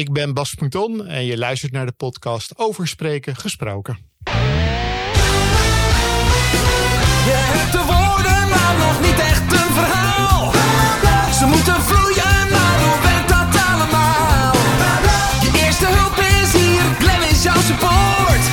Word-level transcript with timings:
Ik 0.00 0.12
ben 0.12 0.34
Bas 0.34 0.54
Punton 0.54 1.06
en 1.06 1.24
je 1.24 1.38
luistert 1.38 1.72
naar 1.72 1.86
de 1.86 1.92
podcast 1.92 2.52
Over 2.56 2.88
Spreken 2.88 3.36
Gesproken. 3.36 3.98
Je 7.28 7.36
hebt 7.52 7.72
de 7.72 7.84
woorden, 7.92 8.40
maar 8.54 8.74
nog 8.84 8.96
niet 9.06 9.20
echt 9.30 9.46
een 9.60 9.72
verhaal. 9.80 10.52
Ze 11.38 11.44
moeten 11.46 11.78
vloeien, 11.88 12.38
maar 12.54 12.76
hoe 12.84 12.98
werkt 13.08 13.28
dat 13.36 13.52
allemaal? 13.70 14.54
Je 15.44 15.50
eerste 15.64 15.88
hulp 15.98 16.18
is 16.40 16.50
hier, 16.60 16.84
Glenn 17.00 17.22
is 17.32 17.42
jouw 17.42 17.60
support. 17.70 18.44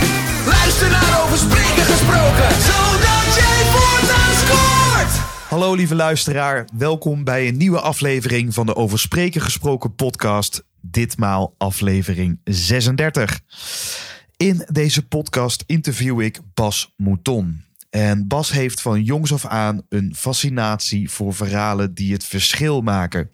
Luister 0.54 0.90
naar 0.96 1.12
Over 1.24 1.38
Spreken 1.46 1.86
Gesproken, 1.92 2.52
zodat 2.70 3.28
jij 3.42 3.60
voortaan 3.74 4.34
scoort. 4.44 5.14
Hallo 5.54 5.74
lieve 5.74 5.96
luisteraar, 5.96 6.68
welkom 6.78 7.24
bij 7.24 7.48
een 7.48 7.58
nieuwe 7.58 7.82
aflevering 7.82 8.54
van 8.54 8.66
de 8.66 8.76
Over 8.76 9.00
Spreken 9.00 9.42
Gesproken 9.42 9.96
podcast. 9.96 10.66
Ditmaal 10.92 11.56
aflevering 11.58 12.40
36. 12.44 13.40
In 14.38 14.66
deze 14.72 15.08
podcast 15.08 15.64
interview 15.66 16.22
ik 16.22 16.40
Bas 16.54 16.94
Mouton. 16.96 17.64
En 17.90 18.28
Bas 18.28 18.52
heeft 18.52 18.82
van 18.82 19.04
jongs 19.04 19.34
af 19.34 19.46
aan 19.46 19.82
een 19.90 20.16
fascinatie 20.16 21.10
voor 21.10 21.34
verhalen 21.34 21.94
die 21.94 22.14
het 22.14 22.24
verschil 22.24 22.82
maken. 22.82 23.30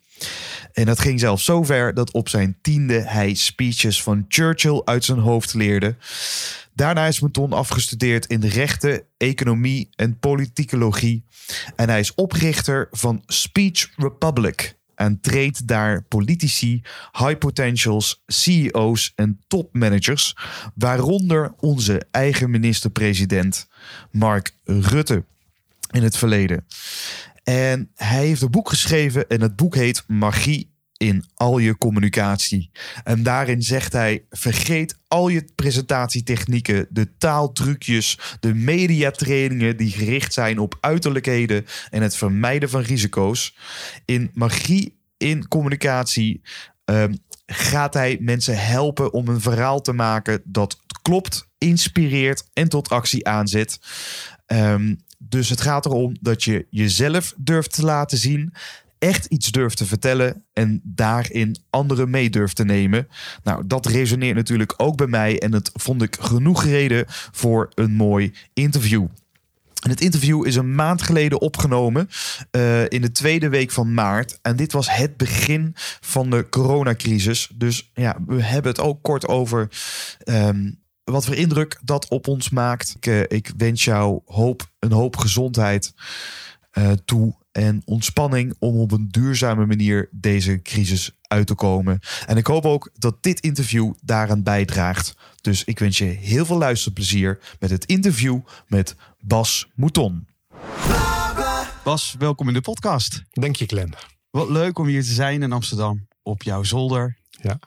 En 0.73 0.85
dat 0.85 0.99
ging 0.99 1.19
zelfs 1.19 1.43
zo 1.43 1.63
ver 1.63 1.93
dat 1.93 2.11
op 2.11 2.29
zijn 2.29 2.57
tiende 2.61 3.01
hij 3.01 3.33
speeches 3.33 4.03
van 4.03 4.25
Churchill 4.27 4.81
uit 4.85 5.05
zijn 5.05 5.19
hoofd 5.19 5.53
leerde. 5.53 5.95
Daarna 6.73 7.05
is 7.05 7.19
Mouton 7.19 7.53
afgestudeerd 7.53 8.25
in 8.25 8.43
rechten, 8.43 9.03
economie 9.17 9.89
en 9.95 10.19
politicologie. 10.19 11.25
En 11.75 11.89
hij 11.89 11.99
is 11.99 12.13
oprichter 12.13 12.87
van 12.91 13.23
Speech 13.25 13.89
Republic. 13.97 14.77
En 15.03 15.19
treedt 15.21 15.67
daar 15.67 16.03
politici, 16.03 16.81
high 17.11 17.37
potentials, 17.37 18.23
CEO's 18.27 19.11
en 19.15 19.39
topmanagers, 19.47 20.35
waaronder 20.75 21.53
onze 21.59 22.01
eigen 22.11 22.49
minister-president 22.49 23.67
Mark 24.11 24.55
Rutte 24.63 25.23
in 25.91 26.03
het 26.03 26.17
verleden. 26.17 26.65
En 27.43 27.89
hij 27.95 28.25
heeft 28.25 28.41
een 28.41 28.51
boek 28.51 28.69
geschreven 28.69 29.29
en 29.29 29.41
het 29.41 29.55
boek 29.55 29.75
heet 29.75 30.03
Magie 30.07 30.72
in 31.03 31.25
al 31.33 31.57
je 31.57 31.77
communicatie. 31.77 32.71
En 33.03 33.23
daarin 33.23 33.61
zegt 33.61 33.93
hij: 33.93 34.25
vergeet 34.29 34.97
al 35.07 35.27
je 35.27 35.45
presentatietechnieken, 35.55 36.87
de 36.89 37.17
taaltrucjes, 37.17 38.19
de 38.39 38.53
mediatrainingen 38.53 39.77
die 39.77 39.91
gericht 39.91 40.33
zijn 40.33 40.59
op 40.59 40.77
uiterlijkheden 40.79 41.65
en 41.89 42.01
het 42.01 42.15
vermijden 42.15 42.69
van 42.69 42.81
risico's. 42.81 43.55
In 44.05 44.31
magie 44.33 44.97
in 45.17 45.47
communicatie 45.47 46.41
ehm, 46.85 47.13
gaat 47.45 47.93
hij 47.93 48.17
mensen 48.19 48.65
helpen 48.65 49.13
om 49.13 49.27
een 49.27 49.41
verhaal 49.41 49.81
te 49.81 49.93
maken 49.93 50.41
dat 50.45 50.79
klopt, 51.01 51.47
inspireert 51.57 52.49
en 52.53 52.69
tot 52.69 52.89
actie 52.89 53.27
aanzet. 53.27 53.79
Ehm, 54.45 54.95
dus 55.17 55.49
het 55.49 55.61
gaat 55.61 55.85
erom 55.85 56.15
dat 56.21 56.43
je 56.43 56.67
jezelf 56.69 57.33
durft 57.37 57.73
te 57.73 57.83
laten 57.83 58.17
zien 58.17 58.53
echt 59.03 59.25
iets 59.25 59.51
durft 59.51 59.77
te 59.77 59.85
vertellen 59.85 60.45
en 60.53 60.81
daarin 60.83 61.55
anderen 61.69 62.09
mee 62.09 62.29
durft 62.29 62.55
te 62.55 62.65
nemen. 62.65 63.07
Nou, 63.43 63.63
dat 63.67 63.85
resoneert 63.85 64.35
natuurlijk 64.35 64.73
ook 64.77 64.97
bij 64.97 65.07
mij 65.07 65.39
en 65.39 65.51
dat 65.51 65.71
vond 65.73 66.01
ik 66.01 66.17
genoeg 66.19 66.63
reden 66.63 67.05
voor 67.31 67.71
een 67.73 67.91
mooi 67.91 68.33
interview. 68.53 69.05
En 69.81 69.89
het 69.89 70.01
interview 70.01 70.45
is 70.45 70.55
een 70.55 70.75
maand 70.75 71.01
geleden 71.01 71.41
opgenomen 71.41 72.09
uh, 72.51 72.89
in 72.89 73.01
de 73.01 73.11
tweede 73.11 73.49
week 73.49 73.71
van 73.71 73.93
maart. 73.93 74.39
En 74.41 74.55
dit 74.55 74.71
was 74.71 74.89
het 74.89 75.17
begin 75.17 75.71
van 75.99 76.29
de 76.29 76.49
coronacrisis. 76.49 77.49
Dus 77.53 77.91
ja, 77.93 78.17
we 78.27 78.41
hebben 78.43 78.71
het 78.71 78.81
ook 78.81 79.01
kort 79.01 79.27
over 79.27 79.69
um, 80.25 80.79
wat 81.03 81.25
voor 81.25 81.35
indruk 81.35 81.79
dat 81.83 82.07
op 82.07 82.27
ons 82.27 82.49
maakt. 82.49 82.95
Ik, 82.95 83.05
uh, 83.05 83.19
ik 83.19 83.51
wens 83.57 83.83
jou 83.83 84.21
hoop, 84.25 84.71
een 84.79 84.91
hoop 84.91 85.17
gezondheid 85.17 85.93
uh, 86.73 86.91
toe 87.05 87.35
en 87.51 87.81
ontspanning 87.85 88.55
om 88.59 88.79
op 88.79 88.91
een 88.91 89.07
duurzame 89.09 89.65
manier 89.65 90.09
deze 90.11 90.61
crisis 90.61 91.11
uit 91.21 91.47
te 91.47 91.53
komen. 91.55 91.99
En 92.25 92.37
ik 92.37 92.47
hoop 92.47 92.65
ook 92.65 92.89
dat 92.97 93.23
dit 93.23 93.39
interview 93.39 93.93
daaraan 94.01 94.43
bijdraagt. 94.43 95.15
Dus 95.41 95.63
ik 95.63 95.79
wens 95.79 95.97
je 95.97 96.05
heel 96.05 96.45
veel 96.45 96.57
luisterplezier 96.57 97.39
met 97.59 97.69
het 97.69 97.85
interview 97.85 98.39
met 98.67 98.95
Bas 99.19 99.67
Mouton. 99.75 100.27
Bas, 101.83 102.15
welkom 102.19 102.47
in 102.47 102.53
de 102.53 102.61
podcast. 102.61 103.23
Dank 103.31 103.55
je, 103.55 103.65
Glenn. 103.65 103.93
Wat 104.29 104.49
leuk 104.49 104.79
om 104.79 104.87
hier 104.87 105.03
te 105.03 105.13
zijn 105.13 105.43
in 105.43 105.51
Amsterdam 105.51 106.07
op 106.21 106.43
jouw 106.43 106.63
zolder. 106.63 107.17
Ja. 107.29 107.59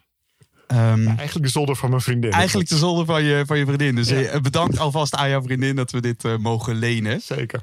Um, 0.68 1.02
ja, 1.02 1.16
eigenlijk 1.16 1.46
de 1.46 1.52
zolder 1.52 1.76
van 1.76 1.90
mijn 1.90 2.02
vriendin. 2.02 2.30
Eigenlijk 2.30 2.68
de 2.68 2.76
zolder 2.76 3.06
van 3.06 3.22
je, 3.22 3.44
van 3.46 3.58
je 3.58 3.64
vriendin. 3.64 3.94
Dus 3.94 4.08
ja. 4.08 4.40
bedankt 4.40 4.78
alvast 4.78 5.14
aan 5.14 5.28
jouw 5.28 5.42
vriendin 5.42 5.76
dat 5.76 5.90
we 5.90 6.00
dit 6.00 6.24
uh, 6.24 6.36
mogen 6.36 6.74
lenen. 6.74 7.20
Zeker. 7.20 7.62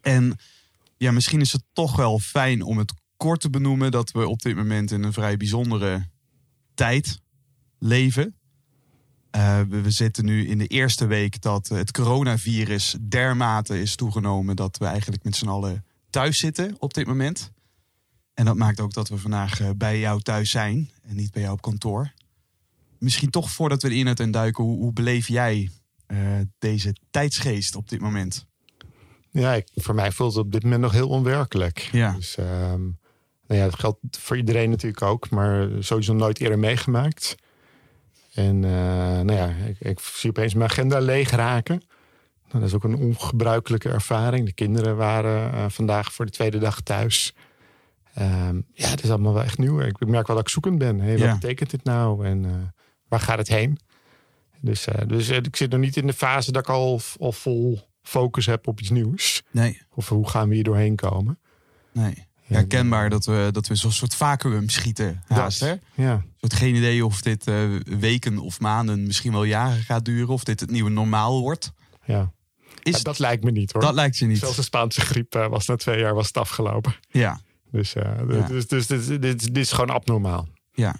En 0.00 0.38
ja, 1.02 1.10
misschien 1.10 1.40
is 1.40 1.52
het 1.52 1.64
toch 1.72 1.96
wel 1.96 2.18
fijn 2.18 2.62
om 2.62 2.78
het 2.78 2.92
kort 3.16 3.40
te 3.40 3.50
benoemen 3.50 3.90
dat 3.90 4.10
we 4.10 4.28
op 4.28 4.42
dit 4.42 4.56
moment 4.56 4.90
in 4.90 5.02
een 5.02 5.12
vrij 5.12 5.36
bijzondere 5.36 6.08
tijd 6.74 7.20
leven. 7.78 8.36
Uh, 9.36 9.60
we, 9.60 9.90
zitten 9.90 10.24
nu 10.24 10.46
in 10.46 10.58
de 10.58 10.66
eerste 10.66 11.06
week 11.06 11.40
dat 11.40 11.68
het 11.68 11.90
coronavirus 11.90 12.96
dermate 13.00 13.80
is 13.80 13.96
toegenomen 13.96 14.56
dat 14.56 14.78
we 14.78 14.84
eigenlijk 14.84 15.24
met 15.24 15.36
z'n 15.36 15.48
allen 15.48 15.84
thuis 16.10 16.38
zitten 16.38 16.76
op 16.78 16.94
dit 16.94 17.06
moment. 17.06 17.52
En 18.34 18.44
dat 18.44 18.56
maakt 18.56 18.80
ook 18.80 18.92
dat 18.92 19.08
we 19.08 19.18
vandaag 19.18 19.60
uh, 19.60 19.70
bij 19.76 19.98
jou 19.98 20.20
thuis 20.20 20.50
zijn 20.50 20.90
en 21.02 21.16
niet 21.16 21.32
bij 21.32 21.42
jou 21.42 21.54
op 21.54 21.62
kantoor. 21.62 22.12
Misschien 22.98 23.30
toch 23.30 23.50
voordat 23.50 23.82
we 23.82 23.90
erin 23.90 24.06
het 24.06 24.20
en 24.20 24.30
duiken, 24.30 24.64
hoe, 24.64 24.92
beleef 24.92 25.28
jij 25.28 25.70
uh, 26.06 26.40
deze 26.58 26.96
tijdsgeest 27.10 27.76
op 27.76 27.88
dit 27.88 28.00
moment? 28.00 28.50
Ja, 29.32 29.54
ik, 29.54 29.68
voor 29.74 29.94
mij 29.94 30.12
voelt 30.12 30.34
het 30.34 30.44
op 30.44 30.52
dit 30.52 30.62
moment 30.62 30.80
nog 30.80 30.92
heel 30.92 31.08
onwerkelijk. 31.08 31.78
Ja. 31.78 32.12
Dus, 32.12 32.36
um, 32.36 32.98
nou 33.46 33.60
ja, 33.60 33.64
dat 33.64 33.78
geldt 33.78 33.98
voor 34.10 34.36
iedereen 34.36 34.70
natuurlijk 34.70 35.02
ook, 35.02 35.30
maar 35.30 35.68
sowieso 35.78 36.14
nooit 36.14 36.40
eerder 36.40 36.58
meegemaakt. 36.58 37.34
En 38.34 38.56
uh, 38.56 38.70
nou 39.20 39.32
ja, 39.32 39.46
ik, 39.48 39.76
ik, 39.78 40.00
zie 40.00 40.30
opeens 40.30 40.54
mijn 40.54 40.70
agenda 40.70 40.98
leeg 40.98 41.30
raken. 41.30 41.82
Nou, 42.48 42.58
dat 42.58 42.62
is 42.62 42.74
ook 42.74 42.84
een 42.84 42.96
ongebruikelijke 42.96 43.88
ervaring. 43.88 44.46
De 44.46 44.52
kinderen 44.52 44.96
waren 44.96 45.54
uh, 45.54 45.64
vandaag 45.68 46.12
voor 46.12 46.24
de 46.24 46.32
tweede 46.32 46.58
dag 46.58 46.80
thuis. 46.80 47.34
Um, 48.18 48.66
ja, 48.72 48.88
het 48.88 49.02
is 49.02 49.10
allemaal 49.10 49.34
wel 49.34 49.42
echt 49.42 49.58
nieuw. 49.58 49.80
Ik 49.80 50.06
merk 50.06 50.26
wel 50.26 50.36
dat 50.36 50.46
ik 50.46 50.52
zoekend 50.52 50.78
ben. 50.78 51.00
Hey, 51.00 51.18
wat 51.18 51.26
ja. 51.26 51.32
betekent 51.32 51.70
dit 51.70 51.84
nou 51.84 52.26
en 52.26 52.44
uh, 52.44 52.52
waar 53.08 53.20
gaat 53.20 53.38
het 53.38 53.48
heen? 53.48 53.78
Dus, 54.60 54.86
dus 55.06 55.28
ik 55.28 55.56
zit 55.56 55.70
nog 55.70 55.80
niet 55.80 55.96
in 55.96 56.06
de 56.06 56.12
fase 56.12 56.52
dat 56.52 56.62
ik 56.62 56.68
al, 56.68 57.00
al 57.18 57.32
vol 57.32 57.91
focus 58.02 58.46
heb 58.46 58.66
op 58.66 58.80
iets 58.80 58.90
nieuws. 58.90 59.42
Nee. 59.50 59.82
Of 59.94 60.08
hoe 60.08 60.28
gaan 60.28 60.48
we 60.48 60.54
hier 60.54 60.64
doorheen 60.64 60.96
komen? 60.96 61.38
Nee. 61.92 62.26
Herkenbaar 62.42 63.10
dat 63.10 63.24
we, 63.24 63.48
dat 63.52 63.66
we 63.66 63.74
zo'n 63.74 63.92
soort 63.92 64.14
vacuüm 64.14 64.68
schieten 64.68 65.22
haast. 65.26 65.60
Hè? 65.60 65.74
Ja. 65.94 66.24
Soort 66.36 66.54
geen 66.54 66.74
idee 66.74 67.04
of 67.04 67.20
dit 67.22 67.48
uh, 67.48 67.80
weken 67.84 68.38
of 68.38 68.60
maanden, 68.60 69.06
misschien 69.06 69.32
wel 69.32 69.44
jaren 69.44 69.82
gaat 69.82 70.04
duren. 70.04 70.28
Of 70.28 70.44
dit 70.44 70.60
het 70.60 70.70
nieuwe 70.70 70.90
normaal 70.90 71.40
wordt. 71.40 71.72
Ja. 72.04 72.32
Is 72.82 72.96
ja, 72.96 73.02
dat 73.02 73.18
lijkt 73.18 73.44
me 73.44 73.50
niet 73.50 73.72
hoor. 73.72 73.82
Dat 73.82 73.94
lijkt 73.94 74.18
je 74.18 74.26
niet. 74.26 74.38
Zelfs 74.38 74.56
de 74.56 74.62
Spaanse 74.62 75.00
griep 75.00 75.34
uh, 75.34 75.46
was 75.46 75.66
na 75.66 75.76
twee 75.76 75.98
jaar 75.98 76.14
was 76.14 76.26
het 76.26 76.36
afgelopen. 76.36 76.96
Ja. 77.08 77.40
Dus, 77.70 77.94
uh, 77.94 78.02
ja. 78.28 78.46
dus, 78.46 78.66
dus 78.66 78.86
dit, 78.86 79.06
dit, 79.06 79.22
dit, 79.22 79.54
dit 79.54 79.56
is 79.56 79.72
gewoon 79.72 79.90
abnormaal. 79.90 80.48
Ja. 80.72 80.96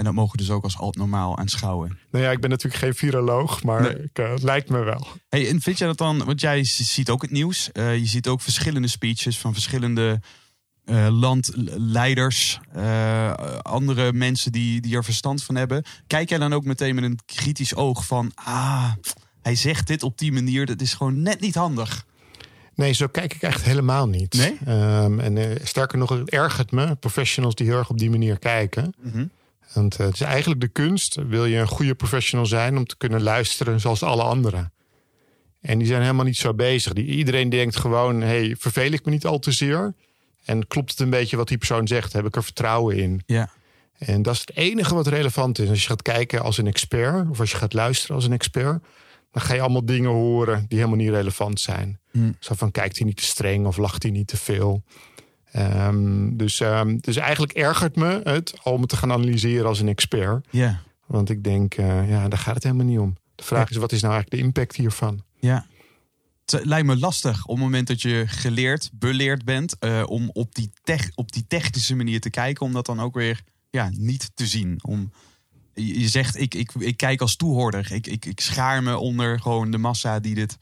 En 0.00 0.06
dat 0.06 0.14
mogen 0.14 0.32
we 0.32 0.38
dus 0.38 0.50
ook 0.50 0.64
als 0.64 0.78
abnormaal 0.78 1.38
aanschouwen. 1.38 1.98
Nou 2.10 2.24
ja, 2.24 2.30
ik 2.30 2.40
ben 2.40 2.50
natuurlijk 2.50 2.82
geen 2.82 2.94
viroloog, 2.94 3.62
maar 3.62 3.82
nee. 3.82 4.02
ik, 4.02 4.18
uh, 4.18 4.30
het 4.30 4.42
lijkt 4.42 4.68
me 4.68 4.78
wel. 4.78 5.06
Hey, 5.28 5.48
en 5.48 5.60
vind 5.60 5.78
jij 5.78 5.86
dat 5.86 5.98
dan, 5.98 6.24
want 6.24 6.40
jij 6.40 6.64
ziet 6.64 7.10
ook 7.10 7.22
het 7.22 7.30
nieuws. 7.30 7.70
Uh, 7.72 7.96
je 7.96 8.06
ziet 8.06 8.28
ook 8.28 8.40
verschillende 8.40 8.88
speeches 8.88 9.38
van 9.38 9.52
verschillende 9.52 10.20
uh, 10.84 11.08
landleiders. 11.10 12.60
andere 13.62 14.12
mensen 14.12 14.52
die, 14.52 14.80
die 14.80 14.96
er 14.96 15.04
verstand 15.04 15.42
van 15.42 15.54
hebben. 15.54 15.84
Kijk 16.06 16.28
jij 16.28 16.38
dan 16.38 16.52
ook 16.52 16.64
meteen 16.64 16.94
met 16.94 17.04
een 17.04 17.18
kritisch 17.26 17.74
oog 17.74 18.06
van... 18.06 18.32
Ah, 18.34 18.92
hij 19.42 19.54
zegt 19.54 19.86
dit 19.86 20.02
op 20.02 20.18
die 20.18 20.32
manier, 20.32 20.66
dat 20.66 20.80
is 20.80 20.94
gewoon 20.94 21.22
net 21.22 21.40
niet 21.40 21.54
handig. 21.54 22.06
Nee, 22.74 22.92
zo 22.92 23.06
kijk 23.06 23.34
ik 23.34 23.42
echt 23.42 23.62
helemaal 23.62 24.08
niet. 24.08 24.34
Nee? 24.34 24.76
Um, 24.76 25.20
en 25.20 25.36
uh, 25.36 25.46
sterker 25.62 25.98
nog, 25.98 26.08
het 26.08 26.30
ergert 26.30 26.70
me. 26.70 26.96
Professionals 26.96 27.54
die 27.54 27.66
heel 27.66 27.78
erg 27.78 27.90
op 27.90 27.98
die 27.98 28.10
manier 28.10 28.38
kijken. 28.38 28.94
Mm 29.02 29.12
-hmm. 29.12 29.30
Want 29.72 30.00
uh, 30.00 30.06
het 30.06 30.14
is 30.14 30.20
eigenlijk 30.20 30.60
de 30.60 30.68
kunst. 30.68 31.14
Wil 31.14 31.44
je 31.44 31.58
een 31.58 31.68
goede 31.68 31.94
professional 31.94 32.46
zijn 32.46 32.76
om 32.76 32.86
te 32.86 32.96
kunnen 32.96 33.22
luisteren 33.22 33.80
zoals 33.80 34.02
alle 34.02 34.22
anderen. 34.22 34.72
En 35.60 35.78
die 35.78 35.86
zijn 35.86 36.00
helemaal 36.00 36.24
niet 36.24 36.36
zo 36.36 36.54
bezig. 36.54 36.92
Die, 36.92 37.04
iedereen 37.04 37.48
denkt 37.48 37.76
gewoon, 37.76 38.20
hey, 38.20 38.56
verveel 38.58 38.92
ik 38.92 39.04
me 39.04 39.10
niet 39.10 39.26
al 39.26 39.38
te 39.38 39.52
zeer? 39.52 39.94
En 40.44 40.66
klopt 40.66 40.90
het 40.90 41.00
een 41.00 41.10
beetje 41.10 41.36
wat 41.36 41.48
die 41.48 41.58
persoon 41.58 41.86
zegt? 41.86 42.12
Heb 42.12 42.26
ik 42.26 42.36
er 42.36 42.44
vertrouwen 42.44 42.96
in? 42.96 43.22
Ja. 43.26 43.50
En 43.98 44.22
dat 44.22 44.34
is 44.34 44.40
het 44.40 44.56
enige 44.56 44.94
wat 44.94 45.06
relevant 45.06 45.58
is. 45.58 45.68
Als 45.68 45.82
je 45.82 45.88
gaat 45.88 46.02
kijken 46.02 46.42
als 46.42 46.58
een 46.58 46.66
expert, 46.66 47.30
of 47.30 47.40
als 47.40 47.50
je 47.50 47.56
gaat 47.56 47.72
luisteren 47.72 48.16
als 48.16 48.24
een 48.24 48.32
expert, 48.32 48.82
dan 49.32 49.42
ga 49.42 49.54
je 49.54 49.60
allemaal 49.60 49.84
dingen 49.84 50.10
horen 50.10 50.64
die 50.68 50.78
helemaal 50.78 50.98
niet 50.98 51.08
relevant 51.08 51.60
zijn. 51.60 51.98
Hmm. 52.10 52.36
Zo 52.38 52.54
van, 52.54 52.70
kijkt 52.70 52.96
hij 52.98 53.06
niet 53.06 53.16
te 53.16 53.24
streng 53.24 53.66
of 53.66 53.76
lacht 53.76 54.02
hij 54.02 54.12
niet 54.12 54.26
te 54.26 54.36
veel? 54.36 54.82
Ehm, 55.52 56.36
dus, 56.36 56.60
ehm, 56.60 56.96
dus 57.00 57.16
eigenlijk 57.16 57.52
ergert 57.52 57.96
me 57.96 58.20
het 58.24 58.54
om 58.62 58.86
te 58.86 58.96
gaan 58.96 59.12
analyseren 59.12 59.66
als 59.66 59.80
een 59.80 59.88
expert. 59.88 60.46
Ja, 60.50 60.80
Want 61.06 61.30
ik 61.30 61.44
denk, 61.44 61.74
eh, 61.74 62.10
ja, 62.10 62.28
daar 62.28 62.38
gaat 62.38 62.54
het 62.54 62.62
helemaal 62.62 62.86
niet 62.86 62.98
om. 62.98 63.16
De 63.34 63.44
vraag 63.44 63.70
is, 63.70 63.76
wat 63.76 63.92
is 63.92 64.00
nou 64.00 64.14
eigenlijk 64.14 64.42
de 64.42 64.48
impact 64.48 64.76
hiervan? 64.76 65.22
ja. 65.38 65.66
Het 66.44 66.64
lijkt 66.64 66.86
me 66.86 66.98
lastig 66.98 67.44
op 67.44 67.54
het 67.54 67.64
moment 67.64 67.86
dat 67.86 68.02
je 68.02 68.24
geleerd, 68.26 68.90
beleerd 68.92 69.44
bent, 69.44 69.78
eh, 69.78 70.02
om 70.06 70.30
op 70.32 70.54
die, 70.54 70.70
tech, 70.82 71.10
op 71.14 71.32
die 71.32 71.44
technische 71.46 71.96
manier 71.96 72.20
te 72.20 72.30
kijken, 72.30 72.66
om 72.66 72.72
dat 72.72 72.86
dan 72.86 73.00
ook 73.00 73.14
weer 73.14 73.42
ja, 73.70 73.90
niet 73.92 74.30
te 74.34 74.46
zien. 74.46 74.78
Om, 74.82 75.12
je 75.74 76.00
je 76.00 76.08
zegt, 76.08 76.40
ik, 76.40 76.54
ik, 76.54 76.72
ik 76.78 76.96
kijk 76.96 77.20
als 77.20 77.36
toehoorder. 77.36 77.92
Ik, 77.92 78.06
ik, 78.06 78.24
ik 78.24 78.40
schaar 78.40 78.82
me 78.82 78.98
onder 78.98 79.40
gewoon 79.40 79.70
de 79.70 79.78
massa 79.78 80.20
die 80.20 80.34
dit 80.34 80.58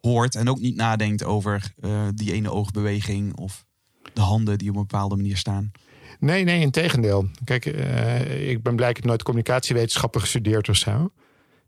hoort 0.00 0.34
en 0.34 0.48
ook 0.48 0.60
niet 0.60 0.76
nadenkt 0.76 1.24
over 1.24 1.72
eh, 1.80 2.08
die 2.14 2.32
ene 2.32 2.50
oogbeweging 2.50 3.36
of 3.36 3.64
de 4.12 4.20
handen 4.20 4.58
die 4.58 4.68
op 4.68 4.74
een 4.74 4.80
bepaalde 4.80 5.16
manier 5.16 5.36
staan. 5.36 5.72
Nee, 6.18 6.44
nee, 6.44 6.60
in 6.60 6.70
tegendeel. 6.70 7.28
Kijk, 7.44 7.66
eh, 7.66 8.50
ik 8.50 8.62
ben 8.62 8.76
blij, 8.76 8.90
ik 8.90 8.96
heb 8.96 9.04
nooit 9.04 9.22
communicatiewetenschappen 9.22 10.20
gestudeerd 10.20 10.68
of 10.68 10.76
zo. 10.76 11.12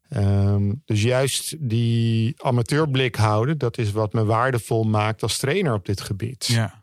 Ehm, 0.09 0.73
dus 0.85 1.03
juist 1.03 1.57
die 1.59 2.35
amateurblik 2.37 3.15
houden, 3.17 3.59
dat 3.59 3.79
is 3.79 3.93
wat 3.93 4.13
me 4.13 4.25
waardevol 4.25 4.85
maakt 4.85 5.23
als 5.23 5.39
trainer 5.39 5.75
op 5.75 5.87
dit 5.87 6.01
gebied. 6.01 6.47
Ja. 6.47 6.83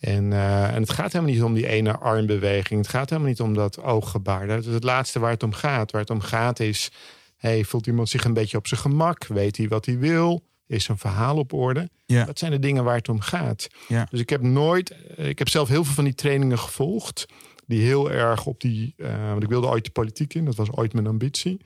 En, 0.00 0.32
eh, 0.32 0.74
en 0.74 0.80
het 0.80 0.90
gaat 0.90 1.12
helemaal 1.12 1.34
niet 1.34 1.42
om 1.42 1.54
die 1.54 1.66
ene 1.66 1.98
armbeweging. 1.98 2.80
Het 2.80 2.88
gaat 2.88 3.10
helemaal 3.10 3.30
niet 3.30 3.40
om 3.40 3.54
dat 3.54 3.82
ooggebaar. 3.82 4.46
Dat 4.46 4.66
is 4.66 4.74
het 4.74 4.84
laatste 4.84 5.18
waar 5.18 5.30
het 5.30 5.42
om 5.42 5.52
gaat. 5.52 5.90
Waar 5.90 6.00
het 6.00 6.10
om 6.10 6.20
gaat 6.20 6.60
is, 6.60 6.90
hey, 7.36 7.64
voelt 7.64 7.86
iemand 7.86 8.08
zich 8.08 8.24
een 8.24 8.34
beetje 8.34 8.56
op 8.56 8.66
zijn 8.66 8.80
gemak? 8.80 9.26
Weet 9.26 9.56
hij 9.56 9.68
wat 9.68 9.86
hij 9.86 9.98
wil? 9.98 10.42
Is 10.66 10.84
zijn 10.84 10.98
verhaal 10.98 11.36
op 11.36 11.52
orde? 11.52 11.90
Ja. 12.06 12.24
Dat 12.24 12.38
zijn 12.38 12.50
de 12.50 12.58
dingen 12.58 12.84
waar 12.84 12.96
het 12.96 13.08
om 13.08 13.20
gaat. 13.20 13.68
Ja. 13.88 14.06
Dus 14.10 14.20
ik 14.20 14.30
heb 14.30 14.42
nooit, 14.42 14.90
eh, 14.90 15.28
ik 15.28 15.38
heb 15.38 15.48
zelf 15.48 15.68
heel 15.68 15.84
veel 15.84 15.94
van 15.94 16.04
die 16.04 16.14
trainingen 16.14 16.58
gevolgd. 16.58 17.26
Die 17.66 17.82
heel 17.82 18.10
erg 18.10 18.46
op 18.46 18.60
die, 18.60 18.94
eh, 18.96 19.28
want 19.28 19.42
ik 19.42 19.48
wilde 19.48 19.66
ooit 19.66 19.84
de 19.84 19.90
politiek 19.90 20.34
in. 20.34 20.44
Dat 20.44 20.54
was 20.54 20.70
ooit 20.70 20.92
mijn 20.92 21.06
ambitie. 21.06 21.60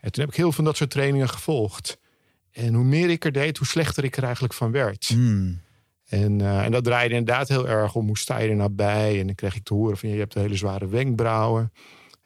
En 0.00 0.12
toen 0.12 0.22
heb 0.22 0.32
ik 0.32 0.36
heel 0.36 0.44
veel 0.44 0.52
van 0.52 0.64
dat 0.64 0.76
soort 0.76 0.90
trainingen 0.90 1.28
gevolgd. 1.28 1.98
En 2.50 2.74
hoe 2.74 2.84
meer 2.84 3.10
ik 3.10 3.24
er 3.24 3.32
deed, 3.32 3.58
hoe 3.58 3.66
slechter 3.66 4.04
ik 4.04 4.16
er 4.16 4.22
eigenlijk 4.22 4.54
van 4.54 4.70
werd. 4.70 5.08
Hmm. 5.08 5.60
En, 6.06 6.40
eh, 6.40 6.64
en 6.64 6.70
dat 6.70 6.84
draaide 6.84 7.14
inderdaad 7.14 7.48
heel 7.48 7.68
erg 7.68 7.94
om 7.94 8.06
hoe 8.06 8.18
sta 8.18 8.38
je 8.38 8.48
er 8.48 8.56
nou 8.56 8.70
bij. 8.70 9.20
En 9.20 9.26
dan 9.26 9.34
kreeg 9.34 9.56
ik 9.56 9.64
te 9.64 9.74
horen 9.74 9.96
van 9.96 10.08
je 10.08 10.18
hebt 10.18 10.34
hele 10.34 10.56
zware 10.56 10.88
wenkbrauwen. 10.88 11.72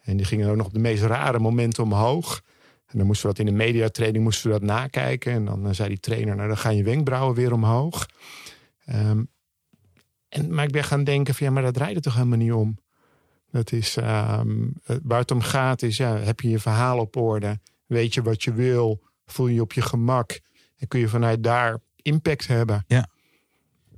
En 0.01 0.17
die 0.17 0.25
gingen 0.25 0.49
ook 0.49 0.55
nog 0.55 0.65
op 0.65 0.73
de 0.73 0.79
meest 0.79 1.03
rare 1.03 1.39
momenten 1.39 1.83
omhoog. 1.83 2.41
En 2.85 2.97
dan 2.97 3.07
moesten 3.07 3.29
we 3.29 3.35
dat 3.35 3.45
in 3.45 3.51
de 3.51 3.63
mediatraining 3.63 4.23
moesten 4.23 4.51
we 4.51 4.59
dat 4.59 4.67
nakijken. 4.67 5.33
En 5.33 5.45
dan 5.45 5.67
eh, 5.67 5.73
zei 5.73 5.89
die 5.89 5.99
trainer, 5.99 6.35
nou 6.35 6.47
dan 6.47 6.57
gaan 6.57 6.75
je 6.75 6.83
wenkbrauwen 6.83 7.35
weer 7.35 7.53
omhoog. 7.53 8.09
Ehm, 8.85 9.23
en, 10.29 10.53
maar 10.53 10.65
ik 10.65 10.71
ben 10.71 10.83
gaan 10.83 11.03
denken 11.03 11.35
van 11.35 11.47
ja, 11.47 11.53
maar 11.53 11.63
daar 11.63 11.71
draait 11.71 11.95
het 11.95 12.03
toch 12.03 12.13
helemaal 12.13 12.37
niet 12.37 12.51
om. 12.51 12.77
Dat 13.51 13.71
is, 13.71 13.97
ehm, 13.97 14.67
eh, 14.83 14.95
waar 15.03 15.19
het 15.19 15.31
om 15.31 15.41
gaat 15.41 15.81
is, 15.81 15.97
ja, 15.97 16.17
heb 16.17 16.39
je 16.39 16.49
je 16.49 16.59
verhaal 16.59 16.99
op 16.99 17.15
orde? 17.15 17.59
Weet 17.85 18.13
je 18.13 18.21
wat 18.21 18.43
je 18.43 18.53
wil? 18.53 19.01
Voel 19.25 19.47
je 19.47 19.53
je 19.53 19.61
op 19.61 19.73
je 19.73 19.81
gemak? 19.81 20.39
En 20.77 20.87
kun 20.87 20.99
je 20.99 21.07
vanuit 21.07 21.43
daar 21.43 21.79
impact 22.01 22.47
hebben? 22.47 22.83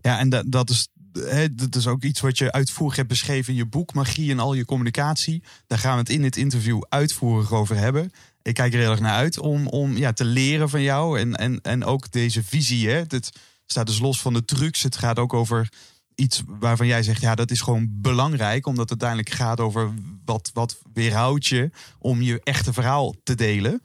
Ja, 0.02 0.20
en 0.20 0.30
dat, 0.30 0.52
dat, 0.52 0.70
is, 0.70 0.88
hè, 1.14 1.56
dat 1.56 1.76
is 1.76 1.88
ook 1.88 2.04
iets 2.04 2.20
wat 2.20 2.38
je 2.38 2.52
uitvoerig 2.52 2.96
hebt 2.96 3.08
beschreven 3.08 3.54
in 3.54 3.60
je 3.60 3.66
boek 3.66 3.94
Magie 3.94 4.32
en 4.32 4.40
al 4.40 4.54
je 4.54 4.66
communicatie. 4.66 5.44
Daar 5.68 5.78
gaan 5.78 5.94
we 5.94 6.00
het 6.00 6.10
in 6.10 6.22
dit 6.22 6.38
interview 6.38 6.82
uitvoerig 6.90 7.54
over 7.54 7.76
hebben. 7.76 8.12
Ik 8.48 8.54
kijk 8.54 8.74
er 8.74 8.80
heel 8.80 8.92
erg 8.92 9.00
naar 9.00 9.16
uit 9.16 9.40
om, 9.40 9.68
om 9.68 9.98
ja, 9.98 10.14
te 10.14 10.26
leren 10.26 10.70
van 10.70 10.82
jou. 10.82 11.20
En, 11.20 11.36
en, 11.36 11.62
en 11.62 11.84
ook 11.84 12.12
deze 12.12 12.44
visie. 12.44 12.90
Hè. 12.90 12.96
Het 13.08 13.30
staat 13.66 13.88
dus 13.88 14.00
los 14.00 14.22
van 14.22 14.34
de 14.34 14.46
trucs. 14.46 14.84
Het 14.84 14.98
gaat 14.98 15.20
ook 15.20 15.34
over 15.34 15.70
iets 16.16 16.44
waarvan 16.48 16.88
jij 16.88 17.04
zegt, 17.04 17.22
ja, 17.22 17.36
dat 17.36 17.52
is 17.52 17.62
gewoon 17.62 17.88
belangrijk. 17.92 18.66
Omdat 18.66 18.90
het 18.90 19.04
uiteindelijk 19.04 19.30
gaat 19.30 19.60
over 19.60 19.94
wat, 20.26 20.50
wat 20.54 20.78
weerhoudt 20.94 21.48
je 21.48 21.70
om 22.00 22.22
je 22.22 22.42
echte 22.44 22.74
verhaal 22.74 23.16
te 23.24 23.36
delen. 23.36 23.82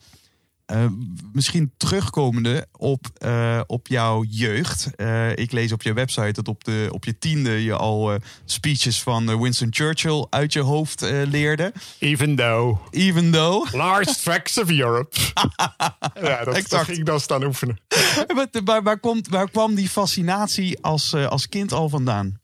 Eh, 0.65 0.85
misschien 1.33 1.73
terugkomende 1.77 2.67
op, 2.71 3.07
eh, 3.17 3.61
op 3.67 3.87
jouw 3.87 4.23
jeugd. 4.23 4.95
Eh, 4.95 5.35
ik 5.35 5.51
lees 5.51 5.71
op 5.71 5.81
je 5.81 5.93
website 5.93 6.31
dat 6.31 6.47
op, 6.47 6.63
de, 6.63 6.87
op 6.91 7.05
je 7.05 7.17
tiende 7.17 7.63
je 7.63 7.75
al 7.75 8.17
speeches 8.45 9.01
van 9.01 9.41
Winston 9.41 9.67
Churchill 9.69 10.25
uit 10.29 10.53
je 10.53 10.59
hoofd 10.59 11.01
leerde. 11.01 11.73
Even 11.99 12.35
though. 12.35 12.79
Even 12.89 13.31
though. 13.31 13.73
Large 13.73 14.15
tracts 14.15 14.57
of 14.57 14.69
Europe. 14.69 15.17
ja, 16.21 16.43
dat, 16.43 16.55
Exact. 16.55 16.85
ging 16.85 16.97
ik 16.97 17.05
dan 17.05 17.19
staan 17.19 17.43
oefenen. 17.43 17.79
Waar, 18.35 18.47
waar, 18.63 18.83
waar, 18.83 18.99
komt, 18.99 19.27
waar 19.27 19.49
kwam 19.49 19.75
die 19.75 19.89
fascinatie 19.89 20.81
als, 20.81 21.13
als 21.13 21.49
kind 21.49 21.71
al 21.71 21.89
vandaan? 21.89 22.41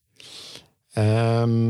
Ehm, 0.91 1.65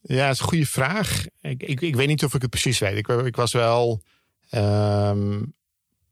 ja, 0.00 0.26
dat 0.26 0.34
is 0.34 0.40
een 0.40 0.48
goede 0.48 0.66
vraag. 0.66 1.26
Ik, 1.40 1.62
ik, 1.62 1.80
ik 1.80 1.96
weet 1.96 2.08
niet 2.08 2.24
of 2.24 2.34
ik 2.34 2.42
het 2.42 2.50
precies 2.50 2.78
weet. 2.78 2.96
Ik, 2.96 3.08
ik 3.08 3.36
was 3.36 3.52
wel... 3.52 4.02
ehm, 4.50 5.42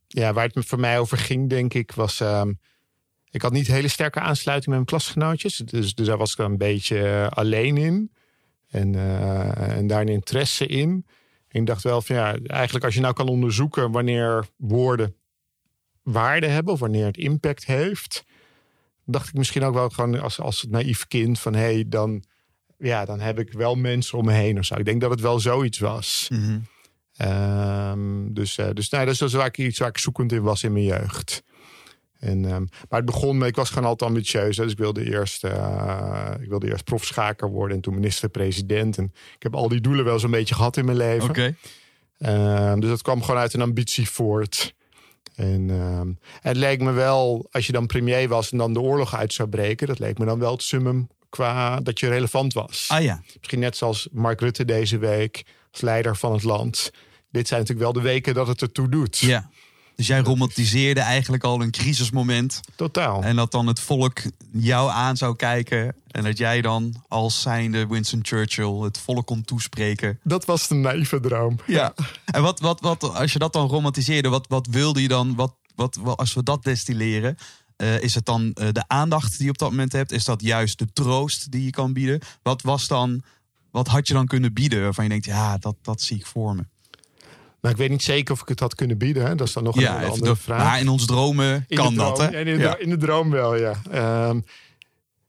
ja, 0.06 0.32
waar 0.32 0.48
het 0.52 0.66
voor 0.66 0.80
mij 0.80 0.98
over 0.98 1.18
ging, 1.18 1.48
denk 1.48 1.74
ik, 1.74 1.92
was... 1.92 2.20
ehm, 2.20 2.52
ik 3.30 3.42
had 3.42 3.52
niet 3.52 3.66
hele 3.66 3.88
sterke 3.88 4.20
aansluiting 4.20 4.66
met 4.66 4.74
mijn 4.74 5.00
klasgenootjes. 5.00 5.56
Dus, 5.56 5.94
dus 5.94 6.06
daar 6.06 6.16
was 6.16 6.32
ik 6.32 6.38
een 6.38 6.56
beetje 6.56 7.08
eh, 7.08 7.28
alleen 7.28 7.76
in. 7.76 8.12
En, 8.68 8.94
eh, 8.94 9.76
en 9.76 9.86
daar 9.86 10.00
een 10.00 10.08
interesse 10.08 10.66
in. 10.66 11.06
Ik 11.48 11.66
dacht 11.66 11.82
wel 11.82 12.02
van 12.02 12.16
ja, 12.16 12.36
eigenlijk 12.46 12.84
als 12.84 12.94
je 12.94 13.00
nou 13.00 13.14
kan 13.14 13.28
onderzoeken 13.28 13.90
wanneer 13.90 14.46
woorden 14.56 15.16
waarde 16.02 16.46
hebben 16.46 16.72
of 16.72 16.80
wanneer 16.80 17.06
het 17.06 17.16
impact 17.16 17.64
heeft, 17.64 18.24
dacht 19.04 19.28
ik 19.28 19.34
misschien 19.34 19.62
ook 19.62 19.74
wel 19.74 19.90
gewoon 19.90 20.20
als, 20.20 20.40
als 20.40 20.66
naïef 20.68 21.06
kind 21.06 21.38
van 21.38 21.54
hé, 21.54 21.60
hey, 21.60 21.84
dan, 21.88 22.24
ja, 22.78 23.04
dan 23.04 23.20
heb 23.20 23.38
ik 23.38 23.52
wel 23.52 23.74
mensen 23.74 24.18
om 24.18 24.24
me 24.24 24.32
heen 24.32 24.58
of 24.58 24.64
zo. 24.64 24.74
Ik 24.74 24.84
denk 24.84 25.00
dat 25.00 25.10
het 25.10 25.20
wel 25.20 25.40
zoiets 25.40 25.78
was. 25.78 26.26
Dus 26.28 26.38
eh, 27.18 27.92
dus 28.32 28.56
nou, 28.56 29.04
dat 29.04 29.08
is 29.08 29.18
dus 29.18 29.32
waar 29.32 29.46
ik 29.46 29.58
iets 29.58 29.78
waar 29.78 29.88
ik 29.88 29.98
zoekend 29.98 30.32
in 30.32 30.42
was 30.42 30.62
in 30.62 30.72
mijn 30.72 30.84
jeugd. 30.84 31.42
En, 32.18 32.44
ehm, 32.44 32.64
maar 32.88 33.00
het 33.00 33.04
begon 33.04 33.38
met, 33.38 33.48
ik 33.48 33.56
was 33.56 33.68
gewoon 33.68 33.88
altijd 33.88 34.10
ambitieus. 34.10 34.56
hè. 34.56 34.62
Dus 34.62 34.72
ik 34.72 34.78
wilde 34.78 35.04
eerst, 35.04 35.44
eh, 35.44 36.30
ik 36.40 36.48
wilde 36.48 36.68
eerst 36.68 36.84
profschaker 36.84 37.50
worden 37.50 37.76
en 37.76 37.82
toen 37.82 37.94
minister-president. 37.94 38.98
En 38.98 39.04
ik 39.34 39.42
heb 39.42 39.54
al 39.54 39.68
die 39.68 39.80
doelen 39.80 40.04
wel 40.04 40.18
zo'n 40.18 40.30
beetje 40.30 40.54
gehad 40.54 40.76
in 40.76 40.84
mijn 40.84 40.96
leven. 40.96 41.28
Oké. 41.28 41.54
Ehm, 42.18 42.80
dus 42.80 42.88
dat 42.88 43.02
kwam 43.02 43.22
gewoon 43.22 43.40
uit 43.40 43.54
een 43.54 43.62
ambitie 43.62 44.10
voort. 44.10 44.74
En 45.34 45.70
ehm, 45.70 46.12
het 46.40 46.56
leek 46.56 46.80
me 46.80 46.92
wel, 46.92 47.48
als 47.50 47.66
je 47.66 47.72
dan 47.72 47.86
premier 47.86 48.28
was 48.28 48.50
en 48.50 48.58
dan 48.58 48.72
de 48.72 48.80
oorlog 48.80 49.14
uit 49.14 49.32
zou 49.32 49.48
breken, 49.48 49.86
dat 49.86 49.98
leek 49.98 50.18
me 50.18 50.24
dan 50.24 50.38
wel 50.38 50.52
het 50.52 50.62
summum 50.62 51.08
qua 51.28 51.80
dat 51.80 52.00
je 52.00 52.08
relevant 52.08 52.52
was. 52.52 52.86
Ah 52.88 53.02
ja. 53.02 53.22
Misschien 53.36 53.58
net 53.58 53.76
zoals 53.76 54.08
Mark 54.12 54.40
Rutte 54.40 54.64
deze 54.64 54.98
week, 54.98 55.44
als 55.72 55.80
leider 55.80 56.16
van 56.16 56.32
het 56.32 56.42
land. 56.42 56.90
Dit 57.30 57.48
zijn 57.48 57.60
natuurlijk 57.60 57.92
wel 57.92 58.02
de 58.02 58.08
weken 58.08 58.34
dat 58.34 58.46
het 58.46 58.62
ertoe 58.62 58.88
doet. 58.88 59.18
ja. 59.18 59.50
Dus 59.96 60.06
jij 60.06 60.20
romantiseerde 60.20 61.00
eigenlijk 61.00 61.44
al 61.44 61.62
een 61.62 61.70
crisismoment. 61.70 62.60
Totaal. 62.76 63.22
En 63.22 63.36
dat 63.36 63.50
dan 63.52 63.66
het 63.66 63.80
volk 63.80 64.18
jou 64.52 64.90
aan 64.90 65.16
zou 65.16 65.36
kijken. 65.36 65.94
En 66.10 66.24
dat 66.24 66.38
jij 66.38 66.60
dan 66.60 67.04
als 67.08 67.40
zijnde 67.40 67.86
Winston 67.86 68.20
Churchill 68.22 68.72
het 68.72 68.98
volk 68.98 69.26
kon 69.26 69.44
toespreken. 69.44 70.18
Dat 70.22 70.44
was 70.44 70.68
de 70.68 70.74
naïeve 70.74 71.20
droom. 71.20 71.58
Ja. 71.66 71.94
En 72.24 72.42
wat, 72.42 72.60
wat, 72.60 72.80
wat, 72.80 73.02
als 73.14 73.32
je 73.32 73.38
dat 73.38 73.52
dan 73.52 73.68
romantiseerde, 73.68 74.28
wat, 74.28 74.46
wat 74.48 74.66
wilde 74.66 75.02
je 75.02 75.08
dan, 75.08 75.34
wat, 75.34 75.54
wat, 75.74 75.96
wat- 76.00 76.16
als 76.18 76.34
we 76.34 76.42
dat 76.42 76.62
destilleren, 76.62 77.36
eh, 77.76 78.00
is 78.02 78.14
het 78.14 78.24
dan 78.24 78.52
eh, 78.52 78.68
de 78.72 78.84
aandacht 78.86 79.36
die 79.36 79.44
je 79.44 79.50
op 79.50 79.58
dat 79.58 79.70
moment 79.70 79.92
hebt? 79.92 80.12
Is 80.12 80.24
dat 80.24 80.42
juist 80.42 80.78
de 80.78 80.92
troost 80.92 81.50
die 81.50 81.64
je 81.64 81.70
kan 81.70 81.92
bieden? 81.92 82.20
Wat 82.42 82.62
was 82.62 82.86
dan, 82.86 83.22
wat 83.70 83.88
had 83.88 84.08
je 84.08 84.14
dan 84.14 84.26
kunnen 84.26 84.52
bieden 84.52 84.82
waarvan 84.82 85.04
je 85.04 85.10
denkt, 85.10 85.24
ja, 85.24 85.58
dat, 85.58 85.76
dat 85.82 86.00
zie 86.00 86.16
ik 86.16 86.26
voor 86.26 86.54
me? 86.54 86.62
Maar 87.60 87.70
ik 87.70 87.76
weet 87.76 87.90
niet 87.90 88.02
zeker 88.02 88.34
of 88.34 88.40
ik 88.42 88.48
het 88.48 88.60
had 88.60 88.74
kunnen 88.74 88.98
bieden. 88.98 89.26
Hè? 89.26 89.34
Dat 89.34 89.46
is 89.46 89.52
dan 89.52 89.62
nog 89.62 89.76
een 89.76 89.82
Ja, 89.82 90.04
andere 90.06 90.36
vraag. 90.36 90.62
maar 90.64 90.80
in 90.80 90.88
ons 90.88 91.06
dromen 91.06 91.64
In 91.68 91.76
kan 91.76 91.94
dat, 91.94 92.18
hè? 92.18 92.38
In, 92.38 92.44
de, 92.44 92.62
Ja. 92.62 92.78
in 92.78 92.90
de 92.90 92.96
droom 92.96 93.30
wel, 93.30 93.56
ja. 93.56 93.74
Ehm, 93.90 94.40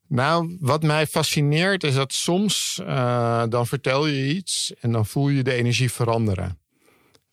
nou, 0.07 0.57
wat 0.59 0.83
mij 0.83 1.07
fascineert 1.07 1.83
is 1.83 1.93
dat 1.93 2.13
soms 2.13 2.79
eh, 2.85 3.43
dan 3.49 3.67
vertel 3.67 4.07
je 4.07 4.27
iets 4.35 4.73
en 4.81 4.91
dan 4.91 5.05
voel 5.05 5.29
je 5.29 5.43
de 5.43 5.53
energie 5.53 5.91
veranderen. 5.91 6.57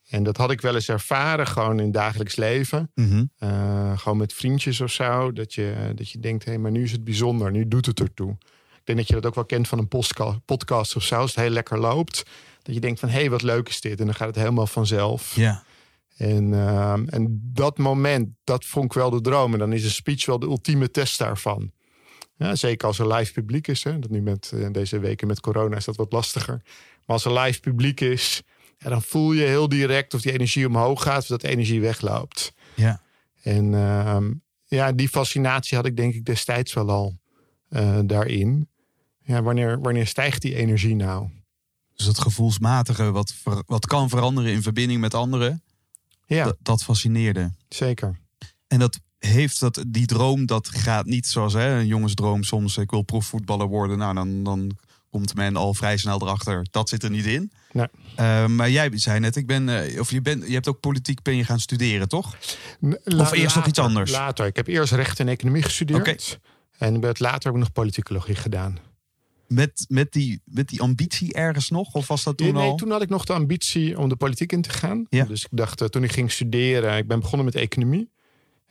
En 0.09 0.23
dat 0.23 0.37
had 0.37 0.51
ik 0.51 0.61
wel 0.61 0.75
eens 0.75 0.89
ervaren, 0.89 1.47
gewoon 1.47 1.77
in 1.77 1.83
het 1.85 1.93
dagelijks 1.93 2.35
leven. 2.35 2.91
Mhm. 2.95 3.25
Eh, 3.37 3.97
gewoon 3.97 4.17
met 4.17 4.33
vriendjes 4.33 4.81
of 4.81 4.91
zo. 4.91 5.33
Dat 5.33 5.53
je, 5.53 5.91
dat 5.95 6.09
je 6.09 6.19
denkt, 6.19 6.45
hé, 6.45 6.51
hey, 6.51 6.59
maar 6.59 6.71
nu 6.71 6.83
is 6.83 6.91
het 6.91 7.03
bijzonder. 7.03 7.51
Nu 7.51 7.67
doet 7.67 7.85
het 7.85 7.99
ertoe. 7.99 8.31
Ik 8.31 8.95
denk 8.95 8.97
dat 8.97 9.07
je 9.07 9.13
dat 9.13 9.25
ook 9.25 9.35
wel 9.35 9.45
kent 9.45 9.67
van 9.67 9.77
een 9.79 9.87
podcast 10.45 10.95
of 10.95 11.03
zo. 11.03 11.15
Als 11.15 11.35
het 11.35 11.43
heel 11.43 11.53
lekker 11.53 11.79
loopt. 11.79 12.23
Dat 12.67 12.75
je 12.75 12.81
denkt 12.81 12.99
van, 12.99 13.09
hé, 13.09 13.19
hey, 13.19 13.29
wat 13.29 13.41
leuk 13.41 13.69
is 13.69 13.81
dit. 13.81 13.99
En 13.99 14.05
dan 14.05 14.15
gaat 14.15 14.27
het 14.27 14.35
helemaal 14.35 14.67
vanzelf. 14.67 15.35
Ja. 15.35 15.63
En, 16.17 16.53
ehm, 16.53 17.07
en 17.07 17.39
dat 17.53 17.77
moment, 17.77 18.29
dat 18.43 18.65
vond 18.65 18.85
ik 18.85 18.93
wel 18.93 19.09
de 19.09 19.21
droom. 19.21 19.53
En 19.53 19.59
dan 19.59 19.73
is 19.73 19.83
een 19.83 19.89
speech 19.89 20.25
wel 20.25 20.39
de 20.39 20.45
ultieme 20.45 20.91
test 20.91 21.17
daarvan. 21.17 21.71
Ja, 22.35 22.55
zeker 22.55 22.87
als 22.87 22.99
er 22.99 23.13
live 23.13 23.33
publiek 23.33 23.67
is. 23.67 23.83
Hè. 23.83 23.99
Dat 23.99 24.09
nu 24.09 24.21
met 24.21 24.51
eh, 24.53 24.67
deze 24.71 24.99
weken 24.99 25.27
met 25.27 25.39
corona 25.39 25.75
is 25.75 25.85
dat 25.85 25.95
wat 25.95 26.11
lastiger. 26.11 26.61
Maar 27.05 27.15
als 27.15 27.25
er 27.25 27.39
live 27.39 27.59
publiek 27.59 28.01
is, 28.01 28.41
ja, 28.77 28.89
dan 28.89 29.01
voel 29.01 29.31
je 29.31 29.43
heel 29.45 29.69
direct 29.69 30.13
of 30.13 30.21
die 30.21 30.31
energie 30.31 30.67
omhoog 30.67 31.03
gaat 31.03 31.21
of 31.21 31.27
dat 31.27 31.43
energie 31.43 31.81
wegloopt. 31.81 32.53
Ja. 32.75 33.01
En 33.41 33.73
ehm, 33.73 34.31
ja, 34.65 34.91
die 34.91 35.09
fascinatie 35.09 35.77
had 35.77 35.85
ik 35.85 35.97
denk 35.97 36.13
ik 36.13 36.25
destijds 36.25 36.73
wel 36.73 36.89
al. 36.89 37.17
eh, 37.69 37.99
daarin. 38.05 38.69
Ja, 39.21 39.41
wanneer, 39.41 39.79
wanneer 39.81 40.07
stijgt 40.07 40.41
die 40.41 40.55
energie 40.55 40.95
nou? 40.95 41.29
Dus 41.97 42.05
dat 42.05 42.19
gevoelsmatige, 42.19 43.11
wat, 43.11 43.33
wat 43.65 43.85
kan 43.85 44.09
veranderen 44.09 44.51
in 44.51 44.61
verbinding 44.61 45.01
met 45.01 45.13
anderen, 45.13 45.63
Ja, 46.25 46.43
dat, 46.43 46.57
dat 46.61 46.83
fascineerde. 46.83 47.51
zeker. 47.69 48.19
En 48.67 48.79
dat 48.79 48.99
heeft 49.17 49.59
dat, 49.59 49.83
die 49.87 50.05
droom, 50.05 50.45
dat 50.45 50.67
gaat 50.67 51.05
niet 51.05 51.27
zoals 51.27 51.53
hè, 51.53 51.79
een 51.79 51.87
jongensdroom 51.87 52.43
soms. 52.43 52.77
Ik 52.77 52.91
wil 52.91 53.01
profvoetballer 53.01 53.67
worden. 53.67 53.97
Nou, 53.97 54.13
dan, 54.13 54.43
dan 54.43 54.71
komt 55.09 55.35
men 55.35 55.55
al 55.55 55.73
vrij 55.73 55.97
snel 55.97 56.21
erachter. 56.21 56.67
Dat 56.71 56.89
zit 56.89 57.03
er 57.03 57.09
niet 57.09 57.25
in. 57.25 57.51
Nee. 57.71 57.87
Eh, 58.15 58.45
maar 58.45 58.69
jij 58.69 58.89
zei 58.93 59.19
net, 59.19 59.35
ik 59.35 59.47
ben, 59.47 59.69
eh, 59.69 59.99
of 59.99 60.11
je, 60.11 60.21
bent, 60.21 60.47
je 60.47 60.53
hebt 60.53 60.67
ook 60.67 60.79
politiek 60.79 61.21
ben 61.21 61.35
je 61.35 61.43
gaan 61.43 61.59
studeren, 61.59 62.07
toch? 62.07 62.35
Of 63.05 63.31
eerst 63.31 63.55
nog 63.55 63.65
iets 63.67 63.77
later- 63.77 63.83
anders? 63.83 64.11
Later. 64.11 64.45
Ik 64.45 64.55
heb 64.55 64.67
eerst 64.67 64.93
recht 64.93 65.19
en 65.19 65.27
economie 65.27 65.63
gestudeerd. 65.63 66.39
En 66.77 66.93
ik 66.95 66.99
ben 67.01 67.09
het 67.09 67.19
later 67.19 67.51
ook 67.51 67.57
nog 67.57 67.71
politicologie 67.71 68.35
gedaan. 68.35 68.77
Met, 69.47 69.85
met, 69.87 70.11
die, 70.11 70.41
met 70.45 70.67
die 70.67 70.81
ambitie 70.81 71.33
ergens 71.33 71.69
nog? 71.69 71.93
Of 71.93 72.07
was 72.07 72.23
dat 72.23 72.37
toen 72.37 72.47
Ja, 72.47 72.53
nee, 72.53 72.69
al? 72.69 72.75
toen 72.75 72.91
had 72.91 73.01
ik 73.01 73.09
nog 73.09 73.25
de 73.25 73.33
ambitie 73.33 73.99
om 73.99 74.09
de 74.09 74.15
politiek 74.15 74.51
in 74.51 74.61
te 74.61 74.69
gaan. 74.69 75.05
Ja. 75.09 75.25
Dus 75.25 75.43
ik 75.43 75.49
dacht, 75.51 75.81
eh, 75.81 75.87
toen 75.87 76.03
ik 76.03 76.11
ging 76.11 76.31
studeren, 76.31 76.97
ik 76.97 77.07
ben 77.07 77.19
begonnen 77.19 77.45
met 77.45 77.55
economie. 77.55 78.09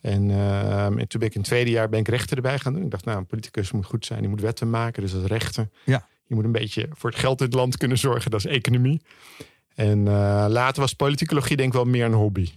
En, 0.01 0.31
eh, 0.31 0.85
en 0.85 1.09
toen 1.09 1.21
ben 1.21 1.29
ik 1.29 1.35
in 1.35 1.41
het 1.41 1.45
tweede 1.49 1.71
jaar 1.71 1.89
ben 1.89 2.01
ik 2.01 2.09
rechten 2.09 2.37
erbij 2.37 2.59
gaan 2.59 2.73
doen. 2.73 2.85
Ik 2.85 2.91
dacht, 2.91 3.05
nou, 3.05 3.19
een 3.19 3.27
politicus 3.27 3.73
moet 3.73 3.87
goed 3.87 4.07
zijn. 4.07 4.21
Die 4.21 4.29
moet 4.29 4.41
wetten 4.41 4.71
maken, 4.71 5.03
dus 5.03 5.13
dat 5.13 5.23
is 5.23 5.29
rechten. 5.29 5.73
Ja. 5.85 6.07
Je 6.27 6.35
moet 6.35 6.45
een 6.45 6.53
beetje 6.53 6.89
voor 6.93 7.11
het 7.11 7.19
geld 7.19 7.41
in 7.41 7.47
het 7.47 7.55
land 7.55 7.77
kunnen 7.77 7.99
zorgen, 7.99 8.31
dat 8.31 8.45
is 8.45 8.47
economie. 8.47 9.01
En 9.75 10.09
eh, 10.09 10.47
later 10.49 10.81
was 10.81 10.93
politicologie 10.93 11.57
denk 11.57 11.69
ik 11.69 11.75
wel 11.75 11.85
meer 11.85 12.05
een 12.05 12.13
hobby. 12.13 12.51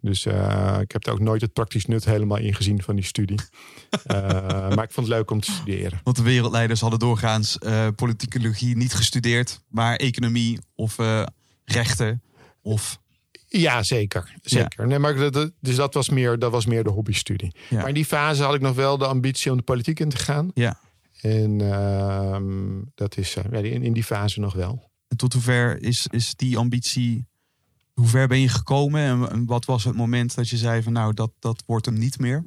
Dus 0.00 0.26
eh, 0.26 0.78
ik 0.80 0.92
heb 0.92 1.06
er 1.06 1.12
ook 1.12 1.20
nooit 1.20 1.40
het 1.40 1.52
praktisch 1.52 1.86
nut 1.86 2.04
helemaal 2.04 2.38
ingezien 2.38 2.82
van 2.82 2.94
die 2.96 3.04
studie. 3.04 3.38
Eh, 4.04 4.14
maar 4.74 4.84
ik 4.84 4.90
vond 4.92 5.06
het 5.06 5.16
leuk 5.16 5.30
om 5.30 5.40
te 5.40 5.50
studeren. 5.50 6.00
Want 6.02 6.16
de 6.16 6.22
wereldleiders 6.22 6.80
hadden 6.80 6.98
doorgaans 6.98 7.58
eh 7.58 7.86
politicologie 7.96 8.76
niet 8.76 8.94
gestudeerd, 8.94 9.60
maar 9.68 9.96
economie 9.96 10.58
of 10.74 10.96
rechten 11.64 12.22
of 12.62 12.98
Ja, 13.48 13.82
zeker. 13.82 14.34
zeker. 14.42 14.86
Nee, 14.86 14.98
maar 14.98 15.14
dat- 15.14 15.32
dat- 15.32 15.52
dus 15.60 15.76
dat 15.76 15.94
was, 15.94 16.08
meer, 16.08 16.38
dat 16.38 16.50
was 16.50 16.66
meer 16.66 16.84
de 16.84 16.90
hobbystudie. 16.90 17.54
Ja. 17.70 17.76
Maar 17.78 17.88
in 17.88 17.94
die 17.94 18.04
fase 18.04 18.42
had 18.42 18.54
ik 18.54 18.60
nog 18.60 18.74
wel 18.74 18.98
de 18.98 19.06
ambitie 19.06 19.50
om 19.50 19.56
de 19.56 19.62
politiek 19.62 20.00
in 20.00 20.08
te 20.08 20.16
gaan. 20.16 20.50
ja. 20.54 20.78
En 21.20 21.60
ehm, 21.72 22.82
dat 22.94 23.16
is 23.16 23.36
in, 23.52 23.82
in 23.82 23.92
die 23.92 24.04
fase 24.04 24.40
nog 24.40 24.54
wel. 24.54 24.90
En 25.08 25.16
tot 25.16 25.32
hoever 25.32 25.82
is, 25.82 26.06
is 26.10 26.34
die 26.34 26.58
ambitie, 26.58 27.26
hoe 28.00 28.08
ver 28.08 28.28
ben 28.28 28.40
je 28.40 28.48
gekomen 28.48 29.00
en, 29.00 29.30
en 29.30 29.46
wat 29.46 29.64
was 29.64 29.84
het 29.84 29.94
moment 29.96 30.34
dat 30.34 30.48
je 30.48 30.56
zei 30.56 30.82
van 30.82 30.92
nou 30.92 31.14
dat, 31.14 31.30
dat 31.38 31.62
wordt 31.66 31.86
hem 31.86 31.98
niet 31.98 32.18
meer? 32.18 32.44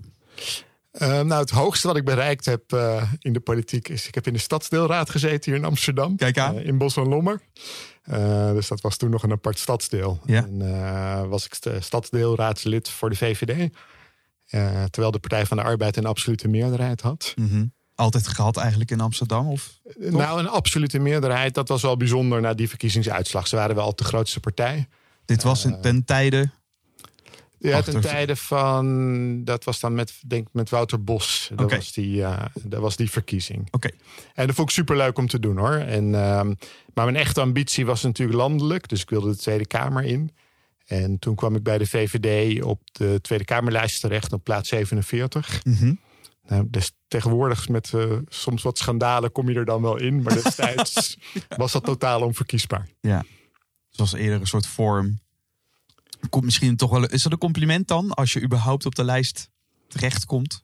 Ehm, 0.91 1.27
nou, 1.27 1.41
het 1.41 1.50
hoogste 1.50 1.88
wat 1.88 1.96
ik 1.96 2.06
bereikt 2.06 2.46
heb 2.46 2.74
eh, 2.74 3.12
in 3.20 3.34
de 3.34 3.39
politiek 3.39 3.88
is... 3.88 4.08
Ik 4.08 4.15
heb 4.15 4.27
in 4.27 4.34
de 4.34 4.39
stadsdeelraad 4.39 5.10
gezeten 5.10 5.51
hier 5.51 5.60
in 5.60 5.65
Amsterdam. 5.68 6.15
Kijk 6.15 6.38
aan. 6.38 6.58
Eh, 6.58 6.65
in 6.65 6.77
Bos 6.77 6.96
en 6.98 7.08
Lommer. 7.08 7.41
Eh, 8.03 8.51
dus 8.51 8.68
dat 8.68 8.82
was 8.82 8.98
toen 8.98 9.10
nog 9.10 9.24
een 9.24 9.32
apart 9.32 9.60
stadsdeel. 9.60 10.20
Ja. 10.25 10.46
En 10.46 10.62
eh, 10.62 11.27
was 11.27 11.46
ik 11.46 11.53
st- 11.53 11.70
stadsdeelraadslid 11.79 12.89
voor 12.89 13.10
de 13.10 13.15
VVD. 13.15 13.74
Eh, 14.46 14.84
terwijl 14.84 15.12
de 15.12 15.20
Partij 15.20 15.46
van 15.46 15.58
de 15.58 15.63
Arbeid 15.63 15.98
een 15.98 16.06
absolute 16.06 16.48
meerderheid 16.48 17.01
had. 17.01 17.34
Mhm. 17.36 17.65
Altijd 17.96 18.27
gehad 18.27 18.58
eigenlijk 18.58 18.91
in 18.91 19.01
Amsterdam 19.01 19.48
of? 19.48 19.79
Nou, 19.98 20.39
een 20.39 20.48
absolute 20.48 21.00
meerderheid, 21.00 21.53
dat 21.53 21.68
was 21.68 21.82
wel 21.82 21.98
bijzonder 21.98 22.41
na 22.41 22.53
die 22.53 22.70
verkiezingsuitslag. 22.70 23.48
Ze 23.48 23.56
waren 23.56 23.75
wel 23.75 23.96
de 23.96 24.03
grootste 24.03 24.39
partij. 24.39 24.88
Dit 25.29 25.43
was 25.43 25.65
in, 25.65 25.81
ten 25.81 26.05
tijde. 26.05 26.50
Ja, 27.59 27.77
Achter- 27.77 27.93
ten 27.93 28.01
tijde 28.01 28.36
van, 28.36 29.43
dat 29.43 29.63
was 29.63 29.79
dan 29.79 29.93
met, 29.93 30.13
denk 30.27 30.48
ik, 30.48 30.53
met 30.53 30.69
Wouter 30.69 31.03
Bos. 31.03 31.48
Dat, 31.55 31.65
Oké. 31.65 31.75
was 31.75 31.93
die, 31.93 32.24
eh, 32.24 32.45
dat 32.63 32.81
was 32.81 32.95
die 32.95 33.09
verkiezing. 33.12 33.67
Oké. 33.71 33.89
En 34.33 34.45
dat 34.48 34.55
vond 34.55 34.69
ik 34.69 34.75
super 34.75 34.98
leuk 34.98 35.17
om 35.17 35.27
te 35.27 35.39
doen 35.39 35.57
hoor. 35.57 35.74
En, 35.75 36.15
ehm, 36.15 36.48
maar 36.93 37.05
mijn 37.05 37.15
echte 37.15 37.41
ambitie 37.41 37.86
was 37.86 38.01
natuurlijk 38.03 38.38
landelijk. 38.38 38.88
Dus 38.88 39.01
ik 39.01 39.09
wilde 39.09 39.29
de 39.29 39.38
Tweede 39.38 39.65
Kamer 39.67 40.03
in. 40.03 40.31
En 40.86 41.19
toen 41.19 41.36
kwam 41.36 41.55
ik 41.55 41.63
bij 41.63 41.77
de 41.77 41.88
VVD 41.88 42.63
op 42.63 42.81
de 42.91 43.19
Tweede 43.21 43.45
Kamerlijst 43.45 44.01
terecht 44.01 44.33
op 44.33 44.43
plaats 44.43 44.69
47. 44.69 45.63
Mhm. 45.63 45.93
Nou, 46.48 46.67
dus 46.69 46.91
tegenwoordig 47.07 47.69
met 47.69 47.93
eh, 47.93 48.12
soms 48.27 48.63
wat 48.63 48.77
schandalen 48.77 49.31
kom 49.31 49.50
je 49.50 49.55
er 49.55 49.65
dan 49.65 49.81
wel 49.81 49.98
in. 49.98 50.21
Maar 50.21 50.33
destijds 50.33 51.17
was 51.57 51.71
dat 51.71 51.83
totaal 51.83 52.21
onverkiesbaar. 52.21 52.88
Ja. 53.01 53.24
Was 54.00 54.13
eerder 54.13 54.39
een 54.39 54.48
soort 54.48 54.68
vorm. 54.68 55.20
Komt 56.29 56.44
misschien 56.46 56.75
toch 56.75 56.89
wel. 56.89 57.06
Is 57.06 57.24
dat 57.24 57.32
een 57.32 57.38
compliment 57.38 57.88
dan 57.88 58.12
als 58.13 58.34
je 58.34 58.41
überhaupt 58.41 58.86
op 58.86 58.96
de 58.96 59.03
lijst 59.03 59.50
terechtkomt? 59.88 60.63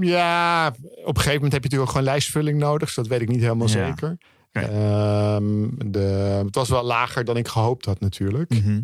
Ja, 0.00 0.66
op 0.68 0.76
een 1.16 1.22
gegeven 1.22 1.34
moment 1.34 1.52
heb 1.52 1.62
je 1.62 1.68
natuurlijk 1.68 1.80
ook 1.80 1.88
gewoon 1.88 2.02
lijstvulling 2.02 2.58
nodig. 2.58 2.86
Dus 2.86 2.94
dat 2.94 3.06
weet 3.06 3.20
ik 3.20 3.28
niet 3.28 3.40
helemaal 3.40 3.68
Ja. 3.68 3.86
zeker. 3.86 4.18
Ehm, 4.52 5.68
de, 5.90 5.98
het 6.44 6.54
was 6.54 6.68
wel 6.68 6.84
lager 6.84 7.24
dan 7.24 7.36
ik 7.36 7.48
gehoopt 7.48 7.84
had 7.84 8.00
natuurlijk. 8.00 8.50
Mhm. 8.50 8.80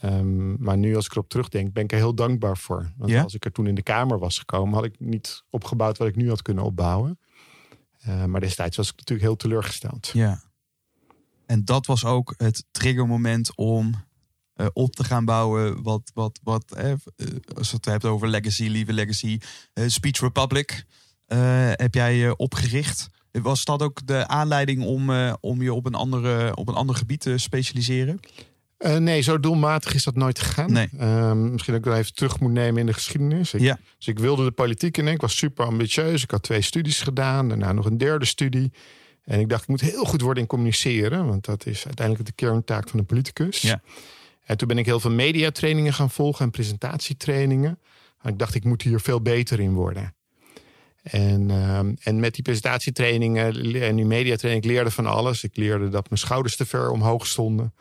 Ehm, 0.00 0.62
maar 0.62 0.76
nu 0.76 0.96
als 0.96 1.04
ik 1.06 1.12
erop 1.12 1.28
terugdenk, 1.28 1.72
ben 1.72 1.84
ik 1.84 1.92
er 1.92 1.98
heel 1.98 2.14
dankbaar 2.14 2.56
voor. 2.56 2.92
Want 2.96 3.10
Ja? 3.10 3.22
als 3.22 3.34
ik 3.34 3.44
er 3.44 3.52
toen 3.52 3.66
in 3.66 3.74
de 3.74 3.82
Kamer 3.82 4.18
was 4.18 4.38
gekomen, 4.38 4.74
had 4.74 4.84
ik 4.84 4.94
niet 4.98 5.42
opgebouwd 5.50 5.98
wat 5.98 6.08
ik 6.08 6.16
nu 6.16 6.28
had 6.28 6.42
kunnen 6.42 6.64
opbouwen. 6.64 7.18
Eh, 8.00 8.24
maar 8.24 8.40
destijds 8.40 8.76
was 8.76 8.88
ik 8.88 8.96
natuurlijk 8.96 9.26
heel 9.28 9.36
teleurgesteld. 9.36 10.10
Ja. 10.12 10.40
En 11.46 11.64
dat 11.64 11.86
was 11.86 12.04
ook 12.04 12.34
het 12.36 12.64
triggermoment 12.70 13.56
om 13.56 13.94
eh, 14.54 14.66
op 14.72 14.94
te 14.96 15.04
gaan 15.04 15.24
bouwen. 15.24 15.82
Wat, 15.82 16.10
wat, 16.14 16.40
wat 16.42 16.72
eh, 16.72 16.92
als 17.56 17.70
je 17.70 17.76
het 17.76 17.84
hebt 17.84 18.04
over 18.04 18.28
legacy, 18.28 18.66
lieve 18.66 18.92
legacy. 18.92 19.38
eh, 19.72 19.84
Speech 19.88 20.20
Republic 20.20 20.84
heb 21.76 21.94
jij 21.94 22.36
opgericht. 22.36 23.08
Was 23.32 23.64
dat 23.64 23.82
ook 23.82 24.06
de 24.06 24.26
aanleiding 24.28 24.84
om, 24.84 25.10
om 25.40 25.62
je 25.62 25.72
op 25.72 25.86
een, 25.86 25.94
andere, 25.94 26.56
op 26.56 26.68
een 26.68 26.74
ander 26.74 26.96
gebied 26.96 27.20
te 27.20 27.38
specialiseren? 27.38 28.20
Nee, 28.98 29.20
zo 29.20 29.40
doelmatig 29.40 29.94
is 29.94 30.04
dat 30.04 30.14
nooit 30.14 30.38
gegaan. 30.38 30.72
Nee. 30.72 30.88
Ehm, 30.98 31.52
misschien 31.52 31.74
dat 31.74 31.84
ik 31.84 31.90
dat 31.90 31.98
even 32.00 32.14
terug 32.14 32.40
moet 32.40 32.52
nemen 32.52 32.80
in 32.80 32.86
de 32.86 32.92
geschiedenis. 32.92 33.54
Ik, 33.54 33.60
Ja. 33.60 33.78
Dus 33.98 34.06
ik 34.06 34.18
wilde 34.18 34.44
de 34.44 34.50
politiek 34.50 34.96
in. 34.96 35.08
Ik 35.08 35.20
was 35.20 35.36
super 35.36 35.66
ambitieus. 35.66 36.22
Ik 36.22 36.30
had 36.30 36.42
twee 36.42 36.60
studies 36.60 37.00
gedaan. 37.02 37.48
Daarna 37.48 37.72
nog 37.72 37.86
een 37.86 37.98
derde 37.98 38.24
studie. 38.24 38.72
En 39.24 39.40
ik 39.40 39.48
dacht, 39.48 39.62
ik 39.62 39.68
moet 39.68 39.80
heel 39.80 40.04
goed 40.04 40.20
worden 40.20 40.42
in 40.42 40.48
communiceren. 40.48 41.26
Want 41.26 41.44
dat 41.44 41.66
is 41.66 41.86
uiteindelijk 41.86 42.26
de 42.26 42.34
kerntaak 42.34 42.88
van 42.88 42.98
een 42.98 43.06
politicus. 43.06 43.60
Ja. 43.60 43.82
En 44.44 44.56
toen 44.56 44.68
ben 44.68 44.78
ik 44.78 44.86
heel 44.86 45.00
veel 45.00 45.10
mediatrainingen 45.10 45.92
gaan 45.92 46.10
volgen 46.10 46.44
en 46.44 46.50
presentatietrainingen. 46.50 47.78
En 48.22 48.30
ik 48.32 48.38
dacht, 48.38 48.54
ik 48.54 48.64
moet 48.64 48.82
hier 48.82 49.00
veel 49.00 49.20
beter 49.20 49.60
in 49.60 49.72
worden. 49.72 50.14
En, 51.02 51.50
ehm, 51.50 51.94
en 52.02 52.20
met 52.20 52.34
die 52.34 52.42
presentatietrainingen 52.42 53.46
en 53.82 53.96
die 53.96 54.04
mediatraining, 54.04 54.64
ik 54.64 54.70
leerde 54.70 54.90
van 54.90 55.06
alles. 55.06 55.44
Ik 55.44 55.56
leerde 55.56 55.88
dat 55.88 56.08
mijn 56.08 56.20
schouders 56.20 56.56
te 56.56 56.66
ver 56.66 56.90
omhoog 56.90 57.26
stonden. 57.26 57.74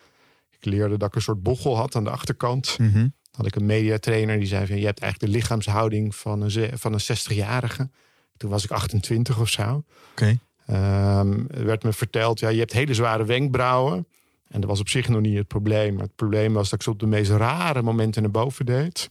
Ik 0.59 0.65
leerde 0.65 0.97
dat 0.97 1.07
ik 1.07 1.15
een 1.15 1.21
soort 1.21 1.43
bochel 1.43 1.77
had 1.77 1.95
aan 1.95 2.03
de 2.03 2.09
achterkant. 2.09 2.77
Mhm. 2.79 3.07
had 3.31 3.45
ik 3.45 3.55
een 3.55 3.65
mediatrainer 3.65 4.37
die 4.37 4.47
zei 4.47 4.67
van... 4.67 4.79
je 4.79 4.85
hebt 4.85 4.99
eigenlijk 4.99 5.31
de 5.31 5.39
lichaamshouding 5.39 6.15
van 6.15 6.41
een, 6.41 6.77
van 6.77 6.93
een 6.93 7.01
60-jarige. 7.01 7.89
Toen 8.37 8.49
was 8.49 8.63
ik 8.63 8.71
28 8.71 9.39
of 9.39 9.49
zo. 9.49 9.83
Oké. 10.11 10.39
Ehm, 10.65 11.39
er 11.49 11.65
werd 11.65 11.83
me 11.83 11.93
verteld, 11.93 12.39
ja, 12.39 12.49
je 12.49 12.59
hebt 12.59 12.73
hele 12.73 12.93
zware 12.93 13.25
wenkbrauwen. 13.25 14.07
En 14.53 14.61
dat 14.61 14.69
was 14.69 14.79
op 14.79 14.89
zich 14.89 15.09
nog 15.09 15.21
niet 15.21 15.37
het 15.37 15.47
probleem. 15.47 15.93
Maar 15.93 16.03
het 16.03 16.15
probleem 16.15 16.53
was 16.53 16.69
dat 16.69 16.79
ik 16.79 16.85
ze 16.85 16.89
op 16.89 16.99
de 16.99 17.05
meest 17.05 17.31
rare 17.31 17.81
momenten 17.81 18.21
naar 18.21 18.31
boven 18.31 18.65
deed. 18.65 19.09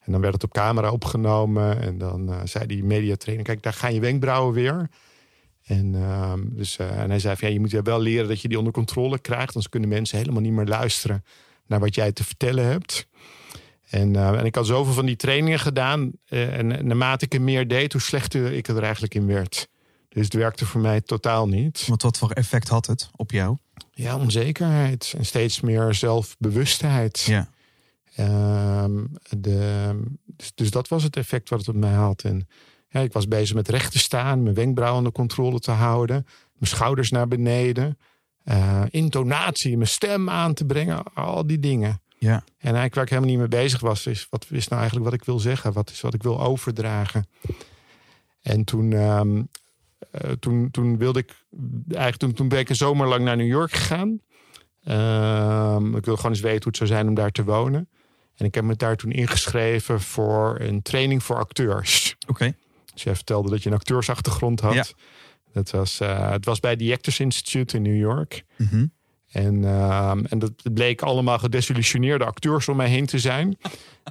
En 0.00 0.12
dan 0.12 0.20
werd 0.20 0.34
het 0.34 0.44
op 0.44 0.52
camera 0.52 0.90
opgenomen. 0.90 1.80
En 1.80 1.98
dan 1.98 2.32
eh, 2.32 2.40
zei 2.44 2.66
die 2.66 2.84
mediatrainer, 2.84 3.44
kijk, 3.44 3.62
daar 3.62 3.72
gaan 3.72 3.94
je 3.94 4.00
wenkbrauwen 4.00 4.54
weer. 4.54 4.88
En, 5.64 5.94
ehm, 5.94 6.40
dus, 6.44 6.76
eh, 6.76 7.00
en 7.00 7.10
hij 7.10 7.18
zei 7.18 7.36
ja, 7.40 7.48
je 7.48 7.60
moet 7.60 7.70
wel 7.72 8.00
leren 8.00 8.28
dat 8.28 8.40
je 8.40 8.48
die 8.48 8.58
onder 8.58 8.72
controle 8.72 9.18
krijgt. 9.18 9.48
Anders 9.48 9.68
kunnen 9.68 9.88
mensen 9.88 10.18
helemaal 10.18 10.42
niet 10.42 10.52
meer 10.52 10.66
luisteren 10.66 11.24
naar 11.66 11.80
wat 11.80 11.94
jij 11.94 12.12
te 12.12 12.24
vertellen 12.24 12.64
hebt. 12.64 13.06
En, 13.88 14.16
eh, 14.16 14.38
en 14.38 14.44
ik 14.44 14.54
had 14.54 14.66
zoveel 14.66 14.92
van 14.92 15.06
die 15.06 15.16
trainingen 15.16 15.58
gedaan. 15.58 16.12
en 16.28 16.66
naarmate 16.66 17.24
ik 17.24 17.34
er 17.34 17.40
meer 17.40 17.68
deed, 17.68 17.92
hoe 17.92 18.02
slechter 18.02 18.52
ik 18.52 18.68
er 18.68 18.82
eigenlijk 18.82 19.14
in 19.14 19.26
werd. 19.26 19.68
Dus 20.08 20.24
het 20.24 20.34
werkte 20.34 20.66
voor 20.66 20.80
mij 20.80 21.00
totaal 21.00 21.48
niet. 21.48 21.86
Want 21.86 22.02
wat 22.02 22.18
voor 22.18 22.30
effect 22.30 22.68
had 22.68 22.86
het 22.86 23.10
op 23.16 23.30
jou? 23.30 23.56
Ja, 23.90 24.16
onzekerheid 24.16 25.14
en 25.16 25.26
steeds 25.26 25.60
meer 25.60 25.94
zelfbewustheid. 25.94 27.20
Ja. 27.20 27.48
Ehm, 28.14 29.04
de, 29.38 29.94
dus, 30.24 30.52
dus 30.54 30.70
dat 30.70 30.88
was 30.88 31.02
het 31.02 31.16
effect 31.16 31.48
wat 31.48 31.58
het 31.58 31.68
op 31.68 31.74
mij 31.74 31.92
had. 31.92 32.22
En 32.22 32.48
ja, 32.88 33.00
ik 33.00 33.12
was 33.12 33.28
bezig 33.28 33.54
met 33.54 33.68
recht 33.68 33.92
te 33.92 33.98
staan, 33.98 34.42
mijn 34.42 34.54
wenkbrauwen 34.54 34.98
onder 34.98 35.12
controle 35.12 35.58
te 35.58 35.70
houden, 35.70 36.26
mijn 36.52 36.70
schouders 36.70 37.10
naar 37.10 37.28
beneden, 37.28 37.98
eh, 38.44 38.82
intonatie, 38.90 39.76
mijn 39.76 39.88
stem 39.88 40.30
aan 40.30 40.54
te 40.54 40.64
brengen, 40.64 41.02
al 41.14 41.46
die 41.46 41.60
dingen. 41.60 42.00
Ja. 42.18 42.34
En 42.36 42.44
eigenlijk 42.58 42.94
waar 42.94 43.04
ik 43.04 43.10
helemaal 43.10 43.30
niet 43.30 43.38
mee 43.38 43.62
bezig 43.62 43.80
was, 43.80 44.06
is 44.06 44.26
wat 44.30 44.46
is 44.50 44.68
nou 44.68 44.80
eigenlijk 44.80 45.10
wat 45.10 45.20
ik 45.20 45.26
wil 45.26 45.38
zeggen? 45.38 45.72
Wat 45.72 45.90
is 45.90 46.00
wat 46.00 46.14
ik 46.14 46.22
wil 46.22 46.40
overdragen? 46.40 47.26
En 48.42 48.64
toen, 48.64 48.92
ehm, 48.92 49.42
eh, 50.10 50.30
toen, 50.30 50.70
toen 50.70 50.98
wilde 50.98 51.18
ik, 51.18 51.30
eigenlijk 51.86 52.16
toen, 52.16 52.32
toen 52.32 52.48
ben 52.48 52.58
ik 52.58 52.68
een 52.68 52.76
zomer 52.76 53.08
lang 53.08 53.24
naar 53.24 53.36
New 53.36 53.46
York 53.46 53.72
gegaan. 53.72 54.20
Ehm, 54.84 55.86
ik 55.86 56.04
wilde 56.04 56.16
gewoon 56.16 56.32
eens 56.32 56.40
weten 56.40 56.62
hoe 56.62 56.68
het 56.68 56.76
zou 56.76 56.88
zijn 56.88 57.08
om 57.08 57.14
daar 57.14 57.30
te 57.30 57.44
wonen. 57.44 57.88
En 58.34 58.46
ik 58.46 58.54
heb 58.54 58.64
me 58.64 58.76
daar 58.76 58.96
toen 58.96 59.10
ingeschreven 59.10 60.00
voor 60.00 60.56
een 60.60 60.82
training 60.82 61.22
voor 61.22 61.36
acteurs. 61.36 62.16
Oké. 62.28 62.54
Dus 62.92 63.02
jij 63.02 63.14
vertelde 63.14 63.50
dat 63.50 63.62
je 63.62 63.68
een 63.68 63.74
acteursachtergrond 63.74 64.60
had. 64.60 64.74
Ja. 64.74 64.84
Dat 65.52 65.70
was, 65.70 66.00
eh, 66.00 66.30
het 66.30 66.44
was 66.44 66.60
bij 66.60 66.76
the 66.76 66.92
Actors 66.92 67.20
Institute 67.20 67.76
in 67.76 67.82
New 67.82 67.96
York. 67.96 68.44
Mhm. 68.56 68.86
En, 69.28 69.64
ehm, 69.64 70.24
en 70.24 70.38
dat 70.38 70.52
bleek 70.72 71.02
allemaal 71.02 71.38
gedesillusioneerde 71.38 72.24
acteurs 72.24 72.68
om 72.68 72.76
mij 72.76 72.88
heen 72.88 73.06
te 73.06 73.18
zijn. 73.18 73.58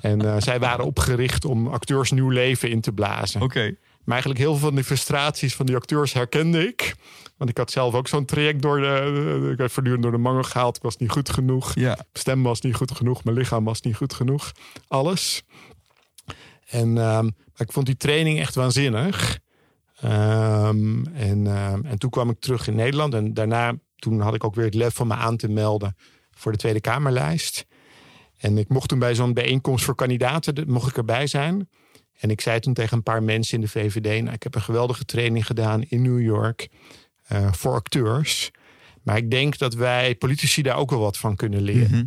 En 0.02 0.22
eh, 0.22 0.36
zij 0.40 0.60
waren 0.60 0.86
opgericht 0.86 1.46
om 1.46 1.68
acteurs 1.68 2.12
nieuw 2.12 2.30
leven 2.30 2.70
in 2.70 2.82
te 2.82 2.92
blazen. 2.92 3.42
Oké. 3.42 3.76
Maar 4.08 4.16
eigenlijk 4.16 4.46
heel 4.46 4.56
veel 4.56 4.68
van 4.68 4.76
die 4.76 4.84
frustraties 4.84 5.56
van 5.56 5.66
die 5.66 5.76
acteurs 5.76 6.14
herkende 6.14 6.68
ik. 6.68 6.96
Want 7.38 7.50
ik 7.50 7.58
had 7.58 7.72
zelf 7.72 7.94
ook 7.94 8.08
zo'n 8.08 8.26
traject 8.26 8.62
door 8.62 8.80
de... 8.80 9.50
Ik 9.52 9.58
werd 9.58 9.72
voortdurend 9.72 10.04
door 10.04 10.12
de 10.12 10.18
mangel 10.18 10.44
gehaald. 10.44 10.76
Ik 10.76 10.82
was 10.82 10.98
niet 10.98 11.10
goed 11.10 11.30
genoeg. 11.30 11.76
Ja. 11.76 11.94
Mijn 11.94 12.08
stem 12.14 12.44
was 12.44 12.62
niet 12.62 12.76
goed 12.76 12.92
genoeg. 12.92 13.24
Mijn 13.24 13.38
lichaam 13.38 13.64
was 13.64 13.82
niet 13.82 13.96
goed 13.96 14.14
genoeg. 14.14 14.52
Alles. 14.88 15.44
En 16.68 16.98
ehm, 16.98 17.30
ik 17.56 17.72
vond 17.72 17.86
die 17.86 17.98
training 17.98 18.40
echt 18.40 18.56
waanzinnig. 18.56 19.40
Ehm, 20.00 21.06
en, 21.06 21.48
ehm, 21.48 21.86
en 21.86 21.98
toen 21.98 22.10
kwam 22.10 22.30
ik 22.30 22.40
terug 22.40 22.68
in 22.68 22.76
Nederland. 22.76 23.14
En 23.14 23.34
daarna 23.34 23.74
toen 23.96 24.20
had 24.20 24.34
ik 24.34 24.44
ook 24.44 24.56
weer 24.56 24.66
het 24.66 24.76
lef 24.76 24.96
van 24.96 25.08
me 25.08 25.14
aan 25.14 25.38
te 25.38 25.50
melden 25.50 25.96
voor 26.32 26.52
de 26.52 26.58
Tweede 26.58 26.82
Kamerlijst. 26.82 27.66
En 28.38 28.58
ik 28.58 28.70
mocht 28.70 28.90
toen 28.90 29.00
bij 29.00 29.16
zo'n 29.16 29.34
bijeenkomst 29.34 29.86
voor 29.86 29.96
kandidaten, 29.96 30.56
dat 30.56 30.68
mocht 30.68 30.90
ik 30.90 30.98
erbij 30.98 31.28
zijn. 31.28 31.70
En 32.18 32.30
ik 32.30 32.42
zei 32.42 32.60
toen 32.60 32.74
tegen 32.74 32.98
een 32.98 33.04
paar 33.04 33.24
mensen 33.24 33.56
in 33.56 33.62
de 33.62 33.68
VVD, 33.68 34.22
nou, 34.22 34.36
ik 34.36 34.44
heb 34.44 34.56
een 34.56 34.62
geweldige 34.62 35.06
training 35.06 35.46
gedaan 35.46 35.84
in 35.84 36.02
New 36.02 36.22
York 36.22 36.70
eh, 37.28 37.54
voor 37.54 37.74
acteurs. 37.74 38.52
Maar 39.04 39.18
ik 39.18 39.32
denk 39.32 39.58
dat 39.58 39.74
wij 39.74 40.16
politici 40.16 40.62
daar 40.62 40.78
ook 40.78 40.90
wel 40.90 41.00
wat 41.00 41.18
van 41.18 41.36
kunnen 41.36 41.62
leren. 41.62 41.90
Mhm. 41.92 42.06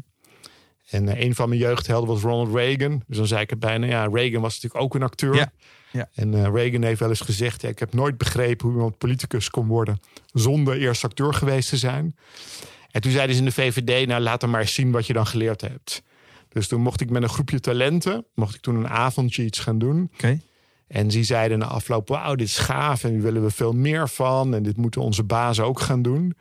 En 0.90 1.08
eh, 1.08 1.24
een 1.24 1.34
van 1.34 1.48
mijn 1.48 1.60
jeugdhelden 1.60 2.08
was 2.08 2.22
Ronald 2.22 2.54
Reagan. 2.54 3.02
Dus 3.06 3.16
dan 3.16 3.26
zei 3.26 3.40
ik 3.40 3.50
het 3.50 3.58
bijna, 3.58 3.86
ja, 3.86 4.06
Reagan 4.06 4.40
was 4.40 4.54
natuurlijk 4.54 4.82
ook 4.82 4.94
een 4.94 5.02
acteur. 5.02 5.34
Ja, 5.34 5.52
ja. 5.92 6.08
En 6.14 6.34
eh, 6.34 6.50
Reagan 6.52 6.82
heeft 6.82 7.00
wel 7.00 7.08
eens 7.08 7.20
gezegd, 7.20 7.62
ja, 7.62 7.68
ik 7.68 7.78
heb 7.78 7.94
nooit 7.94 8.18
begrepen 8.18 8.66
hoe 8.66 8.74
iemand 8.76 8.98
politicus 8.98 9.50
kon 9.50 9.66
worden 9.66 10.00
zonder 10.32 10.76
eerst 10.76 11.04
acteur 11.04 11.34
geweest 11.34 11.68
te 11.68 11.76
zijn. 11.76 12.16
En 12.90 13.00
toen 13.00 13.12
zeiden 13.12 13.34
ze 13.34 13.40
in 13.40 13.48
de 13.48 13.54
VVD, 13.54 14.06
nou 14.06 14.22
laat 14.22 14.40
dan 14.40 14.50
maar 14.50 14.60
eens 14.60 14.74
zien 14.74 14.90
wat 14.90 15.06
je 15.06 15.12
dan 15.12 15.26
geleerd 15.26 15.60
hebt. 15.60 16.02
Dus 16.52 16.68
toen 16.68 16.80
mocht 16.80 17.00
ik 17.00 17.10
met 17.10 17.22
een 17.22 17.28
groepje 17.28 17.60
talenten, 17.60 18.24
mocht 18.34 18.54
ik 18.54 18.60
toen 18.60 18.76
een 18.76 18.88
avondje 18.88 19.44
iets 19.44 19.58
gaan 19.58 19.78
doen. 19.78 20.10
Oké. 20.14 20.40
En 20.86 21.08
die 21.08 21.24
zeiden 21.24 21.58
na 21.58 21.66
afloop, 21.66 22.08
wauw, 22.08 22.34
dit 22.34 22.46
is 22.46 22.58
gaaf 22.58 23.04
en 23.04 23.10
hier 23.10 23.22
willen 23.22 23.42
we 23.42 23.50
veel 23.50 23.72
meer 23.72 24.08
van. 24.08 24.54
En 24.54 24.62
dit 24.62 24.76
moeten 24.76 25.00
onze 25.00 25.24
bazen 25.24 25.64
ook 25.64 25.80
gaan 25.80 26.02
doen. 26.02 26.34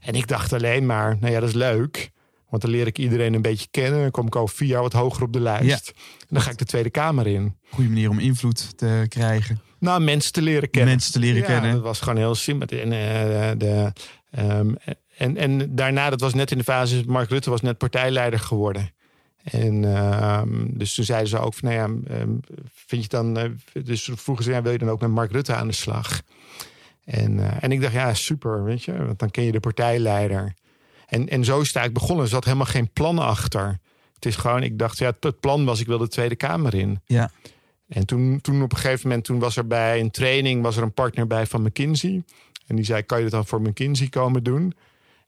En 0.00 0.14
ik 0.14 0.28
dacht 0.28 0.52
alleen 0.52 0.86
maar, 0.86 1.16
nou 1.20 1.32
ja, 1.32 1.40
dat 1.40 1.48
is 1.48 1.54
leuk. 1.54 2.10
Want 2.48 2.62
dan 2.62 2.70
leer 2.70 2.86
ik 2.86 2.98
iedereen 2.98 3.34
een 3.34 3.42
beetje 3.42 3.66
kennen. 3.70 4.00
Dan 4.00 4.10
kom 4.10 4.26
ik 4.26 4.36
al 4.36 4.48
vier 4.48 4.68
jaar 4.68 4.82
wat 4.82 4.92
hoger 4.92 5.22
op 5.22 5.32
de 5.32 5.40
lijst. 5.40 5.92
En 6.20 6.26
dan 6.28 6.40
ga 6.40 6.50
ik 6.50 6.58
de 6.58 6.64
Tweede 6.64 6.90
Kamer 6.90 7.26
in. 7.26 7.56
Goede 7.70 7.88
manier 7.88 8.10
om 8.10 8.18
invloed 8.18 8.78
te 8.78 9.06
krijgen. 9.08 9.60
Nou, 9.78 10.00
mensen 10.00 10.32
te 10.32 10.42
leren 10.42 10.70
kennen. 10.70 10.90
Mensen 10.90 11.12
te 11.12 11.18
leren 11.18 11.40
ja, 11.40 11.46
kennen. 11.46 11.72
Dat 11.72 11.82
was 11.82 12.00
gewoon 12.00 12.18
heel 12.18 12.34
simpel. 12.34 12.78
En, 12.78 12.92
eh, 12.92 13.50
de, 13.58 13.92
ehm, 14.30 14.74
en, 15.16 15.36
en 15.36 15.74
daarna, 15.74 16.10
dat 16.10 16.20
was 16.20 16.34
net 16.34 16.50
in 16.50 16.58
de 16.58 16.64
fase, 16.64 17.02
Mark 17.06 17.28
Rutte 17.28 17.50
was 17.50 17.60
net 17.60 17.78
partijleider 17.78 18.38
geworden. 18.38 18.90
En 19.42 19.84
ehm, 19.84 20.66
dus 20.68 20.94
toen 20.94 21.04
zeiden 21.04 21.28
ze 21.28 21.38
ook 21.38 21.54
van, 21.54 21.68
nou 21.68 21.80
ja, 21.80 22.14
ehm, 22.14 22.30
vind 22.74 23.02
je 23.02 23.08
dan, 23.08 23.38
eh, 23.38 23.50
dus 23.84 24.10
vroegen 24.14 24.44
ze, 24.44 24.50
ja, 24.50 24.62
wil 24.62 24.72
je 24.72 24.78
dan 24.78 24.90
ook 24.90 25.00
met 25.00 25.10
Mark 25.10 25.32
Rutte 25.32 25.54
aan 25.54 25.66
de 25.66 25.74
slag? 25.74 26.22
En, 27.04 27.40
eh, 27.40 27.56
en 27.60 27.72
ik 27.72 27.80
dacht, 27.80 27.92
ja, 27.92 28.14
super, 28.14 28.64
weet 28.64 28.82
je, 28.82 29.04
want 29.04 29.18
dan 29.18 29.30
ken 29.30 29.44
je 29.44 29.52
de 29.52 29.60
partijleider. 29.60 30.54
En, 31.06 31.28
en 31.28 31.44
zo 31.44 31.60
is 31.60 31.66
het 31.66 31.76
eigenlijk 31.76 31.92
begonnen. 31.94 32.24
Er 32.24 32.30
zat 32.30 32.44
helemaal 32.44 32.66
geen 32.66 32.90
plan 32.92 33.18
achter. 33.18 33.78
Het 34.14 34.26
is 34.26 34.36
gewoon, 34.36 34.62
ik 34.62 34.78
dacht, 34.78 34.98
ja, 34.98 35.12
het 35.20 35.40
plan 35.40 35.64
was, 35.64 35.80
ik 35.80 35.86
wil 35.86 35.98
de 35.98 36.08
Tweede 36.08 36.36
Kamer 36.36 36.74
in. 36.74 37.00
Ja. 37.06 37.30
En 37.88 38.06
toen, 38.06 38.40
toen 38.40 38.62
op 38.62 38.72
een 38.72 38.78
gegeven 38.78 39.08
moment, 39.08 39.24
toen 39.24 39.38
was 39.38 39.56
er 39.56 39.66
bij 39.66 40.00
een 40.00 40.10
training, 40.10 40.62
was 40.62 40.76
er 40.76 40.82
een 40.82 40.92
partner 40.92 41.26
bij 41.26 41.46
van 41.46 41.62
McKinsey. 41.62 42.22
En 42.66 42.76
die 42.76 42.84
zei, 42.84 43.02
kan 43.02 43.18
je 43.18 43.24
dat 43.24 43.32
dan 43.32 43.46
voor 43.46 43.60
McKinsey 43.60 44.08
komen 44.08 44.42
doen? 44.42 44.74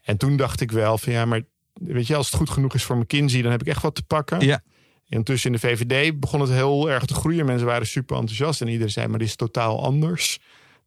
En 0.02 0.16
toen 0.16 0.36
dacht 0.36 0.60
ik 0.60 0.70
wel 0.70 0.98
van, 0.98 1.12
ja, 1.12 1.24
maar 1.24 1.42
weet 1.86 2.06
je, 2.06 2.16
als 2.16 2.26
het 2.26 2.36
goed 2.36 2.50
genoeg 2.50 2.74
is 2.74 2.84
voor 2.84 2.96
McKinsey, 2.96 3.42
dan 3.42 3.50
heb 3.50 3.60
ik 3.60 3.66
echt 3.66 3.82
wat 3.82 3.94
te 3.94 4.02
pakken. 4.02 4.40
Ja. 4.40 4.62
En 5.08 5.22
tussen 5.22 5.52
in 5.52 5.60
de 5.60 5.66
VVD 5.68 6.20
begon 6.20 6.40
het 6.40 6.50
heel 6.50 6.90
erg 6.90 7.04
te 7.04 7.14
groeien. 7.14 7.46
Mensen 7.46 7.66
waren 7.66 7.86
super 7.86 8.16
enthousiast 8.16 8.60
en 8.60 8.68
iedereen 8.68 8.92
zei, 8.92 9.06
maar 9.06 9.18
dit 9.18 9.28
is 9.28 9.36
totaal 9.36 9.82
anders 9.84 10.38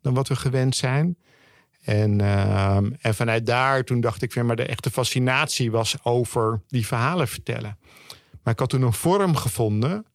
dan 0.01 0.13
wat 0.13 0.27
we 0.27 0.35
gewend 0.35 0.75
zijn. 0.75 1.17
En, 1.81 2.21
ehm, 2.21 2.91
en 3.01 3.15
vanuit 3.15 3.45
daar, 3.45 3.83
toen 3.83 4.01
dacht 4.01 4.21
ik 4.21 4.33
weer, 4.33 4.45
maar 4.45 4.55
de 4.55 4.65
echte 4.65 4.91
fascinatie 4.91 5.71
was 5.71 5.95
over 6.03 6.61
die 6.67 6.87
verhalen 6.87 7.27
vertellen. 7.27 7.77
Maar 8.43 8.53
ik 8.53 8.59
had 8.59 8.69
toen 8.69 8.81
een 8.81 8.93
vorm 8.93 9.35
gevonden 9.35 10.05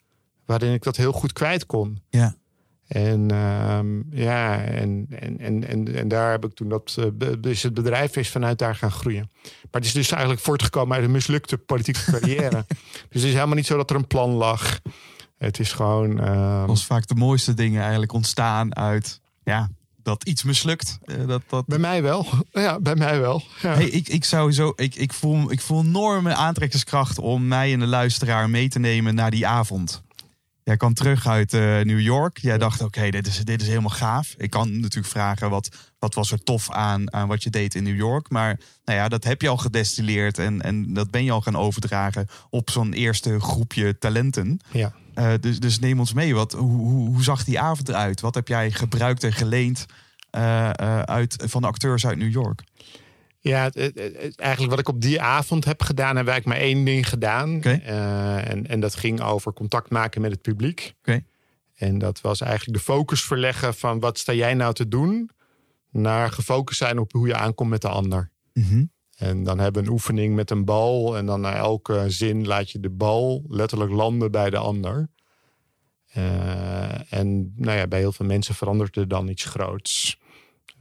waarin 0.44 0.72
ik 0.72 0.82
dat 0.82 0.96
heel 0.96 1.12
goed 1.12 1.32
kwijt 1.32 1.66
kon. 1.66 2.02
Ja. 2.08 2.36
En 2.92 3.30
ehm, 3.30 4.00
ja, 4.22 4.62
en, 4.64 5.06
en, 5.10 5.38
en, 5.40 5.68
en, 5.68 5.94
en 5.94 6.08
daar 6.08 6.30
heb 6.30 6.44
ik 6.44 6.54
toen 6.54 6.68
dat. 6.68 6.96
eh, 6.98 7.28
Dus 7.40 7.62
het 7.62 7.74
bedrijf 7.74 8.16
is 8.16 8.28
vanuit 8.30 8.58
daar 8.58 8.74
gaan 8.74 8.90
groeien. 8.90 9.30
Maar 9.42 9.80
het 9.80 9.84
is 9.84 9.92
dus 9.92 10.10
eigenlijk 10.10 10.42
voortgekomen 10.42 10.96
uit 10.96 11.04
een 11.04 11.10
mislukte 11.10 11.58
politieke 11.58 12.04
carrière. 12.10 12.64
dus 13.08 13.20
het 13.20 13.22
is 13.22 13.32
helemaal 13.32 13.54
niet 13.54 13.66
zo 13.66 13.76
dat 13.76 13.90
er 13.90 13.96
een 13.96 14.06
plan 14.06 14.30
lag. 14.30 14.80
Het 15.38 15.58
is 15.58 15.72
gewoon. 15.72 16.20
ehm, 16.20 16.68
Als 16.68 16.86
vaak 16.86 17.06
de 17.06 17.14
mooiste 17.14 17.54
dingen 17.54 17.80
eigenlijk 17.82 18.12
ontstaan 18.12 18.76
uit 18.76 19.20
ja, 19.44 19.70
dat 20.02 20.24
iets 20.24 20.42
mislukt. 20.42 20.98
Eh, 21.04 21.26
dat, 21.26 21.42
dat... 21.48 21.66
bij 21.66 21.78
mij 21.78 22.02
wel. 22.02 22.26
Ja, 22.50 22.80
bij 22.80 22.96
mij 22.96 23.20
wel. 23.20 23.42
Ja. 23.62 23.74
Hey, 23.74 23.88
ik, 23.88 24.08
ik 24.08 24.24
zo, 24.24 24.72
ik, 24.76 24.94
ik, 24.94 25.12
voel, 25.12 25.52
ik 25.52 25.60
voel 25.60 25.80
enorme 25.82 26.34
aantrekkingskracht 26.34 27.18
om 27.18 27.48
mij 27.48 27.72
en 27.72 27.78
de 27.78 27.86
luisteraar 27.86 28.50
mee 28.50 28.68
te 28.68 28.78
nemen 28.78 29.14
naar 29.14 29.30
die 29.30 29.46
avond. 29.46 30.02
Jij 30.64 30.76
kwam 30.76 30.94
terug 30.94 31.26
uit 31.26 31.54
eh, 31.54 31.60
New 31.60 32.00
York. 32.00 32.38
Jij 32.38 32.58
dacht, 32.58 32.82
oké, 32.82 33.10
dit, 33.10 33.26
is, 33.26 33.38
dit 33.38 33.60
is 33.60 33.68
helemaal 33.68 33.90
gaaf. 33.90 34.34
Ik 34.36 34.50
kan 34.50 34.80
natuurlijk 34.80 35.12
vragen, 35.12 35.50
wat, 35.50 35.76
wat 35.98 36.14
was 36.14 36.32
er 36.32 36.42
tof 36.42 36.70
aan, 36.70 37.12
aan 37.12 37.28
wat 37.28 37.42
je 37.42 37.50
deed 37.50 37.74
in 37.74 37.82
New 37.82 37.96
York? 37.96 38.30
Maar 38.30 38.60
nou 38.84 38.98
ja, 38.98 39.08
dat 39.08 39.24
heb 39.24 39.42
je 39.42 39.48
al 39.48 39.56
gedestilleerd 39.56 40.38
en, 40.38 40.62
en 40.62 40.94
dat 40.94 41.10
ben 41.10 41.24
je 41.24 41.30
al 41.30 41.40
gaan 41.40 41.56
overdragen 41.56 42.26
op 42.50 42.70
zo'n 42.70 42.92
eerste 42.92 43.40
groepje 43.40 43.98
talenten. 43.98 44.60
ja. 44.72 44.92
Eh, 45.14 45.32
dus, 45.40 45.60
dus 45.60 45.78
neem 45.78 45.98
ons 45.98 46.12
mee. 46.12 46.34
Wat, 46.34 46.52
hoe, 46.52 46.70
hoe, 46.70 47.08
hoe 47.08 47.22
zag 47.22 47.44
die 47.44 47.60
avond 47.60 47.88
eruit? 47.88 48.20
Wat 48.20 48.34
heb 48.34 48.48
jij 48.48 48.70
gebruikt 48.70 49.24
en 49.24 49.32
geleend 49.32 49.86
eh, 50.30 50.70
uit, 51.00 51.42
van 51.46 51.62
de 51.62 51.68
acteurs 51.68 52.06
uit 52.06 52.18
New 52.18 52.32
York? 52.32 52.62
Ja, 53.44 53.62
het- 53.62 53.74
het- 53.74 53.94
het- 53.98 54.38
eigenlijk 54.40 54.70
wat 54.70 54.80
ik 54.80 54.88
op 54.88 55.00
die 55.00 55.20
avond 55.20 55.64
heb 55.64 55.82
gedaan, 55.82 56.16
heb 56.16 56.28
ik 56.28 56.44
maar 56.44 56.56
één 56.56 56.84
ding 56.84 57.08
gedaan. 57.08 57.60
Eh, 57.62 58.50
en, 58.50 58.66
en 58.66 58.80
dat 58.80 58.94
ging 58.94 59.20
over 59.20 59.52
contact 59.52 59.90
maken 59.90 60.20
met 60.20 60.30
het 60.30 60.42
publiek. 60.42 60.94
En 61.74 61.98
dat 61.98 62.20
was 62.20 62.40
eigenlijk 62.40 62.78
de 62.78 62.84
focus 62.84 63.24
verleggen 63.24 63.74
van 63.74 64.00
wat 64.00 64.18
sta 64.18 64.32
jij 64.32 64.54
nou 64.54 64.74
te 64.74 64.88
doen, 64.88 65.30
naar 65.90 66.30
gefocust 66.32 66.78
zijn 66.78 66.98
op 66.98 67.12
hoe 67.12 67.26
je 67.26 67.34
aankomt 67.34 67.70
met 67.70 67.80
de 67.82 67.88
ander. 67.88 68.30
Mhm. 68.52 68.84
En 69.16 69.42
dan 69.44 69.58
hebben 69.58 69.82
we 69.82 69.88
een 69.88 69.94
oefening 69.94 70.34
met 70.34 70.50
een 70.50 70.64
bal. 70.64 71.16
En 71.16 71.26
dan 71.26 71.40
na 71.40 71.54
elke 71.54 72.04
zin 72.10 72.46
laat 72.46 72.70
je 72.70 72.80
de 72.80 72.90
bal 72.90 73.44
letterlijk 73.48 73.90
landen 73.90 74.30
bij 74.30 74.50
de 74.50 74.56
ander. 74.56 75.08
Eh, 76.12 77.12
en 77.12 77.52
nou 77.56 77.78
ja, 77.78 77.86
bij 77.86 77.98
heel 77.98 78.12
veel 78.12 78.26
mensen 78.26 78.54
verandert 78.54 78.96
er 78.96 79.08
dan 79.08 79.28
iets 79.28 79.44
groots. 79.44 80.18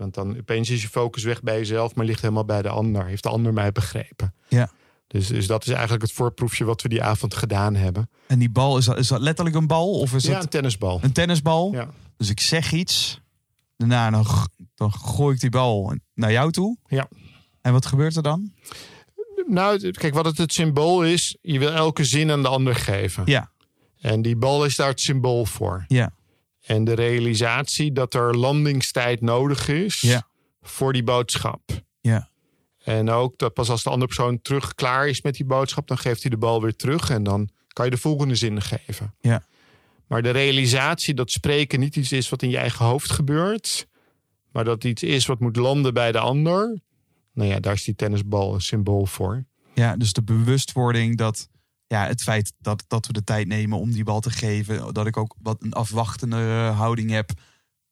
Want 0.01 0.13
dan 0.13 0.37
opeens 0.37 0.69
is 0.69 0.81
je 0.81 0.87
focus 0.87 1.23
weg 1.23 1.41
bij 1.41 1.57
jezelf, 1.57 1.95
maar 1.95 2.05
ligt 2.05 2.21
helemaal 2.21 2.45
bij 2.45 2.61
de 2.61 2.69
ander. 2.69 3.05
Heeft 3.05 3.23
de 3.23 3.29
ander 3.29 3.53
mij 3.53 3.71
begrepen? 3.71 4.33
Ja. 4.47 4.71
Dus, 5.07 5.27
dus 5.27 5.47
dat 5.47 5.65
is 5.65 5.73
eigenlijk 5.73 6.01
het 6.01 6.11
voorproefje 6.11 6.65
wat 6.65 6.81
we 6.81 6.89
die 6.89 7.03
avond 7.03 7.33
gedaan 7.33 7.75
hebben. 7.75 8.09
En 8.27 8.39
die 8.39 8.49
bal, 8.49 8.77
is 8.77 8.85
dat, 8.85 8.97
is 8.97 9.07
dat 9.07 9.21
letterlijk 9.21 9.55
een 9.55 9.67
bal? 9.67 9.99
Of 9.99 10.13
is 10.13 10.23
ja, 10.23 10.33
het 10.33 10.43
een 10.43 10.49
tennisbal. 10.49 10.99
een 11.01 11.11
tennisbal? 11.11 11.71
Ja. 11.73 11.89
Dus 12.17 12.29
ik 12.29 12.39
zeg 12.39 12.71
iets. 12.71 13.21
Daarna 13.77 14.09
dan, 14.75 14.93
gooi 14.93 15.35
ik 15.35 15.41
die 15.41 15.49
bal 15.49 15.95
naar 16.13 16.31
jou 16.31 16.51
toe. 16.51 16.77
Ja. 16.87 17.07
En 17.61 17.73
wat 17.73 17.85
gebeurt 17.85 18.15
er 18.15 18.23
dan? 18.23 18.53
Nou, 19.47 19.91
kijk, 19.91 20.13
wat 20.13 20.25
het, 20.25 20.37
het 20.37 20.53
symbool 20.53 21.03
is, 21.03 21.37
je 21.41 21.59
wil 21.59 21.71
elke 21.71 22.03
zin 22.03 22.31
aan 22.31 22.41
de 22.41 22.47
ander 22.47 22.75
geven. 22.75 23.23
Ja. 23.25 23.51
En 23.99 24.21
die 24.21 24.35
bal 24.35 24.65
is 24.65 24.75
daar 24.75 24.87
het 24.87 25.01
symbool 25.01 25.45
voor. 25.45 25.85
Ja. 25.87 26.13
En 26.61 26.83
de 26.83 26.93
realisatie 26.93 27.91
dat 27.91 28.13
er 28.13 28.37
landingstijd 28.37 29.21
nodig 29.21 29.67
is 29.67 30.01
Ja. 30.01 30.27
voor 30.61 30.93
die 30.93 31.03
boodschap. 31.03 31.61
Ja. 32.01 32.29
En 32.83 33.09
ook 33.09 33.37
dat 33.37 33.53
pas 33.53 33.69
als 33.69 33.83
de 33.83 33.89
andere 33.89 34.07
persoon 34.07 34.41
terug 34.41 34.75
klaar 34.75 35.07
is 35.07 35.21
met 35.21 35.35
die 35.35 35.45
boodschap, 35.45 35.87
dan 35.87 35.97
geeft 35.97 36.21
hij 36.21 36.29
de 36.31 36.37
bal 36.37 36.61
weer 36.61 36.75
terug 36.75 37.09
en 37.09 37.23
dan 37.23 37.49
kan 37.67 37.85
je 37.85 37.91
de 37.91 37.97
volgende 37.97 38.35
zin 38.35 38.61
geven. 38.61 39.13
Ja. 39.19 39.43
Maar 40.07 40.21
de 40.21 40.29
realisatie 40.29 41.13
dat 41.13 41.31
spreken 41.31 41.79
niet 41.79 41.95
iets 41.95 42.11
is 42.11 42.29
wat 42.29 42.41
in 42.41 42.49
je 42.49 42.57
eigen 42.57 42.85
hoofd 42.85 43.11
gebeurt, 43.11 43.87
maar 44.51 44.63
dat 44.63 44.83
iets 44.83 45.03
is 45.03 45.25
wat 45.25 45.39
moet 45.39 45.55
landen 45.55 45.93
bij 45.93 46.11
de 46.11 46.19
ander. 46.19 46.79
Nou 47.33 47.49
ja, 47.49 47.59
daar 47.59 47.73
is 47.73 47.83
die 47.83 47.95
tennisbal 47.95 48.53
een 48.53 48.61
symbool 48.61 49.05
voor. 49.05 49.45
Ja, 49.73 49.95
dus 49.97 50.13
de 50.13 50.23
bewustwording 50.23 51.17
dat 51.17 51.49
ja, 51.91 52.07
het 52.07 52.21
feit 52.21 52.53
dat, 52.59 52.83
dat 52.87 53.07
we 53.07 53.13
de 53.13 53.23
tijd 53.23 53.47
nemen 53.47 53.79
om 53.79 53.91
die 53.91 54.03
bal 54.03 54.19
te 54.19 54.29
geven, 54.29 54.93
dat 54.93 55.07
ik 55.07 55.17
ook 55.17 55.35
wat 55.41 55.63
een 55.63 55.73
afwachtende 55.73 56.71
houding 56.75 57.09
heb 57.09 57.31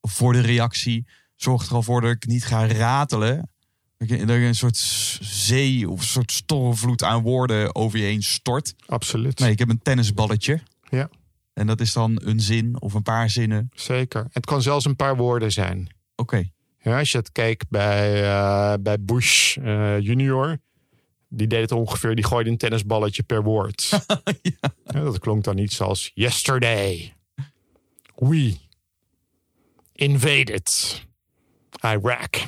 voor 0.00 0.32
de 0.32 0.40
reactie, 0.40 1.06
zorgt 1.36 1.68
er 1.68 1.74
al 1.74 1.82
voor 1.82 2.00
dat 2.00 2.10
ik 2.10 2.26
niet 2.26 2.44
ga 2.44 2.66
ratelen. 2.66 3.50
Dat 3.96 4.10
ik 4.10 4.26
dat 4.26 4.36
ik 4.36 4.42
een 4.42 4.54
soort 4.54 4.76
zee 5.20 5.88
of 5.88 6.00
een 6.00 6.06
soort 6.06 6.32
stormvloed 6.32 7.02
aan 7.02 7.22
woorden 7.22 7.74
over 7.74 7.98
je 7.98 8.04
heen 8.04 8.22
stort. 8.22 8.74
Absoluut. 8.86 9.38
Nee, 9.38 9.50
ik 9.50 9.58
heb 9.58 9.68
een 9.68 9.82
tennisballetje. 9.82 10.60
Ja. 10.88 11.08
En 11.52 11.66
dat 11.66 11.80
is 11.80 11.92
dan 11.92 12.20
een 12.24 12.40
zin 12.40 12.80
of 12.80 12.94
een 12.94 13.02
paar 13.02 13.30
zinnen. 13.30 13.68
Zeker. 13.74 14.26
Het 14.30 14.46
kan 14.46 14.62
zelfs 14.62 14.84
een 14.84 14.96
paar 14.96 15.16
woorden 15.16 15.52
zijn. 15.52 15.94
Oké. 16.16 16.50
Ja, 16.78 16.98
als 16.98 17.12
je 17.12 17.18
het 17.18 17.32
kijkt 17.32 17.68
bij, 17.68 18.24
eh, 18.24 18.74
bij 18.80 19.00
Bush 19.00 19.56
eh, 19.56 19.98
junior. 19.98 20.58
Die 21.32 21.46
deed 21.46 21.60
het 21.60 21.72
ongeveer, 21.72 22.14
die 22.14 22.24
gooide 22.24 22.50
een 22.50 22.56
tennisballetje 22.56 23.22
per 23.22 23.42
woord. 23.42 23.88
ja. 24.42 24.72
dat 24.92 25.18
klonk 25.18 25.44
dan 25.44 25.58
iets 25.58 25.80
als 25.80 26.10
yesterday. 26.14 27.14
We 28.14 28.56
invaded 29.92 31.00
Iraq. 31.86 32.40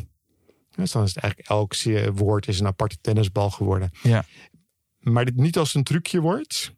Dus 0.74 0.92
dan 0.92 1.02
is 1.02 1.14
het 1.14 1.22
eigenlijk 1.22 1.48
elk 1.48 1.74
woord 2.14 2.48
is 2.48 2.60
een 2.60 2.66
aparte 2.66 2.96
tennisbal 3.00 3.50
geworden. 3.50 3.90
Ja. 4.02 4.24
Maar 4.98 5.24
dit 5.24 5.36
niet 5.36 5.58
als 5.58 5.74
een 5.74 5.84
trucje 5.84 6.20
wordt. 6.20 6.72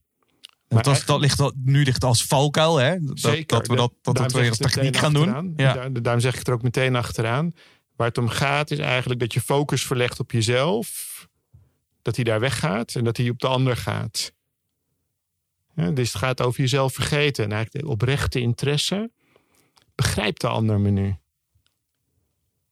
Dat, 0.68 0.86
was, 0.86 1.04
dat 1.04 1.20
ligt 1.20 1.40
al, 1.40 1.52
nu 1.56 1.82
ligt 1.84 2.04
als 2.04 2.24
valkuil, 2.24 2.76
hè? 2.76 3.00
Dat, 3.00 3.18
Zeker. 3.20 3.46
dat 3.46 3.66
we 3.66 3.76
dat, 3.76 3.92
dat, 4.02 4.32
we 4.32 4.48
als 4.48 4.58
techniek 4.58 4.96
gaan 4.96 5.12
doen. 5.12 5.52
Ja. 5.56 5.72
Daar- 5.74 6.02
Daarom 6.02 6.20
zeg 6.22 6.32
ik 6.32 6.38
het 6.38 6.48
er 6.48 6.54
ook 6.54 6.62
meteen 6.62 6.96
achteraan. 6.96 7.52
Waar 7.96 8.08
het 8.08 8.18
om 8.18 8.28
gaat 8.28 8.70
is 8.70 8.78
eigenlijk 8.78 9.20
dat 9.20 9.32
je 9.32 9.40
focus 9.40 9.86
verlegt 9.86 10.20
op 10.20 10.30
jezelf. 10.30 11.12
Dat 12.04 12.14
hij 12.16 12.24
daar 12.24 12.40
weggaat 12.40 12.94
en 12.94 13.04
dat 13.04 13.16
hij 13.16 13.28
op 13.28 13.38
de 13.38 13.46
ander 13.48 13.76
gaat. 13.76 14.32
Ja, 15.74 15.90
dus 15.90 16.08
het 16.12 16.22
gaat 16.22 16.42
over 16.42 16.60
jezelf 16.60 16.92
vergeten. 16.94 17.44
En 17.44 17.52
eigenlijk 17.52 17.84
de 17.84 17.90
oprechte 17.90 18.40
interesse. 18.40 19.10
Begrijpt 19.94 20.40
de 20.40 20.48
ander 20.48 20.80
me 20.80 20.90
nu? 20.90 21.16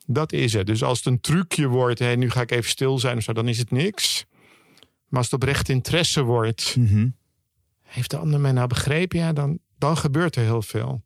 Dat 0.06 0.32
is 0.32 0.52
het. 0.52 0.66
Dus 0.66 0.82
als 0.82 0.98
het 0.98 1.06
een 1.06 1.20
trucje 1.20 1.66
wordt, 1.66 1.98
hè, 1.98 2.14
nu 2.14 2.30
ga 2.30 2.40
ik 2.40 2.50
even 2.50 2.70
stil 2.70 2.98
zijn 2.98 3.16
of 3.16 3.22
zo, 3.22 3.32
dan 3.32 3.48
is 3.48 3.58
het 3.58 3.70
niks. 3.70 4.24
Maar 5.08 5.18
als 5.20 5.30
het 5.30 5.34
oprecht 5.42 5.68
interesse 5.68 6.22
wordt, 6.22 6.76
Mhm. 6.76 7.08
heeft 7.82 8.10
de 8.10 8.16
ander 8.16 8.40
mij 8.40 8.52
nou 8.52 8.66
begrepen? 8.66 9.18
Ja, 9.18 9.32
dan, 9.32 9.58
dan 9.78 9.96
gebeurt 9.96 10.36
er 10.36 10.42
heel 10.42 10.62
veel. 10.62 11.02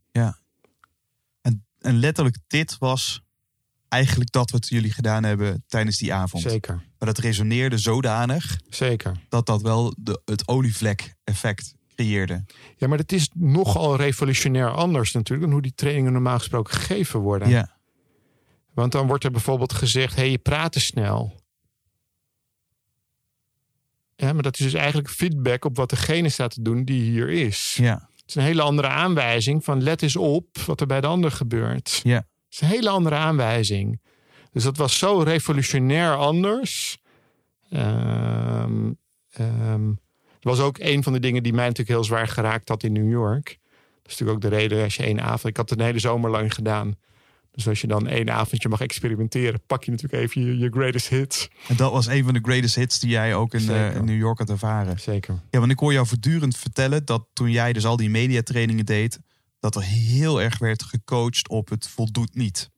En, 1.41 1.67
en 1.79 1.99
letterlijk 1.99 2.37
dit 2.47 2.79
was 2.79 3.23
eigenlijk 3.89 4.31
dat 4.33 4.51
wat 4.51 4.69
jullie 4.69 4.93
gedaan 4.93 5.25
hebben 5.25 5.65
tijdens 5.67 5.99
die 5.99 6.13
avond. 6.15 6.43
Zeker, 6.43 6.75
Maar 6.75 7.09
dat 7.09 7.19
resoneerde 7.19 7.79
zodanig 7.79 8.61
zeker. 8.69 9.21
dat 9.29 9.47
dat 9.47 9.63
wel 9.63 9.95
de, 9.99 10.21
het 10.25 10.49
olievlek-effect 10.49 11.75
creëerde. 11.95 12.45
Ja, 12.77 12.89
maar 12.89 12.99
het 12.99 13.13
is 13.13 13.31
nogal 13.35 13.97
revolutionair 13.97 14.71
anders 14.71 15.13
natuurlijk 15.13 15.43
dan 15.43 15.53
hoe 15.53 15.63
die 15.63 15.75
trainingen 15.75 16.13
normaal 16.13 16.39
gesproken 16.39 16.75
gegeven 16.75 17.21
worden. 17.21 17.49
Ja. 17.49 17.77
Want 18.75 18.93
dan 18.93 19.07
wordt 19.07 19.25
er 19.25 19.31
bijvoorbeeld 19.31 19.73
gezegd: 19.73 20.15
hé, 20.15 20.21
hey, 20.21 20.31
je 20.31 20.39
praat 20.39 20.73
te 20.73 20.81
snel. 20.81 21.41
Ja, 24.17 24.33
maar 24.33 24.43
dat 24.43 24.59
is 24.59 24.65
dus 24.65 24.75
eigenlijk 24.75 25.11
feedback 25.11 25.65
op 25.65 25.77
wat 25.77 25.91
degene 25.91 26.29
staat 26.29 26.51
te 26.51 26.63
doen 26.63 26.85
die 26.85 27.03
hier 27.03 27.29
is. 27.31 27.75
Ja. 27.81 28.09
Het 28.15 28.25
is 28.27 28.35
een 28.35 28.43
hele 28.43 28.63
andere 28.63 28.89
aanwijzing 28.89 29.65
van 29.65 29.83
let 29.83 30.03
eens 30.03 30.17
op 30.17 30.59
wat 30.59 30.81
er 30.81 30.87
bij 30.87 31.01
de 31.01 31.07
ander 31.07 31.31
gebeurt. 31.31 32.01
Ja. 32.05 32.27
Het 32.47 32.55
is 32.55 32.61
een 32.61 32.69
hele 32.69 32.89
andere 32.89 33.17
aanwijzing. 33.17 34.01
Dus 34.53 34.63
dat 34.63 34.77
was 34.77 34.99
zo 34.99 35.19
revolutionair 35.19 36.15
anders. 36.15 36.99
Het 40.35 40.41
was 40.41 40.61
ook 40.61 40.79
een 40.79 41.03
van 41.03 41.13
de 41.13 41.21
dingen 41.21 41.43
die 41.43 41.53
mij 41.53 41.67
natuurlijk 41.67 41.97
heel 41.97 42.05
zwaar 42.05 42.29
geraakt 42.29 42.69
had 42.69 42.83
in 42.83 42.93
New 42.93 43.11
York. 43.11 43.59
Dat 44.03 44.13
is 44.13 44.19
natuurlijk 44.19 44.45
ook 44.45 44.51
de 44.51 44.57
reden 44.57 44.85
als 44.85 44.97
je 44.97 45.03
één 45.03 45.21
avond... 45.21 45.45
Ik 45.45 45.57
had 45.57 45.71
het 45.71 45.79
een 45.79 45.85
hele 45.85 45.99
zomer 45.99 46.31
lang 46.31 46.55
gedaan. 46.55 46.97
Dus 47.53 47.69
als 47.69 47.81
je 47.81 47.87
dan 47.87 48.07
één 48.07 48.31
avondje 48.31 48.69
mag 48.69 48.81
experimenteren... 48.81 49.61
pak 49.67 49.85
je 49.85 49.91
natuurlijk 49.91 50.23
even 50.23 50.45
je, 50.45 50.59
je 50.59 50.71
greatest 50.71 51.09
hits. 51.09 51.49
En 51.69 51.77
dat 51.77 51.93
was 51.93 52.07
een 52.07 52.25
van 52.25 52.35
de 52.35 52.41
greatest 52.43 52.75
hits 52.75 52.99
die 52.99 53.11
jij 53.11 53.35
ook 53.35 53.55
in, 53.55 53.71
eh, 53.71 53.95
in 53.95 54.05
New 54.05 54.19
York 54.19 54.39
had 54.39 54.51
ervaren. 54.51 55.01
Zeker. 55.01 55.41
Ja, 55.51 55.59
want 55.59 55.71
ik 55.71 55.79
hoor 55.79 55.93
jou 55.93 56.07
voortdurend 56.07 56.57
vertellen 56.57 57.05
dat 57.05 57.27
toen 57.33 57.51
jij 57.51 57.73
dus 57.73 57.85
al 57.85 57.97
die 57.97 58.11
mediatrainingen 58.11 58.85
deed, 58.85 59.21
dat 59.61 59.77
er 59.77 59.83
heel 59.83 60.43
erg 60.43 60.59
werd 60.59 60.83
gecoacht 60.83 61.49
op 61.49 61.69
het 61.69 61.89
voldoet 61.89 62.35
niet. 62.35 62.71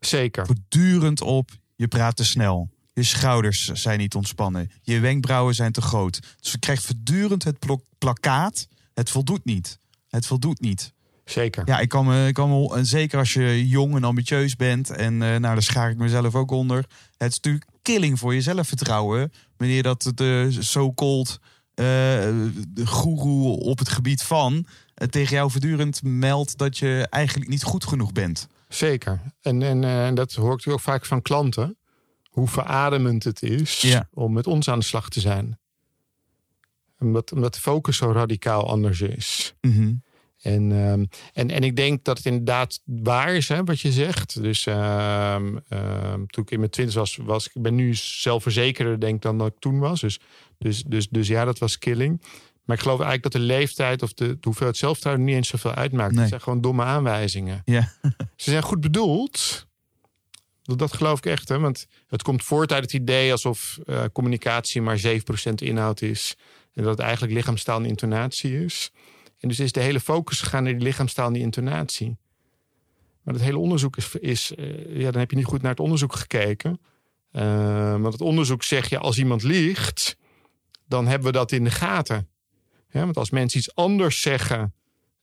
Zeker. 0.00 0.46
Voortdurend 0.46 1.20
op 1.20 1.50
je 1.76 1.88
praat 1.88 2.16
te 2.16 2.24
snel. 2.24 2.70
Je 2.92 3.02
schouders 3.02 3.64
zijn 3.64 3.98
niet 3.98 4.14
ontspannen. 4.14 4.70
Je 4.82 5.00
wenkbrauwen 5.00 5.54
zijn 5.54 5.72
te 5.72 5.80
groot. 5.80 6.20
Dus 6.40 6.52
je 6.52 6.58
krijgt 6.58 6.84
voortdurend 6.84 7.44
het 7.44 7.58
plakkaat. 7.98 8.68
Het 8.94 9.10
voldoet 9.10 9.44
niet. 9.44 9.78
Het 10.08 10.26
voldoet 10.26 10.60
niet. 10.60 10.92
Zeker. 11.24 11.62
Ja, 11.66 11.78
ik 11.78 11.88
kan 11.88 12.06
me, 12.06 12.26
ik 12.26 12.34
kan 12.34 12.48
me 12.48 12.74
en 12.74 12.86
zeker 12.86 13.18
als 13.18 13.32
je 13.32 13.68
jong 13.68 13.96
en 13.96 14.04
ambitieus 14.04 14.56
bent. 14.56 14.90
En 14.90 15.12
eh, 15.12 15.28
nou, 15.28 15.40
daar 15.40 15.62
schaar 15.62 15.90
ik 15.90 15.96
mezelf 15.96 16.34
ook 16.34 16.50
onder. 16.50 16.84
Het 17.16 17.30
is 17.30 17.34
natuurlijk 17.34 17.66
killing 17.82 18.18
voor 18.18 18.34
je 18.34 18.40
zelfvertrouwen. 18.40 19.32
Wanneer 19.56 19.82
dat 19.82 20.12
de 20.14 20.56
so-called 20.58 21.38
eh, 21.74 21.86
de 22.68 22.86
goeroe 22.86 23.58
op 23.58 23.78
het 23.78 23.88
gebied 23.88 24.22
van 24.22 24.54
eh, 24.56 24.64
tegen 25.08 25.36
jou 25.36 25.50
voortdurend 25.50 26.02
meldt 26.02 26.58
dat 26.58 26.78
je 26.78 27.06
eigenlijk 27.10 27.50
niet 27.50 27.62
goed 27.62 27.84
genoeg 27.84 28.12
bent. 28.12 28.48
Zeker. 28.68 29.20
En, 29.40 29.62
en, 29.62 29.84
eh, 29.84 30.06
en 30.06 30.14
dat 30.14 30.32
hoor 30.32 30.52
ik 30.58 30.72
ook 30.72 30.80
vaak 30.80 31.06
van 31.06 31.22
klanten. 31.22 31.76
Hoe 32.30 32.48
verademend 32.48 33.24
het 33.24 33.42
is 33.42 33.80
Ja. 33.80 34.08
om 34.12 34.32
met 34.32 34.46
ons 34.46 34.68
aan 34.68 34.78
de 34.78 34.84
slag 34.84 35.08
te 35.08 35.20
zijn. 35.20 35.58
Omdat, 36.98 37.32
omdat 37.32 37.54
de 37.54 37.60
focus 37.60 37.96
zo 37.96 38.12
radicaal 38.12 38.68
anders 38.68 39.00
is. 39.00 39.54
En, 40.40 40.72
ehm, 40.72 41.04
en, 41.32 41.50
en 41.50 41.62
ik 41.62 41.76
denk 41.76 42.04
dat 42.04 42.16
het 42.16 42.26
inderdaad 42.26 42.80
waar 42.84 43.34
is, 43.34 43.48
hè, 43.48 43.64
wat 43.64 43.80
je 43.80 43.92
zegt. 43.92 44.42
Dus 44.42 44.66
ehm, 44.66 45.56
ehm, 45.68 46.24
toen 46.26 46.42
ik 46.44 46.50
in 46.50 46.58
mijn 46.58 46.70
twintig 46.70 46.94
was, 46.94 47.16
was 47.16 47.46
ik 47.52 47.62
ben 47.62 47.74
nu 47.74 47.94
zelfverzekerder 47.94 49.00
denk 49.00 49.14
ik 49.14 49.22
dan 49.22 49.38
dat 49.38 49.46
ik 49.46 49.58
toen 49.58 49.78
was. 49.78 50.00
Dus, 50.00 50.20
dus, 50.58 50.82
dus, 50.82 51.08
dus 51.08 51.28
ja, 51.28 51.44
dat 51.44 51.58
was 51.58 51.78
killing. 51.78 52.22
Maar 52.70 52.78
ik 52.78 52.84
geloof 52.84 53.00
eigenlijk 53.00 53.32
dat 53.32 53.42
de 53.42 53.48
leeftijd 53.48 54.02
of 54.02 54.12
de, 54.12 54.26
de 54.26 54.38
hoeveelheid 54.40 54.76
zelfvertrouwen 54.76 55.24
niet 55.24 55.34
eens 55.34 55.48
zoveel 55.48 55.74
uitmaakt. 55.74 56.10
Nee. 56.10 56.20
Het 56.20 56.28
zijn 56.28 56.40
gewoon 56.40 56.60
domme 56.60 56.82
aanwijzingen. 56.82 57.62
Ja. 57.64 57.92
Ze 58.36 58.50
zijn 58.50 58.62
goed 58.62 58.80
bedoeld. 58.80 59.66
Dat, 60.62 60.78
dat 60.78 60.92
geloof 60.92 61.18
ik 61.18 61.26
echt. 61.26 61.48
Hè? 61.48 61.58
Want 61.58 61.86
het 62.08 62.22
komt 62.22 62.44
voort 62.44 62.72
uit 62.72 62.82
het 62.82 62.92
idee 62.92 63.32
alsof 63.32 63.78
eh, 63.86 64.04
communicatie 64.12 64.82
maar 64.82 65.00
7% 65.06 65.54
inhoud 65.54 66.02
is. 66.02 66.36
En 66.74 66.82
dat 66.82 66.92
het 66.92 67.00
eigenlijk 67.00 67.32
lichaamstaal 67.32 67.78
en 67.78 67.86
intonatie 67.86 68.64
is. 68.64 68.90
En 69.38 69.48
dus 69.48 69.60
is 69.60 69.72
de 69.72 69.80
hele 69.80 70.00
focus 70.00 70.40
gegaan 70.40 70.62
naar 70.62 70.72
die 70.72 70.82
lichaamstaal 70.82 71.26
en 71.26 71.32
die 71.32 71.42
intonatie. 71.42 72.18
Maar 73.22 73.34
het 73.34 73.42
hele 73.42 73.58
onderzoek 73.58 73.96
is... 73.96 74.14
is 74.14 74.54
eh, 74.54 74.96
ja, 74.96 75.10
dan 75.10 75.20
heb 75.20 75.30
je 75.30 75.36
niet 75.36 75.46
goed 75.46 75.62
naar 75.62 75.70
het 75.70 75.80
onderzoek 75.80 76.14
gekeken. 76.16 76.80
Eh, 77.30 78.00
want 78.00 78.12
het 78.12 78.22
onderzoek 78.22 78.62
zegt, 78.62 78.90
ja, 78.90 78.98
als 78.98 79.18
iemand 79.18 79.42
liegt... 79.42 80.16
dan 80.86 81.06
hebben 81.06 81.26
we 81.26 81.32
dat 81.32 81.52
in 81.52 81.64
de 81.64 81.70
gaten. 81.70 82.29
Ja, 82.90 83.00
want 83.04 83.16
als 83.16 83.30
mensen 83.30 83.58
iets 83.58 83.74
anders 83.74 84.20
zeggen 84.20 84.72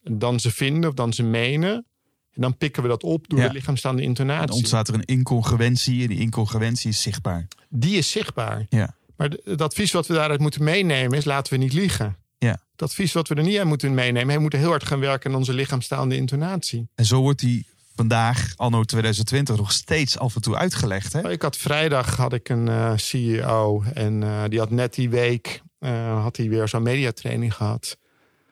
dan 0.04 0.40
ze 0.40 0.52
vinden 0.52 0.90
of 0.90 0.96
dan 0.96 1.14
ze 1.14 1.24
menen... 1.24 1.86
En 2.34 2.44
dan 2.44 2.58
pikken 2.58 2.84
we 2.84 2.90
dat 2.90 3.04
op 3.04 3.28
door 3.30 3.40
Ja. 3.40 3.48
de 3.48 3.54
lichaamstaande 3.54 3.98
Dan 4.02 4.08
intonatie. 4.10 4.56
ontstaat 4.56 4.88
er 4.88 4.94
een 4.94 5.06
incongruentie 5.06 6.02
en 6.02 6.08
die 6.08 6.20
incongruentie 6.20 6.90
is 6.90 7.02
zichtbaar. 7.02 7.48
Die 7.70 7.98
is 7.98 8.12
zichtbaar. 8.12 8.66
Ja. 8.70 8.96
Maar 9.16 9.30
het 9.44 9.62
advies 9.62 9.92
wat 9.92 10.08
we 10.08 10.14
daaruit 10.14 10.40
moeten 10.40 10.64
meenemen 10.64 11.18
is 11.18 11.26
laten 11.26 11.54
we 11.54 11.60
niet 11.60 11.74
liegen. 11.74 12.16
Ja. 12.38 12.60
Het 12.72 12.82
advies 12.82 13.14
wat 13.14 13.28
we 13.28 13.36
er 13.36 13.44
niet 13.44 13.60
aan 13.60 13.68
moeten 13.68 13.94
meenemen, 13.94 14.36
we 14.36 14.42
moeten 14.42 14.60
heel 14.60 14.70
hard 14.70 14.86
gaan 14.86 15.00
werken 15.00 15.32
aan 15.32 15.38
onze 15.38 15.54
lichaamstaande 15.54 16.16
intonatie. 16.16 16.88
En 16.96 17.06
zo 17.06 17.22
wordt 17.22 17.40
die 17.40 17.66
vandaag, 17.96 18.54
anno 18.56 18.84
2020, 18.84 19.56
nog 19.58 19.72
steeds 19.72 20.18
af 20.18 20.36
en 20.36 20.42
toe 20.42 20.56
uitgelegd. 20.56 21.14
Hè? 21.14 21.32
Ik 21.32 21.42
had 21.42 21.58
vrijdag 21.58 22.16
had 22.16 22.34
ik 22.34 22.50
een 22.50 22.68
eh, 22.68 22.92
CEO 22.96 23.84
en 23.94 24.24
eh, 24.24 24.44
die 24.50 24.60
had 24.60 24.70
net 24.72 24.94
die 24.94 25.10
week 25.10 25.62
eh, 25.80 26.22
had 26.22 26.38
hij 26.38 26.50
weer 26.50 26.68
zo'n 26.68 26.84
mediatraining 26.84 27.54
gehad. 27.54 27.98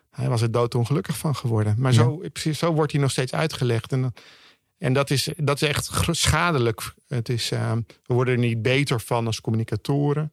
Hij 0.09 0.29
was 0.29 0.41
er 0.41 0.51
doodongelukkig 0.51 1.17
van 1.17 1.35
geworden. 1.35 1.75
Maar 1.77 1.93
zo, 1.93 2.17
precies, 2.17 2.59
zo 2.59 2.73
wordt 2.73 2.91
hij 2.91 3.01
nog 3.01 3.11
steeds 3.11 3.33
uitgelegd. 3.33 3.91
En, 3.91 4.13
en 4.77 4.93
dat, 4.93 5.09
is, 5.09 5.29
dat 5.35 5.61
is 5.61 5.67
echt 5.67 5.89
schadelijk. 6.11 6.93
Het 7.07 7.29
is, 7.29 7.51
eh, 7.51 7.71
we 8.05 8.13
worden 8.13 8.33
er 8.33 8.39
niet 8.39 8.61
beter 8.61 9.01
van 9.01 9.25
als 9.25 9.41
communicatoren. 9.41 10.31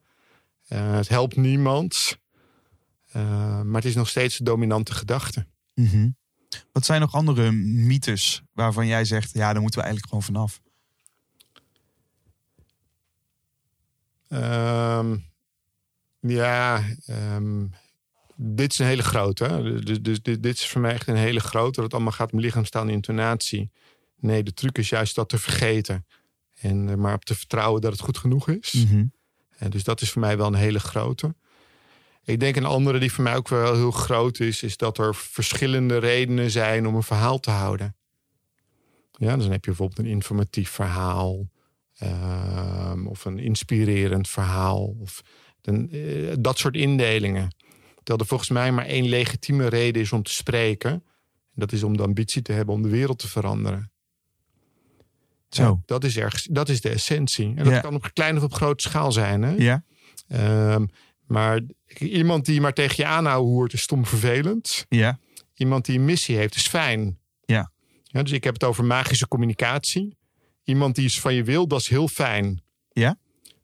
Eh, 0.68 0.94
het 0.94 1.08
helpt 1.08 1.36
niemand. 1.36 2.20
Maar 3.64 3.74
het 3.74 3.84
is 3.84 3.94
nog 3.94 4.08
steeds 4.08 4.36
de 4.36 4.44
dominante 4.44 4.94
gedachte. 4.94 5.46
Mhm. 5.74 6.08
Wat 6.72 6.84
zijn 6.84 7.00
nog 7.00 7.14
andere 7.14 7.50
mythes 7.52 8.42
waarvan 8.52 8.86
jij 8.86 9.04
zegt, 9.04 9.32
ja, 9.32 9.52
daar 9.52 9.62
moeten 9.62 9.80
we 9.80 9.86
eigenlijk 9.86 10.06
gewoon 10.06 10.22
vanaf? 10.22 10.60
Ehm, 14.28 15.16
ja, 16.30 16.84
ehm, 17.06 17.66
dit 18.36 18.72
is 18.72 18.78
een 18.78 18.86
hele 18.86 19.02
grote. 19.02 19.44
hè. 19.44 19.80
Dus, 19.80 20.02
dus 20.02 20.22
dit, 20.22 20.42
dit 20.42 20.58
is 20.58 20.66
voor 20.66 20.80
mij 20.80 20.92
echt 20.92 21.06
een 21.06 21.16
hele 21.16 21.40
grote. 21.40 21.74
Dat 21.74 21.84
het 21.84 21.94
allemaal 21.94 22.12
gaat 22.12 22.32
om 22.32 22.40
lichaamstaal 22.40 22.82
en 22.82 22.88
intonatie. 22.88 23.70
Nee, 24.16 24.42
de 24.42 24.54
truc 24.54 24.78
is 24.78 24.88
juist 24.88 25.14
dat 25.14 25.28
te 25.28 25.38
vergeten. 25.38 26.06
En 26.60 26.88
er 26.88 26.98
maar 26.98 27.14
op 27.14 27.24
te 27.24 27.34
vertrouwen 27.34 27.80
dat 27.80 27.92
het 27.92 28.00
goed 28.00 28.18
genoeg 28.18 28.48
is. 28.48 28.72
Mhm. 28.72 29.04
En 29.56 29.70
dus 29.70 29.84
dat 29.84 30.00
is 30.00 30.10
voor 30.10 30.20
mij 30.20 30.36
wel 30.36 30.46
een 30.46 30.54
hele 30.54 30.80
grote. 30.80 31.34
Ik 32.24 32.40
denk 32.40 32.56
een 32.56 32.64
andere 32.64 32.98
die 32.98 33.12
voor 33.12 33.24
mij 33.24 33.36
ook 33.36 33.48
wel 33.48 33.74
heel 33.74 33.90
groot 33.90 34.40
is, 34.40 34.62
is 34.62 34.76
dat 34.76 34.98
er 34.98 35.14
verschillende 35.14 35.98
redenen 35.98 36.50
zijn 36.50 36.86
om 36.86 36.94
een 36.94 37.02
verhaal 37.02 37.38
te 37.38 37.50
houden. 37.50 37.96
Ja, 39.12 39.34
dus 39.34 39.42
dan 39.42 39.52
heb 39.52 39.64
je 39.64 39.70
bijvoorbeeld 39.70 39.98
een 39.98 40.12
informatief 40.12 40.70
verhaal, 40.70 41.48
ehm, 41.96 43.06
of 43.06 43.24
een 43.24 43.38
inspirerend 43.38 44.28
verhaal, 44.28 44.96
of 45.00 45.22
een, 45.62 45.90
eh, 45.90 46.32
dat 46.38 46.58
soort 46.58 46.76
indelingen. 46.76 47.54
Dat 48.02 48.20
er 48.20 48.26
volgens 48.26 48.50
mij 48.50 48.72
maar 48.72 48.86
één 48.86 49.08
legitieme 49.08 49.68
reden 49.68 50.02
is 50.02 50.12
om 50.12 50.22
te 50.22 50.32
spreken. 50.32 50.90
En 50.90 51.02
dat 51.54 51.72
is 51.72 51.82
om 51.82 51.96
de 51.96 52.02
ambitie 52.02 52.42
te 52.42 52.52
hebben 52.52 52.74
om 52.74 52.82
de 52.82 52.88
wereld 52.88 53.18
te 53.18 53.28
veranderen. 53.28 53.90
Zo. 55.48 55.62
Ja, 55.62 55.82
dat 55.86 56.04
is 56.04 56.16
ergens, 56.16 56.44
dat 56.50 56.68
is 56.68 56.80
de 56.80 56.88
essentie. 56.88 57.46
En 57.46 57.64
dat 57.64 57.72
Ja. 57.72 57.80
kan 57.80 57.94
op 57.94 58.10
kleine 58.12 58.38
of 58.38 58.44
op 58.44 58.54
grote 58.54 58.82
schaal 58.82 59.12
zijn. 59.12 59.42
Hè? 59.42 59.54
Ja. 59.54 59.84
Ehm, 60.28 60.86
maar 61.26 61.60
iemand 61.98 62.44
die 62.44 62.60
maar 62.60 62.72
tegen 62.72 62.94
je 62.96 63.06
aanhouden 63.06 63.52
hoort, 63.52 63.72
is 63.72 63.82
stom 63.82 64.06
vervelend. 64.06 64.86
Ja. 64.88 65.18
Iemand 65.54 65.84
die 65.84 65.98
een 65.98 66.04
missie 66.04 66.36
heeft, 66.36 66.54
is 66.54 66.66
fijn. 66.66 67.18
Ja. 67.44 67.72
ja 68.02 68.22
dus 68.22 68.32
ik 68.32 68.44
heb 68.44 68.54
het 68.54 68.64
over 68.64 68.84
magische 68.84 69.28
communicatie. 69.28 70.16
Iemand 70.64 70.94
die 70.94 71.04
iets 71.04 71.20
van 71.20 71.34
je 71.34 71.44
wil, 71.44 71.66
dat 71.68 71.80
is 71.80 71.88
heel 71.88 72.08
fijn. 72.08 72.61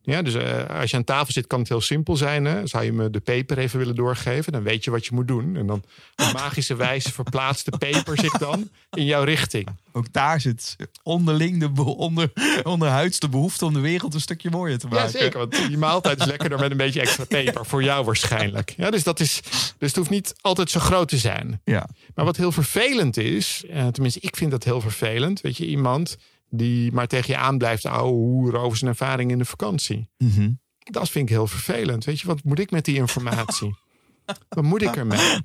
Ja. 0.09 0.23
Dus 0.23 0.35
eh, 0.35 0.81
als 0.81 0.91
je 0.91 0.97
aan 0.97 1.05
tafel 1.05 1.33
zit, 1.33 1.47
kan 1.47 1.59
het 1.59 1.69
heel 1.69 1.81
simpel 1.81 2.17
zijn. 2.17 2.45
Hè? 2.45 2.67
Zou 2.67 2.85
je 2.85 2.93
me 2.93 3.11
de 3.11 3.21
peper 3.21 3.59
even 3.59 3.79
willen 3.79 3.95
doorgeven? 3.95 4.53
Dan 4.53 4.63
weet 4.63 4.85
je 4.85 4.91
wat 4.91 5.07
je 5.07 5.15
moet 5.15 5.29
doen. 5.29 5.57
En 5.57 5.67
dan 5.67 5.85
op 6.17 6.33
magische 6.33 6.77
wijze 6.77 7.13
verplaatst 7.13 7.65
de 7.65 7.79
peper 7.79 8.19
zich 8.21 8.39
dan 8.39 8.71
in 8.91 9.05
jouw 9.05 9.23
richting. 9.23 9.69
Ook 9.93 10.13
daar 10.13 10.41
zit 10.41 10.77
onderling 11.03 11.75
de 11.75 11.83
onder, 11.83 12.33
onderhuids 12.63 13.19
de 13.19 13.29
behoefte 13.29 13.65
om 13.65 13.73
de 13.73 13.81
wereld 13.81 14.15
een 14.15 14.21
stukje 14.21 14.51
mooier 14.51 14.79
te 14.79 14.87
maken. 14.87 15.05
Ja, 15.05 15.19
zeker. 15.19 15.39
Want 15.39 15.69
die 15.69 15.79
maaltijd 15.79 16.21
is 16.21 16.27
lekkerder 16.27 16.59
met 16.59 16.71
een 16.71 16.77
beetje 16.77 17.01
extra 17.01 17.25
peper. 17.25 17.67
Voor 17.67 17.83
jou 17.83 18.05
waarschijnlijk. 18.05 18.75
Ja, 18.77 18.91
dus, 18.91 19.03
dat 19.03 19.21
is, 19.21 19.41
dus 19.79 19.89
het 19.89 19.97
hoeft 19.97 20.11
niet 20.11 20.35
altijd 20.41 20.71
zo 20.71 20.81
groot 20.81 21.09
te 21.09 21.19
zijn. 21.19 21.61
Ja. 21.65 21.89
Maar 22.15 22.25
wat 22.25 22.37
heel 22.37 22.53
vervelend 22.53 23.17
is, 23.17 23.65
eh, 23.71 23.87
tenminste 23.87 24.21
ik 24.21 24.37
vind 24.37 24.51
dat 24.51 24.65
heel 24.65 24.81
vervelend. 24.81 25.41
Weet 25.41 25.57
je, 25.57 25.67
iemand 25.67 26.17
die 26.51 26.93
maar 26.93 27.07
tegen 27.07 27.33
je 27.33 27.39
aan 27.39 27.59
blijft 27.59 27.87
ouwe 27.87 28.13
hoeren 28.13 28.61
over 28.61 28.79
zijn 28.79 28.91
ervaring 28.91 29.31
in 29.31 29.39
de 29.39 29.45
vakantie. 29.45 30.09
Mhm. 30.19 30.51
Dat 30.79 31.11
vind 31.11 31.29
ik 31.29 31.35
heel 31.35 31.47
vervelend. 31.47 32.05
Weet 32.05 32.21
je, 32.21 32.27
wat 32.27 32.45
moet 32.45 32.59
ik 32.59 32.71
met 32.71 32.85
die 32.85 32.97
informatie? 32.97 33.77
Wat 34.49 34.65
moet 34.65 34.83
ik 34.83 34.97
ermee? 34.97 35.41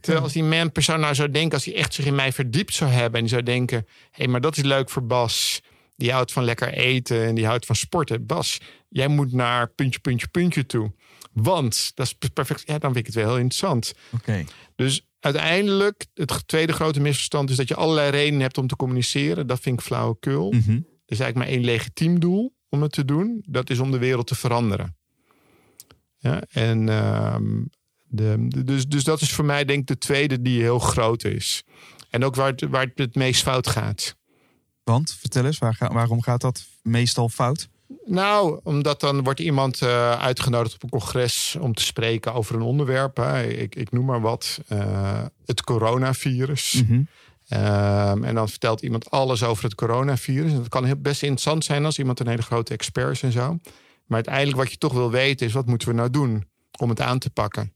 Terwijl 0.00 0.22
als 0.22 0.32
die 0.32 0.42
man 0.42 0.72
persoon 0.72 1.00
nou 1.00 1.14
zou 1.14 1.30
denken, 1.30 1.52
als 1.52 1.64
hij 1.64 1.74
echt 1.74 1.94
zich 1.94 2.06
in 2.06 2.14
mij 2.14 2.32
verdiept 2.32 2.74
zou 2.74 2.90
hebben 2.90 3.14
en 3.14 3.20
die 3.20 3.28
zou 3.28 3.42
denken, 3.42 3.76
hé, 3.76 3.86
hey, 4.10 4.26
maar 4.26 4.40
dat 4.40 4.56
is 4.56 4.62
leuk 4.62 4.90
voor 4.90 5.06
Bas. 5.06 5.62
Die 5.96 6.12
houdt 6.12 6.32
van 6.32 6.44
lekker 6.44 6.72
eten 6.72 7.24
en 7.24 7.34
die 7.34 7.46
houdt 7.46 7.66
van 7.66 7.76
sporten. 7.76 8.26
Bas, 8.26 8.60
jij 8.88 9.08
moet 9.08 9.32
naar 9.32 9.68
puntje, 9.68 10.00
puntje, 10.00 10.28
puntje 10.28 10.66
toe. 10.66 10.92
Want, 11.32 11.92
dat 11.94 12.06
is 12.06 12.30
perfect. 12.32 12.62
Ja, 12.66 12.78
dan 12.78 12.92
vind 12.92 13.06
ik 13.06 13.14
het 13.14 13.14
wel 13.14 13.32
heel 13.32 13.38
interessant. 13.38 13.94
Oké. 14.12 14.44
Dus 14.76 15.06
uiteindelijk, 15.26 16.06
het 16.14 16.42
tweede 16.46 16.72
grote 16.72 17.00
misverstand 17.00 17.50
is 17.50 17.56
dat 17.56 17.68
je 17.68 17.74
allerlei 17.74 18.10
redenen 18.10 18.40
hebt 18.40 18.58
om 18.58 18.66
te 18.66 18.76
communiceren. 18.76 19.46
Dat 19.46 19.60
vind 19.60 19.78
ik 19.78 19.84
flauwekul. 19.84 20.52
Mhm. 20.52 20.70
Er 20.70 21.12
is 21.12 21.20
eigenlijk 21.20 21.36
maar 21.36 21.46
één 21.46 21.64
legitiem 21.64 22.20
doel 22.20 22.54
om 22.68 22.82
het 22.82 22.92
te 22.92 23.04
doen. 23.04 23.44
Dat 23.46 23.70
is 23.70 23.78
om 23.78 23.90
de 23.90 23.98
wereld 23.98 24.26
te 24.26 24.34
veranderen. 24.34 24.96
Ja, 26.18 26.42
en 26.48 26.88
ehm, 26.88 27.64
de, 28.08 28.46
dus, 28.64 28.86
dus 28.86 29.04
dat 29.04 29.20
is 29.20 29.32
voor 29.32 29.44
mij 29.44 29.64
denk 29.64 29.80
ik 29.80 29.86
de 29.86 29.98
tweede 29.98 30.42
die 30.42 30.60
heel 30.60 30.78
groot 30.78 31.24
is. 31.24 31.64
En 32.10 32.24
ook 32.24 32.34
waar 32.34 32.50
het, 32.50 32.60
waar 32.60 32.84
het 32.84 32.98
het 32.98 33.14
meest 33.14 33.42
fout 33.42 33.66
gaat. 33.66 34.16
Want, 34.84 35.16
vertel 35.18 35.44
eens, 35.44 35.58
waar 35.58 35.76
waarom 35.92 36.22
gaat 36.22 36.40
dat 36.40 36.66
meestal 36.82 37.28
fout? 37.28 37.68
Nou, 38.04 38.60
omdat 38.62 39.00
dan 39.00 39.22
wordt 39.24 39.40
iemand 39.40 39.82
eh, 39.82 40.10
uitgenodigd 40.10 40.74
op 40.74 40.82
een 40.82 40.88
congres 40.88 41.56
om 41.60 41.74
te 41.74 41.82
spreken 41.84 42.34
over 42.34 42.54
een 42.54 42.62
onderwerp. 42.62 43.16
Hè. 43.16 43.42
Ik, 43.42 43.74
ik 43.74 43.90
noem 43.92 44.04
maar 44.04 44.20
wat. 44.20 44.58
eh, 44.68 45.22
het 45.46 45.62
coronavirus. 45.62 46.82
Mhm. 46.86 47.02
Ehm, 47.48 48.24
en 48.24 48.34
dan 48.34 48.48
vertelt 48.48 48.82
iemand 48.82 49.10
alles 49.10 49.42
over 49.42 49.64
het 49.64 49.74
coronavirus. 49.74 50.50
En 50.52 50.56
dat 50.58 50.68
kan 50.68 50.84
heel 50.84 50.96
best 50.96 51.22
interessant 51.22 51.64
zijn 51.64 51.84
als 51.84 51.98
iemand 51.98 52.20
een 52.20 52.28
hele 52.28 52.42
grote 52.42 52.72
expert 52.74 53.10
is 53.12 53.22
en 53.22 53.32
zo. 53.32 53.58
Maar 54.06 54.16
uiteindelijk 54.16 54.56
wat 54.56 54.70
je 54.70 54.78
toch 54.78 54.92
wil 54.92 55.10
weten 55.10 55.46
is, 55.46 55.52
wat 55.52 55.66
moeten 55.66 55.88
we 55.88 55.94
nou 55.94 56.10
doen 56.10 56.44
om 56.78 56.88
het 56.88 57.00
aan 57.00 57.18
te 57.18 57.30
pakken? 57.30 57.72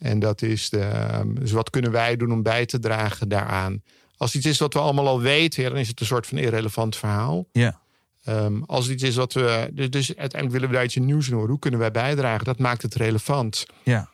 En 0.00 0.18
dat 0.18 0.42
is 0.42 0.70
de, 0.70 0.80
ehm, 0.80 1.34
dus 1.34 1.50
wat 1.52 1.70
kunnen 1.70 1.90
wij 1.90 2.16
doen 2.16 2.32
om 2.32 2.42
bij 2.42 2.66
te 2.66 2.78
dragen 2.78 3.28
daaraan? 3.28 3.82
Als 4.16 4.34
iets 4.34 4.46
is 4.46 4.58
wat 4.58 4.72
we 4.74 4.80
allemaal 4.80 5.08
al 5.08 5.20
weten, 5.20 5.62
ja, 5.62 5.68
dan 5.68 5.78
is 5.78 5.88
het 5.88 6.00
een 6.00 6.06
soort 6.06 6.26
van 6.26 6.38
irrelevant 6.38 6.96
verhaal. 6.96 7.46
Ja. 7.52 7.80
Ehm, 8.24 8.62
als 8.62 8.84
het 8.84 8.94
iets 8.94 9.02
is 9.02 9.16
wat 9.16 9.32
we. 9.32 9.70
Dus, 9.72 9.90
dus 9.90 10.08
uiteindelijk 10.08 10.52
willen 10.52 10.68
we 10.68 10.74
daar 10.74 10.84
iets 10.84 10.96
in 10.96 11.04
nieuws 11.04 11.28
in 11.28 11.34
horen. 11.34 11.50
Hoe 11.50 11.58
kunnen 11.58 11.80
wij 11.80 11.90
bijdragen? 11.90 12.44
Dat 12.44 12.58
maakt 12.58 12.82
het 12.82 12.94
relevant. 12.94 13.66
Ja. 13.82 14.10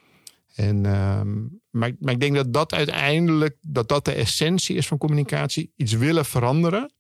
En, 0.55 0.87
ehm, 0.87 1.42
maar, 1.71 1.92
maar 1.99 2.12
ik 2.12 2.21
denk 2.21 2.35
dat 2.35 2.53
dat 2.53 2.73
uiteindelijk 2.73 3.57
dat 3.61 3.88
dat 3.88 4.05
de 4.05 4.12
essentie 4.12 4.77
is 4.77 4.87
van 4.87 4.99
communicatie. 4.99 5.73
Iets 5.77 5.92
willen 5.92 6.25
veranderen, 6.25 6.92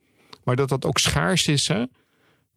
maar 0.44 0.56
dat 0.56 0.68
dat 0.68 0.84
ook 0.84 0.98
schaars 0.98 1.48
is. 1.48 1.68
Hè? 1.68 1.84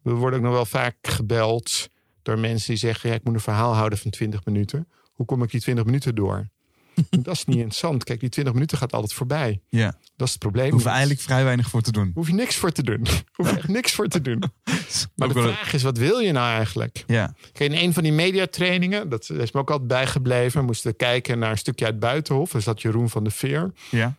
We 0.02 0.12
worden 0.12 0.38
ook 0.38 0.44
nog 0.44 0.54
wel 0.54 0.66
vaak 0.66 0.96
gebeld 1.02 1.88
door 2.22 2.38
mensen 2.38 2.68
die 2.68 2.76
zeggen: 2.76 3.10
ja, 3.10 3.14
ik 3.14 3.24
moet 3.24 3.34
een 3.34 3.40
verhaal 3.40 3.74
houden 3.74 3.98
van 3.98 4.10
20 4.10 4.44
minuten. 4.44 4.88
Hoe 5.12 5.26
kom 5.26 5.42
ik 5.42 5.50
die 5.50 5.60
20 5.60 5.84
minuten 5.84 6.14
door? 6.14 6.48
dat 7.10 7.34
is 7.34 7.44
niet 7.44 7.56
interessant. 7.56 8.04
Kijk, 8.04 8.20
die 8.20 8.28
20 8.28 8.54
minuten 8.54 8.78
gaat 8.78 8.92
altijd 8.92 9.12
voorbij. 9.12 9.60
Ja. 9.68 9.94
Dat 10.16 10.26
is 10.26 10.30
het 10.30 10.38
probleem. 10.38 10.62
Daar 10.62 10.72
hoeven 10.72 10.90
niet. 10.90 10.98
eigenlijk 10.98 11.28
vrij 11.28 11.44
weinig 11.44 11.68
voor 11.68 11.82
te 11.82 11.92
doen. 11.92 12.10
Hoef 12.14 12.26
je 12.26 12.34
niks 12.34 12.56
voor 12.56 12.72
te 12.72 12.82
doen. 12.82 13.06
Hoef 13.36 13.50
je 13.50 13.56
echt 13.56 13.68
niks 13.68 13.92
voor 13.92 14.08
te 14.08 14.20
doen. 14.20 14.42
Maar 15.16 15.28
de 15.28 15.34
vraag 15.34 15.72
is: 15.72 15.82
wat 15.82 15.98
wil 15.98 16.18
je 16.18 16.32
nou 16.32 16.54
eigenlijk? 16.54 17.04
Ja. 17.06 17.34
Kijk, 17.52 17.72
in 17.72 17.78
een 17.78 17.92
van 17.92 18.02
die 18.02 18.12
mediatrainingen, 18.12 19.08
dat 19.08 19.30
is 19.30 19.52
me 19.52 19.60
ook 19.60 19.70
altijd 19.70 19.88
bijgebleven, 19.88 20.64
moesten 20.64 20.90
we 20.90 20.96
kijken 20.96 21.38
naar 21.38 21.50
een 21.50 21.58
stukje 21.58 21.84
uit 21.84 21.98
Buitenhof. 21.98 22.50
Dus 22.50 22.64
dat 22.64 22.82
Jeroen 22.82 23.10
van 23.10 23.24
de 23.24 23.30
Veer. 23.30 23.72
Ja. 23.90 24.14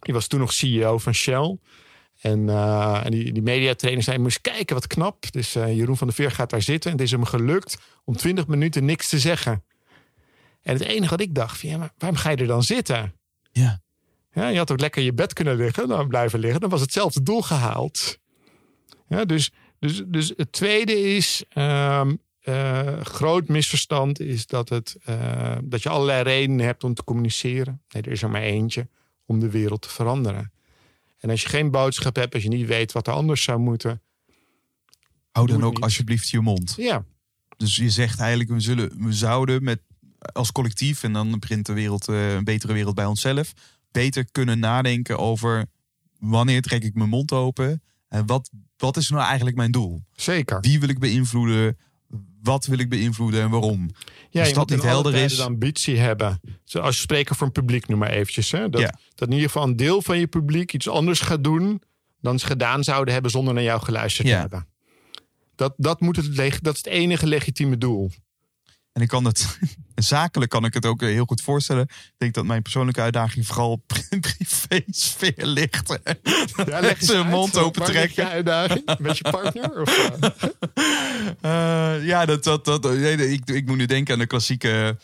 Die 0.00 0.14
was 0.14 0.26
toen 0.26 0.40
nog 0.40 0.52
CEO 0.52 0.98
van 0.98 1.14
Shell. 1.14 1.58
En, 2.20 2.48
eh, 2.48 3.00
en 3.04 3.10
die, 3.10 3.32
die 3.32 3.42
mediatrainer 3.42 4.02
zei, 4.02 4.18
moest 4.18 4.40
kijken 4.40 4.74
wat 4.74 4.86
knap. 4.86 5.32
Dus 5.32 5.54
eh, 5.54 5.76
Jeroen 5.76 5.96
van 5.96 6.06
de 6.06 6.12
Veer 6.12 6.30
gaat 6.30 6.50
daar 6.50 6.62
zitten. 6.62 6.90
En 6.90 6.96
het 6.96 7.06
is 7.06 7.12
hem 7.12 7.24
gelukt 7.24 7.78
om 8.04 8.16
20 8.16 8.46
minuten 8.46 8.84
niks 8.84 9.08
te 9.08 9.18
zeggen. 9.18 9.62
En 10.62 10.72
het 10.72 10.82
enige 10.82 11.10
wat 11.10 11.20
ik 11.20 11.34
dacht, 11.34 11.60
van, 11.60 11.68
ja, 11.68 11.78
maar 11.78 11.92
waarom 11.98 12.18
ga 12.18 12.30
je 12.30 12.36
er 12.36 12.46
dan 12.46 12.62
zitten? 12.62 13.14
Ja. 13.52 13.80
Ja, 14.32 14.48
je 14.48 14.58
had 14.58 14.70
ook 14.70 14.80
lekker 14.80 15.00
in 15.00 15.06
je 15.06 15.14
bed 15.14 15.32
kunnen 15.32 15.56
liggen, 15.56 15.88
dan 15.88 16.08
blijven 16.08 16.38
liggen. 16.38 16.60
Dan 16.60 16.70
was 16.70 16.80
hetzelfde 16.80 17.22
doel 17.22 17.42
gehaald. 17.42 18.18
Ja, 19.08 19.24
dus, 19.24 19.50
dus, 19.78 20.02
dus 20.06 20.32
het 20.36 20.52
tweede 20.52 21.00
is, 21.00 21.44
ehm, 21.48 22.14
eh, 22.40 23.00
groot 23.00 23.48
misverstand 23.48 24.20
is 24.20 24.46
dat, 24.46 24.68
het, 24.68 24.96
eh, 25.04 25.56
dat 25.62 25.82
je 25.82 25.88
allerlei 25.88 26.22
redenen 26.22 26.66
hebt 26.66 26.84
om 26.84 26.94
te 26.94 27.04
communiceren. 27.04 27.82
Nee, 27.88 28.02
er 28.02 28.12
is 28.12 28.22
er 28.22 28.30
maar 28.30 28.42
eentje 28.42 28.88
om 29.26 29.40
de 29.40 29.50
wereld 29.50 29.82
te 29.82 29.88
veranderen. 29.88 30.52
En 31.18 31.30
als 31.30 31.42
je 31.42 31.48
geen 31.48 31.70
boodschap 31.70 32.16
hebt, 32.16 32.34
als 32.34 32.42
je 32.42 32.48
niet 32.48 32.66
weet 32.66 32.92
wat 32.92 33.06
er 33.06 33.12
anders 33.12 33.42
zou 33.42 33.58
moeten. 33.58 34.02
Hou 35.30 35.46
dan 35.46 35.64
ook 35.64 35.74
niet. 35.74 35.82
alsjeblieft 35.82 36.28
je 36.28 36.40
mond. 36.40 36.74
Ja, 36.76 37.04
Dus 37.56 37.76
je 37.76 37.90
zegt 37.90 38.20
eigenlijk, 38.20 38.50
we, 38.50 38.60
zullen, 38.60 39.04
we 39.04 39.12
zouden 39.12 39.64
met, 39.64 39.80
als 40.32 40.52
collectief, 40.52 41.02
en 41.02 41.12
dan 41.12 41.38
begint 41.38 41.66
de 41.66 41.72
wereld, 41.72 42.08
eh, 42.08 42.34
een 42.34 42.44
betere 42.44 42.72
wereld 42.72 42.94
bij 42.94 43.04
onszelf, 43.06 43.52
beter 43.90 44.26
kunnen 44.30 44.58
nadenken 44.58 45.18
over 45.18 45.66
wanneer 46.18 46.62
trek 46.62 46.82
ik 46.84 46.94
mijn 46.94 47.08
mond 47.08 47.32
open 47.32 47.82
en 48.08 48.26
wat, 48.26 48.50
wat 48.76 48.96
is 48.96 49.08
nou 49.10 49.24
eigenlijk 49.24 49.56
mijn 49.56 49.70
doel? 49.70 50.02
zeker. 50.14 50.60
Wie 50.60 50.80
wil 50.80 50.88
ik 50.88 50.98
beïnvloeden? 50.98 51.78
Wat 52.42 52.66
wil 52.66 52.78
ik 52.78 52.88
beïnvloeden 52.88 53.42
en 53.42 53.50
waarom? 53.50 53.90
Ja, 54.30 54.40
Als 54.40 54.48
je 54.48 54.54
dat 54.54 54.70
niet 54.70 54.82
helder 54.82 55.14
is- 55.14 55.36
de 55.36 55.42
ambitie 55.42 55.98
hebben. 55.98 56.40
Als 56.80 56.96
je 56.96 57.02
spreker 57.02 57.36
voor 57.36 57.46
een 57.46 57.52
publiek, 57.52 57.88
noem 57.88 57.98
maar 57.98 58.10
eventjes. 58.10 58.50
Hè? 58.50 58.68
Dat, 58.70 58.80
Ja. 58.80 58.94
dat 59.14 59.28
in 59.28 59.34
ieder 59.34 59.50
geval 59.50 59.66
een 59.68 59.76
deel 59.76 60.02
van 60.02 60.18
je 60.18 60.26
publiek 60.26 60.72
iets 60.72 60.88
anders 60.88 61.20
gaat 61.20 61.44
doen... 61.44 61.82
dan 62.20 62.38
ze 62.38 62.46
gedaan 62.46 62.84
zouden 62.84 63.12
hebben 63.14 63.30
zonder 63.30 63.54
naar 63.54 63.62
jou 63.62 63.82
geluisterd 63.82 64.28
Ja. 64.28 64.34
te 64.34 64.40
hebben. 64.40 64.66
Dat, 65.54 65.74
dat, 65.76 66.00
moet 66.00 66.16
het, 66.16 66.36
dat 66.62 66.74
is 66.74 66.84
het 66.84 66.86
enige 66.86 67.26
legitieme 67.26 67.78
doel. 67.78 68.10
En 68.92 69.02
ik 69.02 69.08
kan 69.08 69.24
het, 69.24 69.58
zakelijk 69.94 70.50
kan 70.50 70.64
ik 70.64 70.74
het 70.74 70.86
ook 70.86 71.00
heel 71.00 71.24
goed 71.24 71.42
voorstellen. 71.42 71.82
Ik 71.82 72.14
denk 72.18 72.34
dat 72.34 72.44
mijn 72.44 72.62
persoonlijke 72.62 73.00
uitdaging 73.00 73.46
vooral 73.46 73.76
privé-sfeer 74.20 75.46
ligt. 75.46 75.88
Ja, 76.66 76.80
leg 76.80 77.10
uit. 77.10 77.28
mond 77.28 77.58
open 77.58 77.84
trekken. 77.84 78.24
je 78.24 78.30
uitdaging? 78.30 78.98
Met 78.98 79.18
je 79.18 79.30
partner? 79.30 79.80
Of, 79.80 80.10
eh? 80.20 80.30
Eh, 81.40 82.04
ja, 82.06 82.24
dat, 82.24 82.44
dat, 82.44 82.64
dat, 82.64 82.84
ik, 82.84 83.50
ik 83.50 83.66
moet 83.66 83.76
nu 83.76 83.86
denken 83.86 84.12
aan 84.14 84.18
de 84.20 84.26
klassieke 84.26 84.96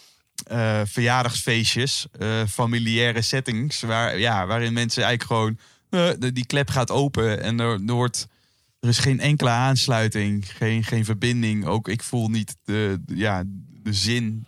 eh, 0.46 0.81
verjaardagsfeestjes, 0.85 2.07
eh, 2.18 2.42
familiaire 2.48 3.22
settings, 3.22 3.81
waar, 3.81 4.18
ja, 4.18 4.46
waarin 4.46 4.72
mensen 4.72 5.03
eigenlijk 5.05 5.33
gewoon, 5.33 5.59
eh, 6.20 6.31
die 6.33 6.46
klep 6.46 6.70
gaat 6.70 6.90
open 6.90 7.42
en 7.42 7.61
er, 7.61 7.72
er 7.87 7.92
wordt, 7.94 8.27
er 8.81 8.88
is 8.88 8.98
geen 8.98 9.20
enkele 9.20 9.51
aansluiting, 9.51 10.57
geen, 10.57 10.85
geen 10.85 11.05
verbinding. 11.05 11.66
Ook 11.66 11.88
ik 11.88 12.03
voel 12.03 12.29
niet 12.29 12.57
de, 12.64 12.98
de- 13.05 13.16
ja, 13.16 13.42
de 13.88 13.94
zin 13.94 14.46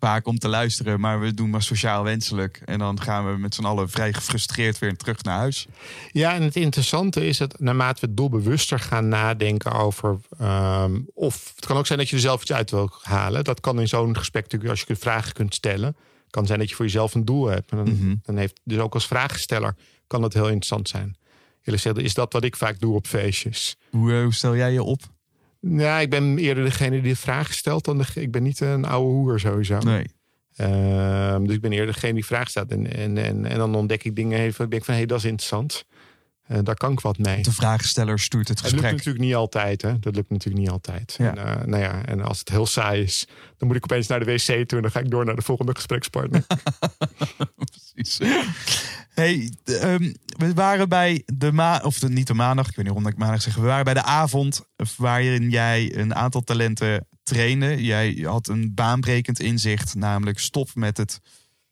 vaak 0.00 0.26
om 0.26 0.38
te 0.38 0.48
luisteren, 0.48 1.00
maar 1.00 1.20
we 1.20 1.34
doen 1.34 1.50
maar 1.50 1.62
sociaal 1.62 2.02
wenselijk. 2.04 2.62
En 2.64 2.78
dan 2.78 3.00
gaan 3.00 3.32
we 3.32 3.38
met 3.38 3.54
z'n 3.54 3.64
allen 3.64 3.90
vrij 3.90 4.12
gefrustreerd 4.12 4.78
weer 4.78 4.96
terug 4.96 5.22
naar 5.22 5.38
huis. 5.38 5.66
Ja, 6.12 6.34
en 6.34 6.42
het 6.42 6.56
interessante 6.56 7.26
is 7.26 7.38
dat 7.38 7.60
naarmate 7.60 8.06
we 8.06 8.14
doelbewuster 8.14 8.78
gaan 8.80 9.08
nadenken 9.08 9.72
over. 9.72 10.18
ehm, 10.38 11.00
of 11.14 11.52
het 11.56 11.66
kan 11.66 11.76
ook 11.76 11.86
zijn 11.86 11.98
dat 11.98 12.08
je 12.08 12.14
er 12.16 12.22
zelf 12.22 12.40
iets 12.42 12.52
uit 12.52 12.70
wil 12.70 12.90
halen. 13.02 13.44
Dat 13.44 13.60
kan 13.60 13.80
in 13.80 13.88
zo'n 13.88 14.16
gesprek 14.16 14.42
natuurlijk, 14.42 14.70
als 14.70 14.84
je 14.86 14.96
vragen 14.96 15.32
kunt 15.32 15.54
stellen. 15.54 15.96
kan 16.30 16.46
zijn 16.46 16.58
dat 16.58 16.68
je 16.68 16.74
voor 16.74 16.84
jezelf 16.84 17.14
een 17.14 17.24
doel 17.24 17.46
hebt. 17.46 17.70
En 17.70 17.76
dan, 17.76 17.88
Mhm. 17.94 18.14
dan 18.22 18.36
heeft 18.36 18.60
dus 18.64 18.78
ook 18.78 18.94
als 18.94 19.06
vraagsteller 19.06 19.74
kan 20.06 20.20
dat 20.20 20.32
heel 20.32 20.44
interessant 20.46 20.88
zijn. 20.88 21.16
Eerlijk 21.62 21.82
gezegd 21.82 21.98
is 22.06 22.14
dat 22.14 22.32
wat 22.32 22.44
ik 22.44 22.56
vaak 22.56 22.80
doe 22.80 22.94
op 22.94 23.06
feestjes. 23.06 23.76
Hoe, 23.90 24.12
eh, 24.12 24.22
hoe 24.22 24.34
stel 24.34 24.56
jij 24.56 24.72
je 24.72 24.82
op? 24.82 25.00
Ja, 25.60 25.98
ik 25.98 26.10
ben 26.10 26.38
eerder 26.38 26.64
degene 26.64 27.00
die 27.00 27.12
de 27.12 27.16
vraag 27.16 27.54
stelt 27.54 27.84
dan 27.84 27.98
de, 27.98 28.04
ik 28.14 28.30
ben 28.30 28.42
niet 28.42 28.60
een 28.60 28.84
oude 28.84 29.10
hoer 29.10 29.40
sowieso. 29.40 29.78
Nee. 29.78 30.06
Ehm, 30.56 31.44
dus 31.44 31.54
ik 31.54 31.60
ben 31.60 31.72
eerder 31.72 31.94
degene 31.94 32.14
die 32.14 32.24
vraag 32.24 32.48
stelt. 32.48 32.70
En, 32.70 32.92
en, 32.92 33.18
en, 33.18 33.44
en 33.44 33.58
dan 33.58 33.74
ontdek 33.74 34.04
ik 34.04 34.16
dingen 34.16 34.38
even. 34.38 34.64
Ik 34.64 34.70
denk 34.70 34.84
van, 34.84 34.94
hé, 34.94 35.00
hey, 35.00 35.08
dat 35.08 35.18
is 35.18 35.24
interessant. 35.24 35.84
Eh, 36.48 36.58
daar 36.62 36.74
kan 36.74 36.92
ik 36.92 37.00
wat 37.00 37.18
mee. 37.18 37.42
De 37.42 37.52
vraagsteller 37.52 38.18
stuurt 38.18 38.48
het 38.48 38.58
Het 38.58 38.66
lukt 38.66 38.74
gesprek. 38.74 38.96
natuurlijk 38.96 39.24
niet 39.24 39.34
altijd, 39.34 39.82
hè. 39.82 39.98
Dat 39.98 40.14
lukt 40.14 40.30
natuurlijk 40.30 40.62
niet 40.62 40.70
altijd. 40.70 41.14
Ja. 41.18 41.36
En, 41.36 41.60
eh, 41.60 41.66
nou 41.66 41.82
ja, 41.82 42.04
en 42.04 42.20
als 42.20 42.38
het 42.38 42.48
heel 42.48 42.66
saai 42.66 43.02
is, 43.02 43.26
dan 43.56 43.68
moet 43.68 43.76
ik 43.76 43.84
opeens 43.84 44.06
naar 44.06 44.18
de 44.18 44.24
wc 44.24 44.44
toe... 44.68 44.76
en 44.76 44.82
dan 44.82 44.90
ga 44.90 45.00
ik 45.00 45.10
door 45.10 45.24
naar 45.24 45.36
de 45.36 45.42
volgende 45.42 45.74
gesprekspartner. 45.74 46.44
Precies. 47.94 48.18
Hey, 49.14 49.52
ehm, 49.64 50.12
we 50.26 50.54
waren 50.54 50.88
bij 50.88 51.22
de 51.26 51.52
ma 51.52 51.80
of 51.84 51.98
de, 51.98 52.08
niet 52.08 52.26
de 52.26 52.34
maandag, 52.34 52.68
ik 52.68 52.76
weet 52.76 52.84
niet 52.84 52.94
waarom 52.94 53.12
ik 53.12 53.18
maandag 53.18 53.42
zeg. 53.42 53.54
We 53.54 53.60
waren 53.60 53.84
bij 53.84 53.94
de 53.94 54.02
avond 54.02 54.62
waarin 54.96 55.50
jij 55.50 55.96
een 55.96 56.14
aantal 56.14 56.40
talenten 56.40 57.06
trainde. 57.22 57.84
Jij 57.84 58.18
had 58.22 58.48
een 58.48 58.74
baanbrekend 58.74 59.40
inzicht, 59.40 59.94
namelijk 59.94 60.38
stop 60.38 60.74
met 60.74 60.96
het 60.96 61.20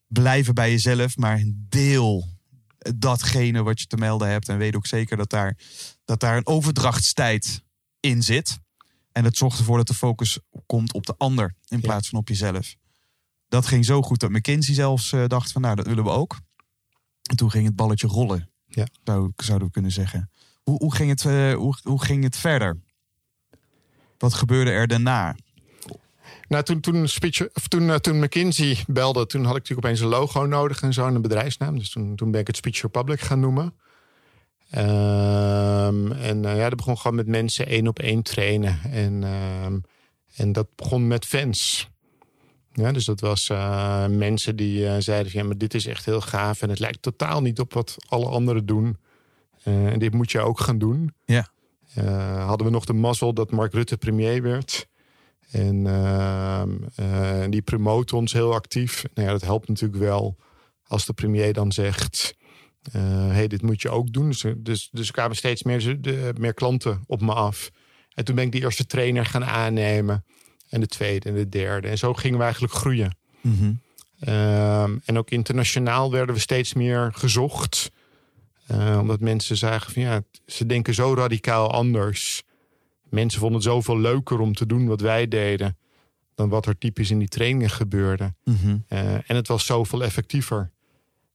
blijven 0.06 0.54
bij 0.54 0.70
jezelf, 0.70 1.16
maar 1.16 1.42
deel 1.68 2.35
datgene 2.94 3.62
wat 3.62 3.80
je 3.80 3.86
te 3.86 3.96
melden 3.96 4.28
hebt. 4.28 4.48
En 4.48 4.58
weet 4.58 4.76
ook 4.76 4.86
zeker 4.86 5.16
dat 5.16 5.30
daar, 5.30 5.58
dat 6.04 6.20
daar 6.20 6.36
een 6.36 6.46
overdrachtstijd 6.46 7.62
in 8.00 8.22
zit. 8.22 8.58
En 9.12 9.24
het 9.24 9.36
zorgt 9.36 9.58
ervoor 9.58 9.76
dat 9.76 9.86
de 9.86 9.94
focus 9.94 10.38
komt 10.66 10.92
op 10.92 11.06
de 11.06 11.14
ander 11.18 11.54
in 11.68 11.80
plaats 11.80 12.08
van 12.08 12.18
op 12.18 12.28
jezelf. 12.28 12.74
Dat 13.48 13.66
ging 13.66 13.84
zo 13.84 14.02
goed 14.02 14.20
dat 14.20 14.30
McKinsey 14.30 14.74
zelfs 14.74 15.12
eh, 15.12 15.26
dacht 15.26 15.52
van 15.52 15.62
nou, 15.62 15.76
dat 15.76 15.86
willen 15.86 16.04
we 16.04 16.10
ook. 16.10 16.40
En 17.30 17.36
toen 17.36 17.50
ging 17.50 17.66
het 17.66 17.76
balletje 17.76 18.06
rollen, 18.06 18.50
Ja. 18.66 18.86
zou, 19.04 19.32
zouden 19.36 19.66
we 19.66 19.72
kunnen 19.72 19.92
zeggen. 19.92 20.30
Hoe, 20.62 20.78
hoe, 20.78 20.94
ging 20.94 21.10
het, 21.10 21.24
eh, 21.24 21.54
hoe, 21.54 21.78
hoe 21.82 22.02
ging 22.04 22.22
het 22.24 22.36
verder? 22.36 22.80
Wat 24.18 24.34
gebeurde 24.34 24.70
er 24.70 24.86
daarna? 24.86 25.36
Nou, 26.48 26.62
toen, 26.62 26.80
toen, 26.80 27.08
Speech, 27.08 27.48
of 27.54 27.68
toen, 27.68 27.90
eh, 27.90 27.96
toen 27.96 28.18
McKinsey 28.18 28.78
belde, 28.86 29.26
toen 29.26 29.44
had 29.44 29.56
ik 29.56 29.60
natuurlijk 29.60 29.86
opeens 29.86 30.00
een 30.00 30.20
logo 30.20 30.46
nodig 30.46 30.82
en 30.82 30.92
zo 30.92 31.06
en 31.06 31.14
een 31.14 31.22
bedrijfsnaam. 31.22 31.78
Dus 31.78 31.90
toen, 31.90 32.16
toen 32.16 32.30
ben 32.30 32.40
ik 32.40 32.46
het 32.46 32.56
Speech 32.56 32.82
Republic 32.82 33.20
gaan 33.20 33.40
noemen. 33.40 33.74
Ehm, 34.70 36.12
en 36.12 36.44
eh, 36.44 36.56
ja, 36.56 36.68
dat 36.68 36.76
begon 36.76 36.98
gewoon 36.98 37.16
met 37.16 37.26
mensen 37.26 37.66
één 37.66 37.86
op 37.86 37.98
één 37.98 38.22
trainen. 38.22 38.80
En, 38.90 39.24
ehm, 39.24 39.78
en 40.36 40.52
dat 40.52 40.66
begon 40.76 41.06
met 41.06 41.24
fans. 41.24 41.88
Ja, 42.72 42.92
dus 42.92 43.04
dat 43.04 43.20
was 43.20 43.48
eh, 43.48 44.06
mensen 44.06 44.56
die 44.56 45.00
zeiden 45.00 45.32
van 45.32 45.40
ja, 45.40 45.46
maar 45.46 45.58
dit 45.58 45.74
is 45.74 45.86
echt 45.86 46.04
heel 46.04 46.20
gaaf. 46.20 46.62
En 46.62 46.68
het 46.68 46.78
lijkt 46.78 47.02
totaal 47.02 47.42
niet 47.42 47.60
op 47.60 47.72
wat 47.72 47.96
alle 48.08 48.28
anderen 48.28 48.66
doen. 48.66 48.96
En 49.62 49.98
dit 49.98 50.14
moet 50.14 50.30
je 50.30 50.40
ook 50.40 50.60
gaan 50.60 50.78
doen. 50.78 51.14
Ja. 51.24 51.48
Hadden 52.46 52.66
we 52.66 52.72
nog 52.72 52.84
de 52.84 52.92
mazzel 52.92 53.34
dat 53.34 53.50
Mark 53.50 53.72
Rutte 53.72 53.96
premier 53.96 54.42
werd. 54.42 54.86
En 55.50 55.86
ehm, 55.86 56.70
eh, 56.94 57.44
die 57.50 57.62
promoot 57.62 58.12
ons 58.12 58.32
heel 58.32 58.54
actief. 58.54 59.04
Nou 59.14 59.26
ja, 59.26 59.32
dat 59.32 59.42
helpt 59.42 59.68
natuurlijk 59.68 60.00
wel 60.00 60.36
als 60.86 61.06
de 61.06 61.12
premier 61.12 61.52
dan 61.52 61.72
zegt... 61.72 62.36
eh 62.92 63.02
hey, 63.30 63.46
dit 63.46 63.62
moet 63.62 63.82
je 63.82 63.90
ook 63.90 64.12
doen. 64.12 64.28
Dus, 64.28 64.44
dus, 64.56 64.88
dus 64.92 65.06
er 65.06 65.12
kwamen 65.12 65.36
steeds 65.36 65.62
meer, 65.62 66.00
de, 66.00 66.32
meer 66.38 66.54
klanten 66.54 67.02
op 67.06 67.20
me 67.20 67.32
af. 67.32 67.70
En 68.14 68.24
toen 68.24 68.34
ben 68.34 68.44
ik 68.44 68.52
die 68.52 68.62
eerste 68.62 68.86
trainer 68.86 69.26
gaan 69.26 69.44
aannemen. 69.44 70.24
En 70.68 70.80
de 70.80 70.86
tweede 70.86 71.28
en 71.28 71.34
de 71.34 71.48
derde. 71.48 71.88
En 71.88 71.98
zo 71.98 72.14
gingen 72.14 72.38
we 72.38 72.44
eigenlijk 72.44 72.72
groeien. 72.72 73.16
Ehm, 74.20 74.98
en 75.04 75.18
ook 75.18 75.30
internationaal 75.30 76.10
werden 76.10 76.34
we 76.34 76.40
steeds 76.40 76.74
meer 76.74 77.12
gezocht. 77.14 77.90
Eh, 78.66 78.98
omdat 79.00 79.20
mensen 79.20 79.56
zagen 79.56 79.92
van 79.92 80.02
ja, 80.02 80.22
ze 80.46 80.66
denken 80.66 80.94
zo 80.94 81.14
radicaal 81.14 81.72
anders. 81.72 82.42
Mensen 83.08 83.40
vonden 83.40 83.58
het 83.58 83.68
zoveel 83.68 83.98
leuker 83.98 84.40
om 84.40 84.54
te 84.54 84.66
doen 84.66 84.86
wat 84.86 85.00
wij 85.00 85.28
deden. 85.28 85.76
Dan 86.34 86.48
wat 86.48 86.66
er 86.66 86.78
typisch 86.78 87.10
in 87.10 87.18
die 87.18 87.28
trainingen 87.28 87.70
gebeurde. 87.70 88.34
Eh, 88.88 89.14
en 89.14 89.36
het 89.36 89.48
was 89.48 89.66
zoveel 89.66 90.02
effectiever. 90.02 90.70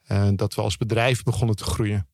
eh, 0.02 0.28
dat 0.36 0.56
we 0.56 0.62
als 0.62 0.78
bedrijf 0.78 1.24
begonnen 1.24 1.56
te 1.56 1.64
groeien. 1.64 2.08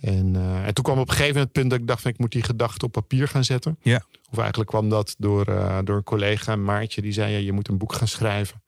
En, 0.00 0.36
eh, 0.36 0.66
en 0.66 0.74
toen 0.74 0.84
kwam 0.84 0.98
op 0.98 1.08
een 1.08 1.14
gegeven 1.14 1.34
moment 1.34 1.44
het 1.44 1.52
punt 1.52 1.70
dat 1.70 1.80
ik 1.80 1.86
dacht 1.86 2.02
van 2.02 2.10
ik 2.10 2.18
moet 2.18 2.32
die 2.32 2.42
gedachten 2.42 2.86
op 2.86 2.92
papier 2.92 3.28
gaan 3.28 3.44
zetten. 3.44 3.78
Ja. 3.82 4.04
Of 4.30 4.38
eigenlijk 4.38 4.70
kwam 4.70 4.88
dat 4.88 5.14
door, 5.18 5.44
door 5.84 5.96
een 5.96 6.04
collega, 6.04 6.56
Maartje, 6.56 7.02
die 7.02 7.12
zei 7.12 7.32
ja, 7.32 7.38
je 7.38 7.52
moet 7.52 7.68
een 7.68 7.78
boek 7.78 7.92
gaan 7.92 8.08
schrijven. 8.08 8.62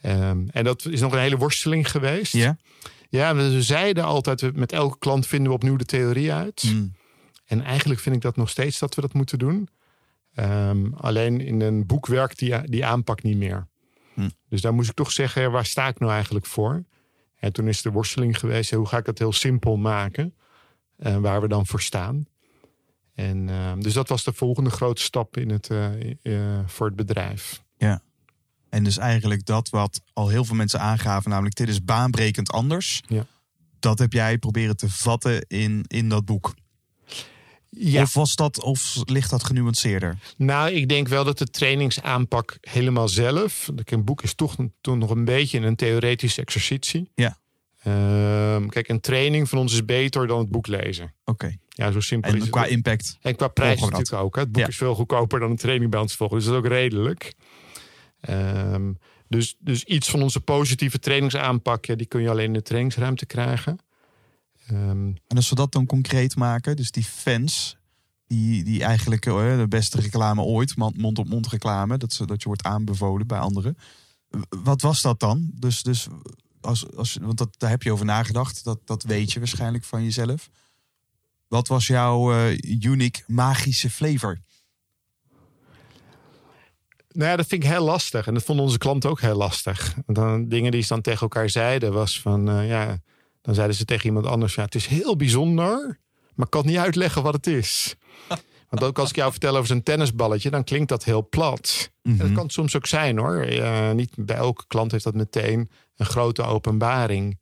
Ehm, 0.00 0.38
en 0.50 0.64
dat 0.64 0.86
is 0.86 1.00
nog 1.00 1.12
een 1.12 1.18
hele 1.18 1.36
worsteling 1.36 1.90
geweest. 1.90 2.32
Ja? 2.32 2.56
Ja, 3.08 3.34
we 3.34 3.62
zeiden 3.62 4.04
altijd, 4.04 4.56
met 4.56 4.72
elke 4.72 4.98
klant 4.98 5.26
vinden 5.26 5.48
we 5.48 5.54
opnieuw 5.54 5.76
de 5.76 5.84
theorie 5.84 6.32
uit. 6.32 6.62
Mm. 6.62 6.92
En 7.50 7.62
eigenlijk 7.64 8.00
vind 8.00 8.16
ik 8.16 8.22
dat 8.22 8.36
nog 8.36 8.48
steeds 8.48 8.78
dat 8.78 8.94
we 8.94 9.00
dat 9.00 9.12
moeten 9.12 9.38
doen. 9.38 9.68
Ehm, 10.34 10.92
alleen 10.94 11.40
in 11.40 11.60
een 11.60 11.86
boek 11.86 12.06
werkt 12.06 12.38
die, 12.38 12.68
die 12.68 12.86
aanpak 12.86 13.22
niet 13.22 13.36
meer. 13.36 13.68
Hm. 14.14 14.28
Dus 14.48 14.60
daar 14.60 14.74
moest 14.74 14.88
ik 14.88 14.96
toch 14.96 15.12
zeggen, 15.12 15.42
ja, 15.42 15.50
waar 15.50 15.66
sta 15.66 15.88
ik 15.88 15.98
nou 15.98 16.12
eigenlijk 16.12 16.46
voor? 16.46 16.84
En 17.36 17.52
toen 17.52 17.68
is 17.68 17.82
de 17.82 17.90
worsteling 17.90 18.38
geweest, 18.38 18.70
ja, 18.70 18.76
hoe 18.76 18.86
ga 18.86 18.98
ik 18.98 19.04
dat 19.04 19.18
heel 19.18 19.32
simpel 19.32 19.76
maken? 19.76 20.34
eh, 21.00 21.16
waar 21.16 21.40
we 21.40 21.48
dan 21.48 21.66
voor 21.66 21.80
staan. 21.80 22.26
En, 23.14 23.48
ehm, 23.48 23.80
dus 23.80 23.92
dat 23.92 24.08
was 24.08 24.24
de 24.24 24.32
volgende 24.32 24.70
grote 24.70 25.02
stap 25.02 25.36
in 25.36 25.50
het, 25.50 25.70
eh, 25.70 26.10
eh, 26.22 26.58
voor 26.66 26.86
het 26.86 26.96
bedrijf. 26.96 27.62
En 28.68 28.84
dus 28.84 28.98
eigenlijk 28.98 29.44
dat 29.44 29.68
wat 29.68 30.02
al 30.12 30.28
heel 30.28 30.44
veel 30.44 30.56
mensen 30.56 30.80
aangaven, 30.80 31.30
namelijk 31.30 31.54
dit 31.54 31.68
is 31.68 31.84
baanbrekend 31.84 32.50
anders. 32.50 33.02
Ja. 33.06 33.26
Dat 33.78 33.98
heb 33.98 34.12
jij 34.12 34.38
proberen 34.38 34.76
te 34.76 34.90
vatten 34.90 35.44
in, 35.48 35.84
in 35.86 36.08
dat 36.08 36.24
boek. 36.24 36.54
Ja, 37.70 38.02
Of 38.02 38.14
was 38.14 38.34
dat, 38.34 38.62
of 38.62 38.96
ligt 39.04 39.30
dat 39.30 39.44
genuanceerder? 39.44 40.18
Nou, 40.36 40.70
ik 40.70 40.88
denk 40.88 41.08
wel 41.08 41.24
dat 41.24 41.38
de 41.38 41.46
trainingsaanpak 41.46 42.58
helemaal 42.60 43.08
zelf. 43.08 43.70
Een 43.84 44.04
boek 44.04 44.22
is 44.22 44.34
toch, 44.34 44.56
toch 44.80 44.96
nog 44.96 45.10
een 45.10 45.24
beetje 45.24 45.60
een 45.60 45.76
theoretische 45.76 46.40
exercitie. 46.40 47.10
Ja. 47.14 47.38
Ehm, 47.82 48.66
kijk, 48.66 48.88
een 48.88 49.00
training 49.00 49.48
van 49.48 49.58
ons 49.58 49.72
is 49.72 49.84
beter 49.84 50.26
dan 50.26 50.38
het 50.38 50.50
boek 50.50 50.66
lezen. 50.66 51.14
Oké. 51.24 51.56
Ja, 51.68 51.90
zo 51.92 52.00
simpel 52.00 52.28
is 52.30 52.34
En 52.36 52.40
het. 52.42 52.50
qua 52.50 52.64
impact. 52.64 53.18
En 53.22 53.36
qua 53.36 53.48
prijs 53.48 53.80
natuurlijk 53.80 54.12
ook. 54.12 54.34
Hè. 54.34 54.40
Het 54.40 54.52
boek 54.52 54.62
Ja. 54.62 54.68
is 54.68 54.76
veel 54.76 54.94
goedkoper 54.94 55.40
dan 55.40 55.50
een 55.50 55.56
training 55.56 55.90
bij 55.90 56.00
ons 56.00 56.14
volgen. 56.16 56.36
Dus 56.36 56.46
dat 56.46 56.54
is 56.54 56.60
ook 56.60 56.66
redelijk. 56.66 57.34
Ehm, 58.20 58.92
dus, 59.28 59.56
dus 59.58 59.84
iets 59.84 60.10
van 60.10 60.22
onze 60.22 60.40
positieve 60.40 60.98
trainingsaanpak, 60.98 61.84
ja, 61.84 61.94
die 61.94 62.06
kun 62.06 62.22
je 62.22 62.30
alleen 62.30 62.44
in 62.46 62.52
de 62.52 62.62
trainingsruimte 62.62 63.26
krijgen. 63.26 63.78
Ehm, 64.70 65.06
En 65.26 65.36
als 65.36 65.48
we 65.48 65.54
dat 65.54 65.72
dan 65.72 65.86
concreet 65.86 66.36
maken, 66.36 66.76
dus 66.76 66.90
die 66.90 67.04
fans, 67.04 67.76
die, 68.26 68.64
die 68.64 68.84
eigenlijk 68.84 69.26
eh, 69.26 69.56
de 69.56 69.66
beste 69.68 70.00
reclame 70.00 70.42
ooit, 70.42 70.76
mond-op-mond 70.76 71.46
reclame, 71.48 71.98
dat, 71.98 72.12
ze, 72.12 72.26
dat 72.26 72.40
je 72.42 72.48
wordt 72.48 72.62
aanbevolen 72.62 73.26
bij 73.26 73.38
anderen. 73.38 73.76
Wat 74.48 74.82
was 74.82 75.02
dat 75.02 75.20
dan? 75.20 75.50
Dus, 75.54 75.82
dus 75.82 76.06
als, 76.60 76.96
als, 76.96 77.18
want 77.20 77.38
dat, 77.38 77.54
daar 77.58 77.70
heb 77.70 77.82
je 77.82 77.92
over 77.92 78.04
nagedacht, 78.04 78.64
dat, 78.64 78.78
dat 78.84 79.02
weet 79.02 79.32
je 79.32 79.38
waarschijnlijk 79.38 79.84
van 79.84 80.02
jezelf. 80.04 80.50
Wat 81.48 81.68
was 81.68 81.86
jouw 81.86 82.32
eh, 82.32 82.58
unique 82.82 83.22
magische 83.26 83.90
flavor? 83.90 84.40
Nou 87.12 87.30
ja, 87.30 87.36
dat 87.36 87.46
vind 87.46 87.62
ik 87.64 87.68
heel 87.68 87.84
lastig. 87.84 88.26
En 88.26 88.34
dat 88.34 88.42
vonden 88.42 88.64
onze 88.64 88.78
klanten 88.78 89.10
ook 89.10 89.20
heel 89.20 89.36
lastig. 89.36 89.96
Dan, 90.06 90.48
dingen 90.48 90.70
die 90.70 90.82
ze 90.82 90.88
dan 90.88 91.00
tegen 91.00 91.20
elkaar 91.20 91.50
zeiden 91.50 91.92
was 91.92 92.20
van... 92.20 92.48
eh, 92.48 92.68
ja, 92.68 92.98
dan 93.42 93.54
zeiden 93.54 93.76
ze 93.76 93.84
tegen 93.84 94.06
iemand 94.06 94.26
anders... 94.26 94.54
Ja, 94.54 94.62
het 94.64 94.74
is 94.74 94.86
heel 94.86 95.16
bijzonder, 95.16 95.98
maar 96.34 96.46
ik 96.46 96.50
kan 96.52 96.66
niet 96.66 96.76
uitleggen 96.76 97.22
wat 97.22 97.34
het 97.34 97.46
is. 97.46 97.94
Want 98.68 98.82
ook 98.82 98.98
als 98.98 99.08
ik 99.10 99.16
jou 99.16 99.30
vertel 99.30 99.54
over 99.54 99.66
zo'n 99.66 99.82
tennisballetje... 99.82 100.50
dan 100.50 100.64
klinkt 100.64 100.88
dat 100.88 101.04
heel 101.04 101.28
plat. 101.28 101.90
En 102.02 102.16
dat 102.16 102.32
kan 102.32 102.42
het 102.42 102.52
soms 102.52 102.76
ook 102.76 102.86
zijn 102.86 103.18
hoor. 103.18 103.46
Niet 103.94 104.12
bij 104.16 104.36
elke 104.36 104.64
klant 104.66 104.90
heeft 104.92 105.04
dat 105.04 105.14
meteen 105.14 105.70
een 105.96 106.06
grote 106.06 106.42
openbaring. 106.42 107.38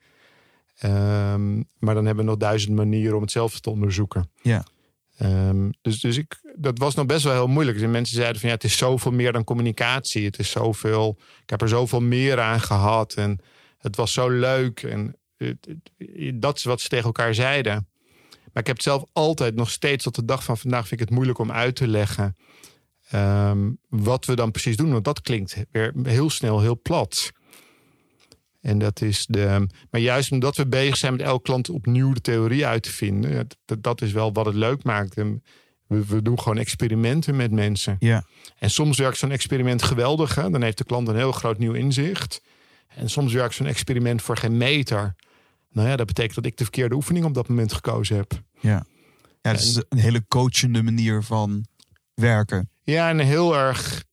Ehm, 0.78 1.56
maar 1.56 1.94
dan 1.94 2.06
hebben 2.06 2.24
we 2.24 2.30
nog 2.30 2.36
duizend 2.40 2.74
manieren 2.74 3.14
om 3.16 3.22
hetzelfde 3.22 3.60
te 3.60 3.70
onderzoeken. 3.70 4.30
Ja. 4.42 4.64
Ehm, 5.16 5.70
dus 5.82 6.00
dus 6.00 6.16
ik, 6.16 6.40
dat 6.56 6.78
was 6.78 6.94
nog 6.94 7.06
best 7.06 7.24
wel 7.24 7.32
heel 7.32 7.46
moeilijk. 7.46 7.78
Dus 7.78 7.88
mensen 7.90 8.16
zeiden 8.16 8.40
van 8.40 8.48
ja, 8.48 8.54
het 8.54 8.64
is 8.64 8.76
zoveel 8.76 9.12
meer 9.12 9.32
dan 9.32 9.44
communicatie. 9.44 10.24
Het 10.24 10.38
is 10.38 10.50
zoveel, 10.50 11.16
ik 11.42 11.50
heb 11.50 11.62
er 11.62 11.68
zoveel 11.68 12.00
meer 12.00 12.40
aan 12.40 12.60
gehad. 12.60 13.12
En 13.14 13.38
het 13.78 13.96
was 13.96 14.12
zo 14.12 14.28
leuk. 14.28 14.82
En 14.82 15.00
het- 15.00 15.06
het- 15.06 15.16
dat 16.34 16.56
is 16.56 16.64
wat 16.64 16.80
ze 16.80 16.88
tegen 16.88 17.04
elkaar 17.04 17.34
zeiden. 17.34 17.88
Maar 18.52 18.62
ik 18.62 18.66
heb 18.66 18.76
het 18.76 18.82
zelf 18.82 19.04
altijd 19.12 19.54
nog 19.54 19.70
steeds 19.70 20.04
tot 20.04 20.14
de 20.14 20.24
dag 20.24 20.44
van 20.44 20.58
vandaag 20.58 20.88
vind 20.88 21.00
ik 21.00 21.06
het 21.06 21.14
moeilijk 21.14 21.38
om 21.38 21.52
uit 21.52 21.76
te 21.76 21.88
leggen. 21.88 22.36
ehm, 23.10 23.70
wat 23.88 24.24
we 24.24 24.34
dan 24.36 24.50
precies 24.50 24.76
doen. 24.76 24.92
Want 24.92 25.04
dat 25.04 25.20
klinkt 25.20 25.64
weer 25.70 25.92
heel 26.02 26.30
snel 26.30 26.60
heel 26.60 26.80
plat. 26.80 27.32
En 28.60 28.78
dat 28.78 29.00
is 29.00 29.26
de. 29.26 29.66
Maar 29.90 30.00
juist 30.00 30.32
omdat 30.32 30.56
we 30.56 30.66
bezig 30.66 30.96
zijn 30.96 31.12
met 31.12 31.22
elke 31.22 31.42
klant 31.42 31.68
opnieuw 31.70 32.12
de 32.12 32.20
theorie 32.20 32.66
uit 32.66 32.82
te 32.82 32.90
vinden, 32.90 33.46
dat, 33.64 33.82
dat 33.82 34.02
is 34.02 34.12
wel 34.12 34.32
wat 34.32 34.46
het 34.46 34.54
leuk 34.54 34.84
maakt. 34.84 35.16
En 35.16 35.42
we, 35.86 36.06
we 36.06 36.22
doen 36.22 36.40
gewoon 36.40 36.58
experimenten 36.58 37.36
met 37.36 37.50
mensen. 37.50 37.96
Ja. 37.98 38.24
En 38.58 38.70
soms 38.70 38.98
werkt 38.98 39.18
zo'n 39.18 39.30
experiment 39.30 39.82
geweldig. 39.82 40.34
Hè? 40.34 40.50
Dan 40.50 40.62
heeft 40.62 40.78
de 40.78 40.84
klant 40.84 41.08
een 41.08 41.16
heel 41.16 41.32
groot 41.32 41.58
nieuw 41.58 41.72
inzicht. 41.72 42.42
En 42.88 43.10
soms 43.10 43.32
werkt 43.32 43.54
zo'n 43.54 43.66
experiment 43.66 44.22
voor 44.22 44.36
geen 44.36 44.56
meter. 44.56 45.14
Nou 45.78 45.90
ja, 45.90 45.96
dat 45.96 46.06
betekent 46.06 46.34
dat 46.34 46.44
ik 46.44 46.56
de 46.56 46.64
verkeerde 46.64 46.94
oefening 46.94 47.24
op 47.24 47.34
dat 47.34 47.48
moment 47.48 47.72
gekozen 47.72 48.16
heb. 48.16 48.42
Ja. 48.60 48.86
Ja, 49.42 49.52
dat 49.52 49.60
is 49.60 49.82
een 49.88 49.98
hele 49.98 50.24
coachende 50.28 50.82
manier 50.82 51.22
van 51.22 51.66
werken. 52.14 52.70
Ja, 52.82 53.08
en 53.08 53.18
heel 53.18 53.56
erg. 53.56 54.04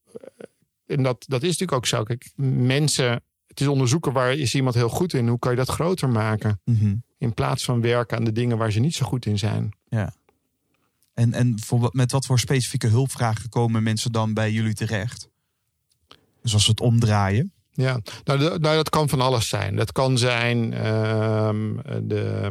En 0.88 1.04
dat, 1.04 1.26
dat 1.28 1.42
is 1.42 1.48
natuurlijk 1.48 1.78
ook 1.78 1.86
zo. 1.86 2.04
Kijk, 2.04 2.32
mensen 2.36 3.22
het 3.48 3.62
is 3.62 3.68
onderzoeken 3.68 4.12
waar 4.14 4.34
is 4.34 4.56
iemand 4.56 4.76
heel 4.76 4.90
goed 4.90 5.14
in. 5.14 5.28
Hoe 5.28 5.40
kan 5.40 5.52
je 5.52 5.58
dat 5.58 5.70
groter 5.70 6.10
maken? 6.10 6.60
Mhm. 6.64 6.96
In 7.18 7.34
plaats 7.34 7.64
van 7.66 7.82
werken 7.82 8.18
aan 8.18 8.24
de 8.24 8.32
dingen 8.32 8.58
waar 8.58 8.72
ze 8.72 8.80
niet 8.80 8.96
zo 8.96 9.06
goed 9.06 9.26
in 9.26 9.38
zijn. 9.38 9.74
En, 11.14 11.34
en 11.34 11.60
voor, 11.60 11.80
wat- 11.80 11.94
met 11.94 12.12
wat 12.12 12.26
voor 12.26 12.40
specifieke 12.40 12.88
hulpvragen 12.88 13.50
komen 13.50 13.84
mensen 13.84 14.12
dan 14.12 14.34
bij 14.34 14.52
jullie 14.52 14.74
terecht? 14.74 15.30
Dus 16.42 16.54
als 16.54 16.64
we 16.66 16.70
het 16.72 16.80
omdraaien. 16.80 17.54
Ja, 17.78 18.00
nou, 18.24 18.40
nou 18.40 18.60
dat 18.76 18.90
kan 18.90 19.10
van 19.10 19.22
alles 19.22 19.50
zijn. 19.50 19.76
Dat 19.76 19.92
kan 19.92 20.18
zijn 20.18 20.74
ehm, 20.74 21.76
de, 22.04 22.50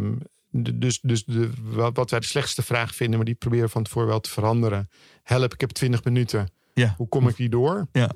de- 0.50 0.78
dus, 0.78 1.00
dus 1.00 1.24
de, 1.24 1.50
wat 1.62 1.96
wat 1.96 2.10
wij 2.10 2.20
de 2.20 2.26
slechtste 2.26 2.62
vraag 2.62 2.94
vinden, 2.94 3.16
maar 3.16 3.24
die 3.26 3.34
proberen 3.34 3.70
van 3.70 3.82
tevoren 3.82 4.08
wel 4.08 4.20
te 4.20 4.30
veranderen. 4.30 4.90
Help, 5.22 5.52
ik 5.54 5.60
heb 5.60 5.70
20 5.70 6.04
minuten. 6.04 6.48
Ja. 6.74 6.94
Hoe 6.96 7.08
kom 7.08 7.28
ik 7.28 7.36
die 7.36 7.48
door? 7.48 7.88
Ja. 7.92 8.10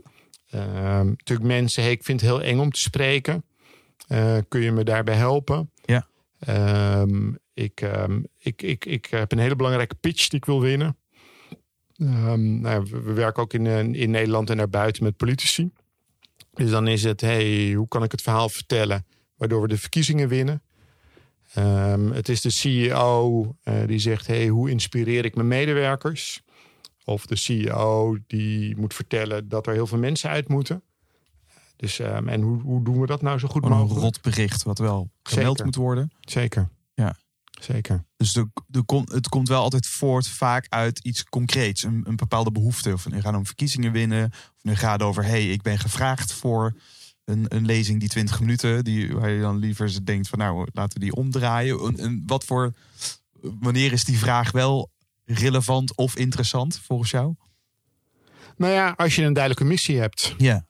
Ehm, 0.51 1.07
natuurlijk 1.07 1.49
mensen, 1.49 1.83
hey, 1.83 1.93
ik 1.93 2.05
vind 2.05 2.21
het 2.21 2.31
heel 2.31 2.43
eng 2.43 2.59
om 2.59 2.71
te 2.73 2.81
spreken. 2.81 3.45
Eh, 4.07 4.37
kun 4.49 4.61
je 4.61 4.73
me 4.73 4.85
daarbij 4.85 5.15
helpen? 5.15 5.71
Ja. 5.85 6.07
Ehm, 6.39 7.33
ik, 7.55 7.81
ik, 8.39 8.63
ik, 8.63 8.85
ik 8.85 9.07
heb 9.07 9.33
een 9.33 9.39
hele 9.39 9.57
belangrijke 9.57 9.95
pitch 9.95 10.29
die 10.29 10.39
ik 10.39 10.45
wil 10.45 10.61
winnen. 10.61 10.97
Nou, 11.97 12.63
ja, 12.63 12.83
we, 12.83 13.01
we 13.01 13.13
werken 13.13 13.43
ook 13.43 13.53
in, 13.53 13.67
eh, 13.67 13.79
in 13.79 14.11
Nederland 14.11 14.51
en 14.51 14.57
daarbuiten 14.57 15.05
met 15.05 15.17
politici. 15.17 15.71
Dus 16.59 16.71
dan 16.71 16.87
is 16.87 17.05
het, 17.05 17.21
hey, 17.21 17.73
hoe 17.73 17.89
kan 17.89 18.03
ik 18.03 18.13
het 18.13 18.23
verhaal 18.23 18.49
vertellen 18.49 19.07
waardoor 19.37 19.63
we 19.63 19.69
de 19.69 19.79
verkiezingen 19.79 20.29
winnen? 20.29 20.63
Ehm, 21.55 22.11
het 22.11 22.29
is 22.29 22.41
de 22.41 22.51
CEO 22.51 23.55
eh, 23.63 23.75
die 23.87 23.99
zegt, 23.99 24.27
hey, 24.27 24.49
hoe 24.49 24.71
inspireer 24.71 25.25
ik 25.25 25.35
mijn 25.35 25.49
medewerkers? 25.49 26.43
Of 27.05 27.27
de 27.27 27.37
CEO 27.37 28.19
die 28.27 28.77
moet 28.77 28.95
vertellen 28.95 29.49
dat 29.49 29.67
er 29.67 29.73
heel 29.73 29.87
veel 29.87 29.99
mensen 29.99 30.31
uit 30.31 30.49
moeten. 30.49 30.83
Dus, 31.77 31.99
ehm, 31.99 32.29
en 32.29 32.41
hoe, 32.41 32.61
hoe 32.61 32.85
doen 32.85 33.01
we 33.01 33.07
dat 33.07 33.23
nou 33.23 33.39
zo 33.39 33.49
goed 33.49 33.65
een 33.65 33.71
mogelijk? 33.71 34.01
rot 34.01 34.23
bericht 34.23 34.63
wat 34.63 34.79
wel 34.79 35.11
gemeld 35.23 35.65
moet 35.65 35.75
worden. 35.75 36.11
Zeker. 36.21 36.69
Zeker. 37.61 38.05
Dus 38.17 38.33
de, 38.33 38.49
de, 38.67 38.83
kom- 38.83 39.09
het 39.13 39.29
komt 39.29 39.49
wel 39.49 39.63
altijd 39.63 39.87
voort 39.87 40.29
vaak 40.29 40.67
uit 40.69 40.99
iets 40.99 41.25
concreets. 41.25 41.83
Een, 41.83 42.03
een 42.05 42.17
bepaalde 42.17 42.53
behoefte. 42.53 42.93
Of 42.93 43.09
nu 43.09 43.21
gaat 43.21 43.35
om 43.35 43.47
verkiezingen 43.47 43.93
winnen. 43.93 44.31
Of 44.33 44.63
nu 44.63 44.75
gaat 44.75 45.03
over, 45.03 45.25
hey, 45.25 45.49
ik 45.51 45.63
ben 45.63 45.79
gevraagd 45.79 46.33
voor 46.33 46.77
een, 47.25 47.45
een 47.49 47.67
lezing 47.67 48.01
die 48.01 48.09
20 48.09 48.41
minuten. 48.41 48.85
Die, 48.85 49.15
waar 49.15 49.31
je 49.31 49.41
dan 49.41 49.57
liever 49.59 50.05
denkt 50.05 50.29
van 50.29 50.39
nou, 50.39 50.69
laten 50.73 50.99
we 50.99 51.05
die 51.05 51.15
omdraaien. 51.15 51.85
Een, 51.85 52.05
een- 52.05 52.23
wat 52.27 52.45
voor, 52.45 52.73
wanneer 53.41 53.93
is 53.93 54.05
die 54.05 54.19
vraag 54.19 54.51
wel 54.51 54.91
relevant 55.25 55.97
of 55.97 56.17
interessant 56.17 56.79
volgens 56.79 57.11
jou? 57.11 57.35
Nou 58.57 58.73
ja, 58.73 58.95
als 58.97 59.15
je 59.15 59.23
een 59.23 59.33
duidelijke 59.33 59.69
missie 59.69 59.99
hebt. 59.99 60.35
Ja. 60.39 60.67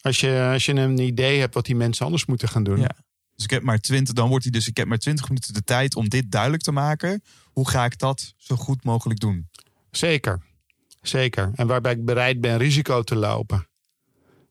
Als 0.00 0.20
je, 0.20 0.48
als 0.52 0.64
je 0.66 0.72
een 0.72 0.98
idee 0.98 1.40
hebt 1.40 1.54
wat 1.54 1.66
die 1.66 1.76
mensen 1.76 2.04
anders 2.04 2.26
moeten 2.26 2.48
gaan 2.48 2.62
doen. 2.64 2.80
Ja. 2.80 2.90
Dus 3.38 3.46
ik 3.46 3.52
heb 3.52 3.62
maar 3.62 3.80
20, 3.80 4.14
dan 4.14 4.28
wordt 4.28 4.44
hij 4.44 4.52
dus, 4.52 4.68
ik 4.68 4.76
heb 4.76 4.86
maar 4.86 4.98
20 4.98 5.28
minuten 5.28 5.54
de 5.54 5.64
tijd 5.64 5.96
om 5.96 6.08
dit 6.08 6.30
duidelijk 6.30 6.62
te 6.62 6.72
maken. 6.72 7.22
Hoe 7.44 7.68
ga 7.68 7.84
ik 7.84 7.98
dat 7.98 8.34
zo 8.36 8.56
goed 8.56 8.84
mogelijk 8.84 9.20
doen? 9.20 9.48
Zeker. 9.90 10.42
Zeker. 11.02 11.50
En 11.54 11.66
waarbij 11.66 11.92
ik 11.92 12.04
bereid 12.04 12.40
ben 12.40 12.58
risico 12.58 13.02
te 13.02 13.16
lopen. 13.16 13.68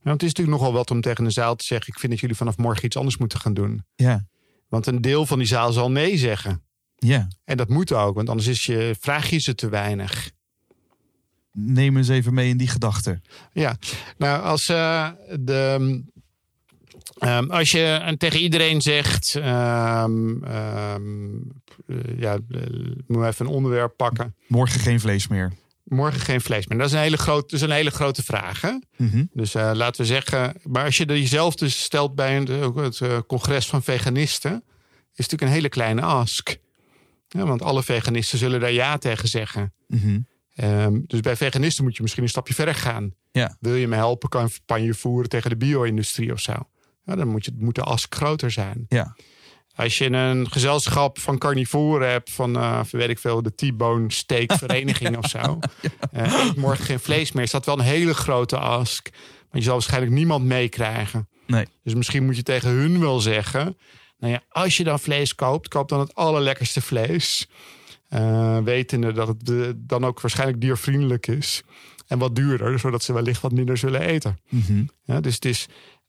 Want 0.02 0.22
het 0.22 0.24
is 0.24 0.28
natuurlijk 0.28 0.58
nogal 0.58 0.74
wat 0.74 0.92
om 0.92 1.02
tegen 1.02 1.26
een 1.26 1.32
zaal 1.32 1.56
te 1.56 1.66
zeggen: 1.66 1.94
Ik 1.94 2.00
vind 2.00 2.12
dat 2.12 2.22
jullie 2.22 2.36
vanaf 2.36 2.58
morgen 2.58 2.86
iets 2.86 2.98
anders 2.98 3.18
moeten 3.18 3.40
gaan 3.40 3.54
doen. 3.54 3.86
Ja. 3.96 4.26
Want 4.68 4.88
een 4.88 5.02
deel 5.02 5.26
van 5.26 5.38
die 5.38 5.48
zaal 5.48 5.72
zal 5.72 5.92
nee 5.92 6.18
zeggen. 6.18 6.64
Ja. 6.96 7.28
En 7.44 7.58
dat 7.58 7.70
moet 7.70 7.92
ook, 7.92 8.16
want 8.16 8.30
anders 8.30 8.48
is 8.48 8.66
je, 8.66 8.96
vraag 9.00 9.30
je 9.30 9.40
ze 9.40 9.56
te 9.56 9.70
weinig. 9.70 10.32
Neem 11.52 11.98
eens 11.98 12.08
even 12.08 12.34
mee 12.34 12.50
in 12.50 12.58
die 12.58 12.68
gedachte. 12.68 13.22
Ja, 13.52 13.78
nou, 14.18 14.44
als, 14.44 14.70
eh, 14.70 15.10
de, 15.40 16.04
ehm, 17.18 17.50
als 17.50 17.72
je 17.72 17.84
en 17.84 18.18
tegen 18.18 18.40
iedereen 18.40 18.82
zegt: 18.82 19.36
eh, 19.36 19.44
Ja, 22.18 22.40
eh, 22.50 22.62
moet 23.08 23.26
even 23.26 23.46
een 23.46 23.52
onderwerp 23.52 23.94
pakken. 23.96 24.36
Morgen 24.48 24.80
geen 24.80 25.00
vlees 25.00 25.28
meer. 25.28 25.52
Morgen 25.84 26.20
geen 26.20 26.42
vlees 26.42 26.68
meer. 26.68 26.78
Dat 26.78 26.88
is 26.88 26.94
een 26.94 27.00
hele, 27.00 27.18
groot, 27.18 27.42
dat 27.42 27.60
is 27.60 27.62
een 27.62 27.72
hele 27.72 27.90
grote 27.90 28.24
vraag. 28.24 28.62
Hè? 28.62 28.80
Mhm. 28.98 29.24
Dus 29.34 29.56
eh, 29.56 29.72
laten 29.74 30.02
we 30.02 30.08
zeggen, 30.08 30.54
maar 30.64 30.86
als 30.86 30.98
je 30.98 31.06
jezelf 31.06 31.56
dus 31.56 31.84
stelt 31.84 32.16
bij 32.16 32.38
een, 32.38 32.76
het 32.76 33.26
congres 33.28 33.68
van 33.68 33.84
veganisten, 33.84 34.52
is 34.52 34.60
het 34.98 35.18
natuurlijk 35.18 35.42
een 35.42 35.56
hele 35.56 35.70
kleine 35.70 36.02
ask. 36.02 36.58
Ja, 37.28 37.46
want 37.46 37.62
alle 37.62 37.84
veganisten 37.84 38.38
zullen 38.38 38.60
daar 38.60 38.72
ja 38.72 38.98
tegen 38.98 39.28
zeggen. 39.28 39.74
Mhm. 39.88 40.20
Dus 41.06 41.20
bij 41.20 41.36
veganisten 41.36 41.84
moet 41.84 41.96
je 41.96 42.02
misschien 42.02 42.24
een 42.24 42.30
stapje 42.30 42.54
verder 42.54 42.76
gaan. 42.76 43.14
Ja. 43.32 43.58
Wil 43.60 43.76
je 43.76 43.88
me 43.88 43.96
helpen, 43.96 44.30
kan 44.30 44.42
je 44.42 44.48
een 44.48 44.54
campagne 44.54 44.94
voeren 44.94 45.30
tegen 45.30 45.50
de 45.50 45.58
bio-industrie 45.58 46.32
of 46.32 46.40
zo. 46.40 46.54
Dan 47.16 47.28
moet, 47.28 47.46
je, 47.46 47.52
moet 47.58 47.76
de 47.76 47.82
ask 47.82 48.16
groter 48.16 48.52
zijn. 48.52 48.86
Ja. 48.90 49.16
Als 49.76 49.98
je 49.98 50.12
een 50.12 50.52
gezelschap 50.52 51.20
van 51.20 51.38
carnivoren 51.38 52.10
hebt, 52.10 52.32
van 52.32 52.56
eh, 52.58 52.82
weet 52.92 53.10
ik 53.10 53.20
veel, 53.20 53.42
de 53.42 53.56
T-bone 53.56 54.12
steak 54.12 54.54
vereniging 54.54 55.18
of 55.24 55.30
zo. 55.30 55.60
eh, 56.12 56.46
eet 56.46 56.56
morgen 56.56 56.86
geen 56.86 57.00
vlees 57.00 57.32
meer. 57.32 57.44
Is 57.44 57.52
dat 57.52 57.66
wel 57.66 57.80
een 57.80 57.86
hele 57.86 58.14
grote 58.14 58.58
ask. 58.58 59.10
Want 59.40 59.52
je 59.52 59.62
zal 59.62 59.74
waarschijnlijk 59.74 60.12
niemand 60.14 60.46
meekrijgen. 60.46 61.28
Nee. 61.48 61.66
Dus 61.84 61.94
misschien 61.94 62.26
moet 62.26 62.36
je 62.36 62.44
tegen 62.44 62.70
hun 62.70 63.00
wel 63.00 63.20
zeggen. 63.20 63.78
Nou 64.20 64.34
ja, 64.34 64.42
als 64.50 64.78
je 64.78 64.84
dan 64.84 65.00
vlees 65.00 65.36
koopt, 65.36 65.68
koop 65.68 65.90
dan 65.90 66.00
het 66.00 66.16
allerlekkerste 66.16 66.82
vlees. 66.82 67.48
Eh, 68.10 68.58
wetende 68.58 69.12
dat 69.12 69.28
het 69.28 69.74
dan 69.78 70.06
ook 70.06 70.22
waarschijnlijk 70.22 70.62
diervriendelijk 70.62 71.28
is. 71.28 71.64
En 72.08 72.20
wat 72.20 72.36
duurder, 72.36 72.80
zodat 72.80 73.04
ze 73.04 73.14
wellicht 73.14 73.42
wat 73.42 73.52
minder 73.52 73.78
zullen 73.78 74.02
eten. 74.02 74.40
Mhm. 74.50 74.84
Ja, 75.04 75.20
dus 75.22 75.36
het 75.36 75.46
is, 75.46 75.68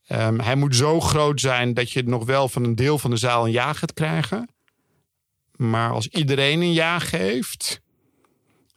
ehm, 0.09 0.39
hij 0.39 0.55
moet 0.55 0.75
zo 0.75 0.99
groot 0.99 1.39
zijn 1.39 1.73
dat 1.73 1.91
je 1.91 2.03
nog 2.03 2.25
wel 2.25 2.49
van 2.49 2.63
een 2.63 2.75
deel 2.75 2.97
van 2.99 3.09
de 3.09 3.17
zaal 3.17 3.45
een 3.45 3.51
ja 3.51 3.73
gaat 3.73 3.93
krijgen. 3.93 4.49
Maar 5.55 5.91
als 5.91 6.07
iedereen 6.07 6.61
een 6.61 6.73
ja 6.73 6.99
geeft, 6.99 7.81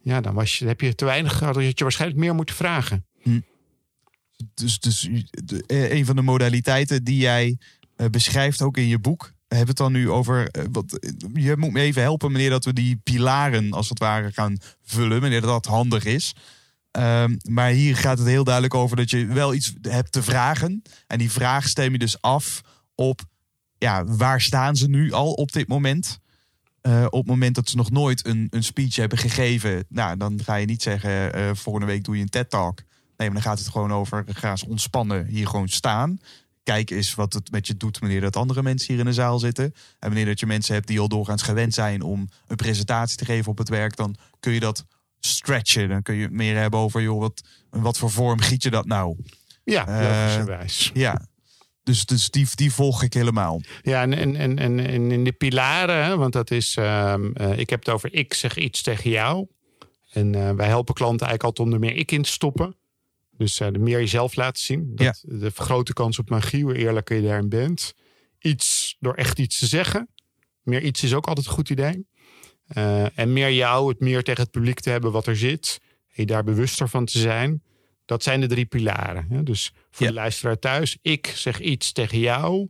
ja, 0.00 0.20
dan 0.20 0.34
was 0.34 0.58
je, 0.58 0.66
heb 0.66 0.80
je 0.80 0.94
te 0.94 1.04
weinig 1.04 1.36
gehad. 1.38 1.54
Dan 1.54 1.64
had 1.64 1.78
je 1.78 1.84
waarschijnlijk 1.84 2.20
meer 2.20 2.34
moeten 2.34 2.54
vragen. 2.54 3.06
Dus, 4.54 4.78
dus 4.80 5.08
de- 5.44 5.64
eh, 5.66 5.90
een 5.92 6.04
van 6.06 6.16
de 6.16 6.22
modaliteiten 6.22 7.04
die 7.04 7.16
jij 7.16 7.58
eh, 7.96 8.06
beschrijft 8.06 8.62
ook 8.62 8.76
in 8.76 8.86
je 8.88 8.98
boek. 8.98 9.32
Hebben 9.48 9.68
het 9.68 9.76
dan 9.76 9.92
nu 9.92 10.10
over. 10.10 10.48
eh, 10.48 10.64
wat, 10.72 10.98
je 11.34 11.56
moet 11.56 11.72
me 11.72 11.80
even 11.80 12.02
helpen, 12.02 12.32
meneer, 12.32 12.50
dat 12.50 12.64
we 12.64 12.72
die 12.72 12.96
pilaren 13.02 13.72
als 13.72 13.88
het 13.88 13.98
ware 13.98 14.32
gaan 14.32 14.56
vullen. 14.82 15.20
Meneer, 15.20 15.40
dat 15.40 15.50
dat 15.50 15.66
handig 15.72 16.04
is. 16.04 16.34
Ehm, 16.92 17.36
maar 17.42 17.70
hier 17.70 17.96
gaat 17.96 18.18
het 18.18 18.26
heel 18.26 18.44
duidelijk 18.44 18.74
over 18.74 18.96
dat 18.96 19.10
je 19.10 19.26
wel 19.26 19.54
iets 19.54 19.72
hebt 19.82 20.12
te 20.12 20.22
vragen. 20.22 20.82
En 21.06 21.18
die 21.18 21.30
vraag 21.30 21.68
stem 21.68 21.92
je 21.92 21.98
dus 21.98 22.20
af 22.20 22.60
op. 22.94 23.20
Ja, 23.78 24.04
waar 24.04 24.40
staan 24.40 24.76
ze 24.76 24.88
nu 24.88 25.12
al 25.12 25.32
op 25.32 25.52
dit 25.52 25.68
moment? 25.68 26.20
Eh, 26.80 27.04
op 27.04 27.18
het 27.18 27.26
moment 27.26 27.54
dat 27.54 27.68
ze 27.68 27.76
nog 27.76 27.90
nooit 27.90 28.26
een, 28.26 28.46
een 28.50 28.64
speech 28.64 28.96
hebben 28.96 29.18
gegeven, 29.18 29.84
nou, 29.88 30.16
dan 30.16 30.40
ga 30.44 30.54
je 30.54 30.66
niet 30.66 30.82
zeggen: 30.82 31.34
eh, 31.34 31.50
volgende 31.54 31.86
week 31.86 32.04
doe 32.04 32.16
je 32.16 32.22
een 32.22 32.28
TED-talk. 32.28 32.82
Nee, 33.16 33.30
maar 33.30 33.42
dan 33.42 33.50
gaat 33.50 33.58
het 33.58 33.68
gewoon 33.68 33.92
over: 33.92 34.24
ga 34.28 34.50
eens 34.50 34.64
ontspannen, 34.64 35.26
hier 35.26 35.46
gewoon 35.46 35.68
staan. 35.68 36.20
Kijk 36.62 36.90
eens 36.90 37.14
wat 37.14 37.32
het 37.32 37.50
met 37.50 37.66
je 37.66 37.76
doet 37.76 37.98
wanneer 37.98 38.20
dat 38.20 38.36
andere 38.36 38.62
mensen 38.62 38.88
hier 38.88 38.98
in 38.98 39.08
de 39.08 39.12
zaal 39.12 39.38
zitten. 39.38 39.64
En 39.64 40.08
wanneer 40.08 40.26
dat 40.26 40.40
je 40.40 40.46
mensen 40.46 40.74
hebt 40.74 40.86
die 40.86 41.00
al 41.00 41.08
doorgaans 41.08 41.42
gewend 41.42 41.74
zijn 41.74 42.02
om 42.02 42.28
een 42.46 42.56
presentatie 42.56 43.16
te 43.16 43.24
geven 43.24 43.50
op 43.50 43.58
het 43.58 43.68
werk, 43.68 43.96
dan 43.96 44.16
kun 44.40 44.52
je 44.52 44.60
dat 44.60 44.84
stretchen. 45.26 45.88
Dan 45.88 46.02
kun 46.02 46.14
je 46.14 46.22
het 46.22 46.32
meer 46.32 46.56
hebben 46.56 46.80
over, 46.80 47.02
joh, 47.02 47.20
wat, 47.20 47.42
wat 47.70 47.98
voor 47.98 48.10
vorm 48.10 48.40
giet 48.40 48.62
je 48.62 48.70
dat 48.70 48.86
nou? 48.86 49.16
Ja, 49.64 49.86
Eh, 49.86 50.18
logischerwijs. 50.18 50.90
Ja, 50.94 51.26
dus, 51.82 52.06
dus 52.06 52.30
die, 52.30 52.46
die 52.54 52.72
volg 52.72 53.02
ik 53.02 53.14
helemaal. 53.14 53.60
Ja, 53.82 54.02
en, 54.02 54.14
en, 54.14 54.36
en, 54.36 54.58
en, 54.58 55.10
in 55.10 55.24
de 55.24 55.32
pilaren, 55.32 56.18
want 56.18 56.32
dat 56.32 56.50
is, 56.50 56.76
ehm, 56.76 57.32
eh, 57.32 57.58
ik 57.58 57.70
heb 57.70 57.78
het 57.78 57.94
over 57.94 58.14
ik 58.14 58.34
zeg 58.34 58.56
iets 58.56 58.82
tegen 58.82 59.10
jou. 59.10 59.46
En 60.12 60.34
eh, 60.34 60.50
wij 60.50 60.66
helpen 60.66 60.94
klanten 60.94 61.26
eigenlijk 61.26 61.42
altijd 61.42 61.68
om 61.68 61.74
er 61.74 61.80
meer 61.80 61.96
ik 61.96 62.10
in 62.10 62.22
te 62.22 62.30
stoppen. 62.30 62.76
Dus 63.36 63.56
de 63.56 63.78
meer 63.78 63.98
jezelf 63.98 64.36
laten 64.36 64.62
zien. 64.62 64.92
Dat, 64.94 65.22
De 65.26 65.50
vergrote 65.50 65.92
kans 65.92 66.18
op 66.18 66.30
magie, 66.30 66.64
hoe 66.64 66.76
eerlijker 66.76 67.16
je 67.16 67.22
daarin 67.22 67.48
bent. 67.48 67.94
Iets 68.38 68.96
door 69.00 69.14
echt 69.14 69.38
iets 69.38 69.58
te 69.58 69.66
zeggen. 69.66 70.08
Meer 70.62 70.82
iets 70.82 71.02
is 71.02 71.14
ook 71.14 71.26
altijd 71.26 71.46
een 71.46 71.52
goed 71.52 71.70
idee. 71.70 72.06
Eh, 72.72 73.18
en 73.18 73.32
meer 73.32 73.52
jou, 73.52 73.88
het 73.88 74.00
meer 74.00 74.22
tegen 74.22 74.42
het 74.42 74.50
publiek 74.50 74.80
te 74.80 74.90
hebben 74.90 75.12
wat 75.12 75.26
er 75.26 75.36
zit. 75.36 75.80
En 75.82 76.12
je 76.14 76.26
daar 76.26 76.44
bewuster 76.44 76.88
van 76.88 77.04
te 77.04 77.18
zijn. 77.18 77.62
Dat 78.04 78.22
zijn 78.22 78.40
de 78.40 78.46
drie 78.46 78.64
pilaren. 78.66 79.26
Hè? 79.28 79.42
Dus 79.42 79.72
voor 79.90 80.06
Ja. 80.06 80.12
de 80.12 80.18
luisteraar 80.18 80.58
thuis, 80.58 80.98
ik 81.02 81.26
zeg 81.26 81.60
iets 81.60 81.92
tegen 81.92 82.18
jou. 82.18 82.68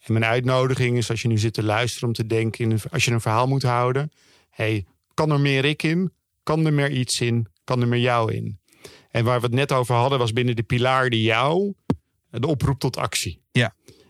En 0.00 0.12
mijn 0.12 0.24
uitnodiging 0.24 0.96
is 0.96 1.10
als 1.10 1.22
je 1.22 1.28
nu 1.28 1.38
zit 1.38 1.54
te 1.54 1.62
luisteren 1.62 2.08
om 2.08 2.14
te 2.14 2.26
denken, 2.26 2.70
in 2.70 2.78
als 2.90 3.04
je 3.04 3.10
een 3.10 3.20
verhaal 3.20 3.46
moet 3.46 3.62
houden. 3.62 4.10
hey, 4.50 4.84
kan 5.14 5.30
er 5.30 5.40
meer 5.40 5.64
ik 5.64 5.82
in? 5.82 6.12
Kan 6.42 6.66
er 6.66 6.72
meer 6.72 6.90
iets 6.90 7.20
in? 7.20 7.46
Kan 7.64 7.80
er 7.80 7.88
meer 7.88 8.00
jou 8.00 8.32
in? 8.32 8.58
En 9.10 9.24
waar 9.24 9.40
we 9.40 9.46
het 9.46 9.54
net 9.54 9.72
over 9.72 9.94
hadden 9.94 10.18
was 10.18 10.32
binnen 10.32 10.56
de 10.56 10.62
pilaar 10.62 11.10
die 11.10 11.22
jou, 11.22 11.74
de 12.30 12.46
oproep 12.46 12.78
tot 12.78 12.96
actie. 12.96 13.42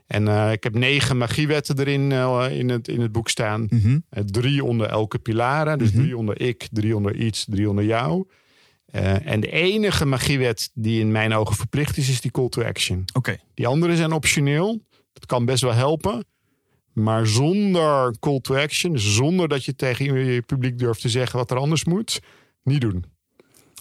En 0.06 0.28
eh, 0.28 0.52
ik 0.52 0.62
heb 0.62 0.74
negen 0.74 1.18
magiewetten 1.18 1.78
erin 1.78 2.12
eh, 2.12 2.46
in, 2.50 2.68
het, 2.68 2.88
in 2.88 3.00
het 3.00 3.12
boek 3.12 3.28
staan. 3.28 3.66
Mhm. 3.70 3.98
Eh, 4.08 4.22
drie 4.22 4.64
onder 4.64 4.86
elke 4.86 5.18
pilaren. 5.18 5.78
Dus 5.78 5.90
Mhm. 5.90 6.00
drie 6.00 6.16
onder 6.16 6.40
ik, 6.40 6.68
drie 6.70 6.96
onder 6.96 7.16
iets, 7.16 7.44
drie 7.48 7.68
onder 7.68 7.84
jou. 7.84 8.26
En 9.24 9.40
de 9.40 9.50
enige 9.50 10.04
magiewet 10.04 10.70
die 10.74 11.00
in 11.00 11.12
mijn 11.12 11.34
ogen 11.34 11.56
verplicht 11.56 11.96
is, 11.96 12.08
is 12.08 12.20
die 12.20 12.30
call 12.30 12.48
to 12.48 12.62
action. 12.62 13.04
Oké. 13.12 13.36
Die 13.54 13.66
andere 13.66 13.96
zijn 13.96 14.12
optioneel. 14.12 14.82
Dat 15.12 15.26
kan 15.26 15.44
best 15.44 15.62
wel 15.62 15.72
helpen. 15.72 16.24
Maar 16.92 17.26
zonder 17.26 18.14
call 18.20 18.40
to 18.40 18.56
action, 18.56 18.92
dus 18.92 19.14
zonder 19.14 19.48
dat 19.48 19.64
je 19.64 19.74
tegen 19.74 20.04
je 20.24 20.42
publiek 20.42 20.78
durft 20.78 21.00
te 21.00 21.08
zeggen 21.08 21.38
wat 21.38 21.50
er 21.50 21.56
anders 21.56 21.84
moet, 21.84 22.20
niet 22.62 22.80
doen. 22.80 23.04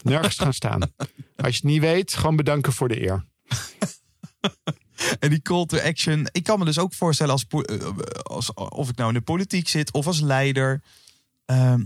Nergens 0.03 0.38
gaan 0.38 0.53
staan. 0.53 0.82
Als 1.36 1.47
je 1.55 1.61
het 1.61 1.63
niet 1.63 1.82
weet, 1.82 2.13
gewoon 2.13 2.36
bedanken 2.36 2.74
voor 2.74 2.88
de 2.88 3.01
eer. 3.01 3.26
En 5.19 5.29
die 5.29 5.41
call 5.41 5.65
to 5.65 5.77
action. 5.77 6.27
Ik 6.31 6.43
kan 6.43 6.59
me 6.59 6.65
dus 6.65 6.79
ook 6.79 6.93
voorstellen 6.93 7.31
als, 7.31 7.43
po- 7.43 7.61
eh, 7.61 7.87
als 8.23 8.53
of 8.53 8.89
ik 8.89 8.95
nou 8.95 9.07
in 9.09 9.15
de 9.15 9.21
politiek 9.21 9.67
zit 9.67 9.91
of 9.93 10.07
als 10.07 10.19
leider. 10.21 10.81
ehm, 11.45 11.83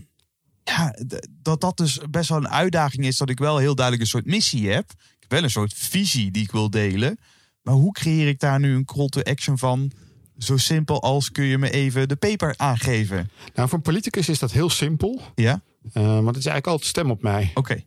ja, 0.64 0.96
dat 1.42 1.62
dat 1.62 1.78
dus 1.78 2.00
best 2.10 2.30
wel 2.30 2.38
een 2.38 2.50
uitdaging 2.50 3.06
is. 3.06 3.18
Dat 3.18 3.30
ik 3.30 3.40
wel 3.40 3.58
heel 3.58 3.76
duidelijk 3.76 4.04
een 4.06 4.10
soort 4.12 4.26
missie 4.26 4.70
heb. 4.70 4.90
Ik 4.92 5.18
heb 5.20 5.32
wel 5.32 5.44
een 5.44 5.50
soort 5.50 5.74
visie 5.74 6.32
die 6.32 6.44
ik 6.44 6.52
wil 6.52 6.70
delen. 6.70 7.20
Maar 7.62 7.74
hoe 7.76 7.92
creëer 7.94 8.28
ik 8.28 8.40
daar 8.40 8.60
nu 8.60 8.76
een 8.76 8.86
call 8.86 9.08
to 9.08 9.22
action 9.22 9.58
van? 9.58 9.92
Zo 10.38 10.58
simpel 10.58 11.02
als 11.02 11.32
kun 11.32 11.44
je 11.46 11.58
me 11.58 11.70
even 11.70 12.08
de 12.08 12.16
paper 12.16 12.54
aangeven. 12.58 13.30
Nou, 13.54 13.68
voor 13.70 13.78
een 13.78 13.84
politicus 13.84 14.30
is 14.30 14.40
dat 14.40 14.52
heel 14.52 14.70
simpel. 14.70 15.22
Ja? 15.36 15.62
eh, 15.94 16.04
want 16.04 16.28
het 16.28 16.38
is 16.38 16.46
eigenlijk 16.46 16.68
altijd 16.68 16.90
stem 16.90 17.12
op 17.12 17.22
mij. 17.22 17.52
Oké. 17.54 17.84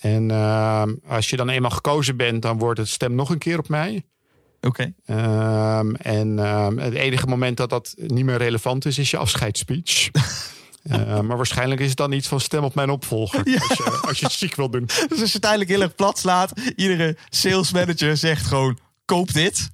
En 0.00 0.30
ehm, 0.30 0.94
als 1.06 1.30
je 1.30 1.36
dan 1.36 1.48
eenmaal 1.48 1.70
gekozen 1.70 2.16
bent, 2.16 2.42
dan 2.42 2.58
wordt 2.58 2.78
het 2.78 2.88
stem 2.88 3.14
nog 3.14 3.30
een 3.30 3.38
keer 3.38 3.58
op 3.58 3.68
mij. 3.68 4.04
Oké. 4.66 4.92
Ehm, 5.06 5.94
en 5.94 6.38
ehm, 6.38 6.76
het 6.76 6.94
enige 6.94 7.26
moment 7.26 7.56
dat 7.56 7.70
dat 7.70 7.94
niet 7.96 8.24
meer 8.24 8.36
relevant 8.36 8.84
is, 8.84 8.98
is 8.98 9.10
je 9.10 9.16
afscheidsspeech. 9.16 10.10
Eh, 10.82 11.20
maar 11.20 11.36
waarschijnlijk 11.36 11.80
is 11.80 11.88
het 11.88 11.96
dan 11.96 12.12
iets 12.12 12.28
van 12.28 12.40
stem 12.40 12.64
op 12.64 12.74
mijn 12.74 12.90
opvolger. 12.90 13.38
Als, 13.38 13.78
je, 13.78 13.98
als 14.08 14.18
je 14.18 14.24
het 14.24 14.34
ziek 14.34 14.54
wil 14.54 14.70
doen. 14.70 14.84
Dus 14.86 14.96
als 14.98 15.08
je 15.08 15.14
het 15.14 15.32
uiteindelijk 15.32 15.70
heel 15.70 15.82
erg 15.82 15.94
plat 15.94 16.18
slaat. 16.18 16.52
Iedere 16.76 17.16
sales 17.28 17.72
manager 17.72 18.16
zegt 18.16 18.46
gewoon: 18.46 18.78
koop 19.04 19.32
dit. 19.32 19.70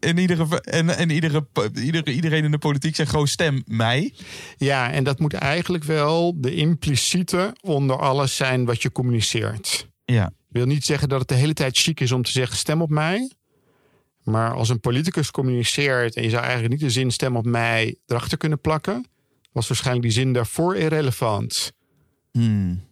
En, 0.00 0.18
iedere, 0.18 0.60
en, 0.60 0.96
en 0.96 1.10
iedere, 1.10 1.46
iedere, 1.74 2.12
iedereen 2.12 2.44
in 2.44 2.50
de 2.50 2.58
politiek 2.58 2.96
zegt 2.96 3.10
gewoon: 3.10 3.28
stem 3.28 3.62
mij. 3.66 4.14
Ja, 4.56 4.90
en 4.90 5.04
dat 5.04 5.18
moet 5.18 5.34
eigenlijk 5.34 5.84
wel 5.84 6.40
de 6.40 6.54
impliciete 6.54 7.56
onder 7.60 7.98
alles 7.98 8.36
zijn 8.36 8.64
wat 8.64 8.82
je 8.82 8.92
communiceert. 8.92 9.88
Ja. 10.04 10.26
Ik 10.26 10.60
wil 10.60 10.66
niet 10.66 10.84
zeggen 10.84 11.08
dat 11.08 11.18
het 11.18 11.28
de 11.28 11.34
hele 11.34 11.54
tijd 11.54 11.78
chic 11.78 12.00
is 12.00 12.12
om 12.12 12.22
te 12.22 12.30
zeggen 12.30 12.56
stem 12.56 12.82
op 12.82 12.90
mij. 12.90 13.30
Maar 14.24 14.54
als 14.54 14.68
een 14.68 14.80
politicus 14.80 15.30
communiceert 15.30 16.16
en 16.16 16.22
je 16.22 16.30
zou 16.30 16.42
eigenlijk 16.42 16.72
niet 16.72 16.82
de 16.82 16.90
zin 16.90 17.10
stem 17.10 17.36
op 17.36 17.44
mij 17.44 17.98
erachter 18.06 18.38
kunnen 18.38 18.60
plakken, 18.60 19.06
was 19.52 19.68
waarschijnlijk 19.68 20.06
die 20.06 20.14
zin 20.14 20.32
daarvoor 20.32 20.76
irrelevant. 20.76 21.72
Hmm. 22.30 22.84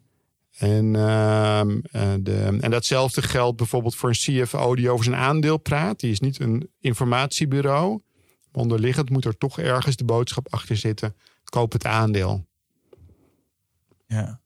En, 0.56 0.96
ehm, 0.96 1.78
eh, 1.90 2.12
de, 2.20 2.58
en 2.60 2.70
datzelfde 2.70 3.22
geldt 3.22 3.56
bijvoorbeeld 3.56 3.94
voor 3.94 4.08
een 4.08 4.44
CFO 4.44 4.74
die 4.74 4.90
over 4.90 5.04
zijn 5.04 5.16
aandeel 5.16 5.58
praat. 5.58 6.00
Die 6.00 6.10
is 6.10 6.20
niet 6.20 6.40
een 6.40 6.70
informatiebureau. 6.80 8.02
Maar 8.52 8.62
onderliggend 8.62 9.10
moet 9.10 9.24
er 9.24 9.38
toch 9.38 9.58
ergens 9.58 9.96
de 9.96 10.04
boodschap 10.04 10.52
achter 10.52 10.76
zitten. 10.76 11.16
Koop 11.44 11.72
het 11.72 11.86
aandeel. 11.86 12.46
Ja. 14.06 14.40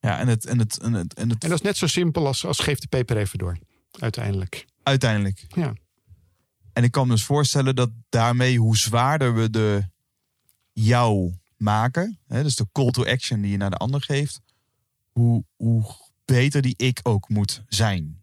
Ja, 0.00 0.18
en 0.18 0.28
het, 0.28 0.46
en 0.46 0.58
het, 0.58 0.78
en 0.78 0.92
het, 0.92 1.14
en 1.14 1.28
het 1.30 1.42
En 1.42 1.48
dat 1.48 1.58
is 1.58 1.64
net 1.64 1.76
zo 1.76 1.86
simpel 1.86 2.26
als, 2.26 2.44
als 2.44 2.58
geef 2.58 2.78
de 2.78 2.88
peper 2.88 3.16
even 3.16 3.38
door. 3.38 3.58
Uiteindelijk. 3.90 4.66
uiteindelijk. 4.82 5.44
Ja. 5.48 5.72
En 6.76 6.84
ik 6.84 6.90
kan 6.90 7.06
me 7.06 7.12
dus 7.12 7.24
voorstellen 7.24 7.74
dat 7.74 7.90
daarmee, 8.08 8.58
hoe 8.58 8.76
zwaarder 8.76 9.34
we 9.34 9.50
de 9.50 9.88
jou 10.72 11.34
maken, 11.56 12.18
hè, 12.26 12.42
dus 12.42 12.56
de 12.56 12.66
call 12.72 12.90
to 12.90 13.04
action 13.04 13.40
die 13.40 13.50
je 13.50 13.56
naar 13.56 13.70
de 13.70 13.76
ander 13.76 14.02
geeft, 14.02 14.40
hoe, 15.12 15.44
hoe 15.56 15.84
beter 16.24 16.62
die 16.62 16.74
ik 16.76 17.00
ook 17.02 17.28
moet 17.28 17.62
zijn. 17.68 18.22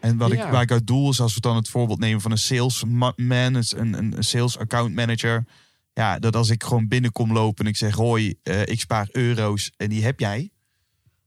En 0.00 0.16
wat 0.16 0.32
ik, 0.32 0.42
waar 0.42 0.62
ik 0.62 0.70
uit 0.70 0.86
doel 0.86 1.10
is, 1.10 1.20
als 1.20 1.34
we 1.34 1.40
dan 1.40 1.56
het 1.56 1.68
voorbeeld 1.68 1.98
nemen 1.98 2.20
van 2.20 2.30
een 2.30 2.38
salesman, 2.38 3.12
een, 3.16 3.54
een, 3.76 4.16
een 4.16 4.24
sales 4.24 4.58
account 4.58 4.94
manager. 4.94 5.44
Ja, 5.92 6.18
dat 6.18 6.36
als 6.36 6.50
ik 6.50 6.62
gewoon 6.62 6.88
binnenkom 6.88 7.32
lopen 7.32 7.64
en 7.64 7.70
ik 7.70 7.76
zeg, 7.76 7.94
hoi, 7.94 8.34
eh, 8.42 8.60
ik 8.60 8.80
spaar 8.80 9.08
euro's 9.12 9.72
en 9.76 9.88
die 9.88 10.04
heb 10.04 10.20
jij. 10.20 10.50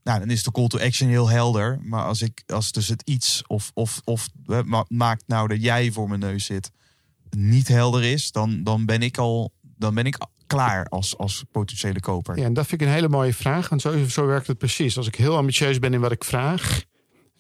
Nou, 0.08 0.20
dan 0.20 0.30
is 0.30 0.43
de 0.43 0.51
call 0.51 0.68
to 0.68 0.80
action 0.80 1.10
heel 1.10 1.30
helder. 1.30 1.80
Maar 1.84 2.03
als 2.03 2.22
ik, 2.22 2.43
als 2.45 2.72
dus 2.72 2.88
het 2.88 3.01
iets 3.05 3.43
of, 3.47 3.72
of, 3.74 4.01
of 4.03 4.28
ma- 4.66 4.86
maakt 4.88 5.24
nou 5.28 5.47
dat 5.47 5.62
jij 5.62 5.91
voor 5.91 6.08
mijn 6.08 6.20
neus 6.20 6.45
zit, 6.45 6.72
niet 7.38 7.68
helder 7.68 8.03
is, 8.03 8.32
dan, 8.32 8.64
dan 8.64 8.86
ben 8.86 9.01
ik 9.01 9.18
al, 9.18 9.53
dan 9.78 9.93
ben 9.93 10.05
ik 10.05 10.18
klaar 10.45 10.86
als, 10.86 11.18
als 11.18 11.43
potentiële 11.51 11.99
koper. 11.99 12.38
ja, 12.38 12.45
en 12.45 12.53
dat 12.53 12.68
vind 12.68 12.82
ik 12.82 12.88
een 12.88 12.93
hele 12.93 13.10
mooie 13.10 13.34
vraag. 13.34 13.70
Want 13.70 13.82
zo, 13.82 14.08
zo 14.08 14.26
werkt 14.26 14.47
het 14.47 14.58
precies. 14.58 14.97
Als 14.97 15.08
ik 15.08 15.16
heel 15.16 15.38
ambitieus 15.38 15.80
ben 15.80 15.93
in 15.93 15.99
wat 15.99 16.12
ik 16.12 16.24
vraag, 16.24 16.84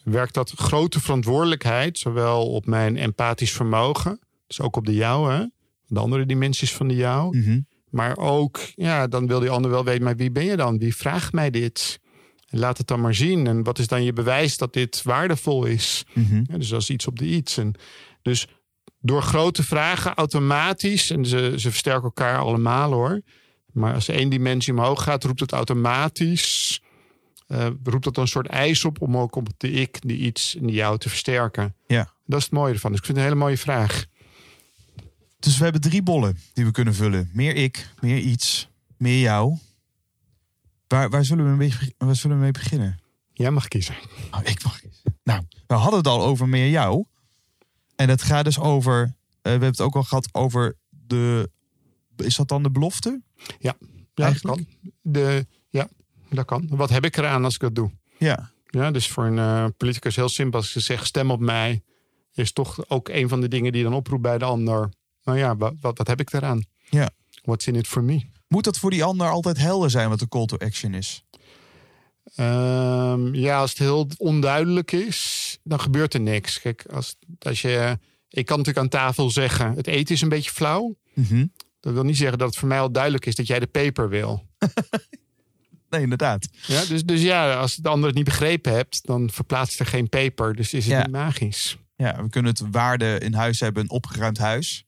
werkt 0.03 0.33
dat 0.33 0.51
grote 0.51 0.99
verantwoordelijkheid, 0.99 1.97
zowel 1.97 2.51
op 2.51 2.65
mijn 2.65 2.97
empathisch 2.97 3.51
vermogen, 3.51 4.19
dus 4.47 4.61
ook 4.61 4.75
op 4.75 4.85
de 4.85 4.95
jou, 4.95 5.33
hè, 5.33 5.45
de 5.85 5.99
andere 5.99 6.25
dimensies 6.25 6.73
van 6.73 6.87
de 6.87 6.95
jou. 6.95 7.37
Mhm. 7.37 7.59
Maar 7.89 8.17
ook, 8.17 8.59
ja, 8.75 9.07
dan 9.07 9.27
wil 9.27 9.39
die 9.39 9.49
ander 9.49 9.71
wel 9.71 9.83
weten, 9.83 10.03
maar 10.03 10.15
wie 10.15 10.31
ben 10.31 10.45
je 10.45 10.55
dan? 10.55 10.77
Wie 10.77 10.95
vraagt 10.95 11.33
mij 11.33 11.49
dit? 11.49 11.99
Laat 12.49 12.77
het 12.77 12.87
dan 12.87 13.01
maar 13.01 13.15
zien. 13.15 13.47
En 13.47 13.63
wat 13.63 13.79
is 13.79 13.87
dan 13.87 14.03
je 14.03 14.13
bewijs 14.13 14.57
dat 14.57 14.73
dit 14.73 15.03
waardevol 15.03 15.65
is? 15.65 16.05
Mhm. 16.13 16.43
Ja, 16.47 16.57
dus 16.57 16.71
is 16.71 16.89
iets 16.89 17.07
op 17.07 17.19
de 17.19 17.25
iets. 17.25 17.57
En 17.57 17.73
dus 18.21 18.47
door 18.99 19.21
grote 19.21 19.63
vragen 19.63 20.13
automatisch, 20.13 21.09
en 21.09 21.25
ze, 21.25 21.53
ze 21.55 21.69
versterken 21.69 22.03
elkaar 22.03 22.37
allemaal 22.37 22.91
hoor. 22.91 23.21
Maar 23.71 23.93
als 23.93 24.07
één 24.07 24.29
dimensie 24.29 24.73
omhoog 24.73 25.03
gaat, 25.03 25.23
roept 25.23 25.39
het 25.39 25.51
automatisch. 25.51 26.81
eh, 27.47 27.67
roept 27.83 28.03
dat 28.03 28.17
een 28.17 28.27
soort 28.27 28.47
eis 28.47 28.85
op 28.85 29.01
om 29.01 29.17
ook 29.17 29.35
op 29.35 29.49
de 29.57 29.71
ik, 29.71 29.97
die 30.01 30.17
iets 30.17 30.55
en 30.55 30.65
die 30.65 30.75
jou 30.75 30.97
te 30.97 31.09
versterken. 31.09 31.75
Ja. 31.87 32.13
Dat 32.25 32.39
is 32.39 32.43
het 32.45 32.53
mooie 32.53 32.73
ervan. 32.73 32.91
Dus 32.91 32.99
ik 32.99 33.05
vind 33.05 33.17
het 33.17 33.25
een 33.27 33.33
hele 33.33 33.45
mooie 33.45 33.57
vraag. 33.57 34.05
Dus 35.39 35.57
we 35.57 35.63
hebben 35.63 35.81
drie 35.81 36.01
bollen 36.03 36.37
die 36.53 36.65
we 36.65 36.71
kunnen 36.71 36.95
vullen. 36.95 37.29
Meer 37.33 37.55
ik, 37.55 37.89
meer 37.99 38.17
iets, 38.17 38.69
meer 38.97 39.19
jou. 39.19 39.57
Waar, 40.87 41.09
waar, 41.09 41.25
zullen, 41.25 41.49
we 41.49 41.55
mee, 41.55 41.73
waar 41.97 42.15
zullen 42.15 42.37
we 42.37 42.43
mee 42.43 42.51
beginnen? 42.51 42.99
Jij 43.33 43.51
mag 43.51 43.67
kiezen. 43.67 43.95
Oh, 44.31 44.39
ik 44.43 44.63
mag 44.63 44.79
kiezen. 44.79 45.17
Nou, 45.23 45.41
we 45.67 45.73
hadden 45.73 45.97
het 45.97 46.07
al 46.07 46.23
over 46.23 46.49
meer 46.49 46.69
jou. 46.69 47.05
En 47.95 48.09
het 48.09 48.21
gaat 48.21 48.43
dus 48.43 48.59
over... 48.59 49.01
eh, 49.01 49.09
we 49.41 49.49
hebben 49.49 49.69
het 49.69 49.81
ook 49.81 49.95
al 49.95 50.03
gehad 50.03 50.29
over 50.31 50.75
de... 50.89 51.49
Is 52.15 52.35
dat 52.35 52.47
dan 52.47 52.63
de 52.63 52.71
belofte? 52.71 53.21
Ja, 53.59 53.75
Eigenlijk? 54.15 54.57
dat 54.57 54.65
kan. 54.81 54.91
De, 55.01 55.47
ja, 55.69 55.87
dat 56.29 56.45
kan. 56.45 56.67
Wat 56.69 56.89
heb 56.89 57.05
ik 57.05 57.17
eraan 57.17 57.43
als 57.43 57.53
ik 57.53 57.59
dat 57.59 57.75
doe? 57.75 57.91
Ja. 58.17 58.51
Ja, 58.69 58.91
dus 58.91 59.09
voor 59.09 59.25
een 59.25 59.37
eh, 59.37 59.65
politicus 59.77 60.15
heel 60.15 60.29
simpel. 60.29 60.59
Als 60.59 60.73
je 60.73 60.79
zegt 60.79 61.05
stem 61.05 61.31
op 61.31 61.39
mij, 61.39 61.81
is 62.33 62.51
toch 62.51 62.89
ook 62.89 63.09
een 63.09 63.29
van 63.29 63.41
de 63.41 63.47
dingen 63.47 63.71
die 63.71 63.81
je 63.81 63.87
dan 63.87 63.97
oproept 63.97 64.21
bij 64.21 64.37
de 64.37 64.45
ander. 64.45 64.89
Nou 65.23 65.37
ja, 65.37 65.55
wat, 65.57 65.73
wat, 65.81 65.97
wat 65.97 66.07
heb 66.07 66.19
ik 66.19 66.33
eraan? 66.33 66.63
Ja. 66.89 67.09
What's 67.43 67.67
in 67.67 67.75
it 67.75 67.87
for 67.87 68.03
me? 68.03 68.25
Moet 68.47 68.63
dat 68.63 68.77
voor 68.77 68.91
die 68.91 69.03
ander 69.03 69.29
altijd 69.29 69.57
helder 69.57 69.89
zijn 69.89 70.09
wat 70.09 70.19
de 70.19 70.27
call 70.27 70.45
to 70.45 70.57
action 70.57 70.93
is? 70.93 71.23
Ehm, 72.35 73.33
ja, 73.33 73.59
als 73.59 73.69
het 73.69 73.79
heel 73.79 74.07
onduidelijk 74.17 74.91
is, 74.91 75.57
dan 75.63 75.79
gebeurt 75.79 76.13
er 76.13 76.19
niks. 76.19 76.59
Kijk, 76.61 76.85
als, 76.91 77.15
als 77.39 77.61
je, 77.61 77.97
ik 78.29 78.45
kan 78.45 78.57
natuurlijk 78.57 78.85
aan 78.85 78.91
tafel 79.01 79.29
zeggen, 79.29 79.73
het 79.75 79.87
eten 79.87 80.15
is 80.15 80.21
een 80.21 80.29
beetje 80.29 80.51
flauw. 80.51 80.95
Mhm. 81.13 81.45
Dat 81.79 81.93
wil 81.93 82.03
niet 82.03 82.17
zeggen 82.17 82.37
dat 82.37 82.47
het 82.47 82.57
voor 82.57 82.67
mij 82.67 82.79
al 82.79 82.91
duidelijk 82.91 83.25
is 83.25 83.35
dat 83.35 83.47
jij 83.47 83.59
de 83.59 83.67
peper 83.67 84.09
wil. 84.09 84.43
Nee, 85.89 86.01
inderdaad. 86.01 86.47
Ja, 86.65 86.85
dus, 86.85 87.03
dus 87.03 87.21
ja, 87.21 87.53
als 87.55 87.75
de 87.75 87.89
ander 87.89 88.07
het 88.07 88.15
niet 88.15 88.25
begrepen 88.25 88.73
hebt, 88.73 89.05
dan 89.05 89.29
verplaatst 89.29 89.79
er 89.79 89.85
geen 89.85 90.09
peper. 90.09 90.55
Dus 90.55 90.73
is 90.73 90.83
het 90.85 90.93
Ja. 90.93 91.01
niet 91.01 91.11
magisch. 91.11 91.77
Ja, 91.95 92.23
we 92.23 92.29
kunnen 92.29 92.51
het 92.51 92.61
waarde 92.71 93.19
in 93.19 93.33
huis 93.33 93.59
hebben, 93.59 93.83
een 93.83 93.89
opgeruimd 93.89 94.37
huis. 94.37 94.85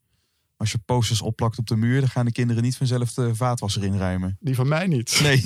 Als 0.60 0.72
je 0.72 0.78
posters 0.78 1.22
opplakt 1.22 1.58
op 1.58 1.68
de 1.68 1.76
muur, 1.76 2.00
dan 2.00 2.10
gaan 2.10 2.26
de 2.26 2.32
kinderen 2.32 2.64
niet 2.64 2.78
vanzelf 2.78 3.14
de 3.14 3.36
vaatwasser 3.36 3.84
inruimen. 3.84 4.38
Die 4.40 4.56
van 4.56 4.68
mij 4.68 4.88
niet. 4.88 5.20
Nee. 5.22 5.46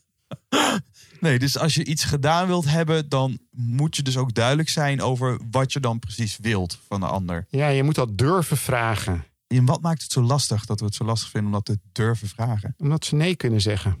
nee, 1.20 1.38
dus 1.38 1.58
als 1.58 1.74
je 1.74 1.84
iets 1.84 2.04
gedaan 2.04 2.46
wilt 2.46 2.64
hebben, 2.64 3.08
dan 3.08 3.38
moet 3.50 3.96
je 3.96 4.02
dus 4.02 4.16
ook 4.16 4.34
duidelijk 4.34 4.68
zijn 4.68 5.00
over 5.00 5.40
wat 5.50 5.72
je 5.72 5.80
dan 5.80 5.98
precies 5.98 6.38
wilt 6.38 6.78
van 6.88 7.00
de 7.00 7.06
ander. 7.06 7.46
Ja, 7.48 7.68
je 7.68 7.82
moet 7.82 7.94
dat 7.94 8.18
durven 8.18 8.56
vragen. 8.56 9.24
En 9.46 9.64
wat 9.64 9.80
maakt 9.80 10.02
het 10.02 10.12
zo 10.12 10.22
lastig 10.22 10.64
dat 10.64 10.80
we 10.80 10.86
het 10.86 10.94
zo 10.94 11.04
lastig 11.04 11.30
vinden 11.30 11.52
om 11.52 11.62
dat 11.62 11.64
te 11.64 11.80
durven 11.92 12.28
vragen? 12.28 12.74
Omdat 12.78 13.04
ze 13.04 13.14
nee 13.14 13.36
kunnen 13.36 13.60
zeggen. 13.60 13.98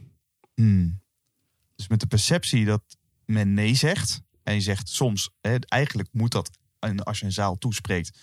Hmm. 0.54 1.00
Dus 1.76 1.88
met 1.88 2.00
de 2.00 2.06
perceptie 2.06 2.64
dat 2.64 2.82
men 3.24 3.54
nee 3.54 3.74
zegt, 3.74 4.22
en 4.42 4.54
je 4.54 4.60
zegt 4.60 4.88
soms, 4.88 5.30
hè, 5.40 5.56
eigenlijk 5.58 6.08
moet 6.12 6.32
dat, 6.32 6.50
en 6.78 7.02
als 7.02 7.18
je 7.18 7.24
een 7.24 7.32
zaal 7.32 7.58
toespreekt, 7.58 8.18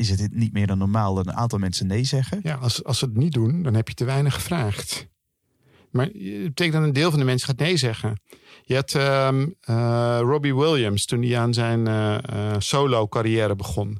is 0.00 0.10
het 0.10 0.34
niet 0.34 0.52
meer 0.52 0.66
dan 0.66 0.78
normaal 0.78 1.14
dat 1.14 1.26
een 1.26 1.36
aantal 1.36 1.58
mensen 1.58 1.86
nee 1.86 2.04
zeggen. 2.04 2.40
Ja, 2.42 2.54
als, 2.54 2.84
als 2.84 2.98
ze 2.98 3.04
het 3.04 3.16
niet 3.16 3.32
doen, 3.32 3.62
dan 3.62 3.74
heb 3.74 3.88
je 3.88 3.94
te 3.94 4.04
weinig 4.04 4.34
gevraagd. 4.34 5.08
Maar 5.90 6.06
het 6.06 6.42
betekent 6.42 6.72
dat 6.72 6.82
een 6.82 6.92
deel 6.92 7.10
van 7.10 7.18
de 7.18 7.24
mensen 7.24 7.48
gaat 7.48 7.58
nee 7.58 7.76
zeggen. 7.76 8.20
Je 8.62 8.74
had 8.74 8.94
ehm, 8.94 9.48
eh, 9.60 10.18
Robbie 10.20 10.54
Williams 10.54 11.04
toen 11.04 11.22
hij 11.22 11.38
aan 11.38 11.54
zijn 11.54 11.86
eh, 11.86 12.14
eh, 12.14 12.56
solo-carrière 12.58 13.56
begon. 13.56 13.98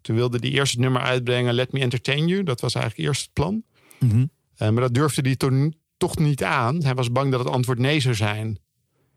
Toen 0.00 0.16
wilde 0.16 0.38
hij 0.38 0.50
eerst 0.50 0.72
het 0.72 0.80
nummer 0.80 1.02
uitbrengen 1.02 1.54
Let 1.54 1.72
Me 1.72 1.80
Entertain 1.80 2.26
You. 2.26 2.42
Dat 2.42 2.60
was 2.60 2.74
eigenlijk 2.74 3.08
eerst 3.08 3.22
het 3.22 3.32
plan. 3.32 3.62
Mhm. 3.98 4.26
Maar 4.58 4.82
dat 4.82 4.94
durfde 4.94 5.22
hij 5.22 5.36
toen 5.36 5.74
toch 5.96 6.18
niet 6.18 6.44
aan. 6.44 6.82
Hij 6.82 6.94
was 6.94 7.12
bang 7.12 7.30
dat 7.30 7.40
het 7.44 7.48
antwoord 7.48 7.78
nee 7.78 8.00
zou 8.00 8.14
zijn. 8.14 8.58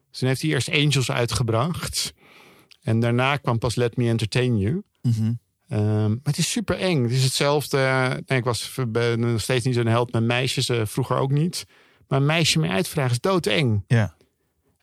Dus 0.10 0.20
toen 0.20 0.28
heeft 0.28 0.42
hij 0.42 0.52
eerst 0.52 0.70
Angels 0.70 1.12
uitgebracht. 1.12 2.14
En 2.82 3.00
daarna 3.00 3.38
kwam 3.38 3.58
pas 3.58 3.76
Let 3.76 3.98
Me 3.98 4.08
Entertain 4.08 4.58
You. 4.58 4.84
Mhm. 5.02 5.32
Ehm, 5.70 6.10
maar 6.10 6.20
het 6.24 6.38
is 6.38 6.52
super 6.52 6.78
eng. 6.78 7.04
Het 7.04 7.12
is 7.12 7.24
hetzelfde. 7.24 7.78
Nee, 8.26 8.38
ik 8.38 8.44
was 8.44 8.76
ben 8.88 9.20
nog 9.20 9.42
steeds 9.42 9.66
niet 9.66 9.76
zo'n 9.76 9.86
held 9.86 10.12
met 10.12 10.24
meisjes. 10.24 10.70
eh, 10.70 10.82
vroeger 10.86 11.18
ook 11.18 11.32
niet. 11.32 11.66
Maar 12.08 12.20
een 12.20 12.26
meisje 12.26 12.60
mee 12.60 12.72
uitvragen 12.72 13.12
is 13.12 13.20
doodeng. 13.20 13.84
Ja. 13.88 14.16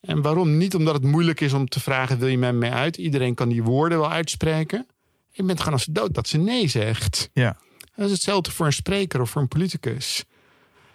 En 0.01 0.23
waarom? 0.23 0.57
Niet 0.57 0.75
omdat 0.75 0.95
het 0.95 1.05
moeilijk 1.05 1.41
is 1.41 1.53
om 1.53 1.69
te 1.69 1.81
vragen: 1.81 2.19
wil 2.19 2.29
je 2.29 2.39
mij 2.39 2.71
uit? 2.71 2.97
Iedereen 2.97 3.35
kan 3.35 3.49
die 3.49 3.63
woorden 3.63 3.99
wel 3.99 4.11
uitspreken. 4.11 4.87
Je 5.31 5.43
bent 5.43 5.59
gewoon 5.59 5.75
als 5.75 5.85
dood 5.85 6.15
dat 6.15 6.29
ze 6.29 6.39
nee 6.39 6.69
zegt. 6.69 7.31
Ja. 7.33 7.57
Dat 7.95 8.07
is 8.07 8.13
hetzelfde 8.13 8.51
voor 8.51 8.67
een 8.67 8.73
spreker 8.73 9.21
of 9.21 9.31
voor 9.31 9.43
een 9.43 9.49
politicus. 9.49 10.25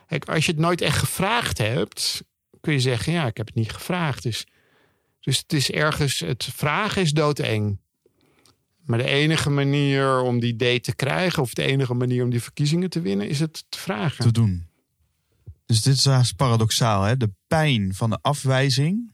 Kijk, 0.08 0.30
als 0.30 0.46
je 0.46 0.52
het 0.52 0.62
nooit 0.62 0.82
echt 0.82 0.98
gevraagd 0.98 1.58
hebt, 1.58 2.24
kun 2.62 2.74
je 2.74 2.80
zeggen: 2.80 3.14
ja, 3.14 3.26
ik 3.26 3.38
heb 3.38 3.46
het 3.46 3.56
niet 3.56 3.72
gevraagd. 3.72 4.24
Dus, 4.24 4.46
dus 5.20 5.38
het 5.38 5.54
is 5.54 5.72
ergens, 5.72 6.20
het 6.20 6.50
vragen 6.56 7.02
is 7.02 7.12
doodeng. 7.12 7.80
Maar 8.86 8.98
de 8.98 9.04
enige 9.04 9.50
manier 9.50 10.22
om 10.22 10.40
die 10.40 10.56
date 10.56 10.80
te 10.80 10.96
krijgen, 10.96 11.44
of 11.44 11.54
de 11.54 11.64
enige 11.64 11.94
manier 11.94 12.24
om 12.24 12.30
die 12.30 12.42
verkiezingen 12.42 12.90
te 12.90 13.02
winnen, 13.02 13.30
is 13.30 13.40
het 13.40 13.66
te 13.70 13.78
vragen. 13.78 14.24
te 14.24 14.32
doen. 14.32 14.66
Dus 15.66 15.82
dit 15.82 15.94
is 15.94 16.06
haast 16.06 16.36
paradoxaal. 16.36 17.04
Hè? 17.04 17.18
De 17.18 17.32
pijn 17.48 17.94
van 17.94 18.10
de 18.10 18.20
afwijzing, 18.22 19.14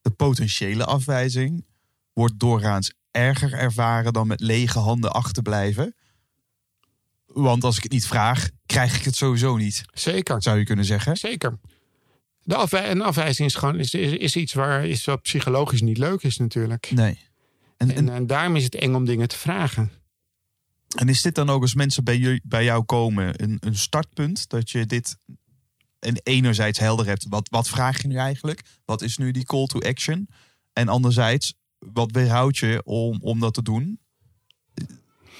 de 0.00 0.10
potentiële 0.10 0.84
afwijzing, 0.84 1.66
wordt 2.12 2.38
doorgaans 2.38 2.92
erger 3.10 3.52
ervaren 3.52 4.12
dan 4.12 4.26
met 4.26 4.40
lege 4.40 4.78
handen 4.78 5.12
achterblijven. 5.12 5.94
Want 7.26 7.64
als 7.64 7.76
ik 7.76 7.82
het 7.82 7.92
niet 7.92 8.06
vraag, 8.06 8.48
krijg 8.66 8.96
ik 8.96 9.04
het 9.04 9.16
sowieso 9.16 9.56
niet, 9.56 9.84
Zeker. 9.92 10.42
zou 10.42 10.58
je 10.58 10.64
kunnen 10.64 10.84
zeggen. 10.84 11.16
Zeker. 11.16 11.58
De 12.42 12.54
afwij 12.54 12.90
een 12.90 13.02
afwijzing 13.02 13.48
is 13.48 13.54
gewoon 13.54 13.78
is, 13.78 13.94
is, 13.94 14.12
is 14.12 14.36
iets 14.36 14.52
waar 14.52 14.86
is 14.86 15.04
wat 15.04 15.22
psychologisch 15.22 15.80
niet 15.80 15.98
leuk 15.98 16.22
is 16.22 16.36
natuurlijk. 16.36 16.90
Nee. 16.90 17.27
En, 17.78 17.90
En, 17.90 17.96
en, 17.96 18.08
en 18.08 18.26
daarom 18.26 18.56
is 18.56 18.64
het 18.64 18.74
eng 18.74 18.94
om 18.94 19.04
dingen 19.04 19.28
te 19.28 19.36
vragen. 19.38 19.90
en 20.96 21.08
is 21.08 21.22
dit 21.22 21.34
dan 21.34 21.50
ook 21.50 21.62
als 21.62 21.74
mensen 21.74 22.04
bij, 22.04 22.18
je, 22.18 22.40
bij 22.44 22.64
jou 22.64 22.84
komen 22.84 23.42
een, 23.42 23.56
een 23.60 23.76
startpunt 23.76 24.48
dat 24.48 24.70
je 24.70 24.86
dit 24.86 25.16
en 25.98 26.20
enerzijds 26.22 26.78
helder 26.78 27.06
hebt, 27.06 27.26
wat, 27.28 27.48
wat 27.50 27.68
vraag 27.68 28.02
je 28.02 28.08
nu 28.08 28.16
eigenlijk? 28.16 28.62
Wat 28.84 29.02
is 29.02 29.16
nu 29.18 29.30
die 29.30 29.44
call 29.44 29.66
to 29.66 29.78
action? 29.80 30.28
En 30.72 30.88
anderzijds, 30.88 31.54
wat 31.78 32.10
weerhoudt 32.12 32.58
je 32.58 32.80
om, 32.84 33.18
om 33.22 33.40
dat 33.40 33.54
te 33.54 33.62
doen? 33.62 34.00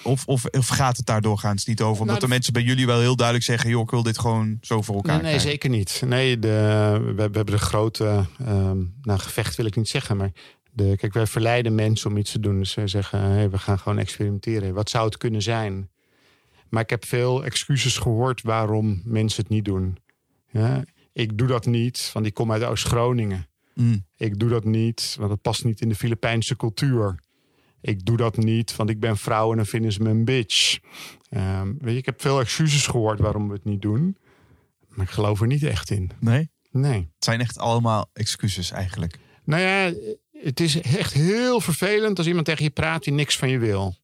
Of, 0.03 0.26
of, 0.26 0.45
of 0.45 0.66
gaat 0.68 0.97
het 0.97 1.07
daar 1.07 1.20
doorgaans 1.20 1.64
niet 1.64 1.80
over? 1.80 1.91
Omdat 2.01 2.07
Nou, 2.07 2.18
de 2.18 2.24
de- 2.26 2.32
mensen 2.32 2.53
bij 2.53 2.62
jullie 2.62 2.86
wel 2.86 3.01
heel 3.01 3.16
duidelijk 3.16 3.47
zeggen... 3.47 3.70
joh, 3.70 3.82
ik 3.82 3.91
wil 3.91 4.03
dit 4.03 4.18
gewoon 4.18 4.59
zo 4.61 4.82
voor 4.82 4.95
elkaar 4.95 5.12
Nee, 5.14 5.22
nee 5.22 5.30
krijgen. 5.32 5.51
zeker 5.51 5.70
niet. 5.70 6.03
Nee, 6.07 6.39
de, 6.39 6.49
we, 7.05 7.12
we 7.14 7.20
hebben 7.22 7.47
de 7.47 7.59
grote, 7.59 8.26
ehm, 8.39 8.78
nou 9.03 9.18
gevecht 9.18 9.57
wil 9.57 9.66
ik 9.66 9.76
niet 9.76 9.89
zeggen, 9.89 10.16
maar 10.16 10.32
de, 10.73 10.97
kijk, 10.97 11.12
wij 11.12 11.27
verleiden 11.27 11.75
mensen 11.75 12.11
om 12.11 12.16
iets 12.16 12.33
te 12.33 12.41
doen. 12.41 12.59
Dus 12.59 12.71
ze 12.71 12.87
zeggen, 12.87 13.21
hey, 13.21 13.51
we 13.51 13.59
gaan 13.59 13.79
gewoon 13.79 13.99
experimenteren. 13.99 14.75
Wat 14.75 14.91
zou 14.91 15.05
het 15.05 15.16
kunnen 15.16 15.43
zijn? 15.43 15.91
Maar 16.69 16.83
ik 16.83 16.91
heb 16.91 17.05
veel 17.05 17.45
excuses 17.45 17.99
gehoord 17.99 18.43
waarom 18.43 19.01
mensen 19.05 19.43
het 19.43 19.51
niet 19.51 19.64
doen. 19.64 19.99
Ja, 20.51 20.85
ik 21.12 21.39
doe 21.39 21.49
dat 21.49 21.66
niet, 21.66 22.11
want 22.12 22.27
ik 22.27 22.35
kom 22.35 22.53
uit 22.53 22.64
Oost-Groningen. 22.64 23.47
Mm, 23.75 24.05
Ik 24.16 24.39
doe 24.39 24.49
dat 24.49 24.64
niet, 24.64 25.16
want 25.19 25.31
het 25.31 25.43
past 25.43 25.64
niet 25.64 25.81
in 25.81 25.89
de 25.89 25.95
Filipijnse 25.95 26.57
cultuur. 26.57 27.19
Ik 27.81 28.05
doe 28.05 28.16
dat 28.16 28.37
niet, 28.37 28.77
want 28.77 28.91
ik 28.91 29.01
ben 29.01 29.16
vrouw 29.16 29.51
en 29.51 29.57
dan 29.57 29.66
vinden 29.66 29.93
ze 29.93 30.03
me 30.03 30.09
een 30.11 30.25
bitch. 30.25 30.79
Ehm, 31.29 31.73
weet 31.79 31.93
je, 31.93 31.99
ik 31.99 32.07
heb 32.07 32.21
veel 32.21 32.41
excuses 32.41 32.87
gehoord 32.87 33.19
waarom 33.21 33.49
we 33.49 33.55
het 33.55 33.64
niet 33.64 33.83
doen. 33.83 34.16
Maar 34.89 35.07
ik 35.07 35.12
geloof 35.12 35.41
er 35.41 35.47
niet 35.47 35.62
echt 35.62 35.91
in. 35.91 36.11
nee, 36.21 36.51
Nee. 36.71 36.99
het 37.14 37.25
zijn 37.25 37.41
echt 37.41 37.59
allemaal 37.59 38.11
excuses 38.12 38.71
eigenlijk. 38.71 39.19
Nou 39.45 39.62
ja, 39.62 39.93
het 40.43 40.61
is 40.61 40.80
echt 40.80 41.12
heel 41.12 41.61
vervelend 41.61 42.18
als 42.18 42.26
iemand 42.26 42.47
tegen 42.47 42.64
je 42.64 42.70
praat 42.70 43.05
die 43.05 43.12
niks 43.12 43.36
van 43.36 43.49
je 43.49 43.59
wil. 43.59 43.97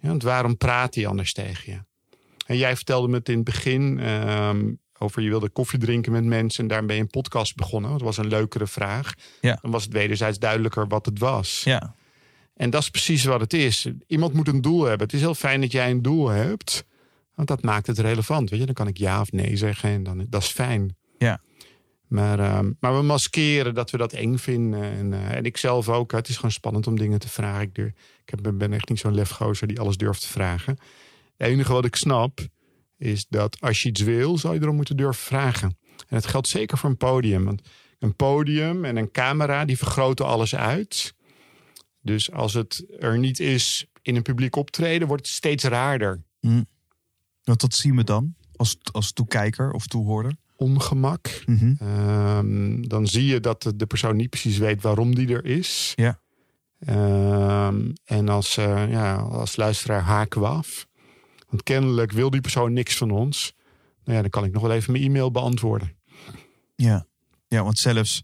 Ja, 0.00 0.08
want 0.08 0.22
waarom 0.22 0.56
praat 0.56 0.94
hij 0.94 1.06
anders 1.06 1.32
tegen 1.32 1.72
je? 1.72 1.80
En 2.46 2.56
jij 2.56 2.76
vertelde 2.76 3.08
me 3.08 3.16
het 3.16 3.28
in 3.28 3.34
het 3.34 3.44
begin 3.44 3.98
ehm, 3.98 4.72
over 4.98 5.22
je 5.22 5.28
wilde 5.28 5.48
koffie 5.48 5.78
drinken 5.78 6.12
met 6.12 6.24
mensen 6.24 6.62
en 6.62 6.68
daar 6.68 6.84
ben 6.84 6.96
je 6.96 7.02
een 7.02 7.08
podcast 7.08 7.56
begonnen. 7.56 7.90
Dat 7.90 8.00
was 8.00 8.16
een 8.16 8.28
leukere 8.28 8.66
vraag. 8.66 9.14
Ja. 9.40 9.58
Dan 9.62 9.70
was 9.70 9.84
het 9.84 9.92
wederzijds 9.92 10.38
duidelijker 10.38 10.86
wat 10.86 11.06
het 11.06 11.18
was. 11.18 11.62
Ja, 11.64 11.94
En 12.54 12.70
dat 12.70 12.82
is 12.82 12.90
precies 12.90 13.24
wat 13.24 13.40
het 13.40 13.52
is. 13.52 13.88
Iemand 14.06 14.32
moet 14.32 14.48
een 14.48 14.60
doel 14.60 14.82
hebben. 14.82 15.06
Het 15.06 15.16
is 15.16 15.20
heel 15.20 15.34
fijn 15.34 15.60
dat 15.60 15.72
jij 15.72 15.90
een 15.90 16.02
doel 16.02 16.28
hebt. 16.28 16.84
Want 17.34 17.48
dat 17.48 17.62
maakt 17.62 17.86
het 17.86 17.98
relevant. 17.98 18.50
Weet 18.50 18.60
je? 18.60 18.66
Dan 18.66 18.74
kan 18.74 18.88
ik 18.88 18.98
ja 18.98 19.20
of 19.20 19.32
nee 19.32 19.56
zeggen. 19.56 19.90
En 19.90 20.02
dan, 20.02 20.26
dat 20.28 20.42
is 20.42 20.48
fijn. 20.48 20.96
Maar, 22.12 22.38
ehm, 22.38 22.72
maar 22.80 22.96
we 22.96 23.02
maskeren 23.02 23.74
dat 23.74 23.90
we 23.90 23.96
dat 23.96 24.12
eng 24.12 24.36
vinden. 24.36 24.82
En, 24.82 25.12
eh, 25.12 25.36
en 25.36 25.44
ik 25.44 25.56
zelf 25.56 25.88
ook. 25.88 26.12
Het 26.12 26.28
is 26.28 26.36
gewoon 26.36 26.50
spannend 26.50 26.86
om 26.86 26.98
dingen 26.98 27.18
te 27.18 27.28
vragen. 27.28 27.62
Ik, 27.62 27.74
durf, 27.74 27.92
ik 28.24 28.58
ben 28.58 28.72
echt 28.72 28.88
niet 28.88 28.98
zo'n 28.98 29.14
lefgozer 29.14 29.66
die 29.66 29.80
alles 29.80 29.96
durft 29.96 30.20
te 30.20 30.28
vragen. 30.28 30.78
Het 31.36 31.48
enige 31.48 31.72
wat 31.72 31.84
ik 31.84 31.96
snap 31.96 32.40
is 32.96 33.26
dat 33.28 33.60
als 33.60 33.82
je 33.82 33.88
iets 33.88 34.00
wil, 34.00 34.38
zou 34.38 34.54
je 34.54 34.60
erom 34.60 34.76
moeten 34.76 34.96
durven 34.96 35.22
vragen. 35.22 35.78
En 35.88 36.16
dat 36.16 36.26
geldt 36.26 36.48
zeker 36.48 36.78
voor 36.78 36.90
een 36.90 36.96
podium. 36.96 37.44
Want 37.44 37.62
een 37.98 38.16
podium 38.16 38.84
en 38.84 38.96
een 38.96 39.10
camera, 39.10 39.64
die 39.64 39.78
vergroten 39.78 40.26
alles 40.26 40.54
uit. 40.54 41.14
Dus 42.00 42.32
als 42.32 42.54
het 42.54 42.84
er 42.98 43.18
niet 43.18 43.40
is 43.40 43.86
in 44.02 44.16
een 44.16 44.22
publiek 44.22 44.56
optreden, 44.56 45.08
wordt 45.08 45.26
het 45.26 45.34
steeds 45.34 45.64
raarder. 45.64 46.22
want 47.42 47.60
dat 47.60 47.74
zien 47.74 47.96
we 47.96 48.04
dan 48.04 48.34
als, 48.56 48.78
als 48.92 49.12
toekijker 49.12 49.70
of 49.70 49.86
toehoorder. 49.86 50.36
Ongemak. 50.62 51.42
Mhm. 51.46 51.74
Ehm, 51.78 52.82
dan 52.82 53.06
zie 53.06 53.26
je 53.26 53.40
dat 53.40 53.72
de, 53.76 53.86
persoon 53.86 54.16
niet 54.16 54.30
precies 54.30 54.58
weet 54.58 54.82
waarom 54.82 55.14
die 55.14 55.34
er 55.34 55.44
is. 55.44 55.92
Ja. 55.96 56.20
Ehm, 56.78 57.90
en 58.04 58.28
als, 58.28 58.56
eh, 58.56 58.90
ja, 58.90 59.16
als 59.16 59.56
luisteraar 59.56 60.00
haken 60.00 60.40
we 60.40 60.46
af. 60.46 60.86
Want 61.48 61.62
kennelijk 61.62 62.12
wil 62.12 62.30
die 62.30 62.40
persoon 62.40 62.72
niks 62.72 62.96
van 62.96 63.10
ons. 63.10 63.54
Nou 64.04 64.16
ja, 64.16 64.20
dan 64.22 64.30
kan 64.30 64.44
ik 64.44 64.52
nog 64.52 64.62
wel 64.62 64.72
even 64.72 64.92
mijn 64.92 65.04
e-mail 65.04 65.30
beantwoorden. 65.30 65.96
Ja. 66.76 67.06
ja, 67.48 67.62
want 67.62 67.78
zelfs, 67.78 68.22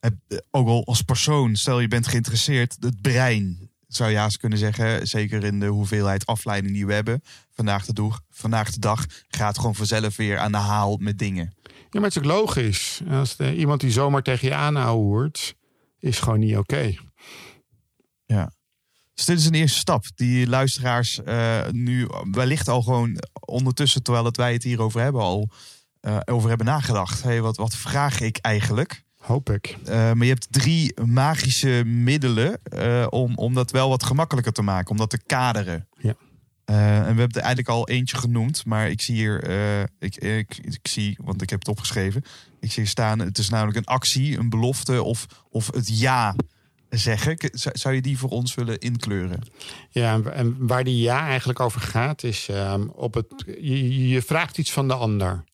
eh, 0.00 0.10
ook 0.50 0.68
al 0.68 0.86
als 0.86 1.02
persoon, 1.02 1.56
stel 1.56 1.80
je 1.80 1.88
bent 1.88 2.06
geïnteresseerd, 2.06 2.76
het 2.80 3.00
brein, 3.00 3.70
zou 3.86 4.10
je 4.10 4.16
haast 4.16 4.36
kunnen 4.36 4.58
zeggen, 4.58 5.06
zeker 5.06 5.44
in 5.44 5.60
de 5.60 5.66
hoeveelheid 5.66 6.26
afleiding 6.26 6.74
die 6.74 6.86
we 6.86 6.92
hebben, 6.92 7.22
vandaag 7.50 7.86
de, 7.86 7.92
dag, 7.92 8.20
vandaag 8.30 8.70
de 8.70 8.80
dag 8.80 9.06
gaat 9.28 9.56
gewoon 9.56 9.74
vanzelf 9.74 10.16
weer 10.16 10.38
aan 10.38 10.52
de 10.52 10.58
haal 10.58 10.96
met 10.96 11.18
dingen. 11.18 11.54
Ja, 11.90 12.00
maar 12.00 12.08
het 12.08 12.16
is 12.16 12.18
ook 12.18 12.28
logisch. 12.38 13.00
Als 13.10 13.36
de, 13.36 13.56
iemand 13.56 13.80
die 13.80 13.90
zomaar 13.90 14.22
tegen 14.22 14.48
je 14.48 14.54
aanhouden 14.54 15.04
hoort, 15.04 15.54
is 15.98 16.18
gewoon 16.18 16.38
niet 16.38 16.56
oké. 16.56 16.94
Dus 19.14 19.24
dit 19.24 19.38
is 19.38 19.46
een 19.46 19.54
eerste 19.54 19.78
stap 19.78 20.04
die 20.14 20.48
luisteraars 20.48 21.22
eh, 21.22 21.68
nu 21.70 22.08
wellicht 22.30 22.68
al 22.68 22.82
gewoon 22.82 23.22
ondertussen, 23.46 24.02
terwijl 24.02 24.24
het 24.24 24.36
wij 24.36 24.52
het 24.52 24.62
hierover 24.62 25.00
hebben, 25.00 25.20
al 25.20 25.50
eh, 26.00 26.18
over 26.24 26.48
hebben 26.48 26.66
nagedacht. 26.66 27.22
Hey, 27.22 27.40
wat, 27.40 27.56
wat 27.56 27.76
vraag 27.76 28.20
ik 28.20 28.36
eigenlijk? 28.36 29.02
Hoop 29.16 29.50
ik. 29.50 29.76
Eh, 29.84 29.94
maar 29.94 30.24
je 30.24 30.32
hebt 30.32 30.52
drie 30.52 31.00
magische 31.04 31.82
middelen 31.86 32.60
om, 33.10 33.36
om 33.36 33.54
dat 33.54 33.70
wel 33.70 33.88
wat 33.88 34.04
gemakkelijker 34.04 34.52
te 34.52 34.62
maken, 34.62 34.90
om 34.90 34.96
dat 34.96 35.10
te 35.10 35.22
kaderen. 35.26 35.88
Ja. 35.98 36.14
Eh, 36.64 36.96
en 36.96 37.14
we 37.14 37.20
hebben 37.20 37.28
er 37.30 37.36
eigenlijk 37.36 37.68
al 37.68 37.88
eentje 37.88 38.16
genoemd, 38.16 38.64
maar 38.64 38.90
ik 38.90 39.00
zie 39.00 39.14
hier, 39.14 39.42
eh, 39.42 39.80
ik, 39.98 40.16
ik, 40.16 40.56
ik 40.56 40.88
zie, 40.88 41.18
want 41.22 41.42
ik 41.42 41.50
heb 41.50 41.58
het 41.58 41.68
opgeschreven, 41.68 42.22
ik 42.60 42.72
zie 42.72 42.82
hier 42.82 42.90
staan, 42.90 43.18
het 43.18 43.38
is 43.38 43.48
namelijk 43.48 43.76
een 43.76 43.84
actie, 43.84 44.38
een 44.38 44.48
belofte 44.48 45.02
of, 45.02 45.26
of 45.50 45.70
het 45.74 45.98
ja 45.98 46.36
zeggen. 46.88 47.36
Zou 47.52 47.94
je 47.94 48.02
die 48.02 48.18
voor 48.18 48.30
ons 48.30 48.54
willen 48.54 48.78
inkleuren? 48.78 49.40
Ja, 49.90 50.20
en- 50.22 50.66
waar 50.66 50.84
die 50.84 50.96
ja 51.02 51.26
eigenlijk 51.26 51.60
over 51.60 51.80
gaat, 51.80 52.22
is 52.22 52.48
ehm, 52.48 52.86
op 52.88 53.14
het. 53.14 53.44
Je, 53.46 54.08
je 54.08 54.22
vraagt 54.22 54.58
iets 54.58 54.72
van 54.72 54.88
de 54.88 54.94
ander. 54.94 55.44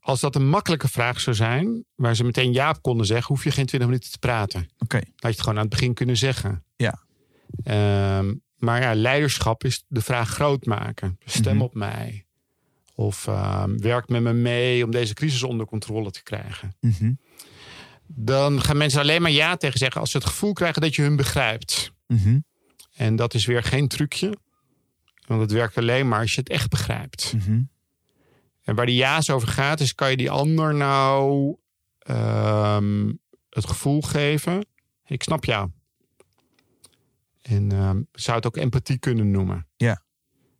Als 0.00 0.20
dat 0.20 0.34
een 0.34 0.48
makkelijke 0.48 0.88
vraag 0.88 1.20
zou 1.20 1.36
zijn, 1.36 1.84
waar 1.94 2.16
ze 2.16 2.24
meteen 2.24 2.52
ja 2.52 2.70
op 2.70 2.82
konden 2.82 3.06
zeggen, 3.06 3.34
hoef 3.34 3.44
je 3.44 3.50
geen 3.50 3.66
twintig 3.66 3.88
minuten 3.88 4.10
te 4.10 4.18
praten. 4.18 4.68
Oké, 4.78 4.96
Had 4.96 5.06
je 5.20 5.26
het 5.28 5.40
gewoon 5.40 5.54
aan 5.56 5.64
het 5.64 5.70
begin 5.70 5.94
kunnen 5.94 6.16
zeggen. 6.16 6.64
Ja. 6.76 7.02
Ehm, 7.64 8.34
maar 8.62 8.82
ja, 8.82 8.94
leiderschap 8.94 9.64
is 9.64 9.84
de 9.88 10.00
vraag 10.00 10.28
groot 10.28 10.64
maken. 10.66 11.18
Stem 11.24 11.54
Mhm. 11.54 11.62
op 11.64 11.74
mij. 11.74 12.24
Of 12.94 13.26
ehm, 13.26 13.76
werk 13.78 14.08
met 14.08 14.22
me 14.22 14.32
mee 14.32 14.84
om 14.84 14.90
deze 14.90 15.14
crisis 15.14 15.42
onder 15.42 15.66
controle 15.66 16.10
te 16.10 16.22
krijgen. 16.22 16.76
Mhm. 16.80 17.12
Dan 18.06 18.60
gaan 18.62 18.76
mensen 18.76 19.00
alleen 19.00 19.22
maar 19.22 19.30
ja 19.30 19.56
tegen 19.56 19.78
zeggen 19.78 20.00
als 20.00 20.10
ze 20.10 20.16
het 20.16 20.26
gevoel 20.26 20.52
krijgen 20.52 20.82
dat 20.82 20.94
je 20.94 21.02
hun 21.02 21.16
begrijpt. 21.16 21.92
Mhm. 22.06 22.38
En 22.94 23.16
dat 23.16 23.34
is 23.34 23.46
weer 23.46 23.62
geen 23.62 23.88
trucje. 23.88 24.36
Want 25.26 25.40
het 25.40 25.52
werkt 25.52 25.76
alleen 25.78 26.08
maar 26.08 26.20
als 26.20 26.34
je 26.34 26.40
het 26.40 26.48
echt 26.48 26.68
begrijpt. 26.70 27.34
En 28.62 28.74
waar 28.74 28.86
die 28.86 28.94
ja's 28.94 29.30
over 29.30 29.48
gaat, 29.48 29.80
is 29.80 29.94
kan 29.94 30.10
je 30.10 30.16
die 30.16 30.30
ander 30.30 30.74
nou 30.74 31.56
ehm, 31.98 33.12
het 33.50 33.66
gevoel 33.66 34.00
geven. 34.02 34.66
Ik 35.06 35.22
snap 35.22 35.44
jou. 35.44 35.70
En 37.42 37.72
ehm, 37.72 38.02
zou 38.12 38.36
het 38.36 38.46
ook 38.46 38.56
empathie 38.56 38.98
kunnen 38.98 39.30
noemen. 39.30 39.66
Ja. 39.76 40.02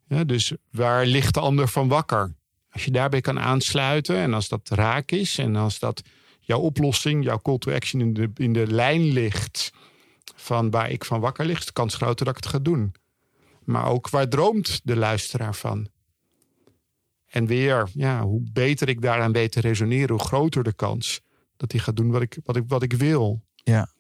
ja. 0.07 0.25
Dus 0.25 0.53
waar 0.71 1.07
ligt 1.07 1.35
de 1.35 1.41
ander 1.41 1.69
van 1.69 1.89
wakker? 1.89 2.35
Als 2.71 2.85
je 2.85 2.91
daarbij 2.91 3.21
kan 3.21 3.39
aansluiten 3.41 4.17
en 4.17 4.35
als 4.35 4.49
dat 4.49 4.69
raak 4.69 5.11
is 5.11 5.39
en 5.39 5.57
als 5.57 5.79
dat 5.79 6.03
jouw 6.41 6.59
oplossing, 6.59 7.25
jouw 7.25 7.39
call 7.39 7.59
to 7.59 7.73
action 7.73 8.01
in 8.01 8.13
de, 8.13 8.31
in 8.35 8.53
de 8.53 8.67
lijn 8.67 9.03
ligt 9.03 9.73
van 10.35 10.71
waar 10.71 10.91
ik 10.91 11.05
van 11.05 11.21
wakker 11.21 11.45
lig, 11.45 11.59
is 11.59 11.67
de 11.67 11.73
kans 11.73 11.95
groter 11.95 12.25
dat 12.25 12.37
ik 12.37 12.43
het 12.43 12.53
ga 12.53 12.59
doen. 12.59 12.95
Maar 13.65 13.87
ook 13.87 14.11
waar 14.11 14.29
droomt 14.29 14.81
de 14.85 14.97
luisteraar 14.97 15.55
van? 15.55 15.89
En 17.27 17.47
weer, 17.47 17.89
ja, 17.95 18.23
hoe 18.23 18.43
beter 18.53 18.89
ik 18.89 19.03
daaraan 19.03 19.33
weet 19.33 19.53
te 19.53 19.61
resoneren, 19.61 20.11
hoe 20.11 20.25
groter 20.25 20.63
de 20.63 20.73
kans 20.73 21.21
dat 21.57 21.73
hij 21.73 21.81
gaat 21.81 21.97
doen 21.97 22.11
wat 22.11 22.23
ik, 22.23 22.39
wat 22.45 22.57
ik, 22.57 22.65
wat 22.67 22.83
ik 22.83 22.93
wil. 22.93 23.43
Ja. 23.55 23.93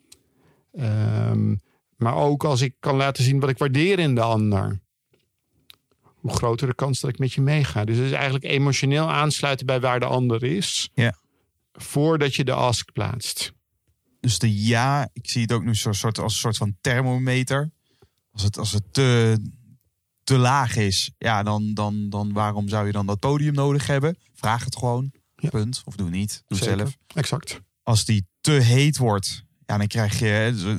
Ehm, 0.72 1.54
maar 2.02 2.14
ook 2.14 2.44
als 2.44 2.60
ik 2.60 2.74
kan 2.80 2.96
laten 2.96 3.24
zien 3.24 3.40
wat 3.40 3.50
ik 3.50 3.58
waardeer 3.58 3.98
in 3.98 4.14
de 4.14 4.20
ander. 4.20 4.80
Hoe 6.02 6.32
groter 6.32 6.66
de 6.66 6.74
kans 6.74 7.00
dat 7.00 7.10
ik 7.10 7.18
met 7.18 7.32
je 7.32 7.40
meega. 7.40 7.84
Dus 7.84 7.96
het 7.96 8.06
is 8.06 8.12
eigenlijk 8.12 8.44
emotioneel 8.44 9.10
aansluiten 9.10 9.66
bij 9.66 9.80
waar 9.80 10.00
de 10.00 10.06
ander 10.06 10.44
is. 10.44 10.90
Ja. 10.94 11.14
Voordat 11.72 12.34
je 12.34 12.44
de 12.44 12.52
ask 12.52 12.92
plaatst. 12.92 13.52
Dus 14.20 14.38
de 14.38 14.64
ja, 14.64 15.08
ik 15.12 15.30
zie 15.30 15.42
het 15.42 15.52
ook 15.52 15.64
nu 15.64 15.74
zo'n 15.74 15.94
soort, 15.94 16.18
als 16.18 16.32
een 16.32 16.38
soort 16.38 16.56
van 16.56 16.76
thermometer. 16.80 17.70
Als 18.32 18.42
het, 18.42 18.58
als 18.58 18.72
het 18.72 18.92
te, 18.92 19.38
te 20.24 20.36
laag 20.36 20.76
is, 20.76 21.10
ja, 21.18 21.42
dan, 21.42 21.74
dan, 21.74 22.10
dan 22.10 22.32
waarom 22.32 22.68
zou 22.68 22.86
je 22.86 22.92
dan 22.92 23.06
dat 23.06 23.18
podium 23.18 23.54
nodig 23.54 23.86
hebben? 23.86 24.16
Vraag 24.34 24.64
het 24.64 24.76
gewoon. 24.76 25.12
Ja. 25.36 25.48
Punt. 25.48 25.82
Of 25.84 25.96
doe 25.96 26.10
niet. 26.10 26.44
Doe 26.46 26.58
het 26.58 26.68
Zeker. 26.68 26.78
zelf. 26.78 26.96
Exact. 27.14 27.60
Als 27.82 28.04
die 28.04 28.26
te 28.40 28.52
heet 28.52 28.96
wordt, 28.96 29.44
ja, 29.72 29.78
dan 29.78 29.86
krijg 29.86 30.18
je 30.18 30.26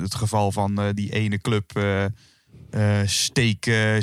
het 0.00 0.14
geval 0.14 0.52
van 0.52 0.80
eh, 0.80 0.88
die 0.94 1.12
ene 1.12 1.38
club 1.38 1.76
eh 1.76 2.04
eh, 2.70 3.00
steek, 3.06 3.64
de 3.64 4.00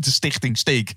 stichting 0.00 0.58
steek. 0.58 0.94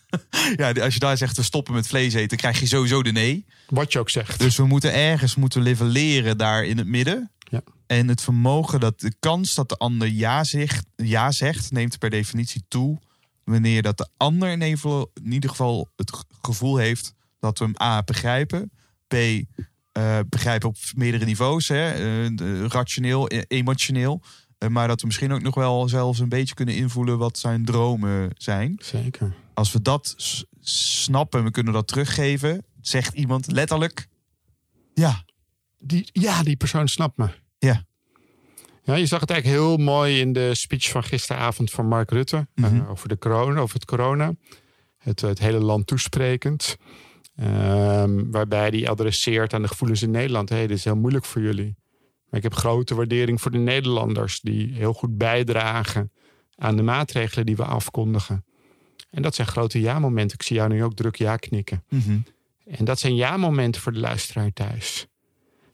ja, 0.56 0.72
als 0.72 0.94
je 0.94 1.00
daar 1.00 1.16
zegt 1.16 1.36
we 1.36 1.42
stoppen 1.42 1.74
met 1.74 1.86
vlees 1.86 2.14
eten, 2.14 2.36
krijg 2.36 2.60
je 2.60 2.66
sowieso 2.66 3.02
de 3.02 3.12
nee. 3.12 3.46
Wat 3.68 3.92
je 3.92 3.98
ook 3.98 4.10
zegt. 4.10 4.38
Dus 4.38 4.56
we 4.56 4.66
moeten 4.66 4.94
ergens 4.94 5.34
moeten 5.34 5.62
nivelleren 5.62 6.38
daar 6.38 6.64
in 6.64 6.78
het 6.78 6.86
midden. 6.86 7.30
Ja. 7.38 7.62
En 7.86 8.08
het 8.08 8.20
vermogen 8.20 8.80
dat 8.80 9.00
de 9.00 9.14
kans 9.20 9.54
dat 9.54 9.68
de 9.68 9.76
ander 9.76 10.08
ja 10.08 10.44
zegt, 10.44 10.86
ja 10.96 11.30
zegt, 11.32 11.70
neemt 11.70 11.98
per 11.98 12.10
definitie 12.10 12.64
toe. 12.68 12.98
Wanneer 13.44 13.82
dat 13.82 13.98
de 13.98 14.08
ander 14.16 14.50
in 14.50 15.32
ieder 15.32 15.50
geval, 15.50 15.90
het 15.96 16.24
gevoel 16.42 16.76
heeft 16.76 17.14
dat 17.40 17.58
we 17.58 17.64
hem 17.64 17.74
A 17.82 18.02
begrijpen. 18.02 18.70
B 19.08 19.14
eh, 19.94 20.18
begrijpen 20.28 20.68
op 20.68 20.76
meerdere 20.96 21.24
niveaus. 21.24 21.68
Hè, 21.68 21.90
eh, 21.90 22.66
rationeel, 22.66 23.32
e- 23.32 23.42
emotioneel. 23.48 24.22
Eh, 24.58 24.68
maar 24.68 24.88
dat 24.88 25.00
we 25.00 25.06
misschien 25.06 25.32
ook 25.32 25.42
nog 25.42 25.54
wel 25.54 25.88
zelfs 25.88 26.18
een 26.18 26.28
beetje 26.28 26.54
kunnen 26.54 26.74
invoelen 26.74 27.18
wat 27.18 27.38
zijn 27.38 27.64
dromen 27.64 28.30
zijn. 28.36 28.78
Zeker. 28.82 29.34
Als 29.54 29.72
we 29.72 29.82
dat 29.82 30.14
snappen 30.60 31.38
en 31.38 31.44
we 31.44 31.50
kunnen 31.50 31.72
dat 31.72 31.86
teruggeven, 31.86 32.64
zegt 32.80 33.14
iemand 33.14 33.52
letterlijk: 33.52 34.08
Ja, 34.94 35.24
Die, 35.78 36.08
ja, 36.12 36.42
die 36.42 36.56
persoon 36.56 36.88
snapt 36.88 37.16
me. 37.16 37.28
Ja. 37.58 37.84
Ja, 38.84 38.94
je 38.94 39.06
zag 39.06 39.20
het 39.20 39.30
eigenlijk 39.30 39.60
heel 39.60 39.76
mooi 39.76 40.20
in 40.20 40.32
de 40.32 40.54
speech 40.54 40.88
van 40.90 41.04
gisteravond 41.04 41.70
van 41.70 41.86
Mark 41.86 42.10
Rutte. 42.10 42.46
Mhm. 42.54 42.86
over, 42.88 43.08
de 43.08 43.18
corona, 43.18 43.60
over 43.60 43.74
het 43.74 43.84
corona. 43.84 44.34
Het, 44.98 45.20
het 45.20 45.38
hele 45.38 45.58
land 45.58 45.86
toesprekend. 45.86 46.76
Ehm, 47.36 48.30
waarbij 48.30 48.68
hij 48.68 48.88
adresseert 48.88 49.52
aan 49.54 49.62
de 49.62 49.68
gevoelens 49.68 50.02
in 50.02 50.10
Nederland. 50.10 50.48
Hé, 50.48 50.66
dit 50.66 50.76
is 50.76 50.84
heel 50.84 50.96
moeilijk 50.96 51.24
voor 51.24 51.42
jullie. 51.42 51.76
Maar 52.28 52.38
ik 52.38 52.42
heb 52.42 52.54
grote 52.54 52.94
waardering 52.94 53.40
voor 53.40 53.50
de 53.50 53.58
Nederlanders. 53.58 54.40
Die 54.40 54.72
heel 54.72 54.92
goed 54.92 55.18
bijdragen 55.18 56.12
aan 56.56 56.76
de 56.76 56.82
maatregelen 56.82 57.46
die 57.46 57.56
we 57.56 57.64
afkondigen. 57.64 58.44
En 59.10 59.22
dat 59.22 59.34
zijn 59.34 59.46
grote 59.46 59.80
ja-momenten. 59.80 60.38
Ik 60.38 60.44
zie 60.44 60.56
jou 60.56 60.68
nu 60.68 60.84
ook 60.84 60.94
druk 60.94 61.16
ja 61.16 61.36
knikken. 61.36 61.84
Mhm. 61.88 62.18
En 62.64 62.84
dat 62.84 62.98
zijn 62.98 63.16
ja-momenten 63.16 63.82
voor 63.82 63.92
de 63.92 63.98
luisteraar 63.98 64.52
thuis. 64.52 65.06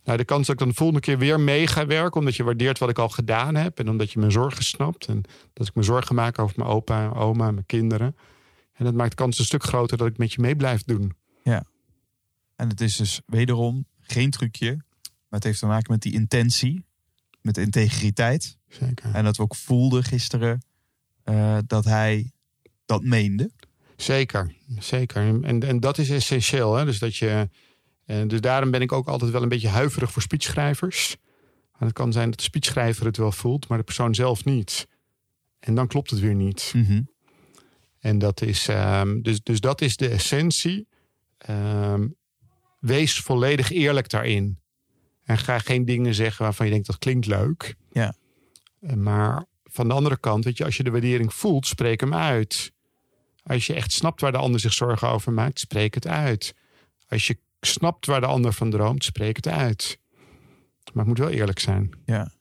Nou, 0.05 0.19
de 0.19 0.25
kans 0.25 0.47
dat 0.47 0.55
ik 0.55 0.61
dan 0.61 0.69
de 0.69 0.75
volgende 0.75 1.01
keer 1.01 1.19
weer 1.19 1.41
mee 1.41 1.67
ga 1.67 1.87
werken, 1.87 2.21
omdat 2.21 2.37
je 2.37 2.45
waardeert 2.45 2.79
wat 2.79 2.89
ik 2.89 2.99
al 2.99 3.09
gedaan 3.09 3.55
heb 3.55 3.79
en 3.79 3.89
omdat 3.89 4.13
je 4.13 4.19
mijn 4.19 4.33
zorgen 4.33 4.65
snapt 4.65 5.07
en 5.07 5.23
dat 5.53 5.67
ik 5.67 5.75
me 5.75 5.83
zorgen 5.83 6.15
maak 6.15 6.39
over 6.39 6.55
mijn 6.59 6.71
opa, 6.71 7.09
oma, 7.09 7.51
mijn 7.51 7.67
kinderen. 7.67 8.17
En 8.73 8.85
dat 8.85 8.95
maakt 8.95 9.11
de 9.11 9.17
kans 9.17 9.39
een 9.39 9.45
stuk 9.45 9.63
groter 9.63 9.97
dat 9.97 10.07
ik 10.07 10.19
met 10.19 10.33
je 10.33 10.41
mee 10.41 10.57
blijf 10.57 10.83
doen. 10.83 11.13
En 12.61 12.69
het 12.69 12.81
is 12.81 12.97
dus 12.97 13.21
wederom 13.27 13.87
geen 14.01 14.31
trucje, 14.31 14.75
maar 15.03 15.39
het 15.39 15.45
heeft 15.45 15.59
te 15.59 15.67
maken 15.67 15.93
met 15.93 16.03
die 16.03 16.13
intentie, 16.13 16.85
met 17.41 17.55
de 17.55 17.61
integriteit. 17.61 18.57
Zeker. 18.69 19.15
En 19.15 19.25
dat 19.25 19.37
we 19.37 19.43
ook 19.43 19.55
voelden 19.55 20.05
gisteren 20.05 20.63
eh, 21.23 21.59
dat 21.67 21.85
hij 21.85 22.31
dat 22.85 23.03
meende. 23.03 23.51
Zeker, 23.97 24.55
zeker. 24.79 25.45
En, 25.45 25.63
en 25.63 25.81
dat 25.81 25.99
is 25.99 26.11
essentieel. 26.11 26.75
Hè? 26.75 26.85
Dus, 26.85 26.99
dat 26.99 27.17
je, 27.17 27.49
eh, 28.05 28.23
dus 28.27 28.41
daarom 28.41 28.71
ben 28.71 28.81
ik 28.81 28.93
ook 28.93 29.09
altijd 29.09 29.31
wel 29.31 29.43
een 29.43 29.49
beetje 29.49 29.69
huiverig 29.69 30.13
voor 30.13 30.23
speechschrijvers. 30.23 31.17
Want 31.71 31.85
het 31.85 31.93
kan 31.93 32.13
zijn 32.13 32.31
dat 32.31 32.39
de 32.39 32.45
speechschrijver 32.45 33.07
het 33.07 33.17
wel 33.17 33.33
voelt, 33.33 33.69
maar 33.69 33.79
de 33.79 33.85
persoon 33.85 34.15
zelf 34.15 34.45
niet. 34.45 34.89
En 35.59 35.75
dan 35.75 35.87
klopt 35.87 36.11
het 36.11 36.21
weer 36.21 36.35
niet. 36.35 36.75
En 37.99 38.19
dat 38.19 38.43
is, 38.43 38.69
ehm, 38.69 39.21
dus, 39.21 39.43
dus 39.43 39.61
dat 39.61 39.81
is 39.81 39.97
de 39.97 40.09
essentie. 40.09 40.89
Ehm, 41.39 42.07
wees 42.81 43.21
volledig 43.21 43.71
eerlijk 43.71 44.09
daarin. 44.09 44.59
En 45.25 45.39
ga 45.39 45.59
geen 45.59 45.85
dingen 45.85 46.15
zeggen 46.15 46.45
waarvan 46.45 46.67
je 46.67 46.73
denkt 46.73 46.87
dat 46.87 46.99
klinkt 46.99 47.27
leuk. 47.27 47.75
Ja. 47.93 48.15
Eh, 48.81 48.93
Maar 48.93 49.45
van 49.65 49.89
de 49.89 49.95
andere 49.95 50.19
kant, 50.19 50.45
weet 50.45 50.57
je, 50.57 50.65
als 50.65 50.77
je 50.77 50.83
de 50.83 50.91
waardering 50.91 51.35
voelt, 51.35 51.67
spreek 51.67 52.01
hem 52.01 52.15
uit. 52.15 52.73
Als 53.43 53.67
je 53.67 53.75
echt 53.75 53.93
snapt 53.93 54.21
waar 54.21 54.33
de 54.33 54.39
ander 54.39 54.61
zich 54.61 54.73
zorgen 54.73 55.09
over 55.09 55.33
maakt, 55.33 55.59
spreek 55.59 55.95
het 55.95 56.07
uit. 56.07 56.55
Als 57.09 57.27
je 57.27 57.39
snapt 57.61 58.07
waar 58.07 58.21
de 58.21 58.27
ander 58.27 58.53
van 58.53 58.71
droomt, 58.71 59.05
spreek 59.05 59.37
het 59.37 59.49
uit. 59.49 59.99
Maar 60.93 61.05
het 61.05 61.07
moet 61.07 61.19
wel 61.19 61.29
eerlijk 61.29 61.59
zijn. 61.59 61.91
Ja. 62.05 62.33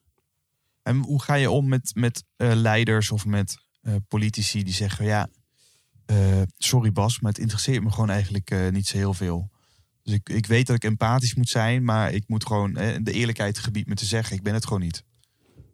En 0.82 0.96
hoe 0.96 1.22
ga 1.22 1.34
je 1.34 1.50
om 1.50 1.68
met, 1.68 1.90
met 1.94 2.24
eh, 2.36 2.52
leiders 2.54 3.10
of 3.10 3.26
met 3.26 3.58
eh, 3.80 3.94
politici 4.08 4.62
die 4.62 4.74
zeggen: 4.74 5.04
Ja, 5.04 5.28
sorry 6.58 6.92
Bas, 6.92 7.20
maar 7.20 7.32
het 7.32 7.40
interesseert 7.40 7.82
me 7.82 7.90
gewoon 7.90 8.10
eigenlijk 8.10 8.70
niet 8.70 8.86
zo 8.86 8.96
heel 8.96 9.14
veel. 9.14 9.50
Dus 10.10 10.18
ik, 10.18 10.28
ik 10.28 10.46
weet 10.46 10.66
dat 10.66 10.76
ik 10.76 10.84
empathisch 10.84 11.34
moet 11.34 11.48
zijn, 11.48 11.84
maar 11.84 12.12
ik 12.12 12.24
moet 12.26 12.46
gewoon 12.46 12.76
eh, 12.76 12.96
de 13.02 13.12
eerlijkheid 13.12 13.58
gebied 13.58 13.86
me 13.86 13.94
te 13.94 14.04
zeggen: 14.04 14.36
ik 14.36 14.42
ben 14.42 14.54
het 14.54 14.64
gewoon 14.64 14.82
niet. 14.82 15.04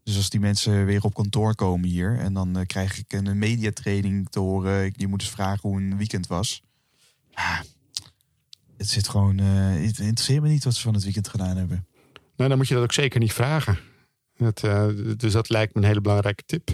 Dus 0.03 0.17
als 0.17 0.31
die 0.31 0.41
mensen 0.41 0.85
weer 0.85 1.05
op 1.05 1.15
kantoor 1.15 1.55
komen 1.55 1.89
hier 1.89 2.19
en 2.19 2.33
dan 2.33 2.57
eh, 2.59 2.67
krijg 2.67 2.99
ik 2.99 3.13
een 3.13 3.39
mediatraining 3.39 4.29
te 4.29 4.39
horen, 4.39 4.93
je 4.97 5.07
moet 5.07 5.21
eens 5.21 5.31
vragen 5.31 5.69
hoe 5.69 5.81
een 5.81 5.97
weekend 5.97 6.27
was. 6.27 6.63
Ah, 7.33 7.61
het 8.77 8.89
zit 8.89 9.09
gewoon, 9.09 9.39
eh, 9.39 9.47
het 9.87 9.99
interesseert 9.99 10.43
me 10.43 10.49
niet 10.49 10.65
wat 10.65 10.75
ze 10.75 10.83
van 10.83 10.95
het 10.95 11.05
weekend 11.05 11.29
gedaan 11.29 11.57
hebben. 11.57 11.87
Nou, 12.37 12.49
dan 12.49 12.59
moet 12.59 12.69
je 12.69 12.75
dat 12.75 12.83
ook 12.83 12.93
zeker 12.93 13.21
niet 13.21 13.33
vragen. 13.33 13.79
Dat, 14.37 14.61
dus 15.17 15.33
dat 15.33 15.49
lijkt 15.49 15.75
me 15.75 15.81
een 15.81 15.87
hele 15.87 16.01
belangrijke 16.01 16.43
tip. 16.47 16.71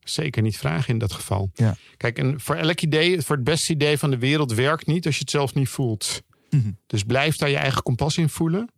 Zeker 0.00 0.42
niet 0.42 0.56
vragen 0.56 0.92
in 0.92 0.98
dat 0.98 1.12
geval. 1.12 1.50
Ja. 1.54 1.76
Kijk, 1.96 2.18
en 2.18 2.40
voor 2.40 2.54
elk 2.54 2.80
idee, 2.80 3.22
voor 3.22 3.36
het 3.36 3.44
beste 3.44 3.72
idee 3.72 3.98
van 3.98 4.10
de 4.10 4.18
wereld 4.18 4.52
werkt 4.52 4.86
niet 4.86 5.06
als 5.06 5.14
je 5.14 5.20
het 5.20 5.30
zelf 5.30 5.54
niet 5.54 5.68
voelt. 5.68 6.22
Mhm. 6.50 6.70
Dus 6.86 7.02
blijf 7.04 7.36
daar 7.36 7.50
je 7.50 7.56
eigen 7.56 7.82
kompas 7.82 8.16
in 8.16 8.28
voelen. 8.28 8.68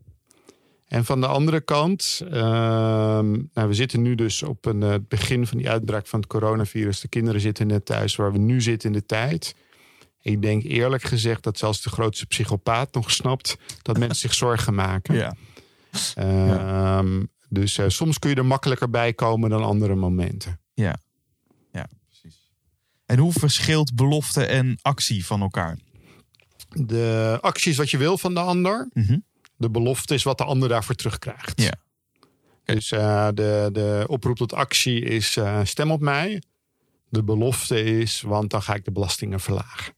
En 0.86 1.04
van 1.04 1.20
de 1.20 1.26
andere 1.26 1.60
kant, 1.60 2.20
ehm, 2.24 3.30
nou, 3.54 3.68
we 3.68 3.74
zitten 3.74 4.02
nu 4.02 4.14
dus 4.14 4.42
op 4.42 4.64
een, 4.64 4.82
eh, 4.82 4.90
het 4.90 5.08
begin 5.08 5.46
van 5.46 5.58
die 5.58 5.70
uitbraak 5.70 6.06
van 6.06 6.20
het 6.20 6.28
coronavirus. 6.28 7.00
De 7.00 7.08
kinderen 7.08 7.40
zitten 7.40 7.66
net 7.66 7.86
thuis 7.86 8.16
waar 8.16 8.32
we 8.32 8.38
nu 8.38 8.60
zitten 8.60 8.92
in 8.92 8.98
de 8.98 9.06
tijd. 9.06 9.54
Ik 10.22 10.42
denk 10.42 10.62
eerlijk 10.62 11.02
gezegd 11.02 11.42
dat 11.42 11.58
zelfs 11.58 11.82
de 11.82 11.90
grootste 11.90 12.26
psychopaat 12.26 12.94
nog 12.94 13.10
snapt 13.10 13.56
dat 13.82 13.98
mensen 14.02 14.20
zich 14.20 14.34
zorgen 14.34 14.74
maken. 14.74 15.14
Ja. 15.14 15.34
Ehm, 16.14 17.24
Dus 17.48 17.78
eh, 17.78 17.88
soms 17.88 18.18
kun 18.18 18.30
je 18.30 18.36
er 18.36 18.46
makkelijker 18.46 18.90
bij 18.90 19.12
komen 19.12 19.50
dan 19.50 19.64
andere 19.64 19.94
momenten. 19.94 20.60
Ja, 20.74 20.96
ja 21.72 21.86
precies. 22.06 22.50
En 23.06 23.18
hoe 23.18 23.32
verschilt 23.32 23.94
belofte 23.94 24.44
en 24.44 24.78
actie 24.82 25.26
van 25.26 25.40
elkaar? 25.40 25.78
De 26.74 27.38
actie 27.40 27.70
is 27.70 27.76
wat 27.76 27.90
je 27.90 27.98
wil 27.98 28.18
van 28.18 28.34
de 28.34 28.40
ander. 28.40 28.88
Mhm. 28.92 29.18
De 29.56 29.70
belofte 29.70 30.14
is 30.14 30.22
wat 30.22 30.38
de 30.38 30.44
ander 30.44 30.68
daarvoor 30.68 30.94
terugkrijgt. 30.94 31.60
Ja. 31.60 31.74
Dus 32.64 32.92
eh, 32.92 33.28
de, 33.34 33.68
de 33.72 34.04
oproep 34.06 34.36
tot 34.36 34.52
actie 34.52 35.00
is 35.00 35.36
eh, 35.36 35.60
stem 35.64 35.90
op 35.90 36.00
mij. 36.00 36.42
De 37.08 37.24
belofte 37.24 37.82
is, 37.82 38.20
want 38.20 38.50
dan 38.50 38.62
ga 38.62 38.74
ik 38.74 38.84
de 38.84 38.92
belastingen 38.92 39.40
verlagen. 39.40 39.94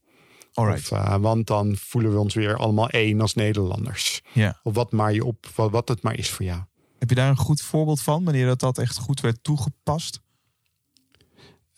Of, 0.54 0.90
eh, 0.90 1.16
want 1.16 1.46
dan 1.46 1.76
voelen 1.76 2.12
we 2.12 2.18
ons 2.18 2.34
weer 2.34 2.56
allemaal 2.56 2.88
één 2.88 3.20
als 3.20 3.34
Nederlanders. 3.34 4.20
Ja. 4.32 4.60
Of 4.62 4.74
wat, 4.74 4.92
maar 4.92 5.12
je 5.12 5.24
op, 5.24 5.46
wat, 5.54 5.70
wat 5.70 5.88
het 5.88 6.02
maar 6.02 6.18
is 6.18 6.30
voor 6.30 6.44
jou. 6.44 6.60
Heb 6.98 7.08
je 7.08 7.14
daar 7.14 7.28
een 7.28 7.36
goed 7.36 7.62
voorbeeld 7.62 8.00
van, 8.00 8.24
wanneer 8.24 8.46
dat, 8.46 8.60
dat 8.60 8.78
echt 8.78 8.98
goed 8.98 9.20
werd 9.20 9.38
toegepast? 9.42 10.20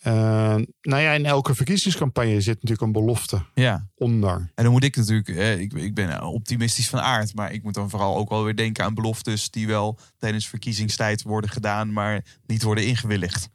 Eh, 0.04 0.54
nou 0.82 1.02
ja, 1.02 1.12
in 1.12 1.26
elke 1.26 1.54
verkiezingscampagne 1.54 2.40
zit 2.40 2.54
natuurlijk 2.54 2.80
een 2.80 2.92
belofte 2.92 3.42
Ja. 3.54 3.86
onder. 3.96 4.50
En 4.54 4.64
dan 4.64 4.72
moet 4.72 4.84
ik 4.84 4.96
natuurlijk, 4.96 5.28
eh, 5.28 5.60
ik, 5.60 5.72
ik 5.72 5.94
ben 5.94 6.22
optimistisch 6.22 6.88
van 6.88 7.00
aard, 7.00 7.34
maar 7.34 7.52
ik 7.52 7.62
moet 7.62 7.74
dan 7.74 7.90
vooral 7.90 8.16
ook 8.16 8.28
wel 8.28 8.44
weer 8.44 8.56
denken 8.56 8.84
aan 8.84 8.94
beloftes 8.94 9.50
die 9.50 9.66
wel 9.66 9.98
tijdens 10.18 10.48
verkiezingstijd 10.48 11.22
worden 11.22 11.50
gedaan, 11.50 11.92
maar 11.92 12.24
niet 12.46 12.62
worden 12.62 12.86
ingewilligd. 12.86 13.48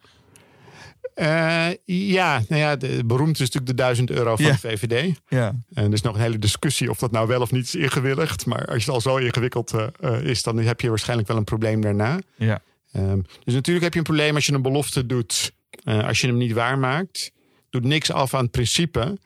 Eh, 1.13 1.67
ja, 1.85 2.41
nou 2.47 2.61
ja, 2.61 2.75
de, 2.75 3.03
beroemd 3.05 3.33
is 3.33 3.39
natuurlijk 3.39 3.65
de 3.67 3.73
1000 3.83 4.09
euro 4.09 4.35
van 4.35 4.45
Ja. 4.45 4.51
de 4.51 4.57
VVD. 4.57 5.19
Ja. 5.27 5.47
En 5.73 5.85
er 5.85 5.93
is 5.93 6.01
nog 6.01 6.15
een 6.15 6.21
hele 6.21 6.39
discussie 6.39 6.89
of 6.89 6.97
dat 6.99 7.11
nou 7.11 7.27
wel 7.27 7.41
of 7.41 7.51
niet 7.51 7.63
is 7.63 7.75
ingewilligd. 7.75 8.45
Maar 8.45 8.65
als 8.65 8.85
het 8.85 8.93
al 8.93 9.01
zo 9.01 9.17
ingewikkeld 9.17 9.73
eh, 9.73 9.87
eh, 9.99 10.23
is, 10.23 10.43
dan 10.43 10.57
heb 10.57 10.81
je 10.81 10.89
waarschijnlijk 10.89 11.27
wel 11.27 11.37
een 11.37 11.43
probleem 11.43 11.81
daarna. 11.81 12.19
Ja. 12.37 12.61
Ehm, 12.91 13.19
dus 13.43 13.53
natuurlijk 13.53 13.83
heb 13.83 13.93
je 13.93 13.99
een 13.99 14.05
probleem 14.05 14.35
als 14.35 14.45
je 14.45 14.53
een 14.53 14.61
belofte 14.61 15.05
doet, 15.05 15.53
eh, 15.83 16.07
als 16.07 16.21
je 16.21 16.27
hem 16.27 16.37
niet 16.37 16.51
waarmaakt. 16.51 17.31
Doet 17.69 17.83
niks 17.83 18.11
af 18.11 18.33
aan 18.33 18.43
het 18.43 18.51
principe 18.51 19.17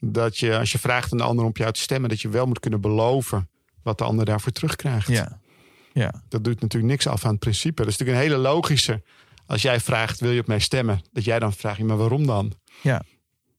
dat 0.00 0.38
je, 0.38 0.58
als 0.58 0.72
je 0.72 0.78
vraagt 0.78 1.12
aan 1.12 1.18
de 1.18 1.24
ander 1.24 1.44
om 1.44 1.50
op 1.50 1.56
jou 1.56 1.72
te 1.72 1.80
stemmen, 1.80 2.08
dat 2.08 2.20
je 2.20 2.28
wel 2.28 2.46
moet 2.46 2.60
kunnen 2.60 2.80
beloven 2.80 3.48
wat 3.82 3.98
de 3.98 4.04
ander 4.04 4.24
daarvoor 4.24 4.52
terugkrijgt. 4.52 5.08
Ja. 5.08 5.40
Ja. 5.92 6.22
Dat 6.28 6.44
doet 6.44 6.60
natuurlijk 6.60 6.92
niks 6.92 7.06
af 7.06 7.24
aan 7.24 7.30
het 7.30 7.40
principe. 7.40 7.82
Dat 7.82 7.92
is 7.92 7.98
natuurlijk 7.98 8.26
een 8.26 8.30
hele 8.32 8.48
logische. 8.48 9.02
Als 9.46 9.62
jij 9.62 9.80
vraagt, 9.80 10.20
wil 10.20 10.30
je 10.30 10.40
op 10.40 10.46
mij 10.46 10.58
stemmen? 10.58 11.02
Dat 11.12 11.24
jij 11.24 11.38
dan 11.38 11.52
vraagt, 11.52 11.78
maar 11.78 11.96
waarom 11.96 12.26
dan? 12.26 12.52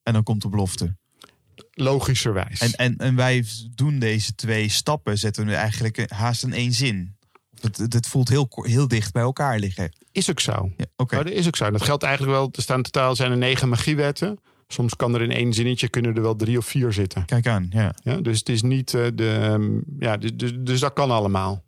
En 0.04 0.14
dan 0.14 0.24
komt 0.24 0.42
de 0.42 0.50
belofte. 0.50 0.96
Logischerwijs. 1.72 2.60
En, 2.60 2.72
en, 2.72 2.98
en 2.98 3.16
wij 3.16 3.46
doen 3.76 4.00
deze 4.00 4.36
twee 4.36 4.70
stappen, 4.70 5.18
zetten 5.18 5.46
we 5.46 5.56
eigenlijk 5.56 6.12
haast 6.12 6.44
in 6.44 6.54
één 6.54 6.74
zin. 6.74 7.16
Het, 7.60 7.78
het, 7.78 8.08
voelt 8.08 8.30
heel, 8.30 8.48
heel 8.50 8.88
dicht 8.88 9.12
bij 9.12 9.22
elkaar 9.22 9.60
liggen. 9.60 9.92
Is 10.16 10.30
ook 10.30 10.39
zo. 10.39 10.72
Ja, 10.78 10.86
Oké. 10.95 11.18
Oh, 11.18 11.24
dat 11.24 11.34
is 11.34 11.47
ook 11.47 11.55
zo. 11.55 11.72
Dat 11.72 11.82
geldt 11.84 12.03
eigenlijk 12.03 12.38
wel. 12.38 12.49
Er 12.51 12.61
staan 12.61 12.82
totaal 12.82 13.16
zijn 13.16 13.32
er 13.32 13.38
negen 13.38 13.70
magiewetten. 13.70 14.39
Soms 14.68 14.95
kan 14.95 15.16
er 15.16 15.22
in 15.22 15.32
één 15.32 15.53
zinnetje 15.53 15.89
kunnen 15.89 16.16
er 16.16 16.22
wel 16.22 16.36
drie 16.36 16.57
of 16.57 16.66
vier 16.66 16.93
zitten. 16.93 17.26
Kijk 17.26 17.47
aan, 17.47 17.68
ja. 17.70 17.93
Ja, 18.03 18.16
dus 18.16 18.39
het 18.39 18.49
is 18.49 18.61
niet 18.61 18.93
eh, 18.93 19.05
de. 19.16 19.30
ehm, 19.41 19.80
ja, 19.99 20.18
dus, 20.18 20.32
dus, 20.36 20.51
dus 20.57 20.80
dat 20.80 20.93
kan 20.93 21.11
allemaal. 21.11 21.63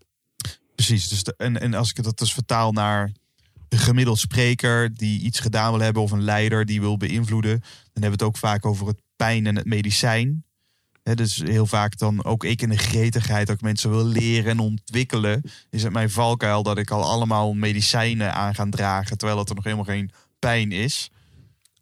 Precies. 0.76 1.08
Dus 1.08 1.24
de- 1.24 1.34
en, 1.38 1.62
en 1.62 1.74
als 1.74 1.90
ik 1.90 2.04
dat 2.04 2.18
dus 2.18 2.34
vertaal 2.34 2.72
naar 2.72 3.12
een 3.70 3.78
gemiddeld 3.78 4.20
spreker 4.20 4.94
die 4.94 5.22
iets 5.22 5.40
gedaan 5.40 5.72
wil 5.72 5.82
hebben, 5.82 6.02
of 6.02 6.12
een 6.12 6.24
leider 6.24 6.66
die 6.66 6.80
wil 6.82 6.98
beïnvloeden, 6.98 7.60
dan 7.60 8.04
hebben 8.04 8.20
we 8.20 8.26
het 8.26 8.34
ook 8.34 8.38
vaak 8.38 8.66
over 8.66 8.88
het 8.88 9.02
pijn 9.16 9.46
en 9.46 9.56
het 9.56 9.66
medicijn. 9.66 10.46
Dus 11.16 11.36
heel 11.36 11.66
vaak 11.66 11.98
dan 11.98 12.24
ook 12.24 12.44
ik 12.44 12.62
in 12.62 12.70
de 12.70 12.78
gretigheid 12.78 13.48
dat 13.48 13.56
ik 13.56 13.62
mensen 13.62 13.90
wil 13.90 14.06
leren 14.06 14.52
en 14.52 14.60
ontwikkelen, 14.60 15.42
is 15.70 15.84
het 15.84 15.94
mijn 15.94 16.10
valkuil 16.10 16.64
dat 16.64 16.78
ik 16.78 16.92
al 16.92 17.04
allemaal 17.04 17.54
medicijnen 17.54 18.34
aan 18.34 18.56
ga 18.56 18.66
dragen, 18.70 19.18
terwijl 19.18 19.40
het 19.40 19.50
er 19.50 19.56
nog 19.56 19.64
helemaal 19.64 19.86
geen 19.86 20.12
pijn 20.40 20.72
is. 20.72 21.12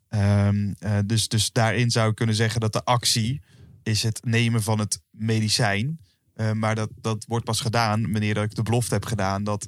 Ehm, 0.09 0.73
eh, 0.79 0.97
dus, 1.05 1.27
dus 1.27 1.51
daarin 1.51 1.91
zou 1.91 2.09
ik 2.09 2.15
kunnen 2.15 2.35
zeggen 2.35 2.61
dat 2.61 2.73
de 2.73 2.83
actie 2.83 3.41
is 3.83 4.03
het 4.03 4.23
nemen 4.23 4.63
van 4.63 4.79
het 4.79 5.01
medicijn. 5.11 5.99
Eh, 6.33 6.51
maar 6.51 6.75
dat, 6.75 6.89
dat 7.01 7.25
wordt 7.27 7.45
pas 7.45 7.61
gedaan 7.61 8.11
wanneer 8.11 8.37
ik 8.37 8.55
de 8.55 8.61
belofte 8.61 8.93
heb 8.93 9.05
gedaan 9.05 9.43
dat 9.43 9.67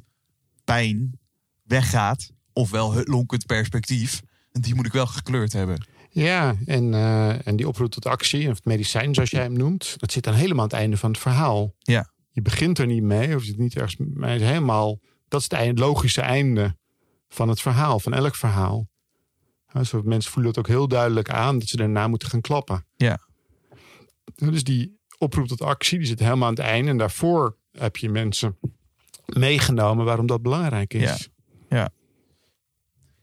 pijn 0.63 1.19
weggaat. 1.63 2.31
Ofwel 2.53 2.93
het 2.93 3.07
lonkend 3.07 3.45
perspectief. 3.45 4.21
En 4.51 4.61
die 4.61 4.75
moet 4.75 4.85
ik 4.85 4.91
wel 4.91 5.07
gekleurd 5.07 5.53
hebben. 5.53 5.87
Ja, 6.09 6.55
en, 6.65 6.93
eh, 6.93 7.47
en 7.47 7.55
die 7.55 7.67
oproep 7.67 7.91
tot 7.91 8.05
actie, 8.05 8.49
of 8.49 8.55
het 8.55 8.65
medicijn 8.65 9.13
zoals 9.13 9.29
jij 9.29 9.41
hem 9.41 9.53
noemt, 9.53 9.95
dat 9.97 10.11
zit 10.11 10.23
dan 10.23 10.33
helemaal 10.33 10.63
aan 10.63 10.69
het 10.69 10.79
einde 10.79 10.97
van 10.97 11.11
het 11.11 11.19
verhaal. 11.19 11.73
Ja. 11.79 12.11
Je 12.31 12.41
begint 12.41 12.79
er 12.79 12.85
niet 12.85 13.03
mee, 13.03 13.35
of 13.35 13.41
je 13.41 13.47
zit 13.47 13.57
niet 13.57 13.75
ergens, 13.75 13.95
het 14.19 14.41
is 14.41 14.47
helemaal, 14.47 14.99
dat 15.27 15.41
is 15.41 15.57
het 15.57 15.79
logische 15.79 16.21
einde 16.21 16.77
van 17.29 17.49
het 17.49 17.61
verhaal, 17.61 17.99
van 17.99 18.13
elk 18.13 18.35
verhaal. 18.35 18.87
Zo 19.83 20.01
mensen 20.03 20.31
voelen 20.31 20.51
het 20.51 20.59
ook 20.59 20.67
heel 20.67 20.87
duidelijk 20.87 21.29
aan 21.29 21.59
dat 21.59 21.67
ze 21.67 21.77
daarna 21.77 22.07
moeten 22.07 22.29
gaan 22.29 22.41
klappen. 22.41 22.85
Ja. 22.95 23.19
Ja, 24.35 24.49
Dus 24.49 24.63
die 24.63 24.99
oproep 25.17 25.47
tot 25.47 25.61
actie, 25.61 25.97
die 25.97 26.07
zit 26.07 26.19
helemaal 26.19 26.47
aan 26.47 26.53
het 26.53 26.63
einde. 26.63 26.89
En 26.89 26.97
daarvoor 26.97 27.57
heb 27.71 27.97
je 27.97 28.09
mensen 28.09 28.57
meegenomen 29.25 30.05
waarom 30.05 30.25
dat 30.25 30.41
belangrijk 30.41 30.93
is. 30.93 31.01
Ja. 31.01 31.36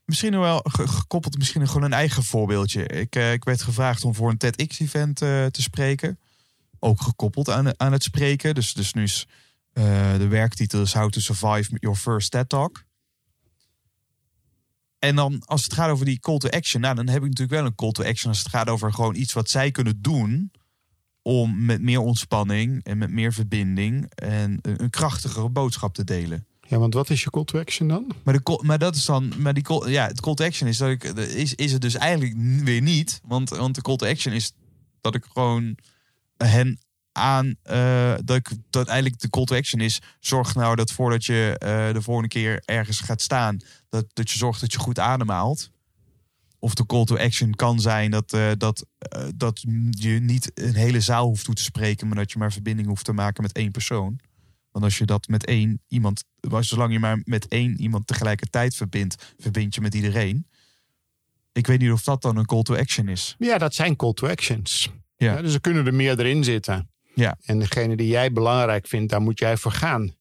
Misschien 0.05 0.39
wel 0.39 0.61
ge- 0.63 0.89
gekoppeld, 0.89 1.39
misschien 1.39 1.69
gewoon 1.69 1.83
een 1.83 1.93
eigen 1.93 2.23
voorbeeldje. 2.23 2.87
Ik, 2.87 3.17
eh, 3.17 3.33
ik 3.33 3.45
werd 3.45 3.63
gevraagd 3.63 4.05
om 4.05 4.15
voor 4.15 4.31
een 4.31 4.39
TEDx-event 4.39 5.23
eh, 5.23 5.47
te 5.47 5.63
spreken. 5.63 6.19
Ook 6.79 7.03
gekoppeld 7.03 7.51
aan, 7.51 7.81
aan 7.81 7.93
het 7.93 8.03
spreken. 8.03 8.55
Dus, 8.55 8.73
dus 8.73 8.93
nu 8.93 9.03
is 9.03 9.27
eh, 9.73 10.17
de 10.17 10.29
werktitel 10.29 10.83
is 10.83 10.93
How 10.93 11.11
to 11.11 11.21
Survive 11.21 11.77
Your 11.81 11.97
First 11.97 12.31
TED 12.31 12.49
Talk. 12.49 12.85
En 14.99 15.17
dan 15.17 15.43
als 15.45 15.63
het 15.63 15.73
gaat 15.73 15.91
over 15.91 16.05
die 16.05 16.21
call 16.21 16.39
to 16.39 16.49
action, 16.49 16.81
nou, 16.81 16.95
dan 16.95 17.09
heb 17.09 17.23
ik 17.23 17.29
natuurlijk 17.29 17.59
wel 17.59 17.65
een 17.65 17.75
call 17.75 17.91
to 17.91 18.05
action 18.05 18.31
als 18.31 18.39
het 18.39 18.49
gaat 18.49 18.69
over 18.69 18.93
gewoon 18.93 19.15
iets 19.15 19.33
wat 19.33 19.51
zij 19.51 19.71
kunnen 19.71 20.03
doen 20.03 20.53
om 21.23 21.65
met 21.65 21.83
meer 21.83 22.01
ontspanning 22.01 22.85
en 22.85 22.99
met 22.99 23.11
meer 23.11 23.33
verbinding 23.33 24.11
en 24.15 24.59
een, 24.63 24.83
een 24.83 24.91
krachtigere 24.91 25.49
boodschap 25.49 25.95
te 25.95 26.05
delen. 26.05 26.47
Ja, 26.69 26.79
want 26.79 26.95
wat 26.95 27.11
is 27.11 27.23
je 27.23 27.31
call 27.31 27.45
to 27.45 27.59
action 27.59 27.89
dan? 27.89 28.13
Maar, 28.23 28.43
de, 28.43 28.61
maar 28.63 28.79
dat 28.79 28.97
is 28.97 29.05
dan, 29.05 29.33
maar 29.39 29.55
die 29.55 29.89
ja, 29.91 30.07
het 30.07 30.21
call 30.21 30.35
to 30.35 30.45
action 30.45 30.69
is 30.69 30.77
dat 30.77 30.89
ik, 30.89 31.05
is, 31.15 31.55
is 31.55 31.73
het 31.73 31.81
dus 31.81 31.95
eigenlijk 31.95 32.35
weer 32.65 32.83
niet. 32.83 33.21
Want, 33.25 33.49
want 33.49 33.75
de 33.75 33.83
call 33.83 33.97
to 33.97 34.07
action 34.07 34.33
is 34.35 34.53
dat 35.01 35.15
ik 35.15 35.25
gewoon 35.33 35.77
hen 36.37 36.79
aan, 37.13 37.57
eh, 37.63 38.15
dat 38.25 38.37
ik, 38.37 38.51
dat 38.71 38.89
eigenlijk 38.89 39.21
de 39.21 39.31
call 39.31 39.45
to 39.45 39.57
action 39.57 39.81
is, 39.81 40.01
zorg 40.21 40.55
nou 40.55 40.77
dat 40.77 40.93
voordat 40.93 41.25
je 41.25 41.57
eh, 41.59 41.93
de 41.93 42.03
volgende 42.03 42.29
keer 42.29 42.63
ergens 42.65 43.01
gaat 43.01 43.23
staan, 43.23 43.61
dat, 43.89 44.05
dat 44.13 44.31
je 44.31 44.39
zorgt 44.39 44.61
dat 44.61 44.73
je 44.73 44.79
goed 44.79 44.99
ademhaalt. 44.99 45.71
Of 46.59 46.75
de 46.75 46.87
call 46.87 47.05
to 47.05 47.17
action 47.17 47.55
kan 47.55 47.81
zijn 47.81 48.11
dat, 48.11 48.33
eh, 48.33 48.51
dat, 48.59 48.87
dat 49.35 49.65
je 49.91 50.09
niet 50.09 50.51
een 50.55 50.75
hele 50.75 51.01
zaal 51.01 51.27
hoeft 51.27 51.45
toe 51.45 51.55
te 51.55 51.63
spreken, 51.63 52.07
maar 52.07 52.17
dat 52.17 52.33
je 52.33 52.39
maar 52.39 52.53
verbinding 52.53 52.89
hoeft 52.89 53.05
te 53.05 53.13
maken 53.13 53.43
met 53.43 53.53
één 53.53 53.71
persoon. 53.71 54.21
Want 54.75 54.87
als 54.87 54.99
je 54.99 55.05
dat 55.05 55.29
met 55.29 55.45
één 55.45 55.83
iemand, 55.89 56.25
zolang 56.61 56.93
je 56.93 56.99
maar 56.99 57.21
met 57.25 57.49
één 57.49 57.81
iemand 57.81 58.07
tegelijkertijd 58.07 58.75
verbindt, 58.75 59.35
verbind 59.39 59.75
je 59.75 59.81
met 59.81 59.95
iedereen. 59.95 60.47
Ik 61.53 61.67
weet 61.67 61.81
niet 61.81 61.91
of 61.91 62.03
dat 62.03 62.23
dan 62.23 62.37
een 62.37 62.47
call 62.47 62.63
to 62.63 62.77
action 62.77 63.09
is. 63.09 63.35
Ja, 63.39 63.59
dat 63.59 63.75
zijn 63.75 63.97
call 63.97 64.13
to 64.13 64.29
actions. 64.29 64.91
Ja. 65.17 65.35
Ja, 65.35 65.43
dus 65.43 65.55
er 65.55 65.61
kunnen 65.61 65.87
er 65.87 65.95
meer 65.95 66.19
erin 66.19 66.45
zitten. 66.45 66.91
Ja. 67.15 67.37
En 67.45 67.59
degene 67.59 67.97
die 67.97 68.09
jij 68.09 68.33
belangrijk 68.33 68.87
vindt, 68.87 69.11
daar 69.11 69.21
moet 69.21 69.39
jij 69.39 69.57
voor 69.57 69.73
gaan. 69.73 70.15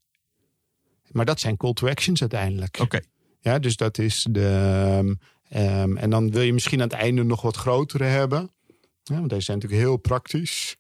Maar 1.11 1.25
dat 1.25 1.39
zijn 1.39 1.57
call 1.57 1.73
to 1.73 1.87
actions 1.87 2.21
uiteindelijk. 2.21 2.79
Oké. 2.79 2.99
Ja, 3.39 3.59
dus 3.59 3.75
dat 3.75 3.97
is 3.97 4.27
de. 4.31 4.47
ehm, 4.47 5.13
ehm, 5.63 5.97
en 5.97 6.09
dan 6.09 6.31
wil 6.31 6.41
je 6.41 6.53
misschien 6.53 6.81
aan 6.81 6.87
het 6.89 6.97
einde 6.97 7.23
nog 7.23 7.41
wat 7.41 7.55
grotere 7.55 8.03
hebben. 8.03 8.51
Ja, 9.03 9.15
want 9.15 9.29
deze 9.29 9.41
zijn 9.41 9.57
natuurlijk 9.57 9.83
heel 9.83 9.97
praktisch. 9.97 10.75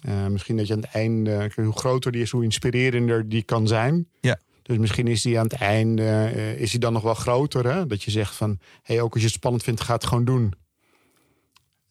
Eh, 0.00 0.26
misschien 0.26 0.56
dat 0.56 0.66
je 0.66 0.72
aan 0.72 0.80
het 0.80 0.90
einde, 0.92 1.50
hoe 1.54 1.72
groter 1.72 2.12
die 2.12 2.22
is, 2.22 2.30
hoe 2.30 2.44
inspirerender 2.44 3.28
die 3.28 3.42
kan 3.42 3.66
zijn. 3.66 4.08
Ja. 4.20 4.38
Dus 4.62 4.78
misschien 4.78 5.06
is 5.06 5.22
die 5.22 5.38
aan 5.38 5.44
het 5.44 5.52
einde, 5.52 6.02
eh, 6.02 6.60
is 6.60 6.70
die 6.70 6.80
dan 6.80 6.92
nog 6.92 7.02
wel 7.02 7.14
groter. 7.14 7.72
Hè? 7.72 7.86
Dat 7.86 8.02
je 8.02 8.10
zegt 8.10 8.34
van, 8.34 8.58
hey, 8.82 9.00
ook 9.00 9.12
als 9.12 9.20
je 9.20 9.26
het 9.26 9.36
spannend 9.36 9.62
vindt, 9.62 9.80
ga 9.80 9.94
het 9.94 10.06
gewoon 10.06 10.24
doen. 10.24 10.54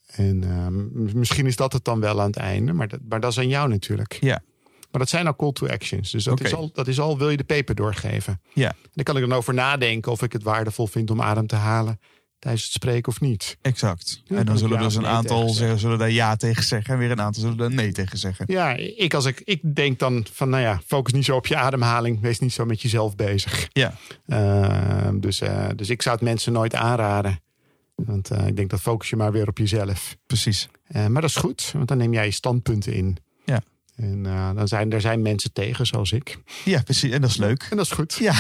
En 0.05 0.43
ehm, 0.43 1.18
misschien 1.20 1.45
is 1.45 1.55
dat 1.55 1.74
het 1.74 1.84
dan 1.86 1.99
wel 1.99 2.22
aan 2.22 2.28
het 2.28 2.38
einde, 2.38 2.74
maar 2.74 2.88
dat, 2.88 2.99
maar 3.10 3.20
dat 3.20 3.32
is 3.32 3.38
aan 3.38 3.47
jou 3.47 3.70
natuurlijk. 3.70 4.18
Ja. 4.22 4.41
Maar 4.91 5.01
dat 5.01 5.10
zijn 5.10 5.28
al 5.28 5.36
call 5.36 5.51
to 5.51 5.68
actions. 5.68 6.12
Dus 6.12 6.24
dat, 6.24 6.41
is, 6.41 6.53
al, 6.53 6.70
dat 6.74 6.88
is 6.88 6.99
al, 6.99 7.18
wil 7.18 7.30
je 7.30 7.38
de 7.38 7.43
peper 7.43 7.76
doorgeven. 7.76 8.41
Ja, 8.53 8.74
Dan 8.93 9.03
kan 9.03 9.16
ik 9.18 9.22
dan 9.22 9.38
over 9.38 9.53
nadenken 9.53 10.12
of 10.12 10.22
ik 10.22 10.34
het 10.34 10.43
waardevol 10.43 10.88
vind 10.88 11.12
om 11.12 11.22
adem 11.22 11.47
te 11.47 11.55
halen 11.55 11.99
tijdens 12.40 12.64
het 12.64 12.72
spreken 12.72 13.12
of 13.12 13.22
niet. 13.22 13.58
exact. 13.62 14.22
Ja, 14.26 14.38
en 14.38 14.46
dan 14.46 14.58
zullen 14.58 14.78
ja 14.78 14.84
dus 14.84 14.96
een 14.96 15.02
nee 15.02 15.12
aantal 15.12 15.50
zeggen, 15.50 15.80
zullen 15.80 15.98
daar 15.98 16.12
ja 16.12 16.36
tegen 16.36 16.64
zeggen. 16.64 16.94
En 16.94 17.00
weer 17.00 17.12
een 17.12 17.22
aantal 17.22 17.42
zullen 17.42 17.58
daar 17.58 17.72
nee 17.72 17.92
tegen 17.92 18.18
zeggen. 18.18 18.46
Ja, 18.50 18.76
ik, 18.76 19.14
als 19.14 19.26
ik, 19.26 19.42
ik 19.44 19.76
denk 19.76 20.00
dan 20.00 20.26
van, 20.32 20.50
nou 20.50 20.64
ja, 20.64 20.82
focus 20.86 21.14
niet 21.14 21.26
zo 21.26 21.36
op 21.36 21.48
je 21.48 21.56
ademhaling. 21.56 22.22
Wees 22.22 22.40
niet 22.40 22.54
zo 22.54 22.66
met 22.66 22.82
jezelf 22.82 23.16
bezig. 23.16 23.68
Ja, 23.72 23.94
Ehm, 24.28 25.20
dus, 25.20 25.42
eh, 25.42 25.68
dus 25.76 25.90
ik 25.90 26.02
zou 26.02 26.16
het 26.16 26.24
mensen 26.24 26.54
nooit 26.54 26.76
aanraden. 26.76 27.40
Want 27.96 28.32
eh, 28.32 28.48
ik 28.48 28.56
denk 28.56 28.70
dat 28.70 28.82
focus 28.82 29.10
je 29.10 29.16
maar 29.16 29.32
weer 29.32 29.48
op 29.48 29.58
jezelf. 29.58 30.18
precies. 30.26 30.68
Eh, 30.88 31.08
maar 31.08 31.22
dat 31.22 31.30
is 31.30 31.36
goed, 31.36 31.72
want 31.74 31.88
dan 31.88 31.98
neem 31.98 32.14
jij 32.14 32.26
je 32.26 32.32
standpunten 32.32 32.94
in. 32.94 33.18
Ja. 33.46 33.62
En 33.96 34.24
dan 34.56 34.68
zijn 34.68 34.92
er 34.92 35.02
zijn 35.02 35.22
mensen 35.22 35.54
tegen, 35.54 35.86
zoals 35.86 36.12
ik. 36.12 36.38
Ja, 36.66 36.82
precies. 36.82 37.12
En 37.12 37.22
dat 37.22 37.30
is 37.30 37.38
leuk. 37.38 37.68
En 37.70 37.78
dat 37.78 37.86
is 37.86 37.92
goed. 37.92 38.14
Ja. 38.14 38.34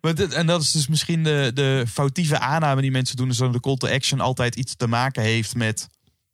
Maar 0.00 0.14
dit, 0.14 0.32
en 0.32 0.46
dat 0.46 0.62
is 0.62 0.72
dus 0.72 0.88
misschien 0.88 1.22
de, 1.24 1.50
de 1.54 1.84
foutieve 1.92 2.38
aanname 2.38 2.80
die 2.80 2.90
mensen 2.90 3.16
doen. 3.16 3.28
Is 3.28 3.36
dat 3.36 3.52
de 3.52 3.60
call 3.60 3.76
to 3.76 3.88
action 3.88 4.20
altijd 4.20 4.54
iets 4.56 4.76
te 4.76 4.86
maken 4.86 5.22
heeft 5.22 5.54
met 5.54 5.88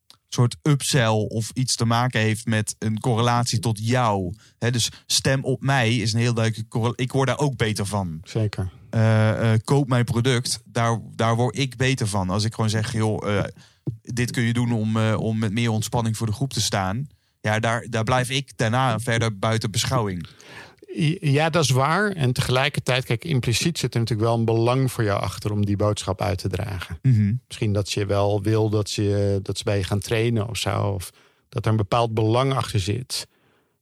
een 0.09 0.17
soort 0.29 0.57
upsell. 0.63 1.09
Of 1.09 1.51
iets 1.55 1.77
te 1.77 1.85
maken 1.85 2.21
heeft 2.21 2.47
met 2.47 2.77
een 2.79 3.01
correlatie 3.01 3.59
tot 3.59 3.79
jou. 3.87 4.35
Dus 4.59 4.89
stem 5.07 5.45
op 5.45 5.63
mij 5.63 5.97
is 5.97 6.13
een 6.13 6.21
heel 6.21 6.35
duidelijke 6.35 6.69
correl- 6.69 6.93
Ik 6.97 7.13
word 7.13 7.27
daar 7.29 7.39
ook 7.39 7.57
beter 7.57 7.87
van. 7.87 8.21
Zeker. 8.25 8.71
Eh, 8.91 9.53
eh, 9.53 9.61
koop 9.65 9.89
mijn 9.89 10.05
product. 10.05 10.61
Daar, 10.65 11.01
daar 11.15 11.37
word 11.37 11.59
ik 11.59 11.77
beter 11.77 12.07
van. 12.07 12.31
Als 12.31 12.45
ik 12.45 12.55
gewoon 12.55 12.71
zeg, 12.71 12.93
joh, 12.93 13.37
eh, 13.39 13.45
dit 14.03 14.31
kun 14.31 14.43
je 14.43 14.53
doen 14.53 14.73
om, 14.73 14.97
om 14.99 15.39
met 15.39 15.53
meer 15.53 15.71
ontspanning 15.71 16.17
voor 16.17 16.27
de 16.27 16.33
groep 16.33 16.53
te 16.53 16.61
staan. 16.61 17.09
Ja, 17.41 17.59
daar, 17.59 17.87
daar 17.91 18.05
blijf 18.05 18.31
ik 18.31 18.53
daarna 18.57 18.99
verder 18.99 19.39
buiten 19.39 19.71
beschouwing. 19.71 20.27
Ja, 21.21 21.51
dat 21.51 21.65
is 21.65 21.71
waar. 21.71 22.11
En 22.11 22.33
tegelijkertijd, 22.33 23.05
kijk, 23.05 23.25
impliciet 23.25 23.79
zit 23.79 23.95
er 23.95 24.01
natuurlijk 24.01 24.29
wel 24.29 24.39
een 24.39 24.45
belang 24.45 24.93
voor 24.93 25.05
jou 25.05 25.21
achter 25.21 25.53
om 25.53 25.67
die 25.67 25.77
boodschap 25.77 26.21
uit 26.21 26.39
te 26.39 26.49
dragen. 26.49 26.99
Mhm. 27.03 27.35
Misschien 27.47 27.73
dat 27.73 27.93
je 27.93 28.07
wel 28.07 28.43
wil 28.43 28.71
dat 28.71 28.89
ze, 28.89 29.39
dat 29.43 29.59
ze 29.59 29.65
bij 29.65 29.77
je 29.77 29.85
gaan 29.85 30.01
trainen 30.01 30.49
of 30.49 30.57
zo. 30.57 30.83
Of 30.83 31.11
dat 31.49 31.65
er 31.65 31.71
een 31.71 31.77
bepaald 31.77 32.15
belang 32.15 32.53
achter 32.53 32.81
zit. 32.81 33.27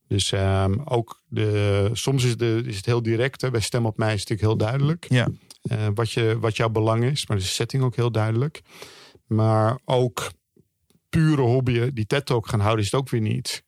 Dus 0.08 0.32
ehm, 0.32 0.74
ook 0.84 1.22
de, 1.28 1.90
soms 1.92 2.24
is, 2.24 2.36
de, 2.36 2.62
is 2.66 2.76
het 2.76 2.86
heel 2.86 3.02
direct. 3.02 3.40
Hè. 3.40 3.50
Bij 3.50 3.60
Stem 3.60 3.86
op 3.86 3.96
mij 3.96 4.14
is 4.14 4.20
het 4.20 4.28
natuurlijk 4.28 4.60
heel 4.60 4.68
duidelijk. 4.68 5.06
Ja. 5.08 5.28
eh, 5.62 5.86
wat, 5.94 6.12
je, 6.12 6.38
wat 6.40 6.56
jouw 6.56 6.68
belang 6.68 7.04
is. 7.04 7.26
Maar 7.26 7.36
de 7.36 7.42
setting 7.42 7.82
ook 7.82 7.96
heel 7.96 8.12
duidelijk. 8.12 8.60
Maar 9.26 9.78
ook 9.84 10.30
pure 11.08 11.42
hobbyen 11.42 11.94
die 11.94 12.06
TED 12.06 12.26
Talk 12.26 12.48
gaan 12.48 12.60
houden, 12.60 12.84
is 12.84 12.90
het 12.90 13.00
ook 13.00 13.08
weer 13.08 13.20
niet. 13.20 13.62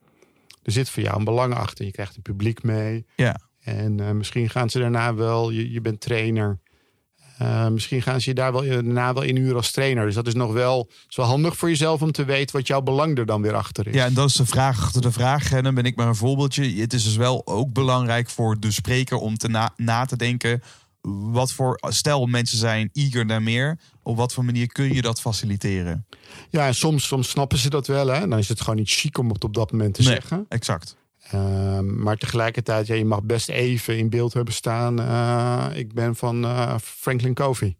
Er 0.62 0.72
zit 0.72 0.90
voor 0.90 1.02
jou 1.02 1.18
een 1.18 1.24
belang 1.24 1.54
achter. 1.54 1.84
Je 1.84 1.90
krijgt 1.90 2.16
een 2.16 2.22
publiek 2.22 2.62
mee. 2.62 3.06
Ja. 3.16 3.40
En 3.61 4.00
eh, 4.00 4.11
misschien 4.11 4.50
gaan 4.50 4.70
ze 4.70 4.78
daarna 4.78 5.14
wel, 5.14 5.50
je, 5.50 5.70
je 5.70 5.80
bent 5.80 6.00
trainer. 6.00 6.58
Eh, 7.40 7.68
misschien 7.68 8.02
gaan 8.02 8.20
ze 8.20 8.28
je 8.28 8.34
daar 8.34 8.52
wel 8.52 8.64
daarna 8.64 9.12
wel 9.12 9.22
inhuren 9.22 9.56
als 9.56 9.70
trainer. 9.70 10.04
Dus 10.04 10.14
dat 10.14 10.26
is 10.26 10.34
nog 10.34 10.52
wel, 10.52 10.90
is 11.08 11.16
wel 11.16 11.26
handig 11.26 11.56
voor 11.56 11.68
jezelf 11.68 12.02
om 12.02 12.12
te 12.12 12.24
weten 12.24 12.56
wat 12.56 12.66
jouw 12.66 12.80
belang 12.80 13.18
er 13.18 13.26
dan 13.26 13.42
weer 13.42 13.54
achter 13.54 13.86
is. 13.86 13.94
Ja, 13.94 14.04
en 14.04 14.14
dat 14.14 14.28
is 14.28 14.34
de 14.34 14.46
vraag 14.46 14.82
achter 14.82 15.02
de 15.02 15.12
vraag. 15.12 15.52
En 15.52 15.62
dan 15.62 15.74
ben 15.74 15.84
ik 15.84 15.96
maar 15.96 16.06
een 16.06 16.14
voorbeeldje. 16.14 16.80
Het 16.80 16.92
is 16.92 17.04
dus 17.04 17.16
wel 17.16 17.46
ook 17.46 17.72
belangrijk 17.72 18.28
voor 18.28 18.61
de 18.61 18.70
spreker 18.70 19.16
om 19.16 19.36
te 19.36 19.48
na, 19.48 19.72
na 19.76 20.04
te 20.04 20.16
denken. 20.16 20.62
Wat 21.32 21.52
voor 21.52 21.78
stel 21.88 22.26
mensen 22.26 22.58
zijn 22.58 22.90
eager 22.92 23.26
naar 23.26 23.42
meer. 23.42 23.78
Op 24.11 24.16
wat 24.16 24.32
voor 24.32 24.44
manier 24.44 24.66
kun 24.66 24.94
je 24.94 25.02
dat 25.02 25.20
faciliteren? 25.20 26.06
Ja, 26.50 26.66
en 26.66 26.74
soms, 26.74 27.06
soms 27.06 27.28
snappen 27.28 27.58
ze 27.58 27.70
dat 27.70 27.86
wel. 27.86 28.06
Hè? 28.06 28.28
Dan 28.28 28.38
is 28.38 28.48
het 28.48 28.61
gewoon 28.61 28.76
niet 28.76 28.90
chic 28.90 29.18
om 29.18 29.28
het 29.30 29.44
op 29.44 29.54
dat 29.54 29.72
moment 29.72 29.94
te 29.94 30.02
Nee. 30.02 30.12
zeggen. 30.12 30.46
Exact. 30.48 30.96
Ehm, 31.30 32.02
maar 32.02 32.16
tegelijkertijd, 32.16 32.86
ja, 32.86 32.94
je 32.94 33.04
mag 33.04 33.22
best 33.22 33.48
even 33.48 33.98
in 33.98 34.11
beeld 34.11 34.32
hebben 34.32 34.54
staan. 34.54 35.00
eh, 35.00 35.66
ik 35.78 35.92
ben 35.94 36.16
van 36.16 36.44
eh, 36.44 36.74
Franklin 36.82 37.34
Covey. 37.34 37.76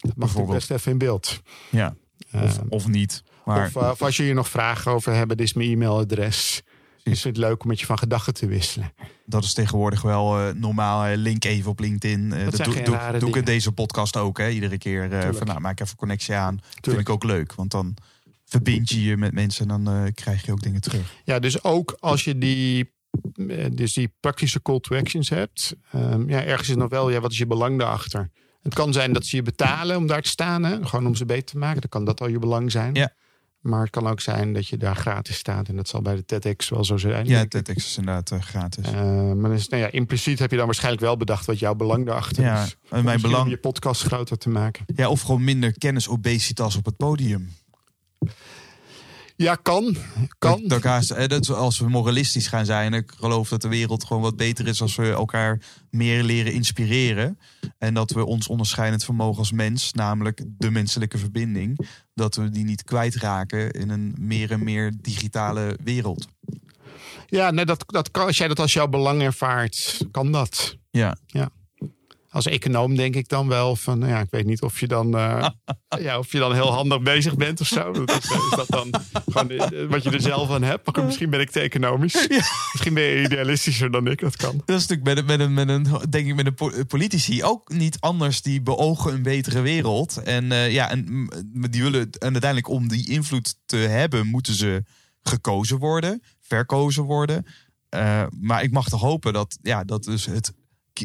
Dat 0.00 0.16
mag 0.16 0.46
best 0.46 0.70
even 0.70 0.92
in 0.92 0.98
beeld. 0.98 1.40
Ja. 1.70 1.94
Of, 2.32 2.56
Ehm, 2.58 2.66
of 2.68 2.86
niet. 2.88 3.22
Maar 3.44 3.66
of, 3.66 3.76
eh, 3.76 3.88
of 3.90 4.02
als 4.02 4.16
je 4.16 4.22
hier 4.22 4.34
nog 4.34 4.48
vragen 4.48 4.92
over 4.92 5.14
hebben, 5.14 5.36
dit 5.36 5.46
is 5.46 5.52
mijn 5.52 5.70
e-mailadres. 5.70 6.62
Is 7.02 7.24
het 7.24 7.36
leuk 7.36 7.62
om 7.62 7.68
met 7.68 7.80
je 7.80 7.86
van 7.86 7.98
gedachten 7.98 8.34
te 8.34 8.46
wisselen? 8.46 8.92
dat 9.30 9.44
is 9.44 9.52
tegenwoordig 9.52 10.02
wel 10.02 10.38
eh, 10.38 10.54
normaal. 10.54 11.04
Eh, 11.04 11.16
link 11.16 11.44
even 11.44 11.70
op 11.70 11.80
LinkedIn. 11.80 12.32
Eh, 12.32 12.44
dat 12.44 12.54
zijn 12.54 12.70
doe, 12.70 13.18
doe, 13.18 13.28
ik 13.28 13.36
in 13.36 13.44
deze 13.44 13.72
podcast 13.72 14.16
ook. 14.16 14.38
Hè, 14.38 14.48
iedere 14.48 14.78
keer. 14.78 15.34
van, 15.34 15.46
nou, 15.46 15.60
maak 15.60 15.80
even 15.80 15.96
connectie 15.96 16.34
aan. 16.34 16.60
Vind 16.62 16.82
Tuurlijk. 16.82 17.08
ik 17.08 17.14
ook 17.14 17.24
leuk. 17.24 17.54
Want 17.54 17.70
dan 17.70 17.96
verbind 18.44 18.88
je 18.88 19.02
je 19.02 19.16
met 19.16 19.32
mensen. 19.32 19.70
En 19.70 19.84
dan 19.84 20.12
krijg 20.14 20.46
je 20.46 20.52
ook 20.52 20.62
dingen 20.62 20.80
terug. 20.80 21.14
Ja, 21.24 21.38
dus 21.38 21.64
ook 21.64 21.96
als 22.00 22.24
je 22.24 22.38
die, 22.38 22.92
dus 23.72 23.92
die 23.92 24.12
praktische 24.20 24.62
call 24.62 24.80
to 24.80 24.96
actions 24.96 25.28
hebt. 25.28 25.74
ehm, 25.92 26.28
ja, 26.28 26.44
ergens 26.44 26.68
is 26.68 26.76
nog 26.76 26.88
wel, 26.88 27.10
ja, 27.10 27.20
wat 27.20 27.30
is 27.30 27.38
je 27.38 27.46
belang 27.46 27.78
daarachter? 27.78 28.30
Het 28.62 28.74
kan 28.74 28.92
zijn 28.92 29.12
dat 29.12 29.26
ze 29.26 29.36
je 29.36 29.42
betalen 29.42 29.96
om 29.96 30.06
daar 30.06 30.22
te 30.22 30.28
staan. 30.28 30.64
Hè? 30.64 30.86
Gewoon 30.86 31.06
om 31.06 31.14
ze 31.14 31.24
beter 31.24 31.44
te 31.44 31.58
maken. 31.58 31.80
Dan 31.80 31.90
kan 31.90 32.04
dat 32.04 32.20
al 32.20 32.28
je 32.28 32.38
belang 32.38 32.70
zijn. 32.70 32.94
Ja. 32.94 33.12
Maar 33.60 33.80
het 33.80 33.90
kan 33.90 34.06
ook 34.06 34.20
zijn 34.20 34.52
dat 34.52 34.68
je 34.68 34.76
daar 34.76 34.96
gratis 34.96 35.36
staat. 35.36 35.68
En 35.68 35.76
dat 35.76 35.88
zal 35.88 36.02
bij 36.02 36.14
de 36.14 36.24
TEDx 36.24 36.68
wel 36.68 36.84
zo 36.84 36.96
zijn. 36.96 37.26
Ja. 37.26 37.46
TEDx 37.46 37.76
is 37.84 37.96
inderdaad 37.98 38.30
eh, 38.30 38.40
gratis. 38.40 38.84
Eh, 38.86 39.32
maar 39.32 39.50
dus, 39.50 39.68
nou 39.68 39.82
ja, 39.82 39.90
impliciet 39.90 40.38
heb 40.38 40.50
je 40.50 40.56
dan 40.56 40.66
waarschijnlijk 40.66 41.02
wel 41.02 41.16
bedacht 41.16 41.46
wat 41.46 41.58
jouw 41.58 41.74
belang 41.74 42.06
daarachter 42.06 42.42
Ja, 42.42 42.62
is. 42.64 42.76
en 42.90 43.04
mijn 43.04 43.20
belang- 43.20 43.44
Om 43.44 43.48
je 43.50 43.56
podcast 43.58 44.02
groter 44.02 44.38
te 44.38 44.48
maken. 44.48 44.84
Ja, 44.94 45.08
of 45.08 45.20
gewoon 45.20 45.44
minder 45.44 45.78
kennisobesitas 45.78 46.76
op 46.76 46.84
het 46.84 46.96
podium. 46.96 47.52
Ja, 49.40 49.54
kan. 49.54 49.96
Kan. 50.38 50.62
Dat, 50.66 51.48
als 51.50 51.78
we 51.78 51.88
moralistisch 51.88 52.46
gaan 52.46 52.64
zijn, 52.64 52.94
ik 52.94 53.12
geloof 53.16 53.48
dat 53.48 53.62
de 53.62 53.68
wereld 53.68 54.04
gewoon 54.04 54.22
wat 54.22 54.36
beter 54.36 54.66
is 54.66 54.82
als 54.82 54.96
we 54.96 55.10
elkaar 55.10 55.60
meer 55.90 56.22
leren 56.22 56.52
inspireren. 56.52 57.38
En 57.78 57.94
dat 57.94 58.10
we 58.10 58.24
ons 58.24 58.48
onderscheidend 58.48 59.04
vermogen 59.04 59.38
als 59.38 59.52
mens, 59.52 59.92
namelijk 59.92 60.42
de 60.58 60.70
menselijke 60.70 61.18
verbinding, 61.18 61.88
dat 62.14 62.34
we 62.34 62.50
die 62.50 62.64
niet 62.64 62.84
kwijtraken 62.84 63.70
in 63.70 63.88
een 63.88 64.14
meer 64.18 64.50
en 64.50 64.64
meer 64.64 64.92
digitale 65.00 65.78
wereld. 65.84 66.28
Ja, 67.26 67.50
nee, 67.50 67.64
dat, 67.64 67.84
dat 67.86 68.10
kan, 68.10 68.26
als 68.26 68.36
jij 68.36 68.48
dat 68.48 68.58
als 68.58 68.72
jouw 68.72 68.88
belang 68.88 69.22
ervaart, 69.22 70.06
kan 70.10 70.32
dat. 70.32 70.76
Ja, 70.90 71.16
Als 72.32 72.46
econoom 72.46 72.96
denk 72.96 73.14
ik 73.14 73.28
dan 73.28 73.48
wel 73.48 73.76
van, 73.76 73.98
nou 73.98 74.10
ja, 74.12 74.20
ik 74.20 74.30
weet 74.30 74.46
niet 74.46 74.62
of 74.62 74.80
je 74.80 74.86
dan, 74.86 75.16
eh, 75.16 75.48
ja, 76.06 76.18
of 76.18 76.32
je 76.32 76.38
dan 76.38 76.52
heel 76.54 76.72
handig 76.72 77.02
bezig 77.02 77.36
bent 77.36 77.60
of 77.60 77.66
zo. 77.66 77.92
Dat 77.92 78.10
is, 78.10 78.30
is 78.30 78.50
dat 78.56 78.66
dan 78.68 78.94
gewoon 79.30 79.50
eh, 79.50 79.86
wat 79.88 80.02
je 80.02 80.10
er 80.10 80.20
zelf 80.20 80.50
aan 80.50 80.62
hebt? 80.62 80.96
Maar 80.96 81.04
misschien 81.04 81.30
ben 81.30 81.40
ik 81.40 81.50
te 81.50 81.60
economisch. 81.60 82.28
Misschien 82.72 82.94
ben 82.94 83.02
je 83.02 83.22
idealistischer 83.22 83.90
dan 83.90 84.06
ik, 84.06 84.20
dat 84.20 84.36
kan. 84.36 84.62
dat 84.64 84.80
is 84.80 84.86
natuurlijk 84.86 85.08
met, 85.08 85.18
een- 85.18 85.24
met, 85.26 85.40
een, 85.40 85.54
met 85.54 85.68
een, 86.02 86.10
denk 86.10 86.26
ik, 86.26 86.34
met 86.34 86.46
een 86.46 86.54
po- 86.54 86.84
politici 86.86 87.44
ook 87.44 87.68
niet 87.68 87.96
anders. 88.00 88.42
Die 88.42 88.62
beogen 88.62 89.12
een 89.12 89.22
betere 89.22 89.60
wereld. 89.60 90.16
En 90.22 90.52
eh, 90.52 90.72
ja, 90.72 90.90
en 90.90 91.04
mm, 91.08 91.30
die 91.70 91.82
willen, 91.82 92.10
en 92.10 92.32
uiteindelijk 92.32 92.68
om 92.68 92.88
die 92.88 93.08
invloed 93.10 93.54
te 93.66 93.76
hebben, 93.76 94.26
moeten 94.26 94.54
ze 94.54 94.82
gekozen 95.22 95.78
worden, 95.78 96.22
verkozen 96.40 97.02
worden. 97.04 97.46
Eh, 97.88 98.22
maar 98.40 98.62
ik 98.62 98.70
mag 98.72 98.88
toch 98.88 99.00
hopen 99.00 99.32
dat, 99.32 99.58
ja, 99.62 99.84
dat 99.84 100.04
dus 100.04 100.26
het 100.26 100.52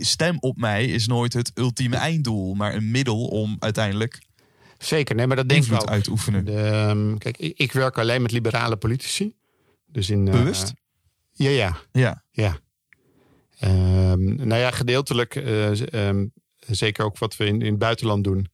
stem 0.04 0.38
op 0.40 0.58
mij 0.58 0.86
is 0.86 1.08
nooit 1.08 1.34
het 1.34 1.52
ultieme 1.56 1.96
einddoel, 1.96 2.54
maar 2.54 2.74
een 2.76 2.92
middel 2.92 3.26
om 3.28 3.56
uiteindelijk 3.60 4.22
Zeker, 4.78 5.16
nee, 5.16 5.28
maar 5.28 5.36
dat 5.36 5.50
denk 5.50 5.64
ik 5.64 5.70
wel. 5.70 5.88
uit 5.88 6.04
te 6.04 6.10
oefenen. 6.12 6.46
De, 6.46 6.58
ehm, 6.62 7.18
kijk, 7.18 7.38
ik, 7.38 7.72
werk 7.72 7.98
alleen 7.98 8.22
met 8.22 8.32
liberale 8.32 8.76
politici. 8.78 9.36
Dus 9.88 10.10
in, 10.10 10.28
eh, 10.28 10.34
Bewust? 10.34 10.74
ja, 11.34 11.50
ja. 11.50 11.78
Ja, 11.92 12.24
Ja. 12.32 12.60
Ehm, 13.60 14.36
nou 14.48 14.56
ja, 14.62 14.72
gedeeltelijk, 14.72 15.36
eh, 15.36 15.94
ehm, 16.08 16.26
zeker 16.68 17.06
ook 17.06 17.18
wat 17.18 17.36
we 17.38 17.46
in, 17.46 17.62
in 17.62 17.70
het 17.70 17.78
buitenland 17.80 18.24
doen. 18.24 18.48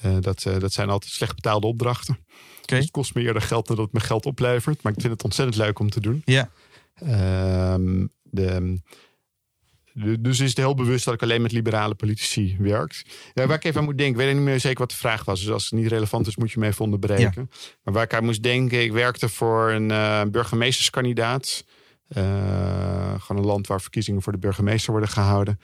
eh, 0.00 0.16
dat, 0.20 0.42
dat 0.58 0.72
zijn 0.72 0.88
altijd 0.90 1.12
slecht 1.12 1.34
betaalde 1.34 1.66
opdrachten. 1.66 2.14
Oké. 2.62 2.74
Dus 2.74 2.78
het 2.78 2.90
kost 2.90 3.14
me 3.14 3.22
eerder 3.22 3.42
geld 3.42 3.66
dan 3.66 3.76
dat 3.76 3.84
het 3.84 3.94
me 3.94 4.00
geld 4.00 4.26
oplevert. 4.26 4.82
Maar 4.82 4.92
ik 4.92 5.00
vind 5.00 5.12
het 5.12 5.24
ontzettend 5.24 5.56
leuk 5.58 5.78
om 5.78 5.90
te 5.90 6.00
doen. 6.00 6.22
ja, 6.24 6.50
Ehm, 6.94 8.06
de, 8.22 8.44
de- 8.46 8.80
dus 9.94 10.40
is 10.40 10.48
het 10.48 10.56
heel 10.56 10.74
bewust 10.74 11.04
dat 11.04 11.14
ik 11.14 11.22
alleen 11.22 11.42
met 11.42 11.52
liberale 11.52 11.94
politici 11.94 12.56
werk. 12.58 13.04
Ja, 13.34 13.46
waar 13.46 13.56
ik 13.56 13.64
even 13.64 13.80
aan 13.80 13.84
moet 13.84 13.98
denken, 13.98 14.20
ik 14.20 14.26
weet 14.26 14.34
niet 14.34 14.44
meer 14.44 14.60
zeker 14.60 14.78
wat 14.78 14.90
de 14.90 14.96
vraag 14.96 15.24
was. 15.24 15.40
Dus 15.40 15.50
als 15.50 15.64
het 15.64 15.72
niet 15.72 15.88
relevant 15.88 16.26
is, 16.26 16.36
moet 16.36 16.52
je 16.52 16.58
me 16.58 16.66
even 16.66 16.84
onderbreken. 16.84 17.50
Maar 17.82 17.94
waar 17.94 18.02
ik 18.02 18.14
aan 18.14 18.24
moest 18.24 18.42
denken, 18.42 18.82
ik 18.82 18.92
werkte 18.92 19.28
voor 19.28 19.70
een 19.70 19.90
eh, 19.90 20.22
burgemeesterskandidaat. 20.30 21.64
Eh, 22.08 23.20
gewoon 23.20 23.42
een 23.42 23.48
land 23.48 23.66
waar 23.66 23.80
verkiezingen 23.80 24.22
voor 24.22 24.32
de 24.32 24.38
burgemeester 24.38 24.90
worden 24.90 25.10
gehouden. 25.10 25.60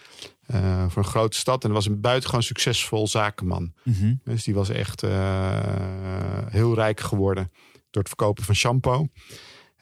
Eh, 0.46 0.84
voor 0.88 1.02
een 1.02 1.08
grote 1.08 1.38
stad. 1.38 1.62
En 1.62 1.68
dat 1.68 1.78
was 1.78 1.86
een 1.86 2.00
buitengewoon 2.00 2.42
succesvol 2.42 3.08
zakenman. 3.08 3.72
mhm. 3.82 4.14
Dus 4.24 4.44
die 4.44 4.54
was 4.54 4.68
echt 4.68 5.00
heel 6.50 6.74
rijk 6.74 7.00
geworden 7.00 7.52
door 7.90 8.02
het 8.02 8.08
verkopen 8.08 8.44
van 8.44 8.54
shampoo. 8.54 9.08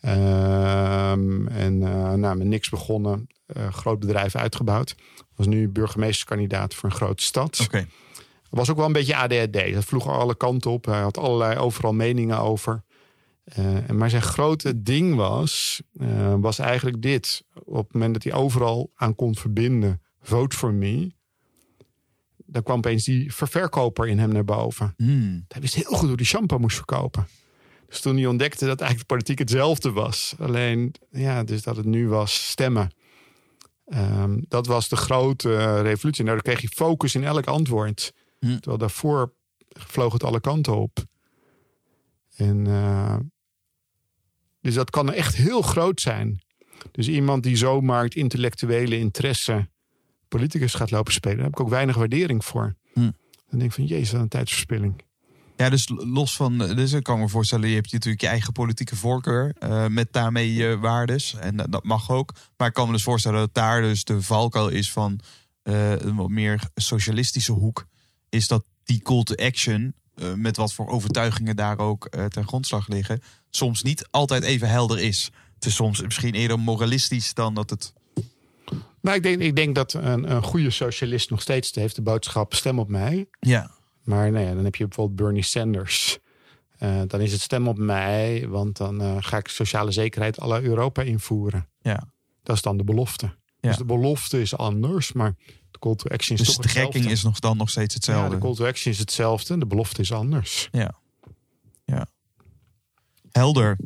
Ehm, 0.01 1.47
en 1.47 1.83
eh 1.83 2.13
nou, 2.13 2.37
met 2.37 2.47
niks 2.47 2.69
begonnen, 2.69 3.27
eh, 3.47 3.73
groot 3.73 3.99
bedrijf 3.99 4.37
uitgebouwd. 4.37 4.97
Was 5.37 5.47
nu 5.47 5.69
burgemeesterskandidaat 5.69 6.75
voor 6.75 6.89
een 6.89 6.97
grote 6.97 7.23
stad. 7.23 7.61
oké. 7.61 7.87
Was 8.51 8.71
ook 8.71 8.77
wel 8.77 8.87
een 8.87 8.93
beetje 8.93 9.17
ADHD. 9.17 9.75
Dat 9.75 9.85
vloeg 9.85 10.09
alle 10.09 10.37
kanten 10.37 10.71
op. 10.71 10.85
Hij 10.85 11.01
had 11.01 11.19
allerlei 11.19 11.59
overal 11.59 11.93
meningen 11.93 12.39
over. 12.39 12.83
Eh, 13.45 13.89
maar 13.93 14.11
zijn 14.11 14.23
grote 14.23 14.83
ding 14.83 15.15
was, 15.15 15.83
was 16.41 16.59
eigenlijk 16.59 17.03
dit. 17.03 17.45
Op 17.65 17.85
het 17.85 17.93
moment 17.93 18.15
dat 18.15 18.23
hij 18.23 18.33
overal 18.33 18.91
aan 18.95 19.15
kon 19.15 19.35
verbinden, 19.35 20.03
vote 20.23 20.57
for 20.57 20.73
me. 20.73 21.13
Dan 22.37 22.63
kwam 22.63 22.77
opeens 22.77 23.05
die 23.05 23.35
ververkoper 23.35 24.09
in 24.09 24.19
hem 24.19 24.33
naar 24.33 24.45
boven. 24.45 24.95
Hmm. 24.97 25.45
Hij 25.49 25.61
wist 25.61 25.75
heel 25.75 25.97
goed 25.97 26.09
hoe 26.09 26.17
die 26.17 26.27
shampoo 26.27 26.59
moest 26.59 26.77
verkopen. 26.77 27.27
Dus 27.89 28.01
toen 28.01 28.17
hij 28.17 28.27
ontdekte 28.27 28.67
dat 28.67 28.81
eigenlijk 28.81 29.09
de 29.09 29.15
politiek 29.15 29.39
hetzelfde 29.39 29.93
was. 29.93 30.35
Alleen, 30.39 30.95
ja, 31.11 31.45
dus 31.45 31.63
dat 31.63 31.77
het 31.77 31.87
nu 31.87 32.09
was 32.09 32.49
stemmen. 32.49 32.91
Ehm, 33.87 34.41
dat 34.49 34.67
was 34.67 34.89
de 34.89 34.97
grote 34.97 35.81
revolutie. 35.81 36.25
Nou, 36.25 36.41
kreeg 36.41 36.61
je 36.61 36.69
focus 36.69 37.15
in 37.15 37.25
elk 37.25 37.47
antwoord. 37.47 38.13
Hm. 38.39 38.47
Terwijl 38.47 38.79
daarvoor 38.79 39.33
vloog 39.69 40.13
het 40.13 40.25
alle 40.25 40.41
kanten 40.41 40.77
op. 40.77 41.05
En, 42.37 42.67
eh, 42.67 43.17
dus 44.61 44.75
dat 44.75 44.91
kan 44.91 45.13
echt 45.13 45.37
heel 45.37 45.63
groot 45.63 46.01
zijn. 46.01 46.43
Dus 46.91 47.09
iemand 47.09 47.43
die 47.43 47.57
zomaar 47.57 48.05
het 48.05 48.15
intellectuele 48.15 48.99
interesse 48.99 49.69
politicus 50.29 50.75
gaat 50.75 50.91
lopen 50.91 51.13
spelen, 51.13 51.37
daar 51.37 51.47
heb 51.47 51.55
ik 51.55 51.61
ook 51.61 51.69
weinig 51.69 51.97
waardering 51.97 52.45
voor. 52.45 52.75
Hm. 52.93 53.01
Dan 53.01 53.59
denk 53.59 53.63
ik 53.63 53.73
van, 53.73 53.85
jezus, 53.85 54.13
wat 54.13 54.21
een 54.21 54.29
tijdsverspilling. 54.29 55.03
Ja, 55.59 55.71
dus 55.71 55.89
los 55.95 56.37
van, 56.37 56.59
dus 56.59 56.93
ik 56.93 57.03
kan 57.03 57.19
me 57.19 57.29
voorstellen, 57.29 57.69
je 57.69 57.75
hebt 57.75 57.93
natuurlijk 57.93 58.23
je 58.23 58.29
eigen 58.29 58.53
politieke 58.53 58.97
voorkeur 58.97 59.55
eh, 59.59 59.87
met 59.87 60.13
daarmee 60.13 60.55
je 60.55 60.79
waardes. 60.79 61.35
En 61.35 61.57
dat- 61.57 61.73
dat 61.73 61.85
mag 61.85 62.11
ook. 62.11 62.33
Maar 62.57 62.69
ik 62.69 62.75
kan 62.75 62.87
me 62.87 62.93
dus 62.93 63.03
voorstellen 63.03 63.39
dat 63.39 63.55
daar 63.55 63.81
dus 63.83 64.05
de 64.05 64.23
valkuil 64.23 64.69
is 64.69 64.93
van 64.93 65.21
eh, 65.63 65.91
een 66.01 66.17
wat 66.17 66.29
meer 66.29 66.61
socialistische 66.75 67.53
hoek. 67.53 67.87
Is 68.29 68.49
dat 68.49 68.65
die 68.85 69.03
call 69.03 69.23
to 69.23 69.35
action, 69.35 69.95
eh, 70.15 70.33
met 70.33 70.57
wat 70.57 70.73
voor 70.73 70.89
overtuigingen 70.89 71.57
daar 71.57 71.79
ook 71.79 72.05
eh, 72.05 72.25
ten 72.25 72.47
grondslag 72.47 72.89
liggen, 72.89 73.21
soms 73.51 73.83
niet 73.83 74.09
altijd 74.11 74.43
even 74.43 74.69
helder 74.69 74.99
is. 74.99 75.31
Het 75.55 75.65
is 75.65 75.75
soms 75.75 76.03
misschien 76.03 76.35
eerder 76.35 76.59
moralistisch 76.59 77.35
dan 77.35 77.55
dat 77.55 77.71
het. 77.71 77.93
Maar 79.01 79.15
ik 79.15 79.23
denk, 79.23 79.41
ik 79.41 79.57
denk 79.57 79.75
dat 79.75 79.93
een, 79.93 80.31
een 80.31 80.43
goede 80.43 80.71
socialist 80.71 81.31
nog 81.31 81.41
steeds 81.43 81.75
heeft 81.75 81.95
de 81.97 82.03
boodschap 82.03 82.55
stem 82.55 82.79
op 82.79 82.89
mij. 82.89 83.29
Ja, 83.41 83.71
Maar 84.09 84.31
nou 84.33 84.45
ja, 84.47 84.55
dan 84.55 84.65
heb 84.65 84.75
je 84.77 84.87
bijvoorbeeld 84.87 85.17
Bernie 85.17 85.43
Sanders. 85.43 86.19
Eh, 86.79 87.01
dan 87.07 87.21
is 87.21 87.33
het 87.33 87.41
stem 87.41 87.69
op 87.69 87.79
mij, 87.79 88.49
want 88.49 88.77
dan 88.77 89.01
eh, 89.01 89.17
ga 89.21 89.37
ik 89.37 89.49
sociale 89.49 89.91
zekerheid 89.91 90.41
à 90.41 90.47
la 90.47 90.61
Europa 90.61 91.03
invoeren. 91.03 91.69
ja. 91.81 92.03
Dat 92.43 92.57
is 92.57 92.63
dan 92.63 92.77
de 92.77 92.85
belofte. 92.85 93.27
Ja. 93.61 93.69
Dus 93.69 93.77
de 93.77 93.85
belofte 93.85 94.41
is 94.41 94.57
anders, 94.57 95.13
maar 95.13 95.35
de 95.71 95.79
call 95.79 95.95
to 95.95 96.09
action 96.11 96.37
is 96.39 96.45
Dus 96.47 96.55
toch 96.55 96.65
de 96.65 96.71
trekking 96.71 96.85
hetzelfde. 96.95 97.13
is 97.17 97.23
nog 97.23 97.39
dan 97.39 97.57
nog 97.57 97.71
steeds 97.71 97.95
Ja, 97.95 98.01
hetzelfde. 98.01 98.35
de 98.37 98.43
call 98.43 98.55
to 98.55 98.67
action 98.67 98.93
is 98.93 98.99
hetzelfde, 98.99 99.59
de 99.59 99.67
belofte 99.67 100.01
is 100.01 100.13
anders. 100.13 100.69
Ja. 100.73 100.99
ja. 101.85 102.07
Helder. 103.31 103.79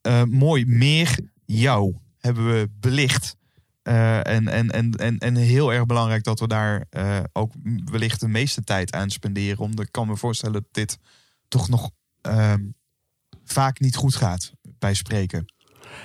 Eh, 0.00 0.22
mooi. 0.22 0.66
Meer 0.66 1.18
jou 1.44 1.94
hebben 2.18 2.46
we 2.46 2.70
belicht. 2.80 3.36
Eh, 3.84 4.26
en, 4.26 4.48
en, 4.48 4.70
en, 4.70 4.90
en, 4.92 5.18
en 5.18 5.36
heel 5.36 5.72
erg 5.72 5.86
belangrijk 5.86 6.24
dat 6.24 6.40
we 6.40 6.46
daar 6.46 6.86
eh, 6.90 7.20
ook 7.32 7.52
wellicht 7.84 8.20
de 8.20 8.28
meeste 8.28 8.64
tijd 8.64 8.92
aan 8.92 9.10
spenderen. 9.10 9.58
Omdat 9.58 9.84
ik 9.84 9.92
kan 9.92 10.06
me 10.06 10.16
voorstellen 10.16 10.54
dat 10.54 10.68
dit 10.70 10.98
toch 11.48 11.68
nog 11.68 11.90
ehm, 12.20 12.60
vaak 13.44 13.80
niet 13.80 13.96
goed 13.96 14.14
gaat 14.14 14.52
bij 14.78 14.94
spreken. 14.94 15.52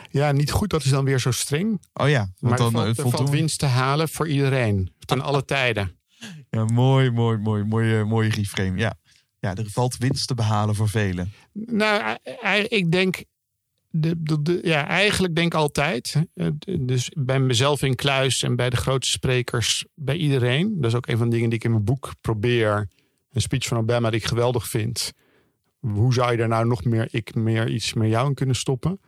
Ja, 0.10 0.32
niet 0.32 0.52
goed, 0.52 0.70
dat 0.70 0.84
is 0.84 0.92
dan 0.92 1.06
weer 1.06 1.20
zo 1.20 1.32
streng. 1.32 1.82
Oh 1.94 2.10
ja, 2.10 2.32
Maar 2.40 2.58
want 2.58 2.58
dan 2.58 2.68
er 2.68 2.72
valt, 2.72 2.98
eh, 2.98 3.06
er 3.06 3.12
valt 3.12 3.30
winst 3.30 3.60
te 3.60 3.66
halen 3.66 4.10
voor 4.10 4.28
iedereen. 4.28 4.94
Ten 5.06 5.22
alle 5.22 5.46
tijden. 5.46 5.98
Ja, 6.50 6.66
mooi, 6.66 7.12
mooi, 7.12 7.38
mooi, 7.38 7.64
mooie, 7.64 8.04
mooie 8.04 8.30
reframe. 8.30 8.78
Ja. 8.78 8.94
ja, 9.40 9.56
er 9.56 9.70
valt 9.70 9.98
winst 9.98 10.28
te 10.28 10.34
behalen 10.34 10.76
voor 10.76 10.90
velen. 10.90 11.34
Nou, 11.54 12.18
e- 12.24 12.36
e- 12.42 12.66
ik 12.70 12.92
denk. 12.92 13.24
De, 13.92 14.24
de, 14.24 14.42
de- 14.42 14.60
ja, 14.64 14.88
eigenlijk 14.88 15.36
denk 15.36 15.54
ik 15.54 15.60
altijd. 15.60 16.16
eh, 16.34 16.48
Dus 16.80 17.12
bij 17.18 17.40
mezelf 17.40 17.82
in 17.82 17.96
kluis 17.96 18.44
en 18.44 18.56
bij 18.56 18.70
de 18.70 18.76
grootste 18.78 19.12
sprekers, 19.14 19.86
bij 19.96 20.16
iedereen. 20.16 20.76
Dat 20.82 20.90
is 20.92 20.96
ook 20.98 21.08
een 21.08 21.18
van 21.18 21.30
de 21.30 21.34
dingen 21.36 21.50
die 21.50 21.58
ik 21.60 21.64
in 21.66 21.72
mijn 21.72 21.84
boek 21.84 22.12
probeer. 22.22 22.88
Een 23.32 23.42
speech 23.42 23.66
van 23.68 23.78
Obama 23.78 24.10
die 24.10 24.20
ik 24.20 24.26
geweldig 24.26 24.68
vind. 24.68 25.12
Hoe 25.80 26.14
zou 26.14 26.32
je 26.32 26.38
daar 26.38 26.48
nou 26.48 26.66
nog 26.68 26.84
meer, 26.84 27.08
ik 27.12 27.36
meer 27.36 27.70
iets 27.70 27.94
meer 27.94 28.10
jou 28.10 28.28
in 28.28 28.34
kunnen 28.34 28.56
stoppen? 28.56 29.00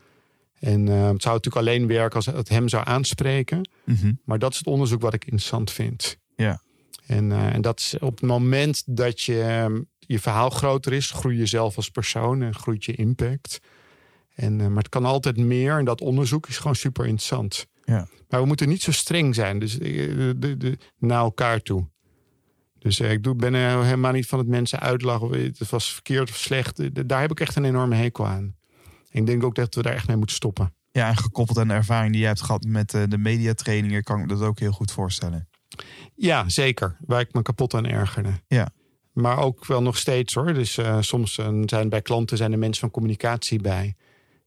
En 0.60 0.88
eh, 0.88 1.08
het 1.08 1.22
zou 1.22 1.36
natuurlijk 1.36 1.68
alleen 1.68 1.88
werken 1.88 2.16
als 2.16 2.26
het 2.26 2.50
hem 2.50 2.70
zou 2.70 2.84
aanspreken. 2.88 3.70
Mhm. 3.86 4.14
Maar 4.26 4.40
dat 4.40 4.52
is 4.52 4.58
het 4.58 4.68
onderzoek 4.68 5.02
wat 5.02 5.14
ik 5.14 5.24
interessant 5.24 5.72
vind. 5.72 6.18
Ja. 6.36 6.62
En, 7.06 7.32
eh, 7.32 7.54
en 7.54 7.62
dat 7.62 7.80
is 7.80 7.96
op 8.00 8.12
het 8.20 8.30
moment 8.30 8.84
dat 8.86 9.22
je, 9.22 9.42
ehm, 9.42 9.82
je 10.00 10.20
verhaal 10.20 10.50
groter 10.50 10.94
is, 10.94 11.12
groei 11.12 11.38
je 11.38 11.46
zelf 11.46 11.76
als 11.76 11.90
persoon 11.90 12.42
en 12.42 12.56
groeit 12.56 12.86
je 12.86 12.96
impact. 12.96 13.60
En, 14.42 14.62
eh, 14.62 14.68
maar 14.68 14.78
het 14.78 14.90
kan 14.90 15.06
altijd 15.06 15.38
meer 15.38 15.78
en 15.78 15.86
dat 15.86 16.02
onderzoek 16.02 16.48
is 16.48 16.58
gewoon 16.58 16.76
super 16.76 17.06
interessant. 17.06 17.66
Ja. 17.84 18.08
Maar 18.30 18.42
we 18.42 18.48
moeten 18.48 18.68
niet 18.70 18.82
zo 18.82 18.92
streng 18.92 19.36
zijn, 19.36 19.60
dus 19.60 19.78
eh, 19.78 20.08
de, 20.16 20.36
de, 20.38 20.58
de- 20.58 20.78
naar 20.98 21.20
elkaar 21.20 21.60
toe. 21.62 21.90
Dus 22.80 23.00
eh, 23.00 23.12
ik 23.12 23.24
doe, 23.24 23.36
ben 23.36 23.54
er 23.54 23.84
helemaal 23.84 24.12
niet 24.12 24.26
van 24.26 24.40
het 24.40 24.48
mensen 24.48 24.80
uitlachen. 24.80 25.28
of 25.28 25.34
Het 25.36 25.70
was 25.70 25.94
verkeerd 25.94 26.30
of 26.30 26.36
slecht. 26.38 27.08
Daar 27.08 27.22
heb 27.22 27.32
ik 27.32 27.40
echt 27.40 27.56
een 27.56 27.66
enorme 27.66 27.96
hekel 27.96 28.28
aan. 28.28 28.56
Ik 29.10 29.26
denk 29.26 29.44
ook 29.44 29.56
dat 29.56 29.76
we 29.76 29.82
daar 29.82 29.94
echt 29.94 30.08
mee 30.08 30.18
moeten 30.18 30.36
stoppen. 30.36 30.74
Ja, 30.92 31.08
en 31.08 31.18
gekoppeld 31.18 31.58
aan 31.58 31.68
de 31.68 31.74
ervaring 31.74 32.12
die 32.12 32.22
je 32.22 32.28
hebt 32.28 32.42
gehad 32.42 32.64
met 32.64 32.90
de 32.90 33.18
mediatrainingen, 33.18 34.04
kan 34.04 34.16
ik 34.20 34.22
me 34.22 34.28
dat 34.38 34.42
ook 34.48 34.60
heel 34.60 34.72
goed 34.72 34.92
voorstellen. 34.92 35.50
Ja, 36.16 36.50
zeker. 36.50 36.98
Waar 37.06 37.20
ik 37.20 37.34
me 37.34 37.42
kapot 37.42 37.74
aan 37.74 37.86
ergerde. 37.86 38.30
Ja. 38.48 38.70
Maar 39.14 39.38
ook 39.38 39.66
wel 39.66 39.82
nog 39.82 39.98
steeds 39.98 40.34
hoor. 40.34 40.54
Dus 40.54 40.80
soms 41.00 41.40
zijn 41.66 41.90
bij 41.90 42.02
klanten 42.02 42.38
zijn 42.38 42.52
er 42.52 42.58
mensen 42.60 42.82
van 42.82 42.92
communicatie 42.92 43.62
bij. 43.62 43.96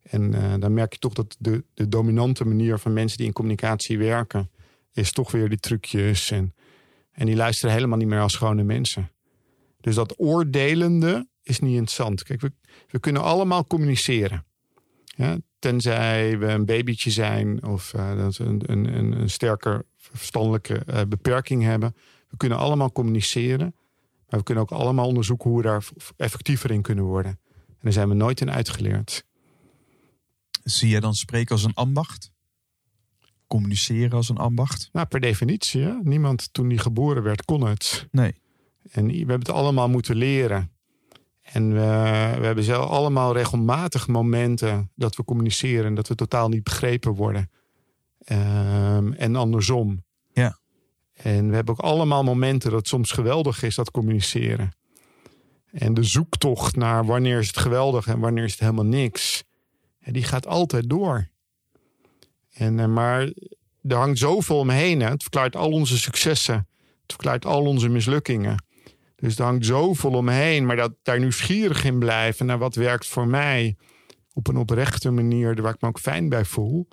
En 0.05 0.35
eh, 0.35 0.55
dan 0.59 0.75
merk 0.75 0.93
je 0.93 0.99
toch 0.99 1.13
dat 1.13 1.37
de, 1.39 1.65
de 1.75 1.89
dominante 1.89 2.45
manier 2.45 2.79
van 2.79 2.93
mensen 2.93 3.19
die 3.19 3.27
in 3.27 3.33
communicatie 3.33 3.99
werken, 3.99 4.51
is 4.93 5.13
toch 5.13 5.31
weer 5.31 5.49
die 5.49 5.61
trucjes. 5.61 6.31
En, 6.31 6.55
en 7.13 7.27
die 7.27 7.37
luisteren 7.37 7.75
helemaal 7.75 7.99
niet 7.99 8.09
meer 8.09 8.21
als 8.21 8.37
gewone 8.37 8.63
mensen. 8.63 9.11
Dus 9.81 9.95
dat 9.95 10.15
oordelende 10.17 11.29
is 11.43 11.61
niet 11.61 11.75
interessant. 11.75 12.23
Kijk, 12.23 12.41
we, 12.41 12.53
we 12.89 12.99
kunnen 12.99 13.23
allemaal 13.23 13.67
communiceren. 13.67 14.45
Tenzij 15.59 16.39
we 16.39 16.47
een 16.47 16.65
babytje 16.65 17.11
zijn 17.11 17.65
of 17.67 17.95
eh, 17.95 18.17
dat 18.17 18.37
we 18.37 18.45
een, 18.45 18.63
een, 18.67 19.19
een, 19.21 19.31
sterker 19.31 19.85
verstandelijke 19.97 20.75
eh, 20.75 21.01
beperking 21.09 21.63
hebben. 21.63 21.97
We 22.29 22.37
kunnen 22.37 22.59
allemaal 22.59 22.93
communiceren. 22.93 23.75
Maar 24.29 24.39
we 24.39 24.43
kunnen 24.43 24.65
ook 24.65 24.71
allemaal 24.71 25.07
onderzoeken 25.07 25.51
hoe 25.51 25.59
we 25.59 25.67
daar 25.67 25.85
effectiever 26.17 26.71
in 26.71 26.83
kunnen 26.83 27.05
worden. 27.05 27.39
En 27.69 27.81
daar 27.81 27.93
zijn 27.93 28.09
we 28.09 28.15
nooit 28.15 28.41
in 28.41 28.51
uitgeleerd. 28.51 29.25
Zie 30.65 30.89
jij 30.89 31.01
dan 31.01 31.15
spreken 31.15 31.55
als 31.55 31.65
een 31.65 31.75
ambacht? 31.75 32.33
Communiceren 33.47 34.13
als 34.13 34.29
een 34.29 34.37
ambacht? 34.37 34.89
Nou, 34.93 35.07
per 35.07 35.21
definitie. 35.21 35.83
Hè? 35.83 35.93
Niemand 36.03 36.53
toen 36.53 36.69
die 36.69 36.79
geboren 36.79 37.23
werd 37.23 37.45
kon 37.45 37.67
het. 37.67 38.09
Nee. 38.11 38.35
En 38.91 39.07
we 39.07 39.17
hebben 39.17 39.39
het 39.39 39.51
allemaal 39.51 39.89
moeten 39.89 40.17
leren. 40.17 40.73
En 41.43 41.73
we, 41.73 41.81
we 42.39 42.47
hebben 42.47 42.65
zelf 42.65 42.91
allemaal 42.91 43.33
regelmatig 43.33 44.09
momenten 44.09 44.91
dat 44.95 45.17
we 45.17 45.25
communiceren 45.25 45.85
en 45.85 45.95
dat 45.95 46.09
we 46.09 46.15
totaal 46.15 46.49
niet 46.49 46.63
begrepen 46.63 47.13
worden. 47.15 47.51
Ehm, 48.19 49.13
en 49.13 49.37
andersom. 49.37 50.05
Ja. 50.33 50.59
En 51.13 51.49
we 51.49 51.55
hebben 51.55 51.75
ook 51.75 51.85
allemaal 51.85 52.23
momenten 52.23 52.71
dat 52.71 52.79
het 52.79 52.89
soms 52.89 53.11
geweldig 53.11 53.63
is, 53.63 53.75
dat 53.75 53.91
communiceren. 53.91 54.73
En 55.71 55.95
de 55.95 56.03
zoektocht 56.03 56.77
naar 56.77 57.05
wanneer 57.07 57.39
is 57.39 57.47
het 57.47 57.57
geweldig 57.57 58.07
en 58.07 58.19
wanneer 58.19 58.45
is 58.45 58.51
het 58.51 58.61
helemaal 58.61 58.85
niks. 58.85 59.45
Die 60.13 60.25
gaat 60.25 60.47
altijd 60.47 60.89
door. 60.91 61.29
En, 62.53 62.79
eh, 62.81 62.87
maar 62.87 63.21
er 63.83 63.97
hangt 63.97 64.19
zoveel 64.19 64.59
omheen. 64.59 65.01
Hè. 65.01 65.09
Het 65.09 65.23
verklaart 65.23 65.57
al 65.57 65.71
onze 65.71 65.99
successen. 65.99 66.55
Het 67.03 67.13
verklaart 67.13 67.45
al 67.45 67.63
onze 67.67 67.89
mislukkingen. 67.89 68.65
Dus 69.17 69.39
er 69.39 69.45
hangt 69.45 69.67
zoveel 69.67 70.11
omheen. 70.13 70.67
Maar 70.67 70.77
dat 70.77 70.93
daar 71.03 71.19
nieuwsgierig 71.21 71.85
in 71.85 71.99
blijven 71.99 72.47
naar 72.47 72.59
wat 72.59 72.75
werkt 72.75 73.07
voor 73.07 73.27
mij. 73.27 73.77
Op 74.33 74.49
een 74.49 74.57
oprechte 74.57 75.11
manier 75.11 75.63
waar 75.63 75.75
ik 75.75 75.81
me 75.81 75.89
ook 75.89 75.99
fijn 75.99 76.29
bij 76.29 76.45
voel. 76.45 76.89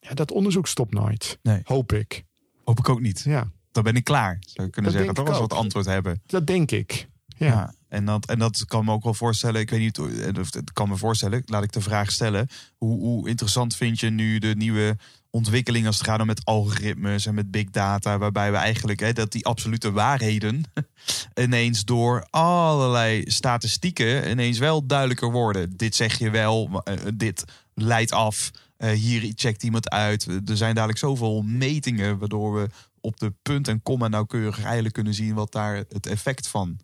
Ja, 0.00 0.14
dat 0.14 0.30
onderzoek 0.30 0.66
stopt 0.66 0.92
nooit. 0.94 1.38
Nee. 1.42 1.60
Hoop 1.64 1.92
ik. 1.92 2.24
Hoop 2.64 2.78
ik 2.78 2.88
ook 2.88 3.00
niet. 3.00 3.20
Ja, 3.24 3.50
Dan 3.72 3.82
ben 3.82 3.96
ik 3.96 4.04
klaar, 4.04 4.36
zou 4.40 4.66
ik 4.66 4.72
kunnen 4.72 4.92
Dat 4.92 5.00
zeggen. 5.04 5.24
als 5.24 5.36
we 5.38 5.42
ook. 5.44 5.52
antwoord 5.52 5.86
hebben. 5.86 6.22
dat 6.26 6.46
denk 6.46 6.70
ik. 6.70 7.08
Ja. 7.26 7.46
Ja. 7.46 7.74
En, 7.92 8.04
dat, 8.04 8.26
en 8.26 8.38
dat 8.38 8.64
kan 8.64 8.84
me 8.84 8.92
ook 8.92 9.02
wel 9.04 9.14
voorstellen. 9.14 9.60
Ik 9.60 9.70
weet 9.70 9.80
niet, 9.80 9.98
eh, 9.98 10.40
of 10.40 10.54
het 10.54 10.72
kan 10.72 10.88
me 10.88 10.96
voorstellen. 10.96 11.42
Laat 11.46 11.62
ik 11.62 11.72
de 11.72 11.80
vraag 11.80 12.10
stellen. 12.10 12.48
Hoe, 12.76 13.00
hoe 13.00 13.28
interessant 13.28 13.76
vind 13.76 14.00
je 14.00 14.10
nu 14.10 14.38
de 14.38 14.54
nieuwe 14.56 14.96
ontwikkeling 15.30 15.86
als 15.86 15.98
het 15.98 16.06
gaat 16.06 16.20
om 16.20 16.26
met 16.26 16.44
algoritmes 16.44 17.26
en 17.26 17.34
met 17.34 17.50
big 17.50 17.70
data, 17.70 18.18
waarbij 18.18 18.50
we 18.50 18.56
eigenlijk 18.56 19.00
hè, 19.00 19.12
dat 19.12 19.32
die 19.32 19.46
absolute 19.46 19.92
waarheden 19.92 20.62
ineens 21.44 21.84
door 21.84 22.26
allerlei 22.30 23.30
statistieken 23.30 24.30
ineens 24.30 24.58
wel 24.58 24.86
duidelijker 24.86 25.30
worden. 25.30 25.76
Dit 25.76 25.94
zeg 25.94 26.18
je 26.18 26.30
wel, 26.30 26.66
maar, 26.66 26.82
eh, 26.82 26.96
dit 27.14 27.44
leidt 27.74 28.12
af. 28.12 28.50
eh, 28.76 28.90
hier 28.90 29.32
checkt 29.34 29.62
iemand 29.62 29.90
uit. 29.90 30.26
Er 30.26 30.56
zijn 30.56 30.74
dadelijk 30.74 30.98
zoveel 30.98 31.42
metingen 31.42 32.18
waardoor 32.18 32.54
we 32.54 32.68
op 33.00 33.18
de 33.18 33.32
punt 33.42 33.68
en 33.68 33.82
komma 33.82 34.08
nauwkeurig 34.08 34.62
eigenlijk 34.62 34.94
kunnen 34.94 35.14
zien 35.14 35.34
wat 35.34 35.52
daar 35.52 35.76
het 35.76 36.06
effect 36.06 36.48
van 36.48 36.78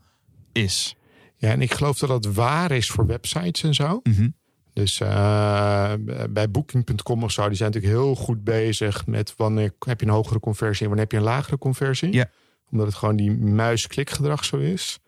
is. 0.52 0.96
Ja, 1.38 1.50
en 1.50 1.62
ik 1.62 1.72
geloof 1.74 1.98
dat 1.98 2.08
dat 2.08 2.34
waar 2.34 2.70
is 2.70 2.90
voor 2.90 3.06
websites 3.06 3.62
en 3.62 3.74
zo. 3.74 4.02
Dus 4.72 5.00
eh, 5.00 5.92
bij 6.30 6.50
Booking.com 6.50 7.22
of 7.24 7.32
zo, 7.32 7.48
die 7.48 7.56
zijn 7.56 7.70
natuurlijk 7.72 8.02
heel 8.02 8.14
goed 8.14 8.44
bezig 8.44 9.06
met 9.06 9.34
wanneer 9.36 9.72
heb 9.86 10.00
je 10.00 10.06
een 10.06 10.12
hogere 10.12 10.40
conversie 10.40 10.82
en 10.82 10.86
wanneer 10.88 11.04
heb 11.04 11.12
je 11.12 11.18
een 11.18 11.32
lagere 11.34 11.58
conversie. 11.58 12.12
Ja. 12.12 12.30
Omdat 12.70 12.86
het 12.86 12.94
gewoon 12.96 13.16
die 13.16 13.30
muis-klikgedrag 13.30 14.44
zo 14.44 14.56
is. 14.56 14.98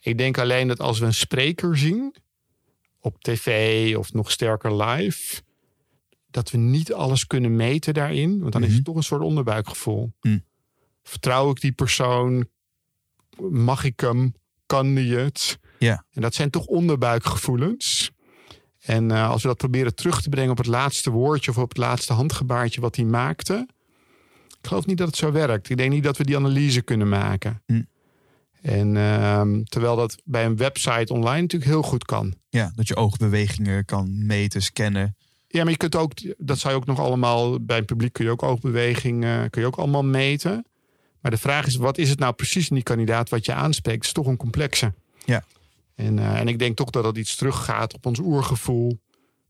Ik 0.00 0.18
denk 0.18 0.38
alleen 0.38 0.68
dat 0.68 0.80
als 0.80 0.98
we 0.98 1.06
een 1.06 1.14
spreker 1.14 1.78
zien 1.78 2.14
op 3.00 3.22
tv 3.22 3.96
of 3.96 4.12
nog 4.12 4.30
sterker 4.30 4.82
live, 4.82 5.42
dat 6.30 6.50
we 6.50 6.58
niet 6.58 6.92
alles 6.92 7.26
kunnen 7.26 7.56
meten 7.56 7.94
daarin. 7.94 8.40
Want 8.40 8.52
dan 8.52 8.62
is 8.62 8.66
Mhm. 8.68 8.76
het 8.76 8.84
toch 8.84 8.96
een 8.96 9.02
soort 9.02 9.22
onderbuikgevoel. 9.22 10.12
Hm. 10.20 10.38
Vertrouw 11.02 11.50
ik 11.50 11.60
die 11.60 11.72
persoon? 11.72 12.46
Mag 13.50 13.84
ik 13.84 14.00
hem? 14.00 14.34
Kan 14.66 14.94
die 14.94 15.16
het? 15.16 15.58
Ja. 15.78 16.04
En 16.12 16.22
dat 16.22 16.34
zijn 16.34 16.50
toch 16.50 16.66
onderbuikgevoelens. 16.66 18.10
En 18.80 19.10
eh, 19.10 19.30
als 19.30 19.42
we 19.42 19.48
dat 19.48 19.56
proberen 19.56 19.94
terug 19.94 20.22
te 20.22 20.28
brengen 20.28 20.50
op 20.50 20.56
het 20.56 20.66
laatste 20.66 21.10
woordje 21.10 21.50
of 21.50 21.58
op 21.58 21.68
het 21.68 21.78
laatste 21.78 22.12
handgebaartje 22.12 22.80
wat 22.80 22.96
hij 22.96 23.04
maakte. 23.04 23.68
Ik 24.60 24.70
geloof 24.70 24.86
niet 24.86 24.98
dat 24.98 25.06
het 25.06 25.16
zo 25.16 25.32
werkt. 25.32 25.70
Ik 25.70 25.76
denk 25.76 25.92
niet 25.92 26.04
dat 26.04 26.16
we 26.16 26.24
die 26.24 26.36
analyse 26.36 26.82
kunnen 26.82 27.08
maken. 27.08 27.62
Hm. 27.66 27.82
En 28.62 28.96
ehm, 28.96 29.62
terwijl 29.62 29.96
dat 29.96 30.16
bij 30.24 30.44
een 30.44 30.56
website 30.56 31.12
online 31.12 31.40
natuurlijk 31.40 31.70
heel 31.70 31.82
goed 31.82 32.04
kan. 32.04 32.34
Ja, 32.48 32.72
dat 32.74 32.88
je 32.88 32.96
oogbewegingen 32.96 33.84
kan 33.84 34.26
meten, 34.26 34.62
scannen. 34.62 35.16
Ja, 35.48 35.62
maar 35.62 35.72
je 35.72 35.78
kunt 35.78 35.96
ook, 35.96 36.12
dat 36.36 36.58
zou 36.58 36.74
je 36.74 36.80
ook 36.80 36.86
nog 36.86 36.98
allemaal, 36.98 37.64
bij 37.64 37.78
een 37.78 37.84
publiek 37.84 38.12
kun 38.12 38.24
je 38.24 38.30
ook 38.30 38.42
oogbewegingen, 38.42 39.50
kun 39.50 39.60
je 39.60 39.66
ook 39.66 39.76
allemaal 39.76 40.04
meten. 40.04 40.66
Maar 41.24 41.32
de 41.32 41.38
vraag 41.38 41.66
is, 41.66 41.76
wat 41.76 41.98
is 41.98 42.10
het 42.10 42.18
nou 42.18 42.32
precies 42.32 42.68
in 42.68 42.74
die 42.74 42.84
kandidaat 42.84 43.28
wat 43.28 43.44
je 43.44 43.52
aanspreekt? 43.52 43.96
Het 43.96 44.06
is 44.06 44.12
toch 44.12 44.26
een 44.26 44.36
complexe. 44.36 44.92
Ja. 45.24 45.44
En, 45.94 46.18
eh, 46.18 46.38
en 46.40 46.48
ik 46.48 46.58
denk 46.58 46.76
toch 46.76 46.90
dat 46.90 47.02
dat 47.02 47.16
iets 47.16 47.36
teruggaat 47.36 47.94
op 47.94 48.06
ons 48.06 48.18
oergevoel. 48.18 48.98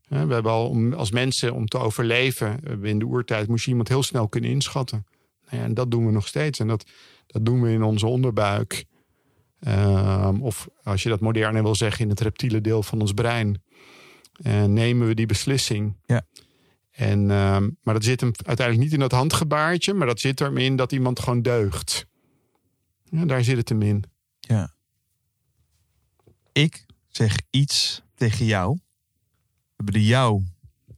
We 0.07 0.15
hebben 0.15 0.51
al 0.51 0.69
om, 0.69 0.93
als 0.93 1.11
mensen 1.11 1.53
om 1.53 1.65
te 1.65 1.77
overleven, 1.77 2.59
in 2.81 2.99
de 2.99 3.05
oertijd 3.05 3.47
moest 3.47 3.63
je 3.65 3.69
iemand 3.69 3.87
heel 3.87 4.03
snel 4.03 4.27
kunnen 4.27 4.49
inschatten. 4.49 5.05
Nou 5.45 5.57
ja, 5.57 5.63
en 5.63 5.73
dat 5.73 5.91
doen 5.91 6.05
we 6.05 6.11
nog 6.11 6.27
steeds. 6.27 6.59
En 6.59 6.67
dat, 6.67 6.85
dat 7.27 7.45
doen 7.45 7.61
we 7.61 7.71
in 7.71 7.83
onze 7.83 8.07
onderbuik. 8.07 8.85
Ehm, 9.59 10.41
of 10.41 10.67
als 10.83 11.03
je 11.03 11.09
dat 11.09 11.19
moderner 11.19 11.63
wil 11.63 11.75
zeggen, 11.75 12.03
in 12.03 12.09
het 12.09 12.19
reptiele 12.19 12.61
deel 12.61 12.83
van 12.83 13.01
ons 13.01 13.13
brein. 13.13 13.63
eh, 14.43 14.63
nemen 14.63 15.07
we 15.07 15.13
die 15.13 15.25
beslissing. 15.25 15.95
Ja. 16.05 16.25
En, 16.95 17.31
ehm, 17.31 17.69
maar 17.83 17.93
dat 17.93 18.03
zit 18.03 18.21
hem 18.21 18.31
uiteindelijk 18.45 18.85
niet 18.85 18.93
in 18.93 18.99
dat 18.99 19.11
handgebaartje, 19.11 19.93
maar 19.93 20.07
dat 20.07 20.19
zit 20.19 20.39
hem 20.39 20.57
in 20.57 20.75
dat 20.75 20.91
iemand 20.91 21.19
gewoon 21.19 21.41
deugt. 21.41 22.05
Ja, 23.03 23.25
daar 23.25 23.43
zit 23.43 23.57
het 23.57 23.69
hem 23.69 23.81
in. 23.81 24.03
Ja. 24.39 24.73
Ik 26.51 26.85
zeg 27.07 27.37
iets 27.49 28.01
tegen 28.15 28.45
jou. 28.45 28.73
We 28.73 29.73
hebben 29.75 29.93
de 29.93 30.05
jou 30.05 30.43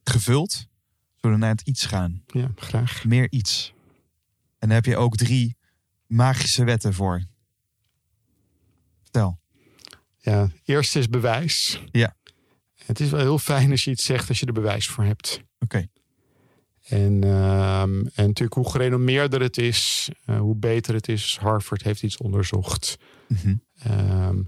gevuld. 0.03 0.67
Zullen 1.15 1.35
we 1.37 1.43
naar 1.43 1.55
het 1.55 1.67
iets 1.67 1.85
gaan. 1.85 2.23
Ja, 2.27 2.51
graag. 2.55 3.05
Meer 3.05 3.31
iets. 3.31 3.73
En 4.59 4.67
daar 4.67 4.77
heb 4.77 4.85
je 4.85 4.97
ook 4.97 5.15
drie 5.15 5.57
magische 6.07 6.63
wetten 6.63 6.93
voor. 6.93 7.23
Vertel. 9.01 9.39
Ja, 10.17 10.49
eerst 10.63 10.95
is 10.95 11.09
bewijs. 11.09 11.81
Ja. 11.91 12.15
Het 12.87 12.99
is 12.99 13.09
wel 13.09 13.19
heel 13.19 13.39
fijn 13.39 13.71
als 13.71 13.83
je 13.83 13.91
iets 13.91 14.05
zegt 14.05 14.29
als 14.29 14.39
je 14.39 14.45
er 14.45 14.53
bewijs 14.53 14.87
voor 14.87 15.03
hebt. 15.03 15.41
Oké. 15.59 15.87
En, 16.83 17.23
ehm, 17.23 17.99
en 17.99 18.25
natuurlijk 18.25 18.53
hoe 18.53 18.69
gerenommeerder 18.69 19.41
het 19.41 19.57
is, 19.57 20.09
eh, 20.25 20.39
hoe 20.39 20.55
beter 20.55 20.93
het 20.93 21.07
is. 21.07 21.37
Harvard 21.41 21.83
heeft 21.83 22.03
iets 22.03 22.17
onderzocht. 22.17 22.97
Mhm. 23.27 23.55
Ehm, 23.79 24.41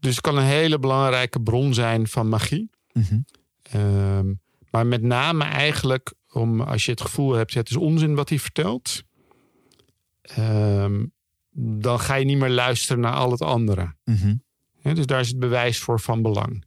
dus 0.00 0.10
het 0.10 0.20
kan 0.20 0.36
een 0.36 0.44
hele 0.44 0.78
belangrijke 0.78 1.40
bron 1.40 1.74
zijn 1.74 2.06
van 2.06 2.28
magie. 2.28 2.70
Mhm. 2.92 3.20
Ehm, 3.62 4.34
maar 4.70 4.86
met 4.86 5.02
name 5.02 5.44
eigenlijk 5.44 6.14
om 6.32 6.60
als 6.60 6.84
je 6.84 6.90
het 6.90 7.00
gevoel 7.00 7.32
hebt, 7.32 7.54
het 7.54 7.70
is 7.70 7.76
onzin 7.76 8.14
wat 8.14 8.28
hij 8.28 8.38
vertelt. 8.38 9.04
dan 11.58 12.00
ga 12.00 12.14
je 12.14 12.24
niet 12.24 12.38
meer 12.38 12.50
luisteren 12.50 13.02
naar 13.02 13.12
al 13.12 13.30
het 13.30 13.40
andere. 13.40 13.94
Mhm. 14.04 14.34
Dus 14.82 15.06
daar 15.06 15.20
is 15.20 15.28
het 15.28 15.38
bewijs 15.38 15.78
voor 15.78 16.00
van 16.00 16.22
belang. 16.22 16.64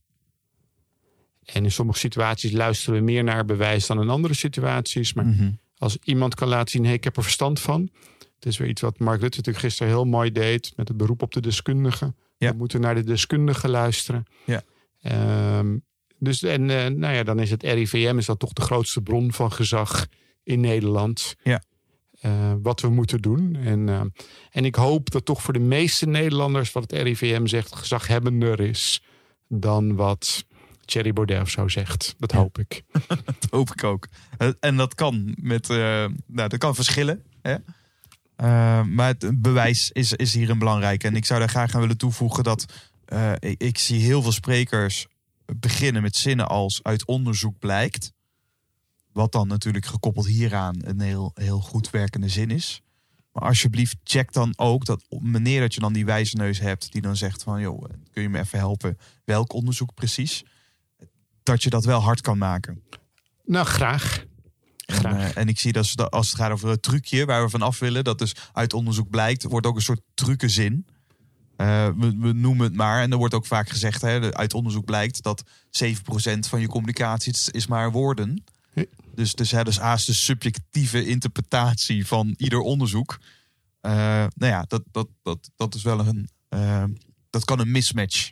En 1.54 1.64
in 1.64 1.72
sommige 1.72 2.00
situaties 2.00 2.52
luisteren 2.52 3.00
we 3.00 3.06
meer 3.06 3.24
naar 3.24 3.46
bewijs 3.46 3.88
dan 3.88 4.02
in 4.02 4.10
andere 4.10 4.34
situaties. 4.34 5.14
Maar 5.14 5.26
Mhm. 5.26 5.52
als 5.78 5.98
iemand 6.04 6.36
kan 6.36 6.48
laten 6.48 6.70
zien, 6.70 6.86
hey, 6.86 6.94
ik 6.94 7.04
heb 7.04 7.18
er 7.18 7.24
verstand 7.24 7.60
van. 7.60 7.90
Het 8.36 8.46
is 8.46 8.58
weer 8.58 8.68
iets 8.68 8.82
wat 8.82 9.00
Mark 9.00 9.22
Rutte 9.22 9.38
natuurlijk 9.38 9.66
gisteren 9.66 9.94
heel 9.94 10.06
mooi 10.06 10.32
deed 10.32 10.74
met 10.76 10.88
het 10.88 10.98
beroep 10.98 11.22
op 11.22 11.34
de 11.34 11.42
deskundigen. 11.42 12.16
Ja. 12.38 12.52
We 12.52 12.58
moeten 12.58 12.82
naar 12.82 12.96
de 12.96 13.04
deskundigen 13.04 13.70
luisteren. 13.70 14.26
Ja. 14.46 14.62
Ehm, 15.02 15.78
dus 16.18 16.44
en 16.44 16.70
eh, 16.70 16.88
nou 16.88 17.14
ja, 17.14 17.24
dan 17.24 17.40
is 17.40 17.50
het 17.50 17.64
RIVM 17.64 18.18
is 18.18 18.26
dat 18.26 18.40
toch 18.40 18.54
de 18.54 18.62
grootste 18.62 19.02
bron 19.02 19.32
van 19.34 19.52
gezag 19.52 20.08
in 20.44 20.60
Nederland. 20.60 21.36
Ja. 21.44 21.64
Eh, 22.22 22.54
wat 22.62 22.82
we 22.82 22.90
moeten 22.90 23.22
doen. 23.22 23.56
En, 23.56 23.90
eh, 23.90 24.02
en 24.52 24.66
ik 24.66 24.76
hoop 24.76 25.10
dat 25.10 25.26
toch 25.26 25.42
voor 25.42 25.54
de 25.54 25.60
meeste 25.60 26.08
Nederlanders 26.08 26.72
wat 26.72 26.92
het 26.92 27.02
RIVM 27.02 27.46
zegt 27.46 27.76
gezaghebbender 27.76 28.60
is 28.60 29.04
dan 29.48 29.96
wat 29.96 30.46
Thierry 30.90 31.14
Baudet 31.14 31.42
of 31.42 31.50
zo 31.50 31.68
zegt. 31.68 32.16
Dat 32.18 32.32
hoop 32.32 32.60
ik. 32.60 32.84
Dat 33.40 33.48
hoop 33.50 33.72
ik 33.72 33.84
ook. 33.84 34.08
En 34.60 34.78
dat 34.78 34.96
kan 34.96 35.36
met, 35.42 35.70
eh, 35.70 35.78
nou, 36.26 36.50
dat 36.50 36.58
kan 36.58 36.76
verschillen. 36.76 37.24
Hè? 37.42 37.56
Eh, 38.36 38.84
maar 38.84 39.08
het 39.08 39.42
bewijs 39.42 39.92
is, 39.92 40.14
is 40.14 40.34
hier 40.34 40.50
een 40.50 40.60
belangrijke. 40.60 41.08
En 41.08 41.16
ik 41.16 41.26
zou 41.26 41.40
daar 41.40 41.50
graag 41.50 41.74
aan 41.74 41.82
willen 41.82 41.98
toevoegen 41.98 42.44
dat 42.44 42.66
eh, 43.06 43.32
ik, 43.40 43.62
ik 43.62 43.78
zie 43.78 44.02
heel 44.02 44.22
veel 44.22 44.32
sprekers 44.32 45.08
beginnen 45.60 46.02
met 46.02 46.16
zinnen 46.16 46.48
als 46.48 46.80
uit 46.84 47.06
onderzoek 47.06 47.60
blijkt. 47.60 48.14
Wat 49.12 49.32
dan 49.32 49.48
natuurlijk 49.48 49.86
gekoppeld 49.86 50.28
hieraan 50.28 50.76
een 50.80 51.00
heel, 51.00 51.32
heel 51.34 51.60
goed 51.60 51.90
werkende 51.90 52.30
zin 52.30 52.52
is. 52.52 52.82
Maar 53.32 53.44
alsjeblieft, 53.44 53.98
check 54.04 54.34
dan 54.34 54.54
ook 54.56 54.86
dat 54.86 55.06
wanneer 55.10 55.60
dat 55.60 55.74
je 55.74 55.80
dan 55.80 55.94
die 55.94 56.06
wijze 56.06 56.36
neus 56.36 56.60
hebt, 56.60 56.92
die 56.92 57.02
dan 57.02 57.16
zegt 57.16 57.44
van 57.44 57.62
joh, 57.62 57.84
kun 58.12 58.22
je 58.22 58.30
me 58.30 58.40
even 58.40 58.60
helpen? 58.60 58.98
Welk 59.26 59.54
onderzoek 59.54 59.94
precies? 59.94 60.44
Dat 61.50 61.64
je 61.64 61.70
dat 61.70 61.86
wel 61.86 62.00
hard 62.00 62.22
kan 62.22 62.38
maken. 62.38 62.82
Nou, 63.46 63.66
graag. 63.66 64.26
En, 64.86 65.06
eh, 65.06 65.38
en 65.38 65.48
ik 65.48 65.60
zie 65.60 65.72
dat 65.72 65.86
ze- 65.86 66.10
als 66.10 66.28
het 66.28 66.36
gaat 66.40 66.52
over 66.52 66.70
het 66.70 66.82
trucje 66.82 67.26
waar 67.26 67.44
we 67.44 67.50
van 67.50 67.62
af 67.62 67.80
willen, 67.80 68.04
dat 68.04 68.18
dus 68.20 68.36
uit 68.54 68.74
onderzoek 68.74 69.10
blijkt, 69.10 69.44
wordt 69.44 69.66
ook 69.68 69.76
een 69.76 69.82
soort 69.82 70.02
trucenzin. 70.14 70.86
Eh, 71.56 71.88
we, 71.98 72.16
we 72.18 72.34
noemen 72.34 72.66
het 72.66 72.76
maar. 72.76 73.02
En 73.02 73.12
er 73.12 73.18
wordt 73.18 73.34
ook 73.34 73.46
vaak 73.46 73.70
gezegd, 73.70 74.02
hè, 74.02 74.34
uit 74.36 74.54
onderzoek 74.54 74.86
blijkt 74.86 75.24
dat 75.24 75.44
7% 75.70 76.48
van 76.48 76.62
je 76.62 76.68
communicatie 76.68 77.34
is, 77.52 77.68
maar 77.68 77.92
woorden. 77.92 78.44
Dus, 79.16 79.34
dus, 79.36 79.52
hè, 79.52 79.64
dus 79.64 79.78
haast 79.80 80.06
de 80.06 80.14
subjectieve 80.14 81.06
interpretatie 81.06 82.08
van 82.08 82.34
ieder 82.38 82.60
onderzoek. 82.60 83.20
Eh, 83.82 83.92
nou 84.36 84.52
ja, 84.52 84.66
dat, 84.68 84.84
dat, 84.92 85.08
dat, 85.24 85.50
dat 85.56 85.76
is 85.76 85.84
wel 85.84 86.00
een. 86.08 86.30
dat 87.30 87.46
kan 87.46 87.60
een 87.60 87.72
mismatch 87.72 88.32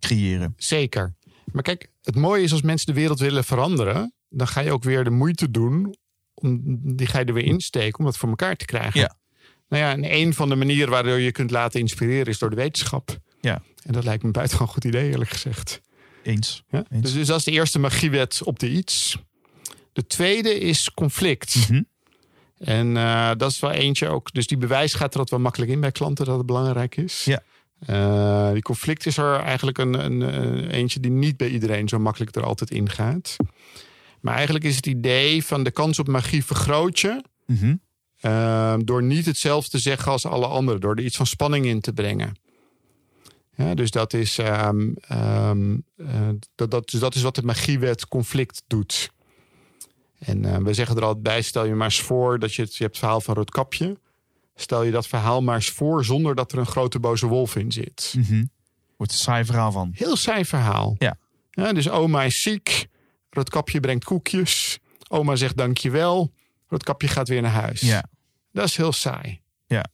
creëren. 0.00 0.54
Zeker. 0.56 1.14
Maar 1.52 1.62
kijk, 1.62 1.90
het 2.06 2.16
mooie 2.16 2.42
is 2.42 2.52
als 2.52 2.62
mensen 2.62 2.86
de 2.86 3.00
wereld 3.00 3.18
willen 3.18 3.44
veranderen, 3.44 4.14
dan 4.28 4.48
ga 4.48 4.60
je 4.60 4.72
ook 4.72 4.82
weer 4.82 5.04
de 5.04 5.10
moeite 5.10 5.50
doen. 5.50 5.96
Om, 6.34 6.60
die 6.96 7.06
ga 7.06 7.18
je 7.18 7.24
er 7.24 7.34
weer 7.34 7.44
insteken 7.44 7.98
om 7.98 8.04
dat 8.04 8.16
voor 8.16 8.28
elkaar 8.28 8.56
te 8.56 8.64
krijgen. 8.64 9.00
Ja. 9.00 9.16
Nou 9.68 9.82
ja, 9.82 9.92
en 9.92 10.14
een 10.14 10.34
van 10.34 10.48
de 10.48 10.54
manieren 10.54 10.90
waardoor 10.90 11.18
je 11.18 11.32
kunt 11.32 11.50
laten 11.50 11.80
inspireren 11.80 12.26
is 12.26 12.38
door 12.38 12.50
de 12.50 12.56
wetenschap. 12.56 13.18
Ja. 13.40 13.62
En 13.82 13.92
dat 13.92 14.04
lijkt 14.04 14.20
me 14.20 14.26
een 14.26 14.32
buitengewoon 14.32 14.72
goed 14.72 14.84
idee, 14.84 15.10
eerlijk 15.10 15.30
gezegd. 15.30 15.80
Eens. 16.22 16.62
Ja? 16.68 16.84
Eens. 16.90 17.02
Dus, 17.02 17.12
dus 17.12 17.26
dat 17.26 17.38
is 17.38 17.44
de 17.44 17.50
eerste 17.50 17.78
magiewet 17.78 18.42
op 18.44 18.58
de 18.58 18.70
iets. 18.70 19.18
De 19.92 20.06
tweede 20.06 20.58
is 20.60 20.90
conflict. 20.94 21.54
Mhm. 21.54 21.82
En 22.58 22.96
eh, 22.96 23.30
dat 23.36 23.50
is 23.50 23.60
wel 23.60 23.70
eentje 23.70 24.08
ook. 24.08 24.32
Dus 24.32 24.46
die 24.46 24.58
bewijs 24.58 24.92
gaat 24.92 25.12
er 25.12 25.18
altijd 25.18 25.30
wel 25.30 25.40
makkelijk 25.40 25.70
in 25.70 25.80
bij 25.80 25.92
klanten 25.92 26.24
dat 26.24 26.36
het 26.36 26.46
belangrijk 26.46 26.96
is. 26.96 27.24
Ja. 27.24 27.42
Eh, 27.78 28.52
die 28.52 28.62
conflict 28.62 29.06
is 29.06 29.16
er 29.16 29.40
eigenlijk 29.40 29.78
een, 29.78 30.04
een, 30.04 30.70
eentje 30.70 31.00
die 31.00 31.10
niet 31.10 31.36
bij 31.36 31.48
iedereen 31.48 31.88
zo 31.88 31.98
makkelijk 31.98 32.36
er 32.36 32.44
altijd 32.44 32.70
in 32.70 32.90
gaat. 32.90 33.36
Maar 34.20 34.34
eigenlijk 34.34 34.64
is 34.64 34.76
het 34.76 34.86
idee 34.86 35.44
van 35.44 35.62
de 35.62 35.70
kans 35.70 35.98
op 35.98 36.08
magie 36.08 36.44
vergroot 36.44 37.00
je. 37.00 37.22
Mhm. 37.46 37.74
eh, 38.20 38.74
door 38.78 39.02
niet 39.02 39.26
hetzelfde 39.26 39.70
te 39.70 39.78
zeggen 39.78 40.12
als 40.12 40.26
alle 40.26 40.46
anderen. 40.46 40.80
Door 40.80 40.96
er 40.96 41.04
iets 41.04 41.16
van 41.16 41.26
spanning 41.26 41.66
in 41.66 41.80
te 41.80 41.92
brengen. 41.92 42.34
Ja, 43.56 43.74
dus 43.74 43.90
dat 43.90 44.12
is, 44.12 44.38
ehm, 44.38 44.92
ehm, 45.00 45.76
eh, 45.96 46.28
dat, 46.54 46.70
dat, 46.70 46.90
dus 46.90 47.00
dat 47.00 47.14
is 47.14 47.22
wat 47.22 47.34
de 47.34 47.42
magiewet 47.42 48.08
conflict 48.08 48.62
doet. 48.66 49.10
En 50.18 50.44
eh, 50.44 50.56
we 50.56 50.74
zeggen 50.74 50.96
er 50.96 51.04
altijd 51.04 51.22
bij, 51.22 51.42
stel 51.42 51.64
je 51.64 51.74
maar 51.74 51.86
eens 51.86 52.00
voor 52.00 52.38
dat 52.38 52.54
je 52.54 52.62
het, 52.62 52.76
je 52.76 52.82
hebt 52.82 52.94
het 52.94 53.04
verhaal 53.04 53.20
van 53.20 53.34
Roodkapje. 53.34 53.96
Stel 54.58 54.82
je 54.82 54.90
dat 54.90 55.06
verhaal 55.06 55.42
maar 55.42 55.54
eens 55.54 55.70
voor 55.70 56.04
zonder 56.04 56.34
dat 56.34 56.52
er 56.52 56.58
een 56.58 56.66
grote 56.66 56.98
boze 56.98 57.26
wolf 57.26 57.56
in 57.56 57.72
zit. 57.72 58.14
Mhm. 58.16 58.44
Wordt 58.96 59.12
een 59.12 59.18
saai 59.18 59.44
verhaal 59.44 59.72
van. 59.72 59.90
Heel 59.94 60.16
saai 60.16 60.44
verhaal. 60.44 60.94
Ja. 60.98 61.18
ja. 61.50 61.72
Dus 61.72 61.90
oma 61.90 62.22
is 62.22 62.42
ziek, 62.42 62.86
Roodkapje 63.30 63.80
brengt 63.80 64.04
koekjes. 64.04 64.78
Oma 65.08 65.36
zegt 65.36 65.56
dankjewel, 65.56 66.32
Roodkapje 66.68 67.08
gaat 67.08 67.28
weer 67.28 67.42
naar 67.42 67.50
huis. 67.50 67.80
Ja. 67.80 68.04
Dat 68.52 68.64
is 68.64 68.76
heel 68.76 68.92
saai. 68.92 69.40
Ja. 69.66 69.84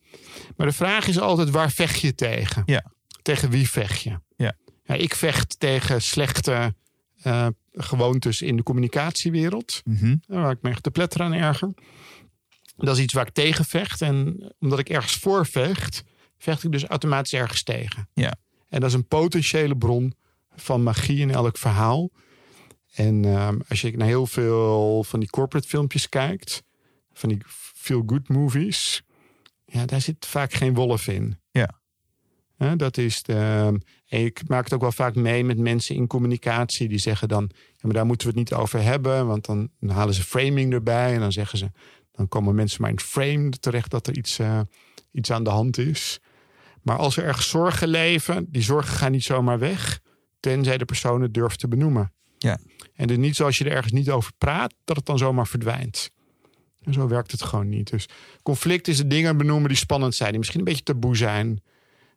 Maar 0.57 0.67
de 0.67 0.73
vraag 0.73 1.07
is 1.07 1.19
altijd, 1.19 1.51
waar 1.51 1.71
vecht 1.71 2.01
je 2.01 2.15
tegen? 2.15 2.63
Ja. 2.67 2.85
Tegen 3.23 3.51
wie 3.51 3.71
vecht 3.71 4.03
je? 4.03 4.19
Ja. 4.37 4.53
Ja, 4.85 4.95
ik 4.95 5.15
vecht 5.15 5.61
tegen 5.61 6.03
slechte 6.03 6.75
eh, 7.23 7.47
gewoontes 7.73 8.43
in 8.43 8.57
de 8.57 8.63
communicatiewereld. 8.63 9.81
Mhm. 9.85 10.17
Waar 10.27 10.51
ik 10.51 10.63
me 10.63 10.71
echt 10.71 10.85
de 10.85 10.91
pletter 10.91 11.23
aan 11.23 11.33
erger. 11.33 11.73
Dat 12.87 12.97
is 12.97 13.03
iets 13.03 13.13
waar 13.13 13.27
ik 13.27 13.33
tegen 13.33 13.65
vecht. 13.65 14.03
En 14.03 14.53
omdat 14.59 14.79
ik 14.79 14.89
ergens 14.89 15.15
voor 15.15 15.47
vecht, 15.47 16.05
vecht 16.39 16.65
ik 16.65 16.73
dus 16.73 16.85
automatisch 16.85 17.33
ergens 17.33 17.63
tegen. 17.63 18.09
Ja. 18.15 18.35
En 18.69 18.81
dat 18.81 18.89
is 18.89 18.95
een 18.95 19.09
potentiële 19.09 19.77
bron 19.77 20.15
van 20.57 20.83
magie 20.83 21.19
in 21.19 21.31
elk 21.31 21.59
verhaal. 21.59 22.11
En 22.95 23.25
ehm, 23.25 23.59
als 23.69 23.81
je 23.81 23.97
naar 23.97 24.07
heel 24.07 24.27
veel 24.27 25.05
van 25.05 25.21
die 25.21 25.31
corporate 25.31 25.69
filmpjes 25.69 26.09
kijkt, 26.09 26.63
van 27.13 27.29
die 27.29 27.39
feel-good 27.75 28.29
movies, 28.29 29.03
ja, 29.65 29.87
daar 29.87 30.01
zit 30.01 30.27
vaak 30.27 30.53
geen 30.53 30.75
wolf 30.75 31.09
in. 31.09 31.39
Ja. 31.51 31.81
Dat 32.77 32.97
is 32.97 33.23
de, 33.23 33.81
ik 34.07 34.49
maak 34.49 34.65
het 34.65 34.73
ook 34.73 34.81
wel 34.81 34.93
vaak 34.93 35.15
mee 35.15 35.45
met 35.45 35.59
mensen 35.59 35.95
in 35.95 36.07
communicatie 36.07 36.89
die 36.89 36.99
zeggen 36.99 37.29
dan, 37.29 37.51
ja, 37.53 37.79
maar 37.81 37.93
daar 37.93 38.07
moeten 38.07 38.27
we 38.27 38.39
het 38.39 38.51
niet 38.51 38.59
over 38.59 38.83
hebben, 38.83 39.27
want 39.27 39.45
dan, 39.45 39.69
dan 39.81 39.97
halen 39.97 40.15
ze 40.15 40.23
framing 40.23 40.73
erbij 40.73 41.15
en 41.15 41.21
dan 41.21 41.33
zeggen 41.33 41.59
ze, 41.59 41.71
dan 42.13 42.29
komen 42.29 42.55
mensen 42.55 42.81
maar 42.81 42.91
in 42.91 42.97
het 42.97 43.05
frame 43.05 43.51
terecht 43.51 43.91
dat 43.91 44.07
er 44.07 44.17
iets, 44.17 44.39
eh, 44.39 44.61
iets 45.13 45.31
aan 45.31 45.45
de 45.45 45.51
hand 45.51 45.79
is. 45.79 46.21
Maar 46.83 46.97
als 46.97 47.17
er 47.17 47.25
ergens 47.25 47.49
zorgen 47.49 47.89
leven, 47.89 48.47
die 48.49 48.63
zorgen 48.63 48.97
gaan 48.97 49.13
niet 49.13 49.25
zomaar 49.25 49.59
weg, 49.59 50.01
tenzij 50.41 50.79
de 50.79 50.85
persoon 50.85 51.23
het 51.23 51.35
durft 51.35 51.59
te 51.59 51.69
benoemen. 51.69 52.13
Ja. 52.39 52.59
En 52.95 53.09
het 53.09 53.11
is 53.11 53.17
niet 53.17 53.37
zoals 53.37 53.59
je 53.59 53.65
er 53.65 53.73
ergens 53.73 53.93
niet 53.93 54.11
over 54.11 54.33
praat, 54.39 54.75
dat 54.85 54.97
het 54.97 55.07
dan 55.07 55.19
zomaar 55.19 55.47
verdwijnt. 55.47 56.11
En 56.83 56.93
zo 56.93 57.09
werkt 57.09 57.31
het 57.31 57.43
gewoon 57.43 57.69
niet. 57.69 57.91
Dus 57.91 58.09
conflict 58.43 58.89
is 58.89 58.97
de 58.97 59.07
dingen 59.07 59.37
benoemen 59.37 59.69
die 59.69 59.77
spannend 59.77 60.15
zijn, 60.15 60.31
die 60.31 60.39
misschien 60.39 60.59
een 60.59 60.67
beetje 60.67 60.83
taboe 60.83 61.17
zijn. 61.17 61.63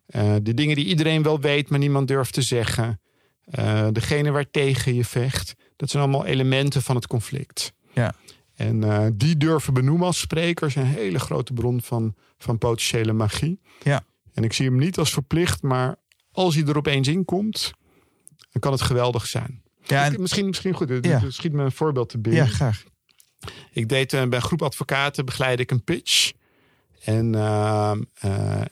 Eh, 0.06 0.34
de 0.42 0.54
dingen 0.54 0.76
die 0.76 0.86
iedereen 0.86 1.22
wel 1.22 1.40
weet, 1.40 1.68
maar 1.68 1.78
niemand 1.78 2.08
durft 2.08 2.32
te 2.32 2.42
zeggen. 2.42 3.00
Eh, 3.44 3.88
degene 3.92 4.30
waar 4.30 4.50
tegen 4.50 4.94
je 4.94 5.04
vecht. 5.04 5.54
Dat 5.76 5.90
zijn 5.90 6.02
allemaal 6.02 6.26
elementen 6.26 6.82
van 6.82 6.96
het 6.96 7.06
conflict. 7.06 7.72
Ja. 7.92 8.14
En 8.56 8.84
eh, 8.84 9.06
die 9.14 9.36
durven 9.36 9.74
benoemen 9.74 10.06
als 10.06 10.18
spreker 10.18 10.66
is 10.66 10.74
een 10.74 10.84
hele 10.86 11.18
grote 11.18 11.52
bron 11.52 11.80
van, 11.82 12.14
van 12.38 12.58
potentiële 12.58 13.12
magie. 13.12 13.60
Ja. 13.82 14.04
En 14.32 14.44
ik 14.44 14.52
zie 14.52 14.66
hem 14.66 14.78
niet 14.78 14.98
als 14.98 15.10
verplicht, 15.12 15.62
maar 15.62 15.96
als 16.32 16.54
hij 16.54 16.64
er 16.64 16.76
opeens 16.76 17.08
in 17.08 17.24
komt, 17.24 17.72
dan 18.52 18.60
kan 18.60 18.72
het 18.72 18.80
geweldig 18.82 19.26
zijn. 19.26 19.62
Ja, 19.82 20.04
Ik- 20.06 20.14
en, 20.14 20.20
misschien, 20.20 20.46
misschien 20.46 20.74
goed. 20.74 20.98
Ja. 21.06 21.22
Schiet 21.30 21.52
me 21.52 21.62
een 21.64 21.72
voorbeeld 21.72 22.08
te 22.08 22.18
binnen. 22.18 22.44
ja 22.44 22.48
graag. 22.50 22.84
Ik 23.72 23.88
deed 23.88 24.12
eh, 24.12 24.24
bij 24.28 24.38
een 24.38 24.44
groep 24.44 24.62
advocaten 24.62 25.24
begeleide 25.24 25.62
ik 25.62 25.70
een 25.70 25.84
pitch. 25.84 26.32
En, 27.04 27.34
eh, 27.34 27.92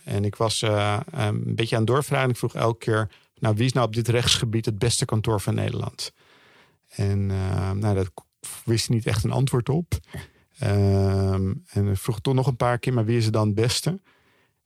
en 0.04 0.24
ik 0.24 0.36
was 0.36 0.62
een 0.62 1.54
beetje 1.54 1.74
aan 1.76 1.82
het 1.82 1.90
doorvragen. 1.90 2.30
Ik 2.30 2.36
vroeg 2.36 2.54
elke 2.54 2.78
keer, 2.84 3.10
nou, 3.38 3.54
wie 3.54 3.64
is 3.64 3.72
nou 3.72 3.86
op 3.86 3.94
dit 3.94 4.08
rechtsgebied 4.08 4.64
het 4.64 4.78
beste 4.78 5.04
kantoor 5.04 5.40
van 5.40 5.54
Nederland? 5.54 6.12
En 6.88 7.26
nou, 7.78 7.94
dat 7.94 8.10
wist 8.64 8.88
niet 8.88 9.06
echt 9.06 9.24
een 9.24 9.30
antwoord 9.30 9.68
op. 9.68 9.98
Ehm, 10.58 11.54
en 11.66 11.96
vroeg 11.96 12.20
toch 12.20 12.34
nog 12.34 12.46
een 12.46 12.56
paar 12.56 12.78
keer, 12.78 12.92
maar 12.92 13.04
wie 13.04 13.16
is 13.16 13.26
er 13.26 13.32
dan 13.32 13.46
het 13.46 13.54
beste? 13.54 14.00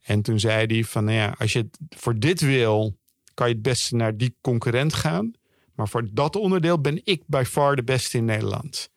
En 0.02 0.22
toen 0.22 0.40
zei 0.40 0.66
hij 0.66 0.84
van, 0.84 1.04
nou 1.04 1.16
ja, 1.16 1.34
als 1.38 1.52
je 1.52 1.58
het 1.58 1.78
voor 1.88 2.18
dit 2.18 2.40
wil, 2.40 2.96
kan 3.34 3.48
je 3.48 3.54
het 3.54 3.62
beste 3.62 3.96
naar 3.96 4.16
die 4.16 4.36
concurrent 4.40 4.94
gaan. 4.94 5.32
Maar 5.74 5.88
voor 5.88 6.08
dat 6.12 6.36
onderdeel 6.36 6.80
ben 6.80 7.00
ik 7.04 7.22
by 7.26 7.42
far 7.46 7.76
de 7.76 7.84
beste 7.84 8.16
in 8.16 8.24
Nederland. 8.24 8.90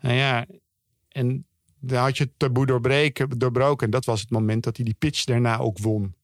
Nou 0.00 0.14
ja, 0.14 0.46
en 1.08 1.46
dan 1.78 2.02
had 2.02 2.16
je 2.16 2.24
het 2.24 2.32
taboe 2.36 2.66
doorbreken, 2.66 3.38
doorbroken. 3.38 3.86
En 3.86 3.90
dat 3.90 4.04
was 4.04 4.20
het 4.20 4.30
moment 4.30 4.64
dat 4.64 4.76
hij 4.76 4.84
die 4.84 4.94
pitch 4.98 5.24
daarna 5.24 5.58
ook 5.58 5.78
won. 5.78 6.14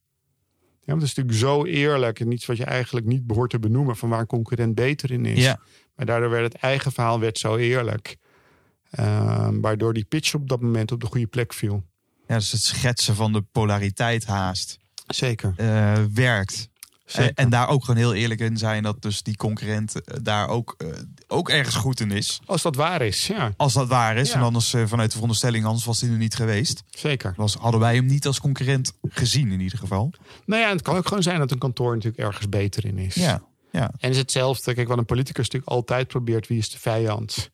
Ja, 0.85 0.89
want 0.89 1.01
dat 1.01 1.09
is 1.09 1.15
natuurlijk 1.15 1.45
zo 1.45 1.65
eerlijk 1.65 2.21
en 2.21 2.33
iets 2.33 2.47
wat 2.47 2.57
je 2.57 2.65
eigenlijk 2.65 3.07
niet 3.07 3.27
behoort 3.27 3.51
te 3.51 3.59
benoemen 3.59 3.97
van 3.97 4.09
waar 4.09 4.21
een 4.21 4.27
concurrent 4.27 4.75
beter 4.75 5.11
in 5.11 5.27
is. 5.27 5.45
Ja. 5.45 5.61
Maar 5.97 6.07
daardoor 6.07 6.31
werd 6.31 6.53
het 6.53 6.63
eigen 6.63 6.93
verhaal 6.93 7.21
werd 7.21 7.39
zo 7.39 7.57
eerlijk. 7.57 8.17
Ehm, 8.91 9.61
waardoor 9.61 9.93
die 9.95 10.05
pitch 10.05 10.35
op 10.35 10.49
dat 10.49 10.61
moment 10.61 10.93
op 10.93 11.01
de 11.01 11.07
goede 11.07 11.27
plek 11.27 11.53
viel. 11.53 11.85
ja, 12.29 12.35
dus 12.39 12.53
het 12.53 12.63
schetsen 12.63 13.15
van 13.15 13.33
de 13.33 13.43
polariteit 13.43 14.27
haast 14.27 14.79
Zeker. 15.07 15.53
eh, 15.57 15.93
werkt. 16.15 16.71
Zeker. 17.05 17.33
Eh, 17.35 17.45
en 17.45 17.51
daar 17.51 17.69
ook 17.69 17.85
gewoon 17.85 18.01
heel 18.01 18.15
eerlijk 18.15 18.41
in 18.41 18.57
zijn 18.57 18.83
dat 18.83 19.03
dus 19.03 19.23
die 19.23 19.37
concurrent 19.37 20.03
eh, 20.03 20.17
daar 20.23 20.49
ook, 20.49 20.77
ook 21.29 21.49
ergens 21.49 21.75
goed 21.75 22.01
in 22.01 22.11
is. 22.11 22.41
Als 22.45 22.63
dat 22.63 22.77
waar 22.77 23.03
is, 23.03 23.27
ja, 23.27 23.53
Als 23.57 23.73
dat 23.73 23.89
waar 23.89 24.17
is. 24.17 24.29
Ja. 24.29 24.35
En 24.35 24.43
anders 24.43 24.71
vanuit 24.71 25.07
de 25.09 25.13
veronderstelling, 25.13 25.65
anders 25.65 25.85
was 25.85 26.01
hij 26.01 26.11
er 26.11 26.17
niet 26.17 26.35
geweest. 26.35 26.83
zeker. 26.91 27.35
Was, 27.37 27.55
hadden 27.55 27.81
wij 27.81 27.95
hem 27.95 28.07
niet 28.07 28.27
als 28.27 28.41
concurrent 28.41 28.93
gezien 29.09 29.51
in 29.53 29.61
ieder 29.61 29.79
geval. 29.79 30.13
Nou 30.47 30.63
ja, 30.63 30.69
het 30.69 30.83
kan 30.83 30.97
ook 30.97 31.09
gewoon 31.09 31.23
zijn 31.23 31.39
dat 31.39 31.51
een 31.51 31.59
kantoor 31.59 31.95
natuurlijk 31.95 32.23
ergens 32.23 32.49
beter 32.49 32.85
in 32.85 32.99
is. 32.99 33.15
Ja, 33.15 33.43
ja. 33.73 33.91
En 33.99 34.11
is 34.11 34.17
hetzelfde. 34.17 34.75
Kijk, 34.75 34.89
wat 34.89 34.99
een 34.99 35.05
politicus 35.05 35.45
natuurlijk 35.45 35.71
altijd 35.71 36.09
probeert. 36.09 36.47
Wie 36.47 36.59
is 36.59 36.71
de 36.71 36.79
vijand? 36.79 37.51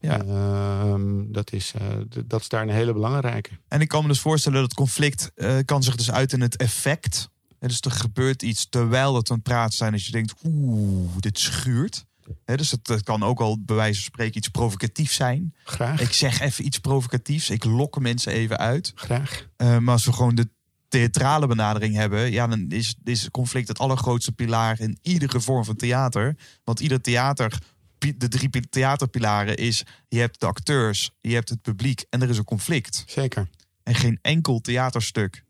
Ja. 0.00 0.24
Ehm, 0.24 1.32
dat, 1.32 1.52
is, 1.52 1.72
eh, 1.78 1.86
dat 2.26 2.40
is 2.40 2.48
daar 2.48 2.62
een 2.62 2.68
hele 2.68 2.92
belangrijke. 2.92 3.50
En 3.68 3.80
ik 3.80 3.88
kan 3.88 4.02
me 4.02 4.08
dus 4.08 4.20
voorstellen 4.20 4.60
dat 4.60 4.74
conflict 4.74 5.30
eh, 5.34 5.56
kan 5.64 5.82
zich 5.82 5.96
dus 5.96 6.10
uit 6.10 6.32
in 6.32 6.40
het 6.40 6.56
effect. 6.56 7.28
En 7.58 7.68
dus 7.68 7.80
er 7.80 7.90
gebeurt 7.90 8.42
iets 8.42 8.68
terwijl 8.68 9.14
het 9.14 9.30
aan 9.30 9.36
het 9.36 9.44
praten 9.44 9.76
zijn. 9.76 9.92
Dat 9.92 10.04
je 10.04 10.12
denkt, 10.12 10.34
oeh, 10.44 11.10
dit 11.18 11.38
schuurt. 11.38 12.06
Dus 12.44 12.70
het, 12.70 12.88
het 12.88 13.02
kan 13.02 13.22
ook 13.22 13.40
al 13.40 13.58
bij 13.64 13.76
wijze 13.76 13.94
van 14.00 14.10
spreken 14.12 14.36
iets 14.36 14.48
provocatief 14.48 15.12
zijn. 15.12 15.54
Graag. 15.64 16.00
Ik 16.00 16.12
zeg 16.12 16.40
even 16.40 16.66
iets 16.66 16.78
provocatiefs. 16.78 17.50
Ik 17.50 17.64
lok 17.64 18.00
mensen 18.00 18.32
even 18.32 18.58
uit. 18.58 18.92
Graag. 18.94 19.46
Eh, 19.56 19.78
maar 19.78 19.94
als 19.94 20.04
we 20.04 20.12
gewoon 20.12 20.34
de 20.34 20.48
theatrale 20.88 21.46
benadering 21.46 21.94
hebben, 21.94 22.32
ja, 22.32 22.46
dan 22.46 22.68
is, 22.68 22.94
is 23.04 23.30
conflict 23.30 23.68
het 23.68 23.78
allergrootste 23.78 24.32
pilaar 24.32 24.80
in 24.80 24.98
iedere 25.02 25.40
vorm 25.40 25.64
van 25.64 25.76
theater. 25.76 26.36
Want 26.64 26.80
ieder 26.80 27.00
theater, 27.00 27.58
de 27.98 28.28
drie 28.28 28.48
pi- 28.48 28.68
theaterpilaren 28.70 29.56
is: 29.56 29.84
je 30.08 30.18
hebt 30.18 30.40
de 30.40 30.46
acteurs, 30.46 31.10
je 31.20 31.34
hebt 31.34 31.48
het 31.48 31.62
publiek 31.62 32.04
en 32.10 32.22
er 32.22 32.28
is 32.28 32.38
een 32.38 32.44
conflict. 32.44 33.04
Zeker. 33.06 33.48
En 33.82 33.94
geen 33.94 34.18
enkel 34.22 34.60
theaterstuk 34.60 35.44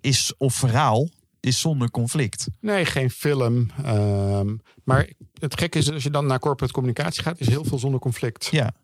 is 0.00 0.34
of 0.38 0.54
verhaal 0.54 1.08
is 1.40 1.60
zonder 1.60 1.90
conflict. 1.90 2.46
Nee, 2.60 2.84
geen 2.84 3.10
film. 3.10 3.70
Ehm, 3.84 4.56
maar 4.84 5.10
het 5.40 5.58
gekke 5.58 5.78
is, 5.78 5.90
als 5.90 6.02
je 6.02 6.10
dan 6.10 6.26
naar 6.26 6.38
corporate 6.38 6.72
communicatie 6.72 7.22
gaat, 7.22 7.40
is 7.40 7.48
heel 7.48 7.64
veel 7.64 7.78
zonder 7.78 8.00
conflict. 8.00 8.48
Ja, 8.50 8.74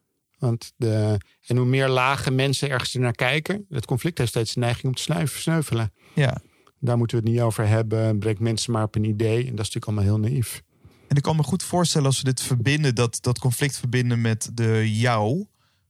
Want 0.42 0.72
de, 0.76 1.18
en 1.46 1.56
hoe 1.56 1.66
meer 1.66 1.88
lage 1.88 2.30
mensen 2.30 2.70
ergens 2.70 2.94
naar 2.94 3.12
kijken, 3.12 3.66
het 3.68 3.86
conflict 3.86 4.18
heeft 4.18 4.30
steeds 4.30 4.54
de 4.54 4.60
neiging 4.60 4.84
om 4.84 4.94
te 4.94 5.02
snuif- 5.02 5.40
sneuvelen. 5.40 5.92
ja. 6.14 6.40
Daar 6.78 6.96
moeten 6.98 7.16
we 7.16 7.22
het 7.22 7.32
niet 7.32 7.42
over 7.42 7.66
hebben. 7.66 8.18
Brengt 8.18 8.40
mensen 8.40 8.72
maar 8.72 8.82
op 8.82 8.94
een 8.94 9.04
idee. 9.04 9.38
En 9.38 9.56
dat 9.56 9.66
is 9.66 9.72
natuurlijk 9.72 9.86
allemaal 9.86 10.04
heel 10.04 10.18
naïef. 10.18 10.62
En 11.08 11.16
ik 11.16 11.22
kan 11.22 11.36
me 11.36 11.42
goed 11.42 11.62
voorstellen 11.62 12.06
als 12.06 12.18
we 12.18 12.24
dit 12.24 12.42
verbinden, 12.42 12.94
dat, 12.94 13.18
dat 13.20 13.38
conflict 13.38 13.78
verbinden 13.78 14.20
met 14.20 14.50
de 14.54 14.98
jou, 14.98 15.46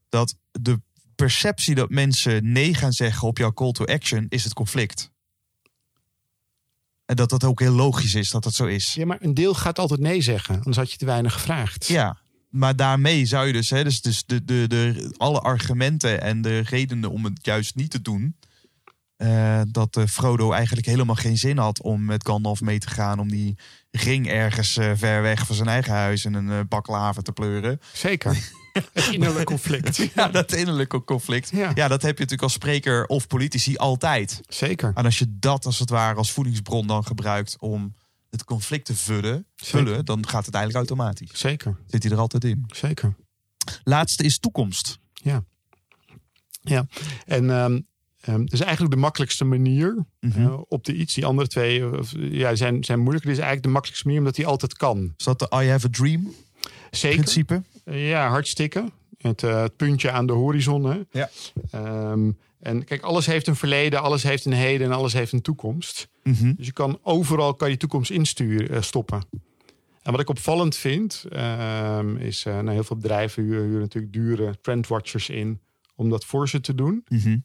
dat 0.09 0.37
de 0.51 0.81
perceptie 1.15 1.75
dat 1.75 1.91
mensen 1.91 2.53
nee 2.53 2.75
gaan 2.75 2.93
zeggen 2.93 3.29
op 3.29 3.39
jouw 3.39 3.53
call 3.53 3.73
to 3.73 3.85
action 3.85 4.27
is 4.29 4.45
het 4.45 4.53
conflict. 4.53 5.11
En 7.05 7.17
dat 7.17 7.31
dat 7.31 7.45
ook 7.45 7.61
heel 7.61 7.73
logisch 7.75 8.15
is 8.15 8.31
dat 8.31 8.43
dat 8.43 8.55
zo 8.55 8.67
is. 8.67 8.95
Ja, 8.95 9.07
maar 9.07 9.19
een 9.21 9.35
deel 9.35 9.55
gaat 9.55 9.79
altijd 9.79 10.01
nee 10.01 10.21
zeggen. 10.21 10.55
Anders 10.55 10.77
had 10.77 10.93
je 10.93 10.99
te 10.99 11.05
weinig 11.05 11.33
gevraagd. 11.33 11.87
Ja, 11.87 12.22
maar 12.53 12.77
daarmee 12.77 13.25
zou 13.27 13.47
je 13.47 13.53
dus, 13.53 13.71
hè, 13.71 13.85
dus, 13.85 14.01
dus 14.01 14.25
de, 14.27 14.45
de, 14.45 14.65
de, 14.69 15.15
alle 15.17 15.41
argumenten 15.41 16.21
en 16.21 16.43
de 16.43 16.59
redenen 16.59 17.11
om 17.11 17.25
het 17.25 17.39
juist 17.43 17.75
niet 17.75 17.91
te 17.91 18.03
doen. 18.03 18.37
eh, 19.17 19.61
dat 19.69 19.97
eh, 19.97 20.05
Frodo 20.07 20.53
eigenlijk 20.53 20.87
helemaal 20.87 21.15
geen 21.15 21.37
zin 21.39 21.59
had 21.59 21.83
om 21.83 22.05
met 22.05 22.27
Gandalf 22.27 22.61
mee 22.61 22.79
te 22.79 22.91
gaan. 22.91 23.19
Om 23.21 23.29
die 23.31 23.57
ring 23.91 24.29
ergens 24.29 24.77
eh, 24.77 24.91
ver 24.95 25.23
weg 25.23 25.47
van 25.47 25.57
zijn 25.57 25.69
eigen 25.69 25.93
huis 25.93 26.25
in 26.25 26.35
een 26.35 26.69
baklaven 26.69 27.25
te 27.25 27.33
pleuren. 27.33 27.81
Zeker. 27.93 28.37
Het 28.93 29.09
innerlijk 29.11 29.45
conflict. 29.47 29.97
Ja, 30.15 30.29
dat 30.29 30.53
innerlijke 30.53 31.05
conflict. 31.05 31.51
Ja. 31.51 31.71
Ja. 31.75 31.89
dat 31.89 32.03
heb 32.03 32.13
je 32.15 32.23
natuurlijk 32.23 32.43
als 32.43 32.53
spreker 32.53 33.07
of 33.07 33.27
politici 33.27 33.77
altijd. 33.77 34.41
Zeker. 34.49 34.93
En 34.95 35.05
als 35.05 35.19
je 35.19 35.27
dat 35.39 35.67
als 35.67 35.79
het 35.79 35.91
ware 35.91 36.17
als 36.17 36.33
voedingsbron 36.33 36.87
dan 36.87 37.05
gebruikt 37.05 37.57
om 37.61 37.95
het 38.33 38.45
conflict 38.45 38.85
te 38.85 38.95
vullen, 38.97 39.47
vullen 39.57 40.05
dan 40.05 40.27
gaat 40.29 40.47
het 40.47 40.55
eigenlijk 40.55 40.89
automatisch. 40.89 41.31
Zeker. 41.41 41.77
Zit 41.87 42.03
hij 42.03 42.13
er 42.13 42.19
altijd 42.19 42.45
in. 42.45 42.65
Zeker. 42.67 43.15
Laatste 43.85 44.25
is 44.25 44.39
toekomst. 44.39 44.99
Ja. 45.13 45.45
Ja. 46.61 46.87
En 47.27 47.47
dat 48.27 48.53
is 48.53 48.61
eigenlijk 48.61 48.95
de 48.95 49.01
makkelijkste 49.01 49.45
manier 49.45 50.05
Mhm. 50.21 50.41
eh, 50.41 50.59
op 50.69 50.85
de 50.85 50.95
iets. 50.95 51.15
Die 51.15 51.27
andere 51.27 51.49
twee 51.49 51.81
eh, 51.81 51.93
of, 51.93 52.13
ja, 52.19 52.55
zijn, 52.55 52.85
zijn 52.85 52.99
moeilijker. 52.99 53.29
Dit 53.31 53.39
is 53.39 53.45
eigenlijk 53.45 53.63
de 53.63 53.69
makkelijkste 53.69 54.07
manier 54.07 54.21
omdat 54.23 54.37
die 54.37 54.47
altijd 54.47 54.75
kan. 54.77 55.15
Is 55.17 55.25
dat 55.25 55.39
de 55.39 55.51
I 55.63 55.69
have 55.69 55.87
a 55.87 55.91
dream 55.91 56.35
Zeker. 56.91 57.17
principe? 57.17 57.63
Ja, 57.85 58.29
hartstikke. 58.29 58.85
Het, 59.19 59.43
eh, 59.43 59.63
het 59.63 59.77
puntje 59.77 60.11
aan 60.11 60.27
de 60.27 60.33
horizon. 60.33 60.85
Hè. 60.85 61.01
Ja. 61.11 61.31
Ehm, 61.71 62.31
en 62.63 62.85
kijk, 62.85 63.03
alles 63.03 63.27
heeft 63.27 63.47
een 63.47 63.57
verleden, 63.57 64.03
alles 64.03 64.23
heeft 64.23 64.45
een 64.45 64.53
heden 64.53 64.87
en 64.87 64.97
alles 64.97 65.13
heeft 65.13 65.33
een 65.33 65.43
toekomst. 65.43 66.09
Mhm. 66.23 66.53
Dus 66.57 66.67
je 66.67 66.73
kan 66.73 66.99
overal 67.03 67.55
kan 67.55 67.71
je 67.71 67.77
toekomst 67.77 68.11
insturen, 68.11 68.69
eh, 68.69 68.83
stoppen. 68.83 69.23
En 70.03 70.13
wat 70.13 70.21
ik 70.21 70.29
opvallend 70.29 70.77
vind, 70.77 71.25
ehm, 71.29 72.17
is 72.17 72.45
uh, 72.45 72.55
nou, 72.55 72.71
heel 72.71 72.85
veel 72.85 72.97
bedrijven 72.97 73.43
huren, 73.43 73.65
huren 73.65 73.81
natuurlijk 73.81 74.13
dure 74.13 74.61
trendwatchers 74.61 75.29
in 75.29 75.61
om 75.95 76.11
dat 76.11 76.25
voor 76.25 76.49
ze 76.49 76.61
te 76.61 76.75
doen. 76.75 77.05
Mhm. 77.09 77.39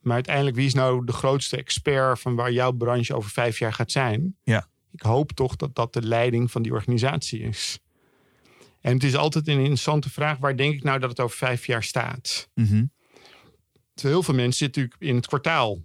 Maar 0.00 0.14
uiteindelijk, 0.14 0.56
wie 0.56 0.66
is 0.66 0.74
nou 0.74 1.04
de 1.04 1.12
grootste 1.12 1.56
expert 1.56 2.20
van 2.20 2.34
waar 2.34 2.52
jouw 2.52 2.72
branche 2.72 3.14
over 3.14 3.30
vijf 3.30 3.58
jaar 3.58 3.72
gaat 3.72 3.90
zijn? 3.90 4.36
Ja. 4.42 4.68
Ik 4.92 5.02
hoop 5.02 5.32
toch 5.32 5.56
dat 5.56 5.74
dat 5.74 5.92
de 5.92 6.02
leiding 6.02 6.50
van 6.50 6.62
die 6.62 6.72
organisatie 6.72 7.40
is. 7.40 7.78
En 8.80 8.92
het 8.92 9.04
is 9.04 9.16
altijd 9.16 9.48
een 9.48 9.58
interessante 9.58 10.10
vraag, 10.10 10.38
waar 10.38 10.56
denk 10.56 10.74
ik 10.74 10.82
nou 10.82 10.98
dat 10.98 11.10
het 11.10 11.20
over 11.20 11.36
vijf 11.36 11.66
jaar 11.66 11.82
staat? 11.82 12.48
Mhm. 12.54 12.84
Heel 14.02 14.22
veel 14.22 14.34
mensen 14.34 14.58
zitten 14.58 14.82
natuurlijk 14.82 15.10
in 15.10 15.16
het 15.16 15.26
kwartaal. 15.26 15.78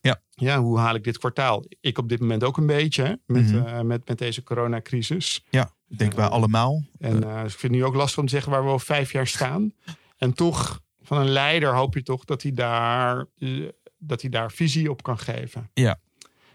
Ja. 0.00 0.22
Ja, 0.30 0.60
hoe 0.60 0.78
haal 0.78 0.94
ik 0.94 1.04
dit 1.04 1.18
kwartaal? 1.18 1.64
Ik 1.80 1.98
op 1.98 2.08
dit 2.08 2.20
moment 2.20 2.44
ook 2.44 2.56
een 2.56 2.66
beetje 2.66 3.02
hè, 3.02 3.14
met, 3.26 3.54
eh, 3.54 3.80
met, 3.80 4.08
met 4.08 4.18
deze 4.18 4.42
coronacrisis. 4.42 5.44
Ja, 5.50 5.74
denk 5.86 6.12
wij 6.12 6.26
allemaal. 6.26 6.84
En 6.98 7.24
eh, 7.24 7.42
dus 7.42 7.52
ik 7.52 7.58
vind 7.58 7.72
het 7.72 7.82
nu 7.82 7.84
ook 7.84 7.94
lastig 7.94 8.18
om 8.18 8.24
te 8.24 8.30
zeggen 8.30 8.52
waar 8.52 8.64
we 8.64 8.70
over 8.70 8.86
vijf 8.86 9.12
jaar 9.12 9.26
staan. 9.26 9.72
En 10.16 10.34
toch, 10.34 10.80
van 11.02 11.18
een 11.18 11.28
leider 11.28 11.74
hoop 11.74 11.94
je 11.94 12.02
toch 12.02 12.24
dat 12.24 12.42
hij 12.42 12.52
daar, 12.52 13.26
eh, 13.38 13.68
dat 13.98 14.20
hij 14.20 14.30
daar 14.30 14.52
visie 14.52 14.90
op 14.90 15.02
kan 15.02 15.18
geven. 15.18 15.70
Ja. 15.74 16.00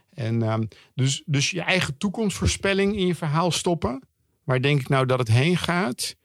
En 0.09 0.41
ehm, 0.41 0.63
dus, 0.93 1.23
dus 1.25 1.49
je 1.51 1.61
eigen 1.61 1.97
toekomstvoorspelling 1.97 2.95
in 2.95 3.07
je 3.07 3.15
verhaal 3.15 3.51
stoppen. 3.51 4.07
Waar 4.43 4.61
denk 4.61 4.79
ik 4.79 4.89
nou 4.89 5.05
dat 5.05 5.19
het 5.19 5.27
heen 5.27 5.57
gaat? 5.57 6.15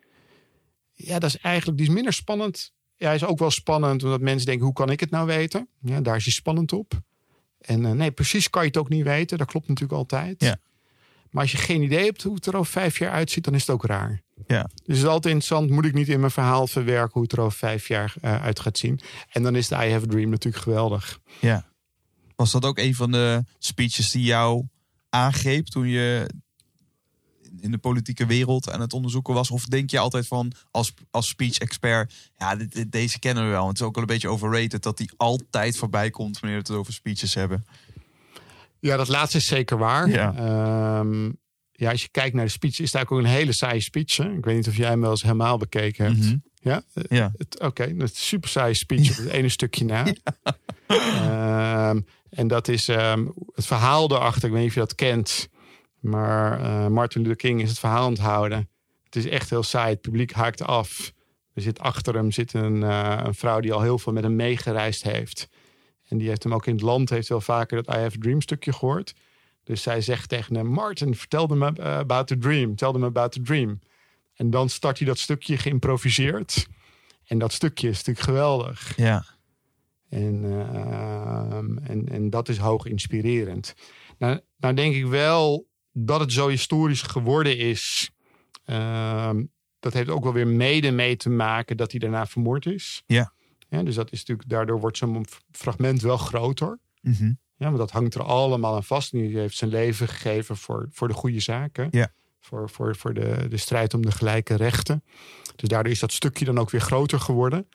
Ja, 0.93 1.19
dat 1.19 1.31
is 1.31 1.39
eigenlijk 1.39 1.79
die 1.79 1.87
is 1.87 1.95
minder 1.95 2.13
spannend. 2.13 2.73
Ja, 3.01 3.13
is 3.13 3.25
ook 3.25 3.39
wel 3.39 3.51
spannend 3.51 4.05
omdat 4.05 4.21
mensen 4.21 4.47
denken: 4.47 4.65
hoe 4.65 4.75
kan 4.75 4.91
ik 4.91 5.01
het 5.01 5.11
nou 5.11 5.27
weten? 5.27 5.69
Ja, 5.81 6.01
daar 6.01 6.17
is 6.17 6.25
hij 6.25 6.33
spannend 6.33 6.73
op. 6.73 7.01
En 7.61 7.85
eh, 7.85 7.93
nee, 7.93 8.11
precies 8.11 8.51
kan 8.51 8.63
je 8.63 8.69
het 8.69 8.77
ook 8.77 8.89
niet 8.89 9.05
weten. 9.05 9.39
Dat 9.39 9.47
klopt 9.47 9.69
natuurlijk 9.69 9.99
altijd. 9.99 10.41
Ja. 10.41 10.59
Maar 11.31 11.43
als 11.43 11.53
je 11.53 11.59
geen 11.59 11.83
idee 11.83 12.05
hebt 12.05 12.23
hoe 12.23 12.35
het 12.35 12.47
er 12.47 12.57
over 12.57 12.73
vijf 12.73 12.99
jaar 12.99 13.11
uitziet, 13.11 13.45
dan 13.45 13.55
is 13.55 13.61
het 13.61 13.71
ook 13.71 13.85
raar. 13.85 14.23
Ja. 14.47 14.63
Dus 14.63 14.97
het 14.97 14.97
is 14.97 15.05
altijd 15.05 15.35
interessant. 15.35 15.71
Moet 15.71 15.85
ik 15.85 15.95
niet 15.95 16.09
in 16.09 16.21
mijn 16.21 16.33
verhaal 16.33 16.67
verwerken 16.67 17.13
hoe 17.13 17.23
het 17.23 17.33
er 17.33 17.41
over 17.41 17.59
vijf 17.59 17.89
jaar 17.89 18.15
eh, 18.21 18.43
uit 18.43 18.61
gaat 18.61 18.79
zien? 18.79 19.01
En 19.29 19.43
dan 19.43 19.57
is 19.57 19.69
de 19.69 19.75
I 19.75 19.91
Have 19.91 20.05
a 20.05 20.09
Dream 20.09 20.31
natuurlijk 20.31 20.63
geweldig. 20.63 21.19
Ja. 21.41 21.67
Was 22.37 22.51
dat 22.51 22.65
ook 22.65 22.79
een 22.79 22.95
van 22.95 23.11
de 23.11 23.45
speeches 23.59 24.11
die 24.11 24.25
jou 24.25 24.67
aangreep 25.09 25.67
toen 25.67 25.89
je 25.89 26.31
in 27.61 27.71
de 27.71 27.79
politieke 27.79 28.27
wereld 28.27 28.71
aan 28.71 28.81
het 28.81 28.93
onderzoeken 28.93 29.35
was? 29.35 29.51
Of 29.51 29.65
denk 29.65 29.91
je 29.91 29.99
altijd 29.99 30.27
van 30.27 30.53
als, 30.71 30.93
als 31.11 31.29
speech-expert, 31.29 32.15
ja, 32.37 32.57
dit, 32.57 32.73
dit- 32.73 32.93
deze 32.93 33.19
kennen 33.19 33.45
we 33.45 33.51
wel. 33.51 33.67
Het 33.69 33.77
is 33.77 33.83
ook 33.83 33.95
wel 33.95 34.03
een 34.05 34.09
beetje 34.11 34.29
overrated 34.29 34.83
dat 34.83 34.97
die 34.97 35.11
altijd 35.17 35.77
voorbij 35.77 36.11
komt 36.11 36.41
wanneer 36.41 36.59
we 36.63 36.69
het 36.69 36.79
over 36.81 36.93
speeches 36.93 37.35
hebben. 37.35 37.67
Ja, 38.81 38.97
dat 38.97 39.09
laatste 39.09 39.37
is 39.37 39.47
zeker 39.47 39.79
waar. 39.79 40.09
Ja. 40.09 40.35
Ehm, 40.37 41.31
ja, 41.73 41.91
als 41.91 42.03
je 42.03 42.09
kijkt 42.09 42.35
naar 42.35 42.45
de 42.45 42.51
speech, 42.51 42.73
is 42.81 42.93
eigenlijk 42.95 43.11
ook 43.13 43.19
een 43.19 43.39
hele 43.39 43.53
saaie 43.53 43.81
speech. 43.81 44.17
Hè? 44.17 44.33
Ik 44.33 44.45
weet 44.45 44.57
niet 44.57 44.69
of 44.69 44.77
jij 44.77 44.89
hem 44.89 45.01
wel 45.01 45.11
eens 45.11 45.23
helemaal 45.23 45.57
bekeken 45.59 46.05
hebt. 46.05 46.19
Mhm. 46.19 46.37
Ja? 46.63 46.83
Ja. 47.09 47.33
Oké, 47.59 47.85
is 47.85 47.93
een 47.99 48.09
super 48.13 48.49
saaie 48.49 48.75
speech 48.75 49.11
op 49.11 49.17
het 49.17 49.27
ene 49.27 49.49
stukje 49.49 49.85
na. 49.85 50.05
Ehm, 50.87 52.01
en 52.31 52.49
dat 52.49 52.69
is 52.69 52.89
ehm, 52.89 53.27
het 53.55 53.67
verhaal 53.67 54.11
erachter. 54.11 54.45
Ik 54.45 54.51
weet 54.51 54.61
niet 54.61 54.69
of 54.69 54.75
je 54.75 54.81
dat 54.81 54.95
kent. 54.95 55.49
Maar 56.01 56.61
eh, 56.61 56.87
Martin 56.87 57.21
Luther 57.21 57.37
King 57.37 57.63
is 57.63 57.69
het 57.69 57.79
verhaal 57.79 58.07
onthouden. 58.07 58.69
Het 59.05 59.17
is 59.17 59.27
echt 59.27 59.51
heel 59.51 59.63
saai. 59.63 59.93
Het 59.93 60.01
publiek 60.01 60.33
haakt 60.33 60.63
af. 60.63 61.13
Er 61.55 61.63
zit 61.63 61.79
achter 61.79 62.15
hem 62.15 62.31
zit 62.31 62.53
een, 62.53 62.83
eh, 62.83 63.21
een 63.25 63.35
vrouw 63.35 63.61
die 63.61 63.73
al 63.73 63.81
heel 63.81 63.99
veel 63.99 64.13
met 64.13 64.23
hem 64.23 64.37
meegereisd 64.37 65.03
heeft. 65.03 65.49
En 66.09 66.19
die 66.19 66.29
heeft 66.29 66.43
hem 66.43 66.55
ook 66.55 66.67
in 66.67 66.73
het 66.73 66.83
land 66.83 67.11
heeft 67.11 67.29
wel 67.29 67.41
vaker 67.41 67.83
dat 67.83 67.95
I 67.97 67.99
Have 67.99 68.17
a 68.17 68.21
Dream 68.21 68.41
stukje 68.41 68.73
gehoord. 68.73 69.15
Dus 69.65 69.83
zij 69.83 70.01
zegt 70.01 70.29
tegen 70.29 70.55
hem: 70.55 70.67
Martin, 70.67 71.15
vertel 71.15 71.47
them 71.47 71.63
ab- 71.63 71.81
about 71.81 72.27
the 72.27 72.39
dream. 72.39 72.77
Tell 72.77 72.93
them 72.93 73.05
about 73.05 73.33
the 73.33 73.41
dream. 73.41 73.79
En 74.35 74.51
dan 74.51 74.69
start 74.69 74.99
hij 74.99 75.07
dat 75.07 75.19
stukje 75.19 75.59
geïmproviseerd. 75.59 76.67
En 77.27 77.39
dat 77.39 77.53
stukje 77.53 77.89
is 77.89 77.97
natuurlijk 77.97 78.27
geweldig. 78.27 78.97
Ja. 78.97 79.25
En, 80.09 80.45
en, 81.83 82.09
en 82.09 82.31
dat 82.31 82.49
is 82.49 82.57
hoog 82.59 82.87
inspirerend. 82.87 83.75
Nou, 84.19 84.41
nou 84.57 84.75
denk 84.75 84.95
ik 84.95 85.07
wel 85.07 85.69
dat 85.93 86.21
het 86.21 86.33
zo 86.33 86.49
historisch 86.49 87.03
geworden 87.03 87.59
is. 87.59 88.11
Ehm, 88.65 89.45
dat 89.81 89.93
heeft 89.93 90.09
ook 90.09 90.23
wel 90.23 90.33
weer 90.33 90.47
mede 90.47 90.91
mee 90.91 91.17
te 91.17 91.31
maken 91.31 91.77
dat 91.77 91.91
hij 91.91 92.01
daarna 92.01 92.27
vermoord 92.27 92.67
is. 92.67 93.03
Ja. 93.07 93.33
ja 93.69 93.83
dus 93.83 93.95
dat 93.95 94.13
is 94.13 94.19
natuurlijk, 94.19 94.49
daardoor 94.49 94.81
wordt 94.81 94.97
zo'n 94.97 95.27
fragment 95.51 96.03
wel 96.03 96.17
groter. 96.17 96.79
Mhm. 97.01 97.33
Ja, 97.57 97.67
want 97.67 97.79
dat 97.79 97.91
hangt 97.91 98.15
er 98.15 98.23
allemaal 98.23 98.75
aan 98.75 98.85
vast. 98.85 99.13
En 99.13 99.19
die 99.19 99.39
heeft 99.39 99.57
zijn 99.57 99.71
leven 99.71 100.09
gegeven 100.09 100.57
voor, 100.57 100.89
voor 100.93 101.09
de 101.09 101.15
goede 101.15 101.41
zaken. 101.41 101.89
Ja. 101.91 102.13
Voor, 102.41 102.71
voor, 102.71 102.97
voor 102.97 103.15
de, 103.15 103.47
de 103.49 103.57
strijd 103.57 103.95
om 103.95 104.03
de 104.03 104.13
gelijke 104.13 104.55
rechten. 104.55 105.05
Dus 105.57 105.69
daardoor 105.69 105.93
is 105.93 105.99
dat 105.99 106.13
stukje 106.13 106.45
dan 106.45 106.59
ook 106.59 106.71
weer 106.71 106.81
groter 106.81 107.21
geworden. 107.21 107.69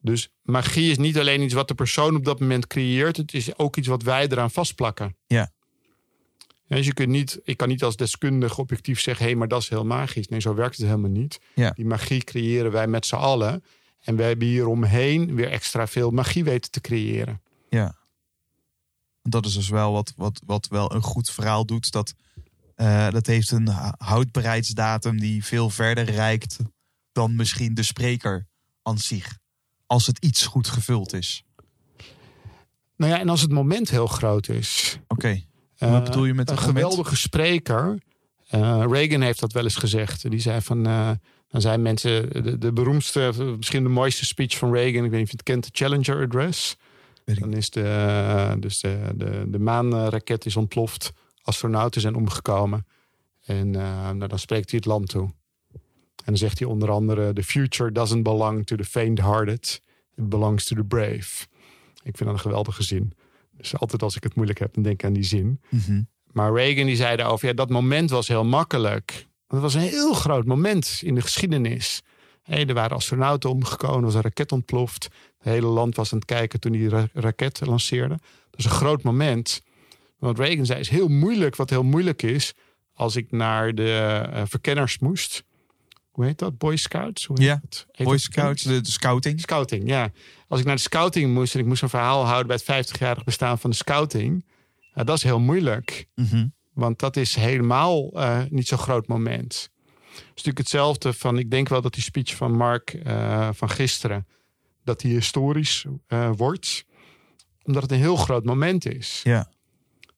Dus 0.00 0.30
magie 0.42 0.90
is 0.90 0.98
niet 0.98 1.18
alleen 1.18 1.42
iets 1.42 1.54
wat 1.54 1.68
de 1.68 1.74
persoon 1.74 2.16
op 2.16 2.24
dat 2.24 2.40
moment 2.40 2.66
creëert. 2.66 3.16
Het 3.16 3.34
is 3.34 3.58
ook 3.58 3.76
iets 3.76 3.88
wat 3.88 4.02
wij 4.02 4.28
eraan 4.28 4.50
vastplakken. 4.50 5.16
Ja. 5.26 5.52
Ja, 6.68 6.76
dus 6.76 6.86
je 6.86 6.94
kunt 6.94 7.08
niet, 7.08 7.40
ik 7.44 7.56
kan 7.56 7.68
niet 7.68 7.82
als 7.82 7.96
deskundige 7.96 8.60
objectief 8.60 9.00
zeggen... 9.00 9.24
hé, 9.24 9.30
hey, 9.30 9.38
maar 9.38 9.48
dat 9.48 9.62
is 9.62 9.68
heel 9.68 9.84
magisch. 9.84 10.28
Nee, 10.28 10.40
zo 10.40 10.54
werkt 10.54 10.76
het 10.76 10.86
helemaal 10.86 11.10
niet. 11.10 11.40
Ja. 11.54 11.70
Die 11.70 11.84
magie 11.86 12.24
creëren 12.24 12.72
wij 12.72 12.86
met 12.86 13.06
z'n 13.06 13.14
allen. 13.14 13.64
En 13.98 14.16
wij 14.16 14.26
hebben 14.28 14.46
hier 14.48 14.66
omheen 14.66 15.34
weer 15.34 15.50
extra 15.50 15.86
veel 15.86 16.10
magie 16.10 16.44
weten 16.44 16.70
te 16.70 16.80
creëren. 16.80 17.42
Ja. 17.68 17.94
Dat 19.22 19.46
is 19.46 19.54
dus 19.54 19.68
wel 19.68 19.92
wat, 19.92 20.12
wat, 20.16 20.40
wat 20.46 20.68
wel 20.68 20.94
een 20.94 21.02
goed 21.02 21.30
verhaal 21.30 21.66
doet. 21.66 21.90
Dat, 21.90 22.14
eh, 22.74 23.10
dat 23.10 23.26
heeft 23.26 23.50
een 23.50 23.68
h- 23.68 23.92
houdbaarheidsdatum 23.98 25.20
die 25.20 25.44
veel 25.44 25.70
verder 25.70 26.04
reikt 26.04 26.56
dan 27.12 27.36
misschien 27.36 27.74
de 27.74 27.82
spreker 27.82 28.46
aan 28.82 28.98
zich. 28.98 29.38
Als 29.86 30.06
het 30.06 30.18
iets 30.24 30.46
goed 30.46 30.68
gevuld 30.68 31.12
is. 31.12 31.42
Nou 32.96 33.12
ja, 33.12 33.18
en 33.18 33.28
als 33.28 33.40
het 33.40 33.50
moment 33.50 33.90
heel 33.90 34.06
groot 34.06 34.48
is. 34.48 34.98
Oké. 35.08 35.42
Wat 35.78 36.04
bedoel 36.04 36.24
je 36.24 36.34
met 36.34 36.50
een 36.50 36.58
geweldige 36.58 37.16
spreker? 37.16 37.98
eh, 38.48 38.84
Reagan 38.90 39.20
heeft 39.20 39.40
dat 39.40 39.52
wel 39.52 39.64
eens 39.64 39.76
gezegd. 39.76 40.30
Die 40.30 40.40
zei 40.40 40.60
van, 40.60 40.86
eh, 40.86 41.10
dan 41.48 41.60
zijn 41.60 41.82
mensen 41.82 42.42
de, 42.44 42.58
de 42.58 42.72
beroemdste, 42.72 43.32
misschien 43.56 43.82
de 43.82 43.88
mooiste 43.88 44.24
speech 44.24 44.56
van 44.56 44.72
Reagan. 44.72 45.04
Ik 45.04 45.10
weet 45.10 45.20
niet 45.20 45.22
of 45.22 45.30
je 45.30 45.36
het 45.36 45.42
kent, 45.42 45.64
de 45.64 45.70
Challenger 45.72 46.22
Address. 46.22 46.76
Dan 47.24 47.52
is 47.52 47.70
de, 47.70 47.82
eh, 47.82 48.52
dus 48.60 48.80
de, 48.80 48.98
de, 49.14 49.44
de 49.48 49.58
maanraket 49.58 50.46
is 50.46 50.56
ontploft. 50.56 51.12
Astronauten 51.42 52.00
zijn 52.00 52.14
omgekomen. 52.14 52.86
En 53.44 53.74
eh, 53.74 54.10
nou, 54.10 54.26
dan 54.26 54.38
spreekt 54.38 54.70
hij 54.70 54.78
het 54.78 54.88
land 54.88 55.08
toe. 55.08 55.30
En 56.16 56.34
dan 56.34 56.36
zegt 56.36 56.58
hij 56.58 56.68
onder 56.68 56.90
andere: 56.90 57.32
The 57.32 57.42
future 57.42 57.92
doesn't 57.92 58.22
belong 58.22 58.66
to 58.66 58.76
the 58.76 58.84
faint-hearted. 58.84 59.82
It 60.16 60.28
belongs 60.28 60.64
to 60.64 60.76
the 60.76 60.84
brave. 60.84 61.46
Ik 62.02 62.16
vind 62.16 62.18
dat 62.18 62.28
een 62.28 62.38
geweldige 62.38 62.82
zin. 62.82 63.12
Dus 63.58 63.76
altijd 63.76 64.02
als 64.02 64.16
ik 64.16 64.22
het 64.22 64.34
moeilijk 64.34 64.58
heb, 64.58 64.74
dan 64.74 64.82
denk 64.82 64.94
ik 65.00 65.06
aan 65.06 65.12
die 65.12 65.22
zin. 65.22 65.60
Mhm. 65.68 66.02
Maar 66.32 66.52
Reagan 66.52 66.86
die 66.86 66.96
zei 66.96 67.16
daarover, 67.16 67.48
ja, 67.48 67.54
dat 67.54 67.70
moment 67.70 68.10
was 68.10 68.28
heel 68.28 68.44
makkelijk. 68.44 69.26
Dat 69.46 69.60
was 69.60 69.74
een 69.74 69.80
heel 69.80 70.12
groot 70.14 70.44
moment 70.44 71.00
in 71.02 71.14
de 71.14 71.20
geschiedenis. 71.20 72.02
Er 72.44 72.74
waren 72.74 72.96
astronauten 72.96 73.50
omgekomen, 73.50 73.98
er 73.98 74.04
was 74.04 74.14
een 74.14 74.22
raket 74.22 74.52
ontploft. 74.52 75.04
Het 75.38 75.52
hele 75.52 75.66
land 75.66 75.96
was 75.96 76.12
aan 76.12 76.18
het 76.18 76.26
kijken 76.26 76.60
toen 76.60 76.72
die 76.72 76.88
ra- 76.88 77.08
raket 77.12 77.66
lanceerde. 77.66 78.18
Dat 78.50 78.58
is 78.58 78.64
een 78.64 78.70
groot 78.70 79.02
moment. 79.02 79.62
Wat 80.18 80.38
Reagan 80.38 80.66
zei 80.66 80.80
is 80.80 80.88
heel 80.88 81.08
moeilijk, 81.08 81.56
wat 81.56 81.70
heel 81.70 81.82
moeilijk 81.82 82.22
is... 82.22 82.54
als 82.92 83.16
ik 83.16 83.30
naar 83.30 83.74
de 83.74 84.22
eh, 84.32 84.42
verkenners 84.46 84.98
moest. 84.98 85.44
Hoe 86.18 86.26
heet 86.26 86.38
dat? 86.38 86.58
Boy 86.58 86.76
Scouts? 86.76 87.24
Hoe 87.24 87.36
heet 87.38 87.46
Ja, 87.46 87.60
dat? 87.62 87.86
Heet 87.92 88.06
Boy 88.06 88.18
Scouts, 88.18 88.62
de, 88.62 88.80
de 88.80 88.90
scouting. 88.90 89.40
Scouting, 89.40 89.88
ja. 89.88 90.10
Als 90.48 90.60
ik 90.60 90.66
naar 90.66 90.74
de 90.74 90.80
scouting 90.82 91.34
moest 91.34 91.54
en 91.54 91.60
ik 91.60 91.66
moest 91.66 91.82
een 91.82 91.88
verhaal 91.88 92.24
houden 92.24 92.46
bij 92.46 92.76
het 92.76 92.88
50-jarig 92.88 93.24
bestaan 93.24 93.58
van 93.58 93.70
de 93.70 93.76
scouting, 93.76 94.44
dat 94.94 95.16
is 95.16 95.22
heel 95.22 95.40
moeilijk. 95.40 96.06
Mhm. 96.14 96.46
Want 96.72 96.98
dat 96.98 97.16
is 97.16 97.34
helemaal 97.34 98.10
eh, 98.12 98.40
niet 98.48 98.68
zo'n 98.68 98.78
groot 98.78 99.06
moment. 99.06 99.70
Het 100.10 100.20
is 100.20 100.26
natuurlijk 100.26 100.58
hetzelfde 100.58 101.12
van, 101.12 101.38
ik 101.38 101.50
denk 101.50 101.68
wel 101.68 101.82
dat 101.82 101.94
die 101.94 102.02
speech 102.02 102.36
van 102.36 102.52
Mark 102.52 102.92
eh, 102.92 103.48
van 103.52 103.70
gisteren, 103.70 104.26
dat 104.84 105.00
die 105.00 105.12
historisch 105.12 105.86
eh, 106.06 106.30
wordt, 106.36 106.84
omdat 107.62 107.82
het 107.82 107.92
een 107.92 107.98
heel 107.98 108.16
groot 108.16 108.44
moment 108.44 108.86
is. 108.86 109.20
Ja. 109.24 109.50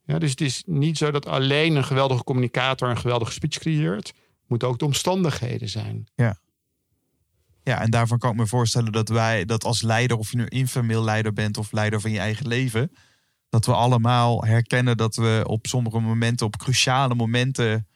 Ja, 0.05 0.19
dus 0.19 0.31
het 0.31 0.41
is 0.41 0.63
niet 0.67 0.99
zo 0.99 1.11
dat 1.11 1.27
alleen 1.27 1.77
een 1.77 1.85
geweldige 1.85 2.25
communicator 2.25 2.89
een 2.89 2.99
geweldige 2.99 3.33
speech 3.33 3.59
creëert. 3.59 4.13
Moeten 4.51 4.69
ook 4.69 4.79
de 4.79 4.85
omstandigheden 4.85 5.69
zijn. 5.69 6.09
Ja, 7.63 7.81
en 7.81 7.91
daarvan 7.91 8.19
kan 8.19 8.31
ik 8.31 8.37
me 8.37 8.47
voorstellen 8.47 8.93
dat 8.93 9.09
wij, 9.09 9.45
dat 9.45 9.65
als 9.65 9.83
leider, 9.83 10.17
of 10.17 10.31
je 10.31 10.37
nu 10.37 10.47
informeel 10.47 11.05
leider 11.05 11.33
bent 11.33 11.59
of 11.59 11.73
leider 11.73 12.01
van 12.01 12.11
je 12.11 12.19
eigen 12.19 12.47
leven, 12.47 12.93
dat 13.49 13.67
we 13.67 13.75
allemaal 13.75 14.45
herkennen 14.45 14.97
dat 14.97 15.17
we 15.17 15.43
op 15.47 15.67
sommige 15.67 15.99
momenten, 15.99 16.47
op 16.47 16.57
cruciale 16.57 17.15
momenten, 17.15 17.87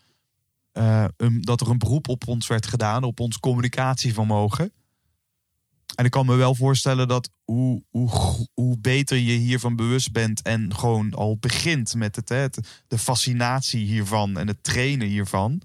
eh, 0.72 1.04
dat 1.40 1.60
er 1.60 1.70
een 1.70 1.78
beroep 1.78 2.08
op 2.08 2.28
ons 2.28 2.46
werd 2.46 2.66
gedaan, 2.66 3.02
op 3.02 3.20
ons 3.20 3.38
communicatievermogen. 3.38 4.72
En 5.94 6.04
ik 6.04 6.10
kan 6.10 6.26
me 6.26 6.34
wel 6.34 6.54
voorstellen 6.54 7.08
dat 7.08 7.30
hoe, 7.44 7.82
hoe, 7.90 8.10
hoe 8.54 8.78
beter 8.78 9.16
je 9.16 9.32
hiervan 9.32 9.76
bewust 9.76 10.12
bent 10.12 10.42
en 10.42 10.74
gewoon 10.74 11.14
al 11.14 11.36
begint 11.38 11.94
met 11.94 12.16
het, 12.16 12.28
hè, 12.28 12.46
de 12.88 12.98
fascinatie 12.98 13.84
hiervan 13.84 14.38
en 14.38 14.46
het 14.46 14.62
trainen 14.62 15.06
hiervan, 15.06 15.62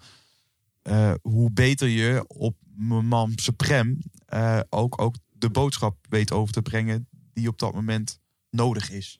eh, 0.90 1.14
hoe 1.22 1.52
beter 1.52 1.88
je 1.88 2.24
op 2.28 2.56
Mam 3.04 3.32
Supreme 3.36 3.98
eh, 4.26 4.60
ook, 4.70 5.02
ook 5.02 5.16
de 5.32 5.50
boodschap 5.50 5.96
weet 6.10 6.32
over 6.32 6.54
te 6.54 6.62
brengen 6.62 7.08
die 7.34 7.48
op 7.48 7.60
dat 7.60 7.74
moment 7.74 8.20
nodig 8.50 8.92
is. 8.92 9.20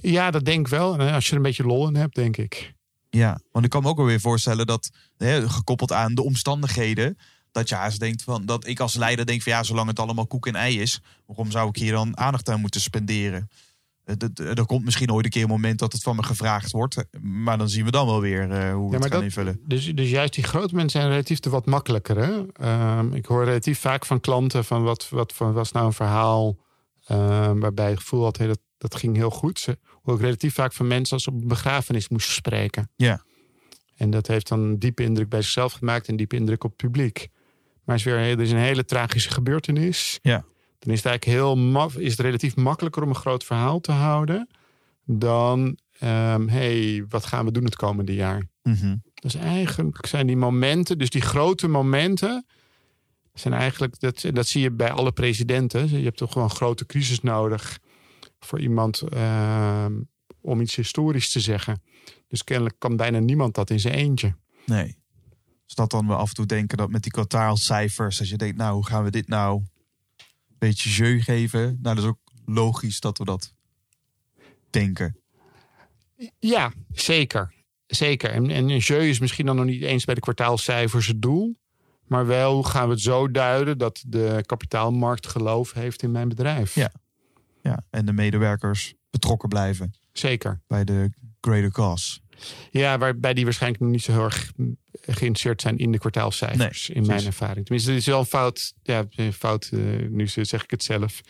Ja, 0.00 0.30
dat 0.30 0.44
denk 0.44 0.66
ik 0.66 0.72
wel. 0.72 0.98
En 0.98 1.12
als 1.12 1.24
je 1.24 1.30
er 1.30 1.36
een 1.36 1.42
beetje 1.42 1.64
lol 1.64 1.88
in 1.88 1.96
hebt, 1.96 2.14
denk 2.14 2.36
ik. 2.36 2.74
Ja, 3.10 3.40
want 3.52 3.64
ik 3.64 3.70
kan 3.70 3.82
me 3.82 3.88
ook 3.88 3.96
wel 3.96 4.06
weer 4.06 4.20
voorstellen 4.20 4.66
dat, 4.66 4.90
hè, 5.16 5.48
gekoppeld 5.48 5.92
aan 5.92 6.14
de 6.14 6.22
omstandigheden, 6.22 7.18
dat 7.52 7.68
je 7.68 7.74
haast 7.74 8.00
denkt 8.00 8.22
van, 8.22 8.46
dat 8.46 8.66
ik 8.66 8.80
als 8.80 8.94
leider 8.94 9.26
denk 9.26 9.42
van 9.42 9.52
ja, 9.52 9.62
zolang 9.62 9.88
het 9.88 9.98
allemaal 9.98 10.26
koek 10.26 10.46
en 10.46 10.54
ei 10.54 10.80
is, 10.80 11.00
waarom 11.26 11.50
zou 11.50 11.68
ik 11.68 11.76
hier 11.76 11.92
dan 11.92 12.18
aandacht 12.18 12.48
aan 12.48 12.60
moeten 12.60 12.80
spenderen? 12.80 13.48
Eh, 14.08 14.14
dat- 14.16 14.38
Er 14.38 14.66
komt 14.66 14.84
misschien 14.84 15.12
ooit 15.12 15.24
een 15.24 15.30
keer 15.30 15.42
een 15.42 15.48
moment 15.48 15.78
dat 15.78 15.92
het 15.92 16.02
van 16.02 16.16
me 16.16 16.22
gevraagd 16.22 16.70
wordt, 16.70 17.04
maar 17.20 17.58
dan 17.58 17.68
zien 17.68 17.84
we 17.84 17.90
dan 17.90 18.06
wel 18.06 18.20
weer 18.20 18.50
eh, 18.50 18.72
hoe 18.72 18.90
we 18.90 18.96
Ja, 18.96 19.02
het 19.02 19.02
gaan 19.02 19.10
dat- 19.10 19.22
invullen. 19.22 19.60
Dus, 19.66 19.94
dus 19.94 20.10
juist 20.10 20.34
die 20.34 20.44
grote 20.44 20.74
mensen 20.74 21.00
zijn 21.00 21.10
relatief 21.12 21.38
te 21.38 21.50
wat 21.50 21.66
makkelijker. 21.66 22.16
Hè? 22.18 22.42
Ehm, 22.52 23.12
ik 23.12 23.26
hoor 23.26 23.44
relatief 23.44 23.78
vaak 23.80 24.06
van 24.06 24.20
klanten 24.20 24.64
van 24.64 24.82
wat, 24.82 25.08
wat 25.08 25.32
van, 25.32 25.52
was 25.52 25.72
nou 25.72 25.86
een 25.86 25.92
verhaal 25.92 26.56
ehm, 27.06 27.58
waarbij 27.58 27.90
het 27.90 27.98
gevoel 28.00 28.22
had, 28.24 28.36
hey, 28.38 28.46
dat, 28.46 28.58
dat 28.78 28.94
ging 28.94 29.16
heel 29.16 29.30
goed. 29.30 29.58
Ze 29.58 29.78
hoor 30.02 30.14
ik 30.14 30.20
relatief 30.20 30.54
vaak 30.54 30.72
van 30.72 30.86
mensen 30.86 31.14
als 31.14 31.22
ze 31.22 31.30
op 31.30 31.40
een 31.42 31.48
begrafenis 31.48 32.08
moesten 32.08 32.32
spreken. 32.34 32.90
Ja. 32.96 33.22
En 33.96 34.10
dat 34.10 34.26
heeft 34.26 34.48
dan 34.48 34.60
een 34.60 34.78
diepe 34.78 35.02
indruk 35.02 35.28
bij 35.28 35.42
zichzelf 35.42 35.72
gemaakt 35.72 36.04
en 36.06 36.10
een 36.10 36.16
diepe 36.16 36.36
indruk 36.36 36.64
op 36.64 36.70
het 36.70 36.78
publiek. 36.78 37.28
Maar 37.84 37.96
is 37.96 38.02
weer, 38.02 38.14
er 38.16 38.40
is 38.40 38.50
een 38.50 38.56
hele 38.58 38.84
tragische 38.84 39.30
gebeurtenis. 39.30 40.18
Ja. 40.22 40.44
Dan 40.78 40.92
is 40.92 41.02
het 41.02 41.06
eigenlijk 41.06 41.24
heel 41.24 41.56
maf, 41.56 41.96
is 41.96 42.10
het 42.10 42.20
relatief 42.20 42.56
makkelijker 42.56 43.02
om 43.02 43.08
een 43.08 43.14
groot 43.14 43.44
verhaal 43.44 43.80
te 43.80 43.92
houden 43.92 44.48
dan, 45.04 45.78
ehm 45.98 46.48
hey, 46.48 47.04
wat 47.08 47.26
gaan 47.26 47.44
we 47.44 47.52
doen 47.52 47.64
het 47.64 47.76
komende 47.76 48.14
jaar? 48.14 48.46
Mhm. 48.62 48.96
Dus 49.14 49.34
eigenlijk 49.34 50.06
zijn 50.06 50.26
die 50.26 50.36
momenten, 50.36 50.98
dus 50.98 51.10
die 51.10 51.22
grote 51.22 51.68
momenten, 51.68 52.46
zijn 53.34 53.54
eigenlijk, 53.54 54.00
dat, 54.00 54.24
dat 54.32 54.46
zie 54.46 54.62
je 54.62 54.70
bij 54.70 54.90
alle 54.90 55.12
presidenten. 55.12 55.90
Je 55.90 56.04
hebt 56.04 56.16
toch 56.16 56.32
gewoon 56.32 56.48
een 56.48 56.56
grote 56.56 56.86
crisis 56.86 57.20
nodig 57.20 57.78
voor 58.40 58.60
iemand 58.60 59.00
ehm, 59.00 59.92
om 60.40 60.60
iets 60.60 60.76
historisch 60.76 61.32
te 61.32 61.40
zeggen. 61.40 61.82
Dus 62.28 62.44
kennelijk 62.44 62.76
kan 62.78 62.96
bijna 62.96 63.18
niemand 63.18 63.54
dat 63.54 63.70
in 63.70 63.80
zijn 63.80 63.94
eentje. 63.94 64.34
Nee. 64.66 64.96
Dus 65.64 65.74
dat 65.74 65.90
dan 65.90 66.06
we 66.06 66.14
af 66.14 66.28
en 66.28 66.34
toe 66.34 66.46
denken 66.46 66.78
dat 66.78 66.90
met 66.90 67.02
die 67.02 67.12
kwartaalcijfers, 67.12 68.18
als 68.18 68.28
je 68.28 68.36
denkt, 68.36 68.56
nou, 68.56 68.74
hoe 68.74 68.86
gaan 68.86 69.04
we 69.04 69.10
dit 69.10 69.28
nou 69.28 69.62
beetje 70.58 70.90
jeu 70.90 71.20
geven? 71.20 71.60
Nou, 71.60 71.94
dat 71.94 71.98
is 71.98 72.04
ook 72.04 72.18
logisch 72.44 73.00
dat 73.00 73.18
we 73.18 73.24
dat 73.24 73.54
denken. 74.70 75.16
Ja, 76.38 76.72
zeker. 76.92 77.54
Zeker. 77.86 78.30
En, 78.30 78.50
en 78.50 78.68
een 78.68 78.78
jeu 78.78 79.08
is 79.08 79.18
misschien 79.18 79.46
dan 79.46 79.56
nog 79.56 79.64
niet 79.64 79.82
eens 79.82 80.04
bij 80.04 80.14
de 80.14 80.20
kwartaalcijfers 80.20 81.06
het 81.06 81.22
doel. 81.22 81.56
Maar 82.06 82.26
wel 82.26 82.62
gaan 82.62 82.86
we 82.86 82.92
het 82.92 83.02
zo 83.02 83.30
duiden 83.30 83.78
dat 83.78 84.04
de 84.06 84.42
kapitaalmarkt 84.46 85.26
geloof 85.26 85.72
heeft 85.72 86.02
in 86.02 86.10
mijn 86.10 86.28
bedrijf. 86.28 86.74
Ja. 86.74 86.92
Ja, 87.62 87.84
en 87.90 88.06
de 88.06 88.12
medewerkers 88.12 88.94
betrokken 89.10 89.48
blijven 89.48 89.94
Zeker. 90.12 90.60
bij 90.66 90.84
de 90.84 91.10
greater 91.40 91.70
cause. 91.70 92.20
Ja, 92.70 92.98
waarbij 92.98 93.34
die 93.34 93.44
waarschijnlijk 93.44 93.82
niet 93.82 94.02
zo 94.02 94.12
heel 94.12 94.24
erg 94.24 94.52
geïnteresseerd 95.00 95.60
zijn 95.60 95.78
in 95.78 95.92
de 95.92 95.98
kwartaalcijfers. 95.98 96.88
Nee, 96.88 96.96
in 96.96 97.06
mijn 97.06 97.24
ervaring. 97.26 97.64
Tenminste, 97.64 97.90
het 97.90 98.00
is 98.00 98.06
wel 98.06 98.18
een 98.18 98.24
fout. 98.24 98.74
Ja, 98.82 99.06
fout. 99.32 99.68
eh, 99.72 99.78
nu 100.08 100.28
zeg 100.28 100.62
ik 100.62 100.70
het 100.70 100.82
zelf. 100.82 101.20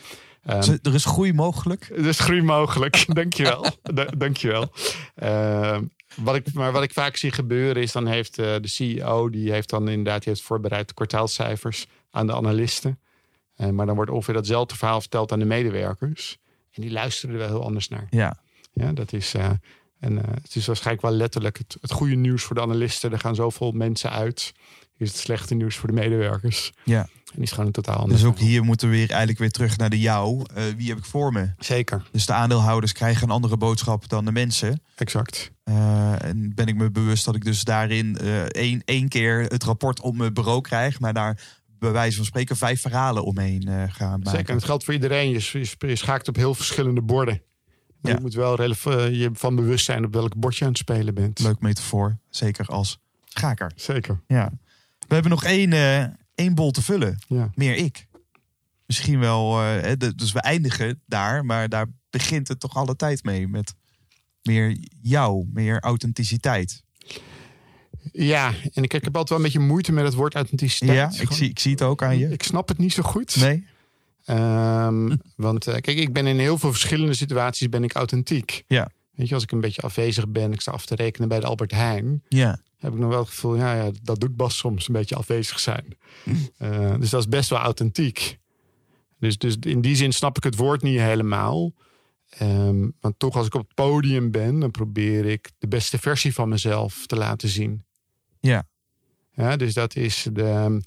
Ehm, 0.44 0.76
er 0.82 0.94
is 0.94 1.04
groei 1.04 1.32
mogelijk. 1.32 1.90
Het 1.94 2.06
is 2.14 2.18
groei 2.18 2.42
mogelijk. 2.42 3.04
Dankjewel. 3.14 3.66
Da 3.82 4.04
dankjewel. 4.04 4.72
Ehm 5.14 5.84
wat 6.16 6.34
ik, 6.34 6.52
maar 6.52 6.72
wat 6.72 6.82
ik 6.82 6.92
vaak 6.92 7.16
zie 7.16 7.30
gebeuren 7.32 7.82
is, 7.82 7.92
dan 7.92 8.06
heeft 8.06 8.38
eh, 8.38 8.54
de 8.60 8.68
CEO, 8.68 9.30
die 9.30 9.52
heeft 9.52 9.70
dan 9.70 9.88
inderdaad 9.88 10.22
die 10.22 10.32
heeft 10.32 10.44
voorbereid 10.44 10.88
de 10.88 10.94
kwartaalcijfers 10.94 11.86
aan 12.10 12.26
de 12.26 12.34
analisten. 12.34 12.98
Eh, 13.54 13.68
maar 13.68 13.86
dan 13.86 13.94
wordt 13.94 14.10
ongeveer 14.10 14.34
datzelfde 14.34 14.76
verhaal 14.76 15.00
verteld 15.00 15.32
aan 15.32 15.38
de 15.38 15.44
medewerkers. 15.44 16.38
En 16.72 16.82
die 16.82 16.90
luisteren 16.90 17.34
er 17.34 17.40
wel 17.40 17.48
heel 17.48 17.64
anders 17.64 17.88
naar. 17.88 18.06
Ja, 18.10 18.36
Ja, 18.72 18.92
dat 18.92 19.12
is, 19.12 19.34
en, 20.00 20.22
eh, 20.24 20.34
het 20.42 20.54
is 20.56 20.66
waarschijnlijk 20.66 21.06
wel 21.06 21.16
letterlijk 21.16 21.58
het, 21.58 21.76
het 21.80 21.92
goede 21.92 22.14
nieuws 22.14 22.42
voor 22.42 22.54
de 22.56 22.62
analisten. 22.62 23.12
Er 23.12 23.18
gaan 23.18 23.34
zoveel 23.34 23.72
mensen 23.72 24.10
uit. 24.10 24.52
Is 24.96 25.08
het 25.08 25.18
slechte 25.18 25.54
nieuws 25.54 25.76
voor 25.76 25.88
de 25.88 25.94
medewerkers. 25.94 26.72
ja. 26.84 27.08
En 27.28 27.34
die 27.34 27.42
is 27.42 27.50
gewoon 27.50 27.66
een 27.66 27.72
totaal 27.72 27.96
anders. 27.96 28.20
Dus 28.20 28.30
ook 28.30 28.38
hier 28.38 28.64
moeten 28.64 28.88
we 28.88 28.96
weer 28.96 29.08
eigenlijk 29.08 29.38
weer 29.38 29.50
terug 29.50 29.76
naar 29.76 29.90
de 29.90 30.00
jou. 30.00 30.44
Eh, 30.54 30.64
wie 30.76 30.88
heb 30.88 30.98
ik 30.98 31.04
voor 31.04 31.32
me? 31.32 31.50
Zeker, 31.58 32.02
Dus 32.12 32.26
de 32.26 32.32
aandeelhouders 32.32 32.92
krijgen 32.92 33.22
een 33.22 33.30
andere 33.34 33.56
boodschap 33.56 34.08
dan 34.08 34.24
de 34.24 34.32
mensen. 34.32 34.82
exact. 34.96 35.50
Eh, 35.64 36.24
en 36.24 36.52
ben 36.54 36.66
ik 36.66 36.74
me 36.76 36.90
bewust 36.90 37.24
dat 37.24 37.34
ik 37.34 37.44
dus 37.44 37.64
daarin 37.64 38.16
één, 38.48 38.82
één 38.84 39.08
keer 39.08 39.40
het 39.40 39.64
rapport 39.64 40.00
op 40.00 40.16
mijn 40.16 40.34
bureau 40.34 40.60
krijg. 40.60 41.00
Maar 41.00 41.12
daar 41.14 41.40
bij 41.78 41.90
wijze 41.92 42.16
van 42.16 42.24
spreken 42.24 42.56
vijf 42.56 42.80
verhalen 42.80 43.24
omheen 43.24 43.62
ga 43.90 44.08
maken. 44.16 44.30
Zeker, 44.30 44.48
en 44.48 44.54
het 44.56 44.64
geldt 44.64 44.84
voor 44.84 44.94
iedereen. 44.94 45.30
Je, 45.30 45.48
je, 45.52 45.86
je 45.88 45.96
schaakt 45.96 46.28
op 46.28 46.36
heel 46.36 46.54
verschillende 46.54 47.02
borden. 47.02 47.42
Maar 48.00 48.10
Ja. 48.12 48.16
Je 48.16 48.22
moet 48.24 48.34
wel 48.34 48.58
eh, 48.58 49.10
je 49.20 49.30
van 49.32 49.54
bewust 49.54 49.84
zijn 49.84 50.04
op 50.04 50.12
welk 50.12 50.36
bord 50.36 50.56
je 50.56 50.64
aan 50.64 50.70
het 50.70 50.78
spelen 50.78 51.14
bent. 51.14 51.38
Leuk 51.38 51.60
metafoor. 51.60 52.18
Zeker 52.30 52.66
als 52.66 52.98
schaker. 53.24 53.72
Zeker, 53.76 54.20
Ja. 54.26 54.52
We 55.08 55.14
hebben 55.14 55.30
nog 55.30 55.44
één, 55.44 55.72
eh, 55.72 56.04
één 56.34 56.54
bol 56.54 56.70
te 56.70 56.82
vullen. 56.82 57.18
ja. 57.28 57.50
Meer 57.54 57.74
ik. 57.76 58.06
Misschien 58.86 59.18
wel. 59.18 59.62
eh, 59.62 59.92
dus 60.16 60.32
we 60.32 60.40
eindigen 60.40 61.02
daar. 61.06 61.44
Maar 61.44 61.68
daar 61.68 61.86
begint 62.10 62.48
het 62.48 62.60
toch 62.60 62.74
alle 62.74 62.96
tijd 62.96 63.24
mee. 63.24 63.48
Met 63.48 63.74
meer 64.42 64.78
jou. 65.02 65.48
Meer 65.52 65.80
authenticiteit. 65.80 66.82
Ja, 68.12 68.48
en 68.72 68.82
ik, 68.82 68.92
ik 68.94 69.04
heb 69.04 69.16
altijd 69.16 69.28
wel 69.28 69.38
een 69.38 69.44
beetje 69.44 69.58
moeite 69.58 69.92
met 69.92 70.04
het 70.04 70.14
woord 70.14 70.34
authenticiteit. 70.34 71.14
Ja, 71.14 71.20
ik 71.22 71.30
zie, 71.32 71.48
ik 71.48 71.58
zie 71.58 71.70
het 71.70 71.82
ook 71.82 72.02
aan 72.02 72.18
je. 72.18 72.28
Ik 72.28 72.42
snap 72.42 72.68
het 72.68 72.78
niet 72.78 72.92
zo 72.92 73.02
goed. 73.02 73.36
Nee? 73.36 73.66
Ehm, 74.28 75.16
want 75.36 75.66
eh, 75.66 75.74
kijk, 75.80 75.98
ik 75.98 76.12
ben 76.12 76.26
in 76.26 76.38
heel 76.38 76.58
veel 76.58 76.70
verschillende 76.70 77.14
situaties 77.14 77.68
ben 77.68 77.84
ik 77.84 77.92
authentiek. 77.94 78.64
Ja. 78.66 78.90
Weet 79.10 79.28
je, 79.28 79.34
als 79.34 79.42
ik 79.42 79.50
een 79.52 79.60
beetje 79.60 79.82
afwezig 79.82 80.28
ben, 80.28 80.52
ik 80.52 80.60
sta 80.60 80.72
af 80.72 80.86
te 80.86 80.94
rekenen 80.94 81.28
bij 81.28 81.40
de 81.40 81.46
Albert 81.46 81.70
Heijn, 81.72 82.22
Ja. 82.28 82.60
heb 82.76 82.92
ik 82.92 82.98
nog 82.98 83.08
wel 83.10 83.18
het 83.18 83.28
gevoel, 83.28 83.56
ja, 83.56 83.74
ja 83.74 83.90
dat 84.02 84.20
doet 84.20 84.36
Bas 84.36 84.56
soms, 84.56 84.88
een 84.88 84.94
beetje 84.94 85.16
afwezig 85.16 85.60
zijn. 85.60 85.84
Eh, 86.56 86.94
dus 86.98 87.10
dat 87.10 87.20
is 87.20 87.28
best 87.28 87.50
wel 87.50 87.58
authentiek. 87.58 88.38
Dus, 89.18 89.38
dus 89.38 89.56
in 89.60 89.80
die 89.80 89.96
zin 89.96 90.12
snap 90.12 90.36
ik 90.36 90.44
het 90.44 90.56
woord 90.56 90.82
niet 90.82 90.98
helemaal. 91.00 91.72
Ehm 92.28 92.80
maar 93.00 93.12
toch, 93.16 93.36
als 93.36 93.46
ik 93.46 93.54
op 93.54 93.60
het 93.60 93.74
podium 93.74 94.30
ben, 94.30 94.58
dan 94.58 94.70
probeer 94.70 95.26
ik 95.26 95.50
de 95.58 95.68
beste 95.68 95.98
versie 95.98 96.34
van 96.34 96.48
mezelf 96.48 97.06
te 97.06 97.16
laten 97.16 97.48
zien. 97.48 97.84
Ja. 98.40 98.66
Ja, 99.32 99.56
dus 99.56 99.74
dat 99.74 99.96
is 99.96 100.26
de. 100.32 100.80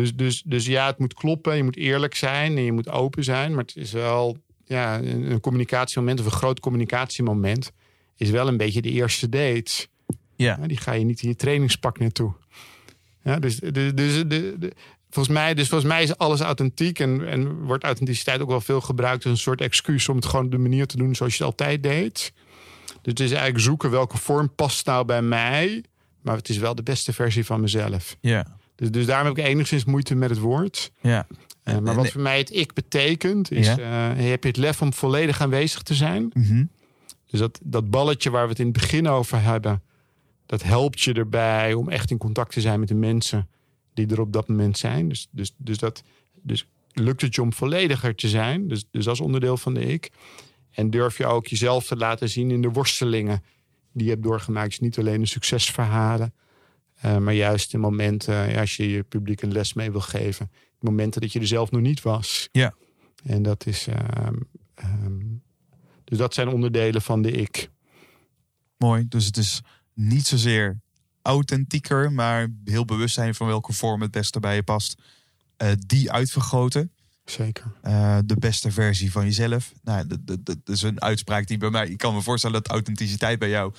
Dus, 0.00 0.14
dus, 0.14 0.42
dus 0.46 0.66
ja, 0.66 0.86
het 0.86 0.98
moet 0.98 1.14
kloppen. 1.14 1.56
Je 1.56 1.64
moet 1.64 1.76
eerlijk 1.76 2.14
zijn 2.14 2.56
en 2.56 2.62
je 2.62 2.72
moet 2.72 2.88
open 2.88 3.24
zijn. 3.24 3.50
Maar 3.50 3.64
het 3.64 3.76
is 3.76 3.92
wel 3.92 4.36
ja, 4.64 4.98
een, 4.98 5.40
communicatiemoment 5.40 6.20
of 6.20 6.24
een 6.24 6.32
groot 6.32 6.60
communicatiemoment. 6.60 7.72
Is 8.16 8.30
wel 8.30 8.48
een 8.48 8.56
beetje 8.56 8.82
de 8.82 8.90
eerste 8.90 9.28
date. 9.28 9.86
Ja. 10.36 10.56
Ja, 10.60 10.66
die 10.66 10.76
ga 10.76 10.92
je 10.92 11.04
niet 11.04 11.22
in 11.22 11.28
je 11.28 11.36
trainingspak 11.36 11.98
naartoe. 11.98 12.32
Ja, 13.22 13.38
dus, 13.38 13.58
dus, 13.58 13.94
dus 13.94 14.14
de, 14.16 14.56
de, 14.58 14.72
volgens, 15.10 15.34
mij, 15.34 15.54
dus 15.54 15.68
volgens 15.68 15.90
mij 15.90 16.02
is 16.02 16.16
alles 16.16 16.40
authentiek. 16.40 16.98
En, 16.98 17.28
en 17.28 17.62
wordt 17.62 17.84
authenticiteit 17.84 18.40
ook 18.40 18.48
wel 18.48 18.60
veel 18.60 18.80
gebruikt 18.80 19.24
als 19.24 19.32
een 19.32 19.38
soort 19.38 19.60
excuus 19.60 20.08
om 20.08 20.16
het 20.16 20.26
gewoon 20.26 20.50
de 20.50 20.58
manier 20.58 20.86
te 20.86 20.96
doen 20.96 21.14
zoals 21.14 21.36
je 21.36 21.44
het 21.44 21.52
altijd 21.52 21.82
deed. 21.82 22.32
Dus 22.86 23.12
het 23.12 23.20
is 23.20 23.30
eigenlijk 23.30 23.60
zoeken 23.60 23.90
welke 23.90 24.16
vorm 24.16 24.54
past 24.54 24.86
nou 24.86 25.04
bij 25.04 25.22
mij. 25.22 25.84
Maar 26.20 26.36
het 26.36 26.48
is 26.48 26.58
wel 26.58 26.74
de 26.74 26.82
beste 26.82 27.12
versie 27.12 27.44
van 27.44 27.60
mezelf. 27.60 28.16
Ja. 28.20 28.58
Dus, 28.80 28.90
dus 28.90 29.06
daarom 29.06 29.26
heb 29.26 29.38
ik 29.38 29.44
enigszins 29.44 29.84
moeite 29.84 30.14
met 30.14 30.30
het 30.30 30.38
woord. 30.38 30.92
Ja. 31.00 31.26
Eh, 31.62 31.78
maar 31.78 31.94
wat 31.94 32.10
voor 32.10 32.20
mij 32.20 32.38
het 32.38 32.54
ik 32.54 32.72
betekent, 32.72 33.50
is: 33.50 33.66
Ja. 33.66 34.10
eh, 34.14 34.28
heb 34.28 34.42
je 34.42 34.48
het 34.48 34.56
lef 34.56 34.82
om 34.82 34.92
volledig 34.92 35.40
aanwezig 35.40 35.82
te 35.82 35.94
zijn? 35.94 36.30
Mhm. 36.34 36.64
Dus 37.26 37.40
dat, 37.40 37.60
dat 37.62 37.90
balletje 37.90 38.30
waar 38.30 38.42
we 38.42 38.48
het 38.48 38.58
in 38.58 38.64
het 38.64 38.74
begin 38.74 39.08
over 39.08 39.42
hebben, 39.42 39.82
dat 40.46 40.62
helpt 40.62 41.00
je 41.00 41.12
erbij 41.12 41.74
om 41.74 41.88
echt 41.88 42.10
in 42.10 42.18
contact 42.18 42.52
te 42.52 42.60
zijn 42.60 42.78
met 42.78 42.88
de 42.88 42.94
mensen 42.94 43.48
die 43.94 44.06
er 44.06 44.20
op 44.20 44.32
dat 44.32 44.48
moment 44.48 44.78
zijn. 44.78 45.08
Dus, 45.08 45.28
dus, 45.30 45.54
dus, 45.56 45.78
dat, 45.78 46.02
dus 46.42 46.66
lukt 46.92 47.20
het 47.20 47.34
je 47.34 47.42
om 47.42 47.52
vollediger 47.52 48.14
te 48.14 48.28
zijn, 48.28 48.68
dus, 48.68 48.84
dus 48.90 49.08
als 49.08 49.20
onderdeel 49.20 49.56
van 49.56 49.74
de 49.74 49.86
ik. 49.86 50.10
En 50.70 50.90
durf 50.90 51.18
je 51.18 51.26
ook 51.26 51.46
jezelf 51.46 51.86
te 51.86 51.96
laten 51.96 52.28
zien 52.28 52.50
in 52.50 52.62
de 52.62 52.70
worstelingen 52.70 53.42
die 53.92 54.04
je 54.04 54.10
hebt 54.10 54.22
doorgemaakt. 54.22 54.68
Dus 54.68 54.80
niet 54.80 54.98
alleen 54.98 55.20
de 55.20 55.26
succesverhalen, 55.26 56.34
eh, 57.00 57.16
maar 57.16 57.34
juist 57.34 57.74
in 57.74 57.80
momenten, 57.80 58.50
ja, 58.50 58.60
als 58.60 58.76
je 58.76 58.90
je 58.90 59.02
publiek 59.02 59.42
een 59.42 59.52
les 59.52 59.72
mee 59.72 59.90
wil 59.90 60.00
geven, 60.00 60.50
momenten 60.78 61.20
dat 61.20 61.32
je 61.32 61.40
er 61.40 61.46
zelf 61.46 61.70
nog 61.70 61.80
niet 61.80 62.02
was. 62.02 62.48
Ja. 62.52 62.74
En 63.24 63.42
dat 63.42 63.66
is. 63.66 63.86
ehm, 63.86 64.34
ehm, 64.74 65.18
dus 66.04 66.18
dat 66.18 66.34
zijn 66.34 66.48
onderdelen 66.48 67.02
van 67.02 67.22
de 67.22 67.30
ik. 67.30 67.70
Mooi. 68.76 69.08
Dus 69.08 69.24
het 69.24 69.36
is 69.36 69.60
niet 69.94 70.26
zozeer 70.26 70.80
authentieker, 71.22 72.12
maar 72.12 72.48
heel 72.64 72.84
bewust 72.84 73.14
zijn 73.14 73.34
van 73.34 73.46
welke 73.46 73.72
vorm 73.72 74.00
het 74.00 74.10
beste 74.10 74.40
bij 74.40 74.54
je 74.54 74.62
past. 74.62 75.02
Eh, 75.56 75.70
die 75.86 76.10
uitvergroten. 76.10 76.92
Zeker. 77.24 77.72
Eh, 77.82 78.18
de 78.24 78.36
beste 78.36 78.70
versie 78.70 79.12
van 79.12 79.24
jezelf. 79.24 79.72
Nou, 79.82 80.06
dat, 80.06 80.26
dat, 80.26 80.44
dat 80.44 80.58
is 80.64 80.82
een 80.82 81.02
uitspraak 81.02 81.46
die 81.46 81.58
bij 81.58 81.70
mij. 81.70 81.88
Ik 81.88 81.98
kan 81.98 82.14
me 82.14 82.22
voorstellen 82.22 82.62
dat 82.62 82.72
authenticiteit 82.72 83.38
bij 83.38 83.48
jou 83.48 83.74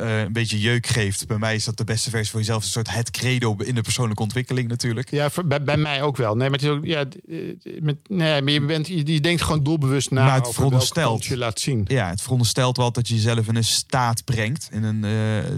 eh, 0.00 0.20
een 0.20 0.32
beetje 0.32 0.60
jeuk 0.60 0.86
geeft. 0.86 1.26
Bij 1.26 1.38
mij 1.38 1.54
is 1.54 1.64
dat 1.64 1.76
de 1.76 1.84
beste 1.84 2.10
versie 2.10 2.30
van 2.30 2.40
jezelf. 2.40 2.62
Een 2.62 2.68
soort 2.68 2.90
het 2.94 3.10
credo 3.10 3.56
in 3.56 3.74
de 3.74 3.80
persoonlijke 3.82 4.22
ontwikkeling 4.22 4.68
natuurlijk. 4.68 5.10
Ja, 5.10 5.30
voor- 5.30 5.46
bij, 5.46 5.62
bij 5.62 5.76
mij 5.76 6.02
ook 6.02 6.16
wel. 6.16 6.36
Nee, 6.36 6.50
maar 6.50 6.58
het 6.58 6.68
is 6.68 6.74
ook. 6.74 6.84
Ja, 6.84 7.04
eh, 7.28 7.80
met, 7.80 7.96
nee, 8.08 8.42
maar 8.42 8.52
je, 8.52 8.64
bent, 8.64 8.86
je, 8.86 9.12
je 9.12 9.20
denkt 9.20 9.42
gewoon 9.42 9.62
doelbewust 9.62 10.10
na. 10.10 10.24
Maar 10.24 10.34
het 10.40 10.54
veronderstelt- 10.54 11.24
je 11.24 11.36
laat 11.36 11.60
zien. 11.60 11.84
Ja, 11.88 12.08
het 12.08 12.20
veronderstelt 12.22 12.76
wel 12.76 12.92
dat 12.92 13.08
je 13.08 13.14
jezelf 13.14 13.48
in 13.48 13.56
een 13.56 13.64
staat 13.64 14.24
brengt. 14.24 14.68
In 14.72 14.82
een, 14.82 15.04
eh, 15.04 15.50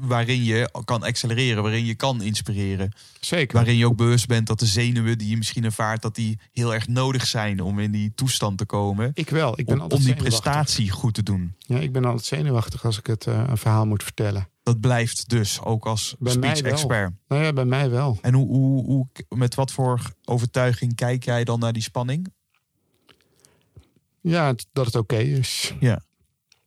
waarin 0.00 0.44
je 0.44 0.70
kan 0.84 1.02
accelereren, 1.02 1.62
waarin 1.62 1.84
je 1.86 1.94
kan 1.94 2.22
inspireren. 2.22 2.92
Zeker. 3.20 3.56
Waarin 3.56 3.76
je 3.76 3.86
ook 3.86 3.96
bewust 3.96 4.26
bent 4.26 4.46
dat 4.46 4.58
de 4.58 4.66
zenuwen 4.66 5.18
die 5.18 5.28
je 5.28 5.36
misschien 5.36 5.64
ervaart, 5.64 6.02
dat 6.02 6.14
die 6.14 6.38
heel 6.52 6.74
erg 6.74 6.88
nodig 6.88 7.26
zijn 7.26 7.60
om 7.60 7.78
in 7.78 7.90
die 7.90 8.12
toestand 8.14 8.58
te 8.58 8.64
komen. 8.64 9.10
ik 9.14 9.30
wel. 9.30 9.58
Ik 9.58 9.66
ben 9.66 9.74
Om, 9.74 9.80
altijd 9.80 10.00
om 10.00 10.06
die 10.06 10.14
prestatie 10.14 10.90
goed 10.90 11.14
te 11.14 11.22
doen. 11.22 11.54
Ja, 11.58 11.78
ik 11.78 11.92
ben 11.92 12.04
altijd 12.04 12.24
zenuwachtig 12.24 12.84
als 12.84 12.98
ik 12.98 13.06
het 13.06 13.26
eh, 13.26 13.42
een 13.48 13.56
verhaal 13.56 13.69
moet 13.84 14.02
vertellen. 14.02 14.48
Dat 14.62 14.80
blijft 14.80 15.28
dus 15.28 15.60
ook 15.62 15.86
als 15.86 16.16
Bij 16.18 16.32
speech 16.32 16.60
expert. 16.60 17.12
Nou 17.28 17.42
ja, 17.44 17.52
bij 17.52 17.64
mij 17.64 17.90
wel. 17.90 18.18
En 18.20 18.34
hoe, 18.34 18.46
hoe, 18.46 18.84
hoe, 18.84 19.06
met 19.28 19.54
wat 19.54 19.72
voor 19.72 20.00
overtuiging 20.24 20.94
kijk 20.94 21.24
jij 21.24 21.44
dan 21.44 21.58
naar 21.58 21.72
die 21.72 21.82
spanning? 21.82 22.32
Ja, 24.20 24.54
dat 24.72 24.86
het 24.86 24.94
oké 24.96 25.16
is. 25.16 25.74
Ja. 25.80 26.02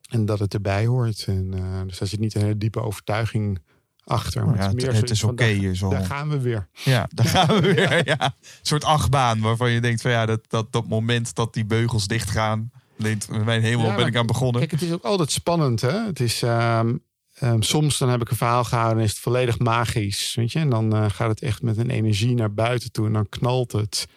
En 0.09 0.25
dat 0.25 0.39
het 0.39 0.53
erbij 0.53 0.85
hoort. 0.85 1.23
En, 1.27 1.53
eh, 1.53 1.81
dus 1.87 1.97
daar 1.97 2.07
zit 2.07 2.19
niet 2.19 2.35
een 2.35 2.41
hele 2.41 2.57
diepe 2.57 2.79
overtuiging 2.81 3.59
achter. 4.03 4.41
Oh 4.41 4.47
Maar 4.47 4.57
ja, 4.57 4.61
het 4.63 4.71
het, 4.71 4.77
is 4.81 4.83
meer 4.83 4.95
het 4.95 4.95
zoiets 4.95 5.11
is 5.11 5.19
van, 5.19 5.29
oké. 5.29 5.43
daar- 5.61 5.71
is 5.71 5.83
al- 5.83 5.89
Daar 5.89 6.05
gaan 6.05 6.29
we 6.29 6.39
weer. 6.39 6.67
Ja, 6.83 7.07
daar 7.13 7.25
gaan 7.25 7.47
we 7.47 7.73
weer. 7.73 8.05
Ja. 8.07 8.19
Een 8.21 8.31
soort 8.61 8.83
achtbaan 8.83 9.39
waarvan 9.39 9.71
je 9.71 9.81
denkt 9.81 10.01
van 10.01 10.11
ja, 10.11 10.25
dat, 10.25 10.39
dat, 10.47 10.71
dat 10.71 10.87
moment 10.87 11.35
dat 11.35 11.53
die 11.53 11.65
beugels 11.65 12.07
dichtgaan. 12.07 12.71
Denkt, 13.03 13.45
mijn 13.45 13.61
hemel, 13.61 13.85
Ja, 13.85 13.95
ben 13.95 14.07
ik 14.07 14.15
aan 14.15 14.25
begonnen. 14.25 14.59
Kijk, 14.59 14.71
het 14.71 14.81
is 14.81 14.91
ook 14.91 15.03
altijd 15.03 15.31
spannend. 15.31 15.81
Hè? 15.81 16.05
Het 16.05 16.19
is, 16.19 16.41
ehm, 16.41 16.95
ehm, 17.33 17.61
soms 17.61 17.97
dan 17.97 18.09
heb 18.09 18.21
ik 18.21 18.29
een 18.29 18.37
verhaal 18.37 18.63
gehouden 18.63 18.97
en 18.97 19.03
is 19.03 19.11
het 19.11 19.19
volledig 19.19 19.59
magisch. 19.59 20.35
Weet 20.35 20.51
je? 20.51 20.59
En 20.59 20.69
dan 20.69 20.95
eh, 20.95 21.09
gaat 21.09 21.29
het 21.29 21.41
echt 21.41 21.61
met 21.61 21.77
een 21.77 21.89
energie 21.89 22.33
naar 22.33 22.53
buiten 22.53 22.91
toe. 22.91 23.05
En 23.05 23.13
dan 23.13 23.29
knalt 23.29 23.71
het. 23.71 24.07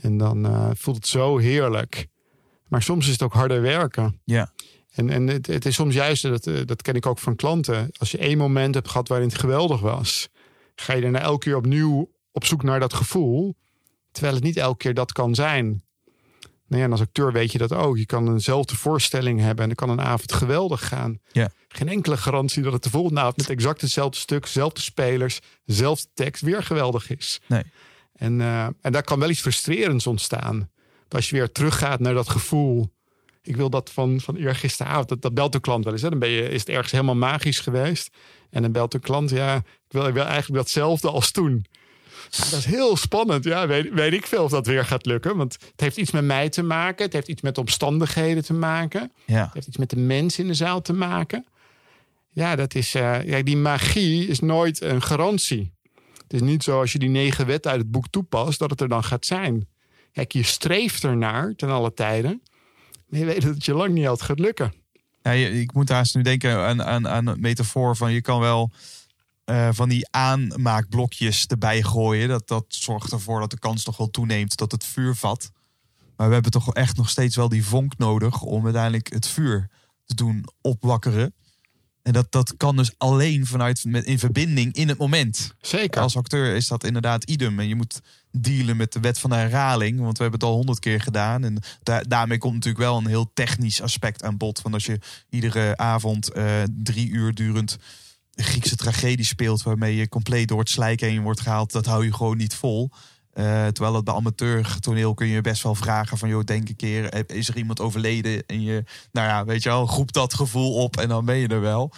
En 0.00 0.18
dan 0.18 0.46
eh, 0.46 0.70
voelt 0.74 0.96
het 0.96 1.06
zo 1.06 1.38
heerlijk. 1.38 2.06
Maar 2.68 2.82
soms 2.82 3.06
is 3.06 3.12
het 3.12 3.22
ook 3.22 3.32
harder 3.32 3.62
werken. 3.62 4.20
Ja. 4.24 4.52
En, 4.90 5.10
en 5.10 5.26
het, 5.26 5.46
het 5.46 5.66
is 5.66 5.74
soms 5.74 5.94
juist, 5.94 6.22
dat, 6.22 6.46
eh, 6.46 6.60
dat 6.64 6.82
ken 6.82 6.94
ik 6.94 7.06
ook 7.06 7.18
van 7.18 7.36
klanten. 7.36 7.90
Als 7.98 8.10
je 8.10 8.18
één 8.18 8.38
moment 8.38 8.74
hebt 8.74 8.88
gehad 8.88 9.08
waarin 9.08 9.28
het 9.28 9.38
geweldig 9.38 9.80
was, 9.80 10.28
ga 10.74 10.92
je 10.92 11.00
daarna 11.00 11.20
elke 11.20 11.44
keer 11.44 11.56
opnieuw 11.56 12.10
op 12.32 12.44
zoek 12.44 12.62
naar 12.62 12.80
dat 12.80 12.94
gevoel. 12.94 13.54
Terwijl 14.10 14.34
het 14.34 14.44
niet 14.44 14.56
elke 14.56 14.76
keer 14.76 14.94
dat 14.94 15.12
kan 15.12 15.34
zijn. 15.34 15.82
Nou 16.74 16.86
ja, 16.86 16.92
en 16.92 16.98
als 16.98 17.08
acteur 17.08 17.32
weet 17.32 17.52
je 17.52 17.58
dat 17.58 17.72
ook. 17.72 17.98
Je 17.98 18.06
kan 18.06 18.32
eenzelfde 18.32 18.76
voorstelling 18.76 19.40
hebben 19.40 19.62
en 19.62 19.74
dan 19.74 19.86
kan 19.86 19.98
een 19.98 20.04
avond 20.04 20.32
geweldig 20.32 20.88
gaan. 20.88 21.18
Ja. 21.32 21.50
Geen 21.68 21.88
enkele 21.88 22.16
garantie 22.16 22.62
dat 22.62 22.72
het 22.72 22.82
de 22.82 22.90
volgende 22.90 23.20
avond 23.20 23.36
met 23.36 23.48
exact 23.48 23.80
hetzelfde 23.80 24.18
stuk, 24.18 24.42
dezelfde 24.42 24.80
spelers, 24.80 25.40
dezelfde 25.64 26.06
tekst 26.14 26.42
weer 26.42 26.62
geweldig 26.62 27.10
is. 27.10 27.40
Nee. 27.46 27.62
En, 28.14 28.40
eh, 28.40 28.66
en 28.80 28.92
daar 28.92 29.02
kan 29.02 29.18
wel 29.18 29.30
iets 29.30 29.40
frustrerends 29.40 30.06
ontstaan. 30.06 30.58
Dat 31.08 31.14
als 31.14 31.30
je 31.30 31.36
weer 31.36 31.52
teruggaat 31.52 32.00
naar 32.00 32.14
dat 32.14 32.28
gevoel. 32.28 32.92
Ik 33.42 33.56
wil 33.56 33.70
dat 33.70 33.90
van, 33.90 34.20
van 34.20 34.36
eergisteravond. 34.36 35.08
Dat, 35.08 35.22
dat 35.22 35.34
belt 35.34 35.52
de 35.52 35.60
klant 35.60 35.84
wel 35.84 35.92
eens. 35.92 36.02
Hè? 36.02 36.10
Dan 36.10 36.18
ben 36.18 36.28
je, 36.28 36.48
is 36.48 36.60
het 36.60 36.68
ergens 36.68 36.92
helemaal 36.92 37.14
magisch 37.14 37.60
geweest. 37.60 38.16
En 38.50 38.62
dan 38.62 38.72
belt 38.72 38.92
de 38.92 38.98
klant. 38.98 39.30
Ja, 39.30 39.56
ik 39.56 39.62
wil, 39.88 40.06
ik 40.06 40.14
wil 40.14 40.24
eigenlijk 40.24 40.62
datzelfde 40.62 41.10
als 41.10 41.30
toen. 41.30 41.66
Ja, 42.36 42.44
dat 42.50 42.58
is 42.58 42.64
heel 42.64 42.96
spannend. 42.96 43.44
Ja, 43.44 43.66
weet, 43.66 43.92
weet 43.92 44.12
ik 44.12 44.26
veel 44.26 44.44
of 44.44 44.50
dat 44.50 44.66
weer 44.66 44.84
gaat 44.84 45.06
lukken. 45.06 45.36
Want 45.36 45.52
het 45.52 45.80
heeft 45.80 45.96
iets 45.96 46.10
met 46.10 46.24
mij 46.24 46.48
te 46.48 46.62
maken. 46.62 47.04
Het 47.04 47.12
heeft 47.12 47.28
iets 47.28 47.42
met 47.42 47.58
omstandigheden 47.58 48.44
te 48.44 48.52
maken. 48.52 49.12
Ja. 49.24 49.44
Het 49.44 49.54
heeft 49.54 49.66
iets 49.66 49.76
met 49.76 49.90
de 49.90 49.96
mensen 49.96 50.42
in 50.42 50.48
de 50.48 50.54
zaal 50.54 50.82
te 50.82 50.92
maken. 50.92 51.46
Ja, 52.30 52.56
dat 52.56 52.74
is, 52.74 52.94
eh, 52.94 53.24
ja, 53.26 53.42
die 53.42 53.56
magie 53.56 54.26
is 54.26 54.40
nooit 54.40 54.82
een 54.82 55.02
garantie. 55.02 55.72
Het 56.22 56.32
is 56.32 56.40
niet 56.40 56.62
zo 56.62 56.80
als 56.80 56.92
je 56.92 56.98
die 56.98 57.08
negen 57.08 57.46
wetten 57.46 57.70
uit 57.70 57.80
het 57.80 57.90
boek 57.90 58.06
toepast, 58.10 58.58
dat 58.58 58.70
het 58.70 58.80
er 58.80 58.88
dan 58.88 59.04
gaat 59.04 59.26
zijn. 59.26 59.68
Kijk, 60.12 60.32
je 60.32 60.42
streeft 60.42 61.04
ernaar 61.04 61.54
ten 61.56 61.68
alle 61.68 61.94
tijden. 61.94 62.42
Maar 63.08 63.20
je 63.20 63.26
weet 63.26 63.42
dat 63.42 63.54
het 63.54 63.64
je 63.64 63.74
lang 63.74 63.92
niet 63.92 64.06
altijd 64.06 64.28
gaat 64.28 64.38
lukken. 64.38 64.72
Ja, 65.22 65.30
ik 65.30 65.72
moet 65.72 65.88
haast 65.88 66.14
nu 66.14 66.22
denken 66.22 66.56
aan, 66.56 66.82
aan, 66.82 67.08
aan 67.08 67.26
een 67.26 67.40
metafoor 67.40 67.96
van 67.96 68.12
je 68.12 68.20
kan 68.20 68.40
wel 68.40 68.70
eh, 69.44 69.68
van 69.72 69.88
die 69.88 70.06
aanmaakblokjes 70.10 71.46
erbij 71.46 71.82
gooien. 71.82 72.28
Dat, 72.28 72.48
dat 72.48 72.64
zorgt 72.68 73.12
ervoor 73.12 73.40
dat 73.40 73.50
de 73.50 73.58
kans 73.58 73.82
toch 73.82 73.96
wel 73.96 74.10
toeneemt 74.10 74.56
dat 74.56 74.72
het 74.72 74.84
vuur 74.84 75.14
vat. 75.14 75.50
Maar 76.16 76.26
we 76.26 76.34
hebben 76.34 76.52
toch 76.52 76.74
echt 76.74 76.96
nog 76.96 77.10
steeds 77.10 77.36
wel 77.36 77.48
die 77.48 77.64
vonk 77.64 77.98
nodig 77.98 78.42
om 78.42 78.64
uiteindelijk 78.64 79.12
het 79.12 79.26
vuur 79.26 79.70
te 80.04 80.14
doen 80.14 80.44
opwakkeren. 80.60 81.34
En 82.02 82.12
dat, 82.12 82.32
dat 82.32 82.56
kan 82.56 82.76
dus 82.76 82.92
alleen 82.98 83.46
vanuit 83.46 83.84
met, 83.84 84.04
in 84.04 84.18
verbinding 84.18 84.74
in 84.74 84.88
het 84.88 84.98
moment. 84.98 85.54
Zeker. 85.60 86.00
Als 86.00 86.16
acteur 86.16 86.54
is 86.54 86.68
dat 86.68 86.84
inderdaad 86.84 87.24
idem. 87.24 87.58
En 87.58 87.68
je 87.68 87.74
moet 87.74 88.00
dealen 88.30 88.76
met 88.76 88.92
de 88.92 89.00
wet 89.00 89.18
van 89.18 89.30
de 89.30 89.36
herhaling. 89.36 90.00
Want 90.00 90.16
we 90.16 90.22
hebben 90.22 90.40
het 90.40 90.48
al 90.48 90.56
honderd 90.56 90.78
keer 90.78 91.00
gedaan. 91.00 91.44
En 91.44 91.62
da- 91.82 92.02
daarmee 92.02 92.38
komt 92.38 92.54
natuurlijk 92.54 92.84
wel 92.84 92.96
een 92.96 93.06
heel 93.06 93.30
technisch 93.34 93.82
aspect 93.82 94.22
aan 94.22 94.36
bod. 94.36 94.62
Want 94.62 94.74
als 94.74 94.86
je 94.86 94.98
iedere 95.30 95.76
avond 95.76 96.32
eh, 96.32 96.62
drie 96.70 97.08
uur 97.08 97.34
durend 97.34 97.76
Griekse 98.36 98.76
tragedie 98.76 99.24
speelt... 99.24 99.62
waarmee 99.62 99.96
je 99.96 100.08
compleet 100.08 100.48
door 100.48 100.58
het 100.58 100.68
slijk 100.68 101.00
heen 101.00 101.22
wordt 101.22 101.40
gehaald... 101.40 101.72
dat 101.72 101.86
hou 101.86 102.04
je 102.04 102.14
gewoon 102.14 102.36
niet 102.36 102.54
vol. 102.54 102.90
Eh, 103.34 103.66
terwijl 103.66 103.94
het 103.94 104.04
bij 104.04 104.14
amateurtoneel 104.14 105.14
kun 105.14 105.26
je 105.26 105.40
best 105.40 105.62
wel 105.62 105.74
vragen 105.74 106.18
van... 106.18 106.28
joh, 106.28 106.44
denk 106.44 106.68
een 106.68 106.76
keer, 106.76 107.08
eh, 107.08 107.36
is 107.36 107.48
er 107.48 107.56
iemand 107.56 107.80
overleden? 107.80 108.46
En 108.46 108.62
je, 108.62 108.84
nou 109.12 109.28
ja, 109.28 109.44
weet 109.44 109.62
je 109.62 109.68
wel, 109.68 109.86
groep 109.86 110.12
dat 110.12 110.34
gevoel 110.34 110.74
op 110.74 110.96
en 110.96 111.08
dan 111.08 111.24
ben 111.24 111.36
je 111.36 111.48
er 111.48 111.60
wel. 111.60 111.92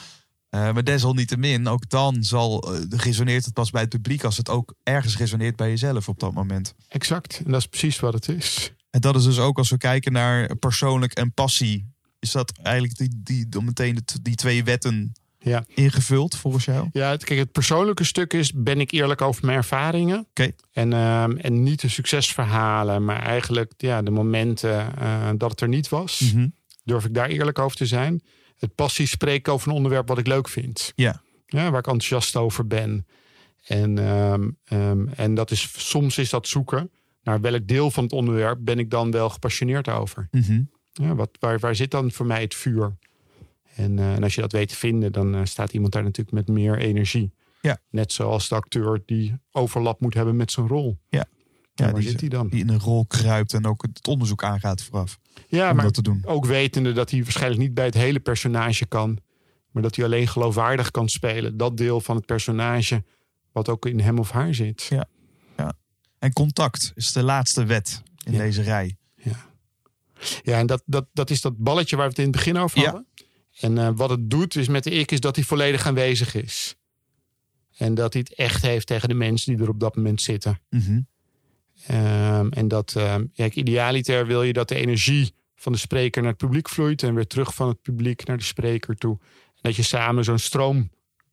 Eh, 0.49 0.73
maar 0.73 0.85
desalniettemin, 0.85 1.69
ook 1.69 1.89
dan 1.89 2.25
zal, 2.25 2.75
resoneert 2.89 3.45
het 3.45 3.55
pas 3.55 3.71
bij 3.71 3.81
het 3.81 3.91
publiek... 3.91 4.25
als 4.25 4.37
het 4.37 4.49
ook 4.49 4.75
ergens 4.83 5.17
resoneert 5.17 5.57
bij 5.57 5.69
jezelf 5.69 6.09
op 6.09 6.19
dat 6.19 6.33
moment. 6.33 6.75
Exact. 6.89 7.41
En 7.45 7.51
dat 7.51 7.61
is 7.61 7.67
precies 7.67 8.01
wat 8.01 8.13
het 8.13 8.29
is. 8.29 8.73
En 8.91 9.01
dat 9.01 9.17
is 9.17 9.25
dus 9.25 9.39
ook 9.39 9.59
als 9.59 9.71
we 9.71 9.79
kijken 9.79 10.13
naar 10.13 10.57
persoonlijk 10.57 11.13
en 11.13 11.33
passie... 11.33 11.93
is 12.19 12.31
dat 12.31 12.53
eigenlijk 12.63 12.97
die, 12.97 13.11
die, 13.49 13.63
meteen 13.63 13.99
die 14.23 14.35
twee 14.35 14.65
wetten 14.65 15.13
Ja. 15.51 15.65
ingevuld 15.75 16.37
volgens 16.37 16.65
jou? 16.65 16.89
Ja, 16.93 17.11
het, 17.11 17.25
kijk, 17.25 17.39
het 17.39 17.53
persoonlijke 17.53 18.05
stuk 18.05 18.33
is, 18.33 18.53
ben 18.53 18.81
ik 18.81 18.91
eerlijk 18.91 19.21
over 19.21 19.45
mijn 19.45 19.57
ervaringen? 19.57 20.27
Oké. 20.31 20.51
En, 20.73 20.93
ehm, 20.93 21.37
en 21.37 21.63
niet 21.63 21.81
de 21.81 21.89
succesverhalen, 21.89 23.05
maar 23.05 23.23
eigenlijk 23.23 23.73
ja, 23.77 24.03
de 24.03 24.11
momenten 24.11 24.99
eh, 24.99 25.31
dat 25.37 25.51
het 25.51 25.61
er 25.61 25.69
niet 25.69 25.89
was. 25.89 26.21
Mhm. 26.21 26.49
Durf 26.85 27.05
ik 27.05 27.15
daar 27.15 27.29
eerlijk 27.29 27.59
over 27.59 27.77
te 27.77 27.87
zijn? 27.87 28.23
Het 28.59 28.75
passie 28.75 29.07
spreken 29.07 29.53
over 29.53 29.69
een 29.69 29.75
onderwerp 29.75 30.09
wat 30.09 30.19
ik 30.19 30.27
leuk 30.27 30.49
vind. 30.49 30.93
Ja. 30.95 31.23
Ja, 31.47 31.71
waar 31.71 31.81
ik 31.81 31.87
enthousiast 31.87 32.37
over 32.37 32.67
ben. 32.67 33.07
En, 33.67 33.99
ehm, 33.99 34.49
ehm, 34.65 35.09
en 35.09 35.35
dat 35.35 35.51
is, 35.51 35.73
soms 35.77 36.19
is 36.19 36.31
dat 36.31 36.49
zoeken 36.49 36.91
naar 37.23 37.41
welk 37.41 37.67
deel 37.67 37.91
van 37.91 38.05
het 38.05 38.13
onderwerp 38.13 38.59
ben 38.61 38.79
ik 38.79 38.91
dan 38.91 39.11
wel 39.11 39.31
gepassioneerd 39.31 39.89
over. 39.89 40.29
Mhm. 40.31 40.63
Ja, 40.93 41.15
wat, 41.15 41.31
waar, 41.41 41.59
waar 41.59 41.77
zit 41.77 41.91
dan 41.91 42.13
voor 42.13 42.27
mij 42.27 42.41
het 42.41 42.55
vuur? 42.55 42.97
En, 43.77 43.99
eh, 43.99 44.15
en 44.15 44.23
als 44.23 44.35
je 44.35 44.41
dat 44.41 44.53
weet 44.53 44.69
te 44.69 44.77
vinden, 44.77 45.13
dan 45.13 45.35
eh, 45.35 45.41
staat 45.45 45.73
iemand 45.73 45.93
daar 45.93 46.03
natuurlijk 46.03 46.37
met 46.37 46.49
meer 46.57 46.79
energie. 46.79 47.33
Ja. 47.61 47.79
Net 47.91 48.13
zoals 48.13 48.49
de 48.49 48.55
acteur 48.55 49.03
die 49.07 49.35
overlap 49.53 50.01
moet 50.01 50.15
hebben 50.15 50.37
met 50.37 50.53
zijn 50.53 50.67
rol. 50.69 50.99
Ja. 51.09 51.19
Ja, 51.75 51.85
Ja, 51.87 51.93
waar 51.93 52.01
die, 52.01 52.11
zit 52.11 52.21
hij 52.21 52.29
dan? 52.29 52.49
die 52.49 52.61
in 52.61 52.69
een 52.69 52.81
rol 52.81 53.07
kruipt 53.07 53.55
en 53.55 53.67
ook 53.67 53.83
het 53.83 54.07
onderzoek 54.07 54.45
aangaat 54.45 54.83
vooraf. 54.83 55.19
Ja, 55.49 55.71
om 55.71 55.77
maar 55.77 55.85
dat 55.85 55.95
te 55.95 56.03
doen. 56.03 56.23
ook 56.27 56.45
wetende 56.47 56.93
dat 56.93 57.11
hij 57.11 57.23
waarschijnlijk 57.23 57.61
niet 57.61 57.75
bij 57.75 57.85
het 57.85 57.95
hele 57.95 58.21
personage 58.21 58.87
kan. 58.87 59.19
Maar 59.71 59.83
dat 59.83 59.97
hij 59.97 60.05
alleen 60.05 60.29
geloofwaardig 60.29 60.91
kan 60.91 61.09
spelen. 61.09 61.57
Dat 61.57 61.77
deel 61.77 62.01
van 62.01 62.17
het 62.17 62.27
personage 62.27 63.05
wat 63.53 63.69
ook 63.69 63.87
in 63.87 64.01
hem 64.01 64.19
of 64.19 64.31
haar 64.31 64.55
zit. 64.55 64.83
Ja. 64.83 65.07
En 66.19 66.33
contact 66.33 66.93
is 66.95 67.13
de 67.13 67.23
laatste 67.23 67.65
wet 67.65 68.03
in 68.25 68.33
Ja. 68.33 68.39
deze 68.39 68.63
rij. 68.63 68.97
Ja, 70.43 70.59
en 70.59 70.67
dat, 70.67 70.83
dat, 70.87 71.07
dat 71.13 71.31
is 71.31 71.41
dat 71.41 71.57
balletje 71.57 71.97
waar 71.97 72.05
we 72.05 72.11
het 72.11 72.19
in 72.19 72.27
het 72.27 72.37
begin 72.37 72.57
over 72.57 72.81
Ja. 72.81 73.05
En 73.61 73.79
eh, 73.79 73.91
wat 73.95 74.11
het 74.11 74.31
doet 74.31 74.57
is 74.57 74.69
met 74.69 74.85
de 74.85 74.91
ik 74.91 75.13
is 75.13 75.21
dat 75.21 75.37
hij 75.37 75.45
volledig 75.45 75.87
aanwezig 75.87 76.35
is. 76.35 76.77
En 77.77 77.95
dat 77.95 78.13
hij 78.13 78.23
het 78.29 78.39
echt 78.39 78.63
heeft 78.63 78.87
tegen 78.87 79.09
de 79.09 79.15
mensen 79.15 79.53
die 79.55 79.63
er 79.63 79.71
op 79.71 79.81
dat 79.81 79.97
moment 79.97 80.23
zitten. 80.23 80.61
Mhm. 80.71 81.01
Ehm, 81.87 82.49
en 82.49 82.69
dat, 82.69 82.95
ehm, 82.97 83.25
ja, 83.33 83.51
idealiter 83.51 84.27
wil 84.27 84.43
je 84.43 84.53
dat 84.53 84.69
de 84.69 84.75
energie 84.75 85.35
van 85.57 85.73
de 85.73 85.79
spreker 85.79 86.23
naar 86.23 86.31
het 86.31 86.41
publiek 86.41 86.69
vloeit. 86.69 87.03
En 87.03 87.15
weer 87.15 87.27
terug 87.27 87.55
van 87.55 87.69
het 87.69 87.83
publiek 87.83 88.27
naar 88.27 88.37
de 88.37 88.45
spreker 88.45 88.97
toe. 88.97 89.19
En 89.21 89.61
dat 89.61 89.77
je 89.77 89.83
samen 89.83 90.25
zo'n 90.25 90.39
stroom 90.39 90.91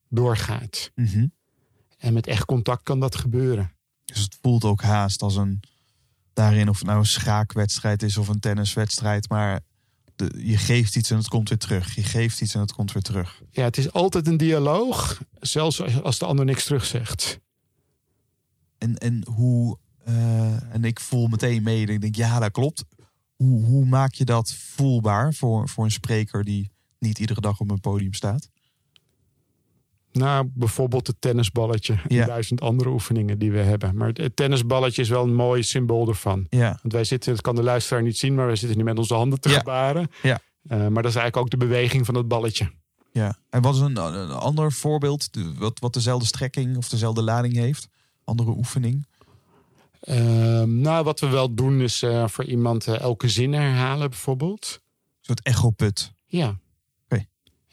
doorgaat. 0.09 0.91
Mhm. 0.95 1.27
En 1.97 2.13
met 2.13 2.27
echt 2.27 2.45
contact 2.45 2.83
kan 2.83 2.99
dat 2.99 3.15
gebeuren. 3.15 3.71
Dus 4.05 4.21
het 4.21 4.37
voelt 4.41 4.63
ook 4.63 4.81
haast 4.81 5.21
als 5.21 5.35
een. 5.35 5.59
Daarin, 6.33 6.69
of 6.69 6.77
het 6.77 6.87
nou 6.87 6.99
een 6.99 7.05
schaakwedstrijd 7.05 8.03
is 8.03 8.17
of 8.17 8.27
een 8.27 8.39
tenniswedstrijd. 8.39 9.29
Maar 9.29 9.59
de, 10.15 10.31
je 10.37 10.57
geeft 10.57 10.95
iets 10.95 11.11
en 11.11 11.17
het 11.17 11.27
komt 11.27 11.49
weer 11.49 11.57
terug. 11.57 11.95
Je 11.95 12.03
geeft 12.03 12.41
iets 12.41 12.53
en 12.53 12.59
het 12.61 12.73
komt 12.73 12.91
weer 12.91 13.01
terug. 13.03 13.41
Ja, 13.49 13.63
het 13.63 13.77
is 13.77 13.91
altijd 13.91 14.27
een 14.27 14.37
dialoog. 14.37 15.21
Zelfs 15.39 16.01
als 16.03 16.19
de 16.19 16.25
ander 16.25 16.45
niks 16.45 16.63
terugzegt. 16.63 17.39
En, 18.77 18.97
en 18.97 19.27
hoe. 19.27 19.77
eh, 20.03 20.73
en 20.73 20.83
ik 20.83 20.99
voel 20.99 21.27
meteen 21.27 21.63
mee. 21.63 21.85
Ik 21.85 22.01
denk, 22.01 22.15
ja, 22.15 22.39
dat 22.39 22.51
klopt. 22.51 22.83
Hoe, 23.35 23.63
hoe 23.65 23.85
maak 23.85 24.13
je 24.13 24.25
dat 24.25 24.53
voelbaar 24.53 25.33
voor, 25.33 25.69
voor 25.69 25.83
een 25.83 25.91
spreker 25.91 26.43
die 26.43 26.71
niet 26.99 27.19
iedere 27.19 27.41
dag 27.41 27.59
op 27.59 27.71
een 27.71 27.79
podium 27.79 28.13
staat? 28.13 28.49
Nou, 30.13 30.49
bijvoorbeeld 30.53 31.07
het 31.07 31.15
tennisballetje. 31.19 31.93
En 31.93 32.15
Ja. 32.15 32.25
duizend 32.25 32.61
andere 32.61 32.89
oefeningen 32.89 33.39
die 33.39 33.51
we 33.51 33.59
hebben. 33.59 33.95
Maar 33.95 34.07
het- 34.13 34.35
tennisballetje 34.35 35.01
is 35.01 35.09
wel 35.09 35.23
een 35.23 35.35
mooi 35.35 35.63
symbool 35.63 36.07
ervan. 36.07 36.45
Ja, 36.49 36.79
Want 36.81 36.93
wij 36.93 37.03
zitten, 37.03 37.31
dat 37.33 37.41
kan 37.41 37.55
de 37.55 37.63
luisteraar 37.63 38.03
niet 38.03 38.17
zien, 38.17 38.35
maar 38.35 38.45
wij 38.45 38.55
zitten 38.55 38.77
nu 38.77 38.83
met 38.83 38.97
onze 38.97 39.13
handen 39.13 39.39
te 39.41 39.49
Ja. 39.49 39.57
gebaren. 39.57 40.07
Ja. 40.21 40.39
Eh, 40.67 40.77
maar 40.77 41.03
dat 41.03 41.11
is 41.11 41.17
eigenlijk 41.17 41.37
ook 41.37 41.49
de 41.49 41.57
beweging 41.57 42.05
van 42.05 42.15
het 42.15 42.27
balletje. 42.27 42.71
ja. 43.11 43.35
En 43.49 43.61
wat 43.61 43.75
is 43.75 43.79
een, 43.81 43.97
een 43.97 44.31
ander 44.31 44.71
voorbeeld? 44.71 45.29
Wat, 45.57 45.79
wat 45.79 45.93
dezelfde 45.93 46.25
strekking 46.25 46.77
of 46.77 46.89
dezelfde 46.89 47.21
lading 47.23 47.53
heeft? 47.55 47.87
Andere 48.23 48.49
oefening? 48.51 49.05
Ehm, 50.01 50.81
nou, 50.81 51.03
wat 51.03 51.19
we 51.19 51.27
wel 51.27 51.53
doen 51.53 51.81
is 51.81 52.01
eh, 52.03 52.27
voor 52.27 52.43
iemand 52.45 52.87
eh, 52.87 52.99
elke 52.99 53.29
zin 53.29 53.53
herhalen 53.53 54.09
bijvoorbeeld. 54.09 54.79
Een 54.81 55.19
soort 55.21 55.41
echoput. 55.41 56.11
Ja. 56.25 56.57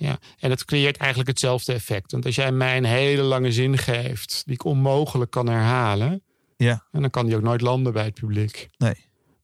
Ja, 0.00 0.18
en 0.38 0.50
het 0.50 0.64
creëert 0.64 0.96
eigenlijk 0.96 1.28
hetzelfde 1.30 1.72
effect. 1.72 2.12
Want 2.12 2.26
als 2.26 2.34
jij 2.34 2.52
mij 2.52 2.76
een 2.76 2.84
hele 2.84 3.22
lange 3.22 3.52
zin 3.52 3.78
geeft 3.78 4.42
die 4.44 4.54
ik 4.54 4.64
onmogelijk 4.64 5.30
kan 5.30 5.46
herhalen, 5.46 6.22
Ja. 6.56 6.84
en 6.92 7.00
dan 7.00 7.10
kan 7.10 7.26
die 7.26 7.36
ook 7.36 7.42
nooit 7.42 7.60
landen 7.60 7.92
bij 7.92 8.04
het 8.04 8.14
publiek. 8.14 8.68
Nee. 8.78 8.94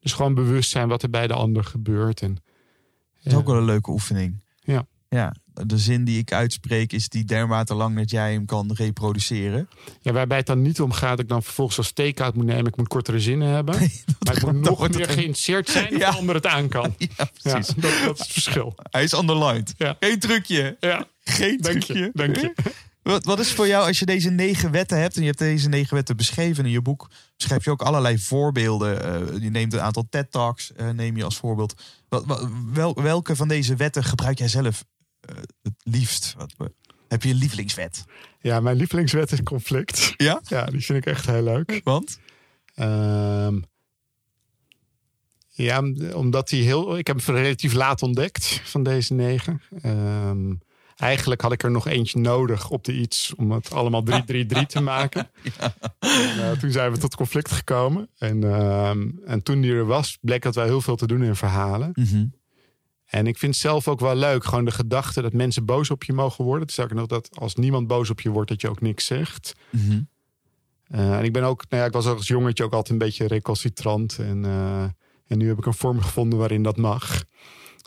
Dus 0.01 0.13
gewoon 0.13 0.35
bewust 0.35 0.71
zijn 0.71 0.89
wat 0.89 1.03
er 1.03 1.11
bij 1.11 1.27
de 1.27 1.35
ander 1.35 1.65
gebeurt. 1.65 2.23
En, 2.23 2.35
Dat 2.35 3.33
is 3.33 3.35
ook 3.39 3.47
wel 3.47 3.57
een 3.57 3.65
leuke 3.65 3.91
oefening. 3.91 4.43
Ja. 4.61 4.87
Ja, 5.09 5.35
de 5.67 5.79
zin 5.79 6.05
die 6.05 6.19
ik 6.19 6.33
uitspreek 6.33 6.93
is 6.93 7.09
die 7.09 7.25
dermate 7.25 7.75
lang 7.75 7.97
dat 7.97 8.11
jij 8.11 8.33
hem 8.33 8.45
kan 8.47 8.71
reproduceren. 8.75 9.69
Ja, 10.01 10.13
waarbij 10.13 10.37
het 10.37 10.47
dan 10.47 10.63
niet 10.63 10.81
om 10.81 10.93
gaat 10.93 11.11
dat 11.11 11.19
ik 11.21 11.29
dan 11.29 11.43
vervolgens 11.43 11.79
als 11.79 11.93
take-out 11.93 12.35
moet 12.35 12.45
nemen. 12.47 12.67
Ik 12.67 12.77
moet 12.77 12.89
kortere 12.89 13.21
zinnen 13.21 13.49
hebben. 13.49 13.75
maar 14.27 14.37
ik 14.37 14.43
moet 14.43 14.61
nog 14.61 14.81
meer 14.89 15.07
geïnteresseerd 15.09 15.69
zijn 15.69 15.93
Ja. 15.99 16.11
de 16.11 16.17
ander 16.19 16.35
het 16.35 16.47
aan 16.47 16.69
kan. 16.69 16.95
Ja, 16.99 17.07
Ja, 17.17 17.29
precies. 17.43 17.75
dat, 17.75 17.93
dat 18.05 18.15
is 18.15 18.19
het 18.19 18.33
verschil. 18.33 18.75
Hij 18.91 19.03
is 19.03 19.13
underlined. 19.13 19.75
Ja. 19.77 19.97
Geen 20.01 20.19
trucje. 20.19 20.77
Ja, 20.81 21.07
Geen 21.25 21.61
trucje. 21.61 21.95
je. 21.95 22.11
Dank 22.15 22.37
je. 22.37 22.53
Wat, 23.03 23.25
wat 23.25 23.39
is 23.41 23.53
voor 23.53 23.67
jou 23.67 23.87
als 23.87 23.99
je 23.99 24.07
deze 24.07 24.31
negen 24.31 24.71
wetten 24.71 25.01
hebt 25.01 25.15
en 25.15 25.21
je 25.21 25.27
hebt 25.27 25.39
deze 25.39 25.69
negen 25.69 25.95
wetten 25.95 26.17
beschreven 26.17 26.65
in 26.65 26.71
je 26.71 26.83
boek, 26.83 27.11
beschrijf 27.37 27.65
je 27.65 27.71
ook 27.71 27.83
allerlei 27.83 28.19
voorbeelden. 28.19 29.05
Eh, 29.05 29.43
je 29.43 29.51
neemt 29.51 29.73
een 29.73 29.81
aantal 29.81 30.07
TED 30.11 30.31
Talks, 30.31 30.73
eh, 30.73 30.91
neem 30.91 31.17
je 31.17 31.25
als 31.25 31.37
voorbeeld. 31.37 31.75
Wat, 32.09 32.25
wat- 32.27 32.49
wel, 32.73 33.03
welke 33.03 33.37
van 33.37 33.49
deze 33.49 33.77
wetten 33.77 34.05
gebruik 34.05 34.39
jij 34.39 34.49
zelf 34.49 34.85
het 35.63 35.75
liefst? 35.83 36.35
Wat, 36.39 36.55
heb 37.09 37.23
je 37.23 37.31
een 37.31 37.37
lievelingswet? 37.37 38.05
Ja, 38.41 38.61
mijn 38.61 38.77
lievelingswet 38.77 39.33
is 39.33 39.43
conflict. 39.43 40.15
Ja? 40.17 40.41
Ja, 40.49 40.65
die 40.65 40.85
vind 40.85 40.99
ik 40.99 41.07
echt 41.07 41.27
heel 41.27 41.43
leuk. 41.43 41.81
Want? 41.85 42.19
Ehm, 42.75 43.59
Ja, 45.51 45.79
om- 45.79 46.11
omdat 46.13 46.51
hij 46.51 46.59
heel. 46.61 46.99
Ik 46.99 47.07
heb 47.07 47.25
hem 47.27 47.37
relatief 47.37 47.73
laat 47.73 48.03
ontdekt 48.03 48.61
van 48.65 48.83
deze 48.83 49.15
negen. 49.15 49.61
Ehm, 49.83 50.55
eigenlijk 50.97 51.41
had 51.41 51.53
ik 51.53 51.63
er 51.63 51.71
nog 51.71 51.87
eentje 51.87 52.19
nodig 52.19 52.71
op 52.71 52.85
de 52.85 52.93
iets 52.93 53.35
om 53.35 53.51
het 53.53 53.73
allemaal 53.73 54.03
3-3-3 54.03 54.67
te 54.67 54.81
maken. 54.93 55.31
En, 55.99 56.39
eh, 56.43 56.51
toen 56.51 56.71
zijn 56.71 56.93
we 56.93 56.99
tot 56.99 57.17
conflict 57.17 57.51
gekomen. 57.53 58.09
En, 58.19 58.45
ehm, 58.45 59.09
en 59.25 59.43
toen 59.43 59.61
die 59.61 59.73
er 59.73 59.87
was, 59.87 60.19
bleek 60.21 60.43
dat 60.43 60.55
wij 60.55 60.65
heel 60.67 60.81
veel 60.81 60.97
te 60.97 61.07
doen 61.07 61.23
in 61.23 61.37
verhalen. 61.37 61.91
En 63.07 63.27
ik 63.27 63.39
vind 63.39 63.57
zelf 63.57 63.89
ook 63.89 64.01
wel 64.01 64.15
leuk, 64.17 64.45
gewoon 64.45 64.65
de 64.65 64.71
gedachte 64.71 65.23
dat 65.23 65.33
mensen 65.33 65.65
boos 65.65 65.91
op 65.91 66.05
je 66.05 66.13
mogen 66.13 66.45
worden. 66.45 66.69
Sterker 66.69 66.97
nog, 66.97 67.07
dat 67.07 67.29
als 67.39 67.55
niemand 67.55 67.87
boos 67.87 68.11
op 68.11 68.21
je 68.21 68.31
wordt, 68.31 68.49
dat 68.49 68.61
je 68.61 68.69
ook 68.69 68.81
niks 68.81 69.05
zegt. 69.07 69.55
Eh, 70.87 71.19
en 71.19 71.25
ik 71.25 71.33
ben 71.33 71.43
ook, 71.43 71.65
nou 71.69 71.83
ja, 71.83 71.89
ik 71.89 71.95
was 71.95 72.07
als 72.07 72.27
jongetje 72.27 72.65
ook 72.65 72.73
altijd 72.73 72.91
een 72.91 73.07
beetje 73.07 73.27
recalcitrant. 73.27 74.19
En, 74.19 74.45
eh, 74.45 74.83
en 75.27 75.39
nu 75.39 75.49
heb 75.49 75.59
ik 75.59 75.67
een 75.67 75.75
vorm 75.75 76.01
gevonden 76.01 76.39
waarin 76.39 76.63
dat 76.63 76.77
mag. 76.77 77.25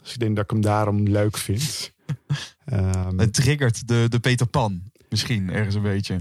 Dus 0.03 0.13
ik 0.13 0.19
denk 0.19 0.35
dat 0.35 0.43
ik 0.43 0.49
hem 0.49 0.61
daarom 0.61 1.07
leuk 1.07 1.37
vind. 1.37 1.91
Ehm, 2.65 3.17
Het 3.17 3.33
triggert 3.33 3.87
de, 3.87 4.05
de 4.09 4.19
Peter 4.19 4.47
Pan. 4.47 4.81
Misschien 5.09 5.49
ergens 5.49 5.75
een 5.75 5.81
beetje. 5.81 6.19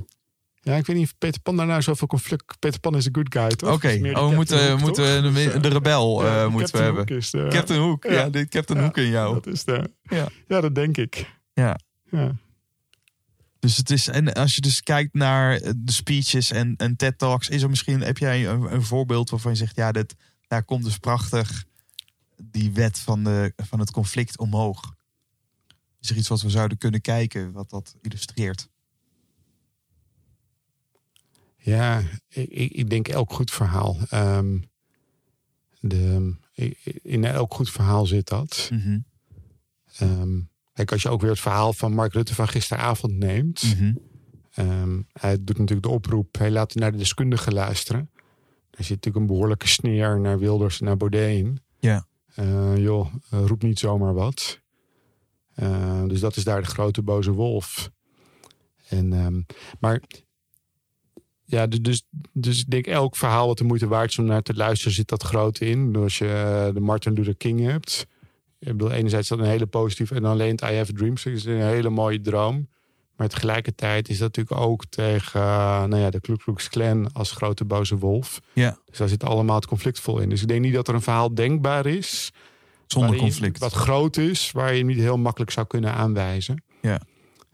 Ja, 0.69 0.77
ik 0.77 0.87
weet 0.87 0.97
niet 0.97 1.07
of 1.07 1.19
Peter 1.19 1.41
Pan 1.41 1.57
daar 1.57 1.67
nou 1.67 1.83
zoveel 1.83 2.07
conflict... 2.09 2.59
Peter 2.59 2.81
Pan 2.81 2.97
is 2.97 3.05
een 3.07 3.15
good 3.15 3.35
guy, 3.35 3.49
toch? 3.49 3.73
Oké, 3.73 3.99
Dat 3.99 4.17
oh, 4.17 4.29
we 4.29 4.35
moeten, 4.35 4.79
moeten 4.79 5.23
de, 5.23 5.33
Dus, 5.33 5.53
eh, 5.53 5.63
de 5.63 5.69
rebel 5.69 6.25
ja, 6.25 6.43
eh, 6.43 6.51
moeten 6.51 6.77
we 6.77 6.83
hebben. 6.83 7.01
Hook 7.09 7.19
is 7.19 7.31
de- 7.31 7.47
Captain 7.51 7.81
Hook, 7.81 8.05
ja, 8.05 8.31
Captain 8.49 8.79
Ja, 8.79 8.85
Hook 8.85 8.97
in 8.97 9.09
jou. 9.09 9.35
Dat 9.35 9.47
is 9.47 9.65
de, 9.65 9.91
Ja. 10.03 10.29
ja, 10.49 10.61
dat 10.61 10.75
denk 10.75 10.97
ik. 10.97 11.31
Ja. 11.53 11.79
Ja. 12.11 12.35
Dus 13.59 13.77
het 13.77 13.91
is, 13.91 14.09
en 14.09 14.33
als 14.33 14.55
je 14.55 14.61
dus 14.61 14.83
kijkt 14.83 15.15
naar 15.15 15.61
de 15.77 15.93
speeches 15.93 16.51
en, 16.51 16.75
en 16.77 16.97
TED 16.97 17.19
Talks, 17.19 17.49
is 17.49 17.63
er 17.63 17.71
misschien, 17.71 18.01
heb 18.01 18.19
jij 18.19 18.49
een, 18.49 18.73
een 18.75 18.83
voorbeeld 18.83 19.31
waarvan 19.31 19.53
je 19.53 19.59
zegt, 19.59 19.77
ja, 19.77 19.93
dit, 19.93 20.15
daar 20.47 20.65
komt 20.65 20.85
dus 20.85 20.99
prachtig 20.99 21.65
die 22.43 22.73
wet 22.73 22.99
van, 22.99 23.25
de, 23.25 23.53
van 23.57 23.79
het 23.79 23.91
conflict 23.91 24.39
omhoog. 24.39 24.95
Is 26.01 26.11
er 26.11 26.17
iets 26.17 26.29
wat 26.29 26.43
we 26.43 26.51
zouden 26.51 26.79
kunnen 26.79 27.01
kijken, 27.01 27.53
wat 27.53 27.71
dat 27.71 27.95
illustreert? 28.01 28.69
Ja, 31.69 32.03
ik, 32.29 32.73
ik 32.73 32.91
denk 32.91 33.09
elk 33.09 33.33
goed 33.33 33.51
verhaal. 33.51 33.97
Ehm, 34.11 34.59
de, 35.81 36.35
in 37.03 37.25
elk 37.25 37.55
goed 37.55 37.71
verhaal 37.71 38.07
zit 38.07 38.29
dat. 38.29 38.69
Mhm. 38.73 38.99
Ehm, 39.99 40.41
kijk, 40.73 40.93
als 40.93 41.03
je 41.03 41.09
ook 41.09 41.21
weer 41.21 41.31
het 41.31 41.41
verhaal 41.41 41.73
van 41.73 41.93
Mark 41.93 42.13
Rutte 42.13 42.35
van 42.35 42.49
gisteravond 42.49 43.13
neemt. 43.13 43.63
Mhm. 43.63 43.95
ehm, 44.53 45.01
hij 45.13 45.37
doet 45.45 45.59
natuurlijk 45.59 45.87
de 45.87 45.93
oproep. 45.93 46.39
Hij 46.39 46.51
laat 46.51 46.75
naar 46.75 46.93
de 46.93 46.99
deskundigen 46.99 47.53
luisteren. 47.53 48.11
Er 48.71 48.85
zit 48.85 48.97
natuurlijk 48.97 49.17
een 49.17 49.27
behoorlijke 49.27 49.69
sneer 49.69 50.21
naar 50.21 50.39
Wilders 50.39 50.81
en 50.81 50.87
naar 50.87 50.97
Baudet 50.97 51.37
in. 51.37 51.61
Ja. 51.79 52.07
Eh, 52.35 52.77
joh, 52.77 53.15
eh, 53.31 53.45
roep 53.47 53.63
niet 53.63 53.79
zomaar 53.79 54.15
wat. 54.15 54.61
Eh, 55.55 56.05
dus 56.07 56.21
dat 56.21 56.37
is 56.37 56.45
daar 56.45 56.61
de 56.61 56.69
grote 56.69 57.03
boze 57.03 57.33
wolf. 57.33 57.91
En, 58.89 59.47
maar 59.81 60.01
ja, 61.51 61.67
dus- 61.67 61.81
dus, 61.81 62.03
dus 62.33 62.61
ik 62.61 62.71
denk 62.71 62.87
elk 62.87 63.17
verhaal 63.17 63.47
wat 63.47 63.59
de 63.59 63.65
moeite 63.65 63.87
waard 63.89 64.11
is 64.11 64.19
om 64.19 64.25
naar 64.25 64.43
te 64.43 64.55
luisteren, 64.55 64.93
zit 64.95 65.09
dat 65.09 65.23
grote 65.23 65.65
in. 65.65 65.93
Dus 65.93 66.03
als 66.03 66.19
je 66.19 66.27
eh, 66.67 66.75
de 66.75 66.81
Martin 66.81 67.13
Luther 67.13 67.37
King 67.37 67.61
hebt. 67.61 68.07
Ik 68.59 68.67
bedoel, 68.69 68.91
enerzijds 68.91 69.31
is 69.31 69.37
dat 69.37 69.47
een 69.47 69.53
hele 69.53 69.67
positieve. 69.67 70.15
En 70.15 70.25
alleen 70.25 70.51
het 70.51 70.61
I 70.61 70.75
Have 70.75 70.93
a 70.93 70.97
Dream 70.97 71.15
is 71.25 71.45
een 71.45 71.61
hele 71.63 71.91
mooie 71.91 72.21
droom. 72.21 72.69
Maar 73.17 73.29
tegelijkertijd 73.29 74.09
is 74.09 74.19
dat 74.19 74.37
natuurlijk 74.37 74.67
ook 74.67 74.85
tegen 74.87 75.41
eh, 75.41 75.85
nou 75.85 75.97
ja, 75.97 76.11
de 76.11 76.21
Ku 76.21 76.37
Klux 76.37 76.69
Klan 76.69 77.13
als 77.13 77.31
grote 77.33 77.65
boze 77.65 77.99
wolf. 77.99 78.41
Ja, 78.53 78.79
Dus 78.85 78.99
daar 78.99 79.09
zit 79.09 79.25
allemaal 79.25 79.57
het 79.57 79.67
conflict 79.67 80.01
vol 80.01 80.19
in. 80.19 80.29
Dus 80.29 80.43
ik 80.43 80.49
denk 80.49 80.61
niet 80.61 80.75
dat 80.75 80.89
er 80.89 80.95
een 80.95 81.03
verhaal 81.03 81.35
denkbaar 81.35 81.87
is. 81.87 82.31
zonder 82.87 83.11
waarin 83.11 83.29
conflict. 83.31 83.59
Wat 83.59 83.73
groot 83.73 84.17
is, 84.17 84.51
waar 84.53 84.75
je 84.75 84.85
niet 84.85 84.99
heel 84.99 85.19
makkelijk 85.19 85.51
zou 85.51 85.67
kunnen 85.67 85.93
aanwijzen. 85.93 86.63
Ja. 86.83 87.01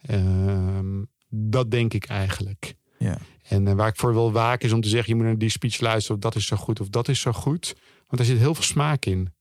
Ehm, 0.06 1.02
dat 1.28 1.70
denk 1.70 1.94
ik 1.94 2.04
eigenlijk. 2.04 2.74
Ja. 2.98 3.18
En 3.48 3.68
eh, 3.68 3.74
waar 3.74 3.88
ik 3.88 3.96
voor 3.96 4.12
wil 4.12 4.32
waken 4.32 4.66
is 4.66 4.72
om 4.74 4.80
te 4.80 4.88
zeggen... 4.88 5.08
je 5.08 5.14
moet 5.14 5.24
naar 5.24 5.38
die 5.38 5.48
speech 5.48 5.80
luisteren 5.80 6.16
of 6.16 6.22
dat 6.22 6.34
is 6.36 6.46
zo 6.46 6.56
goed 6.56 6.80
of 6.80 6.88
dat 6.88 7.08
is 7.08 7.20
zo 7.20 7.32
goed. 7.32 7.74
Want 8.08 8.20
er 8.20 8.24
zit 8.28 8.38
heel 8.38 8.54
veel 8.54 8.64
smaak 8.64 9.04
in. 9.04 9.32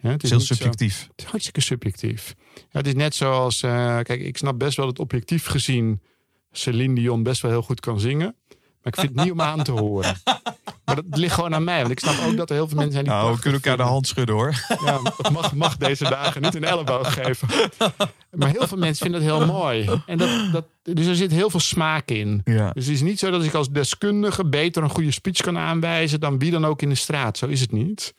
Ja, 0.00 0.10
Het 0.10 0.22
is 0.22 0.30
heel 0.30 0.40
zo- 0.40 0.54
subjectief. 0.54 1.00
het 1.10 1.12
is 1.20 1.24
hartstikke 1.24 1.60
subjectief. 1.60 2.34
Ja, 2.54 2.62
het 2.70 2.86
is 2.86 2.94
net 2.94 3.14
zoals... 3.14 3.62
eh, 3.62 3.98
kijk, 4.02 4.20
ik 4.20 4.36
snap 4.36 4.58
best 4.58 4.76
wel 4.76 4.86
dat 4.86 4.98
objectief 4.98 5.46
gezien... 5.46 6.00
Celine 6.52 6.94
Dion 6.94 7.22
best 7.22 7.42
wel 7.42 7.50
heel 7.50 7.62
goed 7.62 7.80
kan 7.80 8.00
zingen. 8.00 8.34
Maar 8.86 8.94
ik 8.94 9.00
vind 9.00 9.16
het 9.16 9.24
niet 9.24 9.32
om 9.32 9.40
aan 9.40 9.62
te 9.62 9.72
horen. 9.72 10.16
Maar 10.84 10.94
dat 10.94 11.04
ligt 11.10 11.34
gewoon 11.34 11.54
aan 11.54 11.64
mij. 11.64 11.78
Want 11.78 11.90
ik 11.90 11.98
snap 11.98 12.26
ook 12.26 12.36
dat 12.36 12.50
er 12.50 12.56
heel 12.56 12.68
veel 12.68 12.76
mensen 12.76 12.92
zijn 12.92 13.04
die... 13.04 13.14
Nou, 13.14 13.34
we 13.34 13.40
kunnen 13.40 13.60
elkaar 13.62 13.76
de 13.76 13.92
hand 13.92 14.06
schudden 14.06 14.34
hoor. 14.34 14.64
Ja, 14.84 15.00
dat 15.16 15.32
mag, 15.32 15.54
mag 15.54 15.76
deze 15.76 16.04
dagen 16.04 16.42
niet 16.42 16.54
een 16.54 16.64
elleboog 16.64 17.12
geven. 17.12 17.48
Maar 18.30 18.48
heel 18.48 18.66
veel 18.66 18.78
mensen 18.78 19.02
vinden 19.02 19.22
het 19.22 19.30
heel 19.30 19.46
mooi. 19.46 19.90
En 20.06 20.18
dat, 20.18 20.52
dat, 20.52 20.64
dus 20.82 21.06
er 21.06 21.16
zit 21.16 21.30
heel 21.30 21.50
veel 21.50 21.60
smaak 21.60 22.08
in. 22.08 22.40
Ja. 22.44 22.70
Dus 22.70 22.84
het 22.84 22.94
is 22.94 23.02
niet 23.02 23.18
zo 23.18 23.30
dat 23.30 23.44
ik 23.44 23.54
als 23.54 23.70
deskundige 23.70 24.48
beter 24.48 24.82
een 24.82 24.90
goede 24.90 25.10
speech 25.10 25.40
kan 25.40 25.58
aanwijzen 25.58 26.20
dan 26.20 26.38
wie 26.38 26.50
dan 26.50 26.64
ook 26.64 26.82
in 26.82 26.88
de 26.88 26.94
straat. 26.94 27.38
Zo 27.38 27.46
is 27.46 27.60
het 27.60 27.72
niet. 27.72 28.14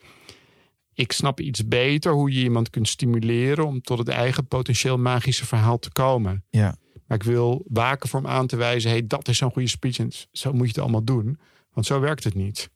Ik 0.94 1.12
snap 1.12 1.40
iets 1.40 1.68
beter 1.68 2.12
hoe 2.12 2.34
je 2.34 2.44
iemand 2.44 2.70
kunt 2.70 2.88
stimuleren 2.88 3.66
om 3.66 3.82
tot 3.82 3.98
het 3.98 4.08
eigen 4.08 4.48
potentieel 4.48 4.98
magische 4.98 5.46
verhaal 5.46 5.80
te 5.80 5.92
komen. 5.92 6.44
Ja. 6.50 6.76
Maar 7.08 7.18
ik 7.18 7.24
wil 7.24 7.64
waken 7.68 8.10
voor 8.10 8.22
hem 8.22 8.30
aan 8.30 8.48
te 8.48 8.56
wijzen: 8.56 8.90
hey, 8.90 9.08
dat 9.08 9.28
is 9.28 9.38
zo'n 9.38 9.52
goede 9.52 9.68
speech 9.68 10.00
en 10.00 10.12
zo 10.32 10.54
moet 10.54 10.62
je 10.62 10.68
het 10.68 10.82
allemaal 10.82 11.04
doen. 11.04 11.40
Want 11.74 11.86
zo 11.86 12.00
werkt 12.00 12.24
het 12.24 12.36
niet. 12.36 12.70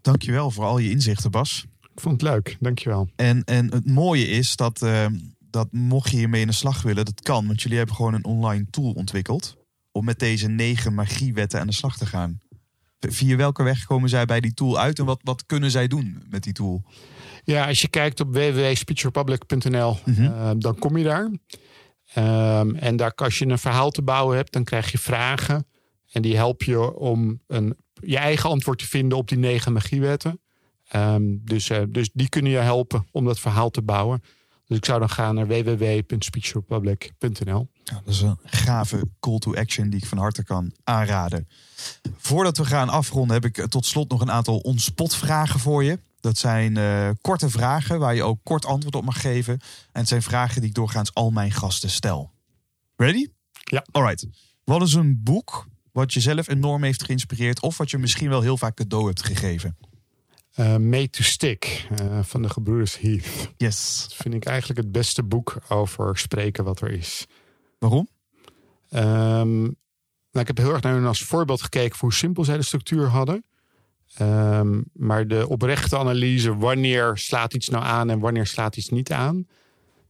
Dankjewel 0.00 0.50
voor 0.50 0.64
al 0.64 0.78
je 0.78 0.90
inzichten, 0.90 1.30
Bas. 1.30 1.66
Ik 1.80 2.00
vond 2.00 2.20
het 2.20 2.30
leuk, 2.30 2.56
dankjewel. 2.60 3.08
En, 3.16 3.44
en 3.44 3.72
het 3.72 3.86
mooie 3.86 4.26
is 4.26 4.56
dat, 4.56 4.82
eh, 4.82 5.06
dat 5.38 5.72
mocht 5.72 6.10
je 6.10 6.16
hiermee 6.16 6.40
in 6.40 6.46
de 6.46 6.52
slag 6.52 6.82
willen, 6.82 7.04
dat 7.04 7.20
kan. 7.20 7.46
Want 7.46 7.62
jullie 7.62 7.76
hebben 7.76 7.96
gewoon 7.96 8.14
een 8.14 8.24
online 8.24 8.66
tool 8.70 8.92
ontwikkeld. 8.92 9.56
Om 9.92 10.04
met 10.04 10.18
deze 10.18 10.48
negen 10.48 10.94
magiewetten 10.94 11.60
aan 11.60 11.66
de 11.66 11.72
slag 11.72 11.96
te 11.96 12.06
gaan. 12.06 12.40
Via 12.98 13.36
welke 13.36 13.62
weg 13.62 13.84
komen 13.84 14.08
zij 14.08 14.24
bij 14.24 14.40
die 14.40 14.54
tool 14.54 14.78
uit? 14.78 14.98
En 14.98 15.04
wat, 15.04 15.20
wat 15.22 15.46
kunnen 15.46 15.70
zij 15.70 15.88
doen 15.88 16.22
met 16.28 16.42
die 16.42 16.52
tool? 16.52 16.82
Ja, 17.44 17.66
als 17.66 17.80
je 17.80 17.88
kijkt 17.88 18.20
op 18.20 18.32
www.speechrepublic.nl, 18.34 19.96
Mhm. 20.04 20.24
eh, 20.24 20.50
dan 20.58 20.78
kom 20.78 20.96
je 20.96 21.04
daar. 21.04 21.30
Ehm, 22.14 22.74
en 22.74 22.96
daar, 22.96 23.12
als 23.14 23.38
je 23.38 23.46
een 23.46 23.58
verhaal 23.58 23.90
te 23.90 24.02
bouwen 24.02 24.36
hebt, 24.36 24.52
dan 24.52 24.64
krijg 24.64 24.92
je 24.92 24.98
vragen. 24.98 25.66
En 26.12 26.22
die 26.22 26.36
helpen 26.36 26.66
je 26.72 26.94
om 26.96 27.40
een, 27.46 27.76
je 28.00 28.16
eigen 28.16 28.50
antwoord 28.50 28.78
te 28.78 28.86
vinden 28.86 29.18
op 29.18 29.28
die 29.28 29.38
negen 29.38 29.72
magiewetten. 29.72 30.40
Ehm, 30.88 31.22
dus, 31.44 31.70
eh, 31.70 31.82
dus 31.88 32.10
die 32.12 32.28
kunnen 32.28 32.52
je 32.52 32.58
helpen 32.58 33.06
om 33.10 33.24
dat 33.24 33.40
verhaal 33.40 33.70
te 33.70 33.82
bouwen. 33.82 34.22
Dus 34.66 34.76
ik 34.78 34.84
zou 34.84 34.98
dan 34.98 35.10
gaan 35.10 35.34
naar 35.34 35.46
www.speechrepublic.nl. 35.46 37.68
Ja, 37.84 38.00
dat 38.04 38.14
is 38.14 38.20
een 38.20 38.38
gave 38.44 39.02
call 39.20 39.38
to 39.38 39.54
action 39.54 39.90
die 39.90 40.00
ik 40.00 40.06
van 40.06 40.18
harte 40.18 40.44
kan 40.44 40.72
aanraden. 40.84 41.48
Voordat 42.16 42.56
we 42.56 42.64
gaan 42.64 42.88
afronden 42.88 43.42
heb 43.42 43.44
ik 43.44 43.66
tot 43.68 43.86
slot 43.86 44.10
nog 44.10 44.20
een 44.20 44.30
aantal 44.30 44.58
onspot 44.58 45.14
vragen 45.14 45.60
voor 45.60 45.84
je. 45.84 45.98
Dat 46.20 46.38
zijn 46.38 46.76
eh, 46.76 47.10
korte 47.20 47.50
vragen 47.50 47.98
waar 47.98 48.14
je 48.14 48.22
ook 48.22 48.40
kort 48.42 48.64
antwoord 48.64 48.94
op 48.94 49.04
mag 49.04 49.20
geven. 49.20 49.52
En 49.92 50.00
het 50.00 50.08
zijn 50.08 50.22
vragen 50.22 50.60
die 50.60 50.68
ik 50.68 50.74
doorgaans 50.74 51.14
al 51.14 51.30
mijn 51.30 51.52
gasten 51.52 51.90
stel. 51.90 52.32
Ready? 52.96 53.26
Ja. 53.52 53.84
Alright. 53.90 54.26
Wat 54.64 54.82
is 54.82 54.94
een 54.94 55.20
boek 55.22 55.66
wat 55.92 56.12
je 56.12 56.20
zelf 56.20 56.48
enorm 56.48 56.82
heeft 56.82 57.04
geïnspireerd... 57.04 57.60
of 57.60 57.76
wat 57.78 57.90
je 57.90 57.98
misschien 57.98 58.28
wel 58.28 58.40
heel 58.40 58.56
vaak 58.56 58.74
cadeau 58.74 59.06
hebt 59.06 59.22
gegeven? 59.22 59.76
Eh, 60.54 60.76
Made 60.76 61.10
to 61.10 61.22
Stick 61.22 61.88
eh, 61.96 62.22
van 62.22 62.42
de 62.42 62.48
gebroeders 62.48 62.98
Heath. 62.98 63.50
Yes. 63.56 64.06
Dat 64.08 64.14
vind 64.14 64.34
ik 64.34 64.44
eigenlijk 64.44 64.80
het 64.80 64.92
beste 64.92 65.22
boek 65.22 65.56
over 65.68 66.18
spreken 66.18 66.64
wat 66.64 66.80
er 66.80 66.90
is. 66.90 67.26
Waarom? 67.78 68.08
Ehm, 68.88 69.60
nou, 69.60 69.70
ik 70.32 70.46
heb 70.46 70.56
heel 70.56 70.72
erg 70.72 70.82
naar 70.82 70.94
hun 70.94 71.06
als 71.06 71.22
voorbeeld 71.22 71.62
gekeken 71.62 71.96
voor 71.96 72.08
hoe 72.08 72.18
simpel 72.18 72.44
zij 72.44 72.56
de 72.56 72.62
structuur 72.62 73.06
hadden. 73.06 73.44
Ehm, 74.16 74.80
maar 74.92 75.26
de 75.28 75.48
oprechte 75.48 75.98
analyse, 75.98 76.56
wanneer 76.56 77.18
slaat 77.18 77.54
iets 77.54 77.68
nou 77.68 77.84
aan 77.84 78.10
en 78.10 78.18
wanneer 78.18 78.46
slaat 78.46 78.76
iets 78.76 78.88
niet 78.88 79.12
aan. 79.12 79.46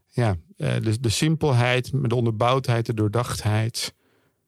Ja, 0.09 0.37
eh, 0.57 0.75
de, 0.83 1.01
de 1.01 1.09
simpelheid, 1.09 1.91
de 2.09 2.15
onderbouwdheid, 2.15 2.87
de 2.87 2.95
doordachtheid. 2.95 3.95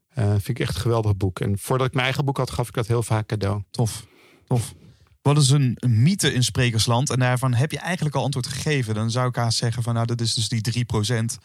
eh, 0.08 0.30
vind 0.30 0.48
ik 0.48 0.58
echt 0.60 0.74
een 0.74 0.80
geweldig 0.80 1.16
boek. 1.16 1.40
En 1.40 1.58
voordat 1.58 1.86
ik 1.86 1.92
mijn 1.92 2.04
eigen 2.04 2.24
boek 2.24 2.36
had, 2.36 2.50
gaf 2.50 2.68
ik 2.68 2.74
dat 2.74 2.86
heel 2.86 3.02
vaak 3.02 3.26
cadeau. 3.26 3.62
Tof. 3.70 4.06
Tof. 4.46 4.74
Wat 5.22 5.38
is 5.38 5.50
een 5.50 5.76
mythe 5.86 6.32
in 6.34 6.42
sprekersland? 6.44 7.10
En 7.10 7.18
daarvan 7.18 7.54
heb 7.54 7.70
je 7.70 7.78
eigenlijk 7.78 8.14
al 8.16 8.22
antwoord 8.24 8.46
gegeven. 8.46 8.94
Dan 8.94 9.10
zou 9.10 9.28
ik 9.28 9.36
haast 9.36 9.58
zeggen 9.58 9.82
van 9.82 9.94
nou, 9.94 10.06
dat 10.06 10.20
is 10.20 10.34
dus 10.34 10.48
die 10.48 10.60
3% 10.60 11.38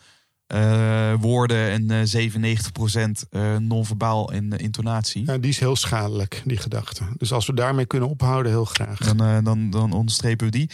eh 0.48 1.14
woorden 1.20 1.70
en 1.70 1.92
eh 1.92 2.30
97% 2.30 3.28
eh 3.30 3.58
non-verbaal 3.58 4.32
in 4.32 4.54
eh, 4.54 4.64
intonatie. 4.64 5.26
Ja, 5.26 5.38
die 5.38 5.50
is 5.50 5.60
heel 5.60 5.76
schadelijk, 5.76 6.42
die 6.46 6.58
gedachte. 6.58 7.04
Dus 7.18 7.32
als 7.32 7.46
we 7.46 7.54
daarmee 7.54 7.86
kunnen 7.86 8.10
ophouden, 8.10 8.52
heel 8.52 8.66
graag. 8.66 8.98
Dan, 8.98 9.22
eh, 9.22 9.44
dan, 9.44 9.70
dan 9.70 9.92
onderstrepen 9.92 10.46
we 10.46 10.52
die. 10.52 10.70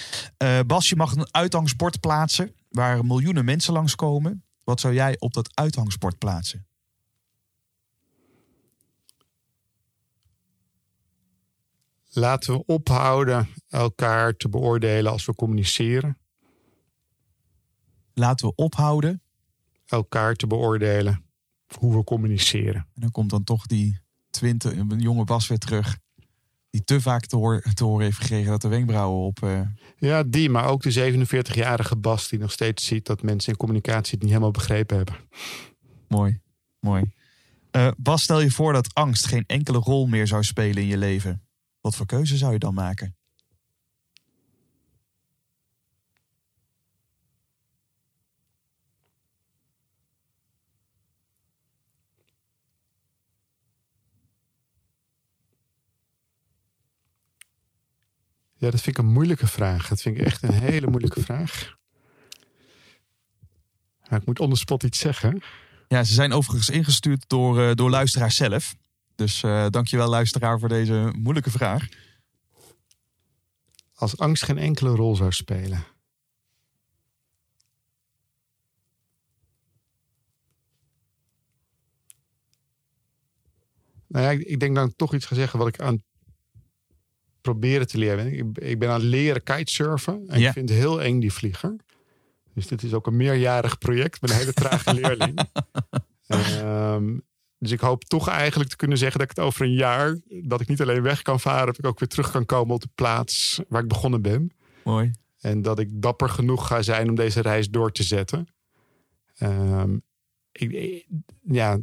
Bas, 0.66 0.90
je 0.90 0.96
mag 0.96 1.16
een 1.16 1.28
uithangsbord 1.32 2.00
plaatsen 2.00 2.56
waar 2.70 3.06
miljoenen 3.06 3.46
mensen 3.46 3.74
langskomen. 3.74 4.44
Wat 4.64 4.80
zou 4.80 4.94
jij 4.94 5.16
op 5.20 5.34
dat 5.34 5.50
uithangsbord 5.54 6.18
plaatsen? 6.18 6.66
Laten 12.10 12.54
we 12.54 12.64
ophouden 12.66 13.50
elkaar 13.70 14.36
te 14.36 14.50
beoordelen 14.50 15.12
als 15.12 15.26
we 15.26 15.36
communiceren. 15.36 16.18
Laten 18.14 18.48
we 18.48 18.56
ophouden. 18.56 19.23
Elkaar 19.86 20.36
te 20.36 20.48
beoordelen 20.48 21.24
hoe 21.80 21.96
we 21.98 22.04
communiceren. 22.04 22.76
En 22.94 23.02
dan 23.02 23.12
komt 23.12 23.30
dan 23.30 23.44
toch 23.44 23.66
die 23.66 24.00
20, 24.30 24.78
een 24.78 25.00
jonge 25.00 25.24
Bas 25.24 25.48
weer 25.48 25.58
terug. 25.58 25.98
Die 26.70 26.84
te 26.84 27.02
vaak 27.02 27.26
te, 27.26 27.36
hoor, 27.36 27.62
te 27.74 27.84
horen 27.84 28.04
heeft 28.06 28.18
gekregen 28.18 28.52
dat 28.52 28.62
de 28.62 28.68
wenkbrauwen 28.68 29.26
op. 29.26 29.44
eh, 29.44 29.62
Ja, 29.98 30.24
die, 30.24 30.50
maar 30.50 30.66
ook 30.66 30.82
de 30.82 31.26
47-jarige 31.26 31.96
Bas 31.96 32.28
die 32.28 32.40
nog 32.40 32.52
steeds 32.52 32.86
ziet 32.86 33.06
dat 33.06 33.22
mensen 33.22 33.52
in 33.52 33.58
communicatie 33.58 34.12
het 34.12 34.22
niet 34.22 34.30
helemaal 34.30 34.52
begrepen 34.52 34.98
hebben. 34.98 35.16
mooi, 36.08 36.40
mooi. 36.80 37.12
Eh, 37.72 37.88
Bas, 37.98 38.24
stel 38.24 38.40
je 38.42 38.52
voor 38.52 38.74
dat 38.74 38.94
angst 38.94 39.26
geen 39.26 39.44
enkele 39.48 39.78
rol 39.78 40.08
meer 40.08 40.28
zou 40.28 40.44
spelen 40.44 40.82
in 40.84 40.88
je 40.88 40.98
leven. 40.98 41.42
Wat 41.82 41.96
voor 41.96 42.06
keuze 42.06 42.38
zou 42.38 42.54
je 42.54 42.60
dan 42.60 42.74
maken? 42.74 43.16
Ja, 58.64 58.72
dat 58.72 58.82
vind 58.82 58.98
ik 58.98 59.04
een 59.04 59.12
moeilijke 59.12 59.48
vraag. 59.48 59.88
Dat 59.88 60.02
vind 60.02 60.18
ik 60.18 60.26
echt 60.26 60.44
een 60.44 60.54
hele 60.54 60.88
moeilijke 60.88 61.22
vraag. 61.22 61.76
Maar 64.10 64.20
ik 64.20 64.26
moet 64.26 64.40
on 64.40 64.50
the 64.50 64.56
spot 64.56 64.84
iets 64.84 65.00
zeggen. 65.00 65.42
Ja, 65.88 66.04
ze 66.04 66.14
zijn 66.14 66.34
overigens 66.34 66.70
ingestuurd 66.70 67.30
door, 67.30 67.62
eh, 67.62 67.74
door 67.74 67.90
luisteraars 67.90 68.36
zelf. 68.36 68.76
Dus 69.16 69.44
eh 69.44 69.66
dankjewel 69.70 70.10
luisteraar 70.10 70.60
voor 70.60 70.70
deze 70.70 71.14
moeilijke 71.18 71.52
vraag. 71.52 71.88
Als 73.94 74.18
angst 74.18 74.44
geen 74.44 74.58
enkele 74.58 74.96
rol 74.96 75.16
zou 75.16 75.32
spelen. 75.32 75.84
Nou 84.08 84.26
ja, 84.26 84.32
ik, 84.32 84.42
ik 84.42 84.60
denk 84.60 84.76
dat 84.76 84.90
ik 84.90 84.96
toch 84.96 85.14
iets 85.14 85.26
ga 85.26 85.36
zeggen 85.36 85.60
wat 85.60 85.68
ik 85.68 85.80
aan 85.80 86.04
proberen 87.44 87.88
te 87.88 87.98
leren. 87.98 88.34
Ik, 88.34 88.58
ik 88.58 88.80
ben 88.80 88.90
aan 88.90 89.00
het 89.00 89.04
leren 89.04 89.44
kitesurfen. 89.44 90.24
En 90.28 90.40
Ja. 90.40 90.48
ik 90.48 90.54
vind 90.54 90.70
het 90.70 90.78
heel 90.78 91.02
eng, 91.02 91.20
die 91.20 91.34
vlieger. 91.34 91.76
Dus 92.54 92.68
dit 92.68 92.84
is 92.84 92.94
ook 92.94 93.08
een 93.08 93.16
meerjarig 93.16 93.78
project 93.78 94.22
met 94.22 94.30
een 94.30 94.36
hele 94.38 94.54
trage 94.54 94.94
leerling. 95.02 95.40
Ehm, 96.28 97.18
dus 97.58 97.72
ik 97.72 97.80
hoop 97.80 98.04
toch 98.04 98.28
eigenlijk 98.28 98.70
te 98.70 98.76
kunnen 98.76 98.98
zeggen 98.98 99.20
dat 99.20 99.30
ik 99.30 99.36
het 99.36 99.46
over 99.46 99.66
een 99.66 99.74
jaar... 99.74 100.20
dat 100.44 100.62
ik 100.62 100.68
niet 100.68 100.82
alleen 100.82 101.02
weg 101.02 101.22
kan 101.22 101.40
varen... 101.40 101.66
dat 101.66 101.78
ik 101.78 101.86
ook 101.86 102.00
weer 102.00 102.10
terug 102.10 102.32
kan 102.32 102.46
komen 102.46 102.76
op 102.76 102.82
de 102.82 102.90
plaats 102.96 103.60
waar 103.68 103.82
ik 103.82 103.88
begonnen 103.88 104.22
ben. 104.22 104.52
Mooi. 104.84 105.12
En 105.40 105.62
dat 105.62 105.80
ik 105.80 105.90
dapper 106.02 106.30
genoeg 106.30 106.68
ga 106.68 106.82
zijn 106.82 107.10
om 107.10 107.16
deze 107.16 107.42
reis 107.42 107.70
door 107.70 107.92
te 107.92 108.04
zetten. 108.04 108.48
Ehm, 109.36 109.98
ik, 110.54 110.72
ik- 110.72 111.06
ja, 111.44 111.80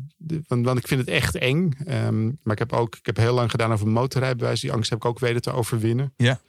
want, 0.48 0.64
want 0.64 0.78
ik 0.78 0.86
vind 0.88 1.00
het 1.00 1.08
echt 1.10 1.34
eng. 1.36 1.70
Ehm, 1.84 2.24
maar 2.24 2.52
ik 2.52 2.58
heb 2.58 2.72
ook 2.72 2.96
ik 2.96 3.06
heb 3.06 3.16
heel 3.16 3.34
lang 3.34 3.50
gedaan 3.50 3.72
over 3.72 3.88
motorrijbewijs. 3.88 4.60
Die 4.60 4.72
angst 4.72 4.90
heb 4.90 4.98
ik 4.98 5.04
ook 5.04 5.18
weten 5.18 5.42
te 5.42 5.52
overwinnen. 5.52 6.12
Ja. 6.16 6.40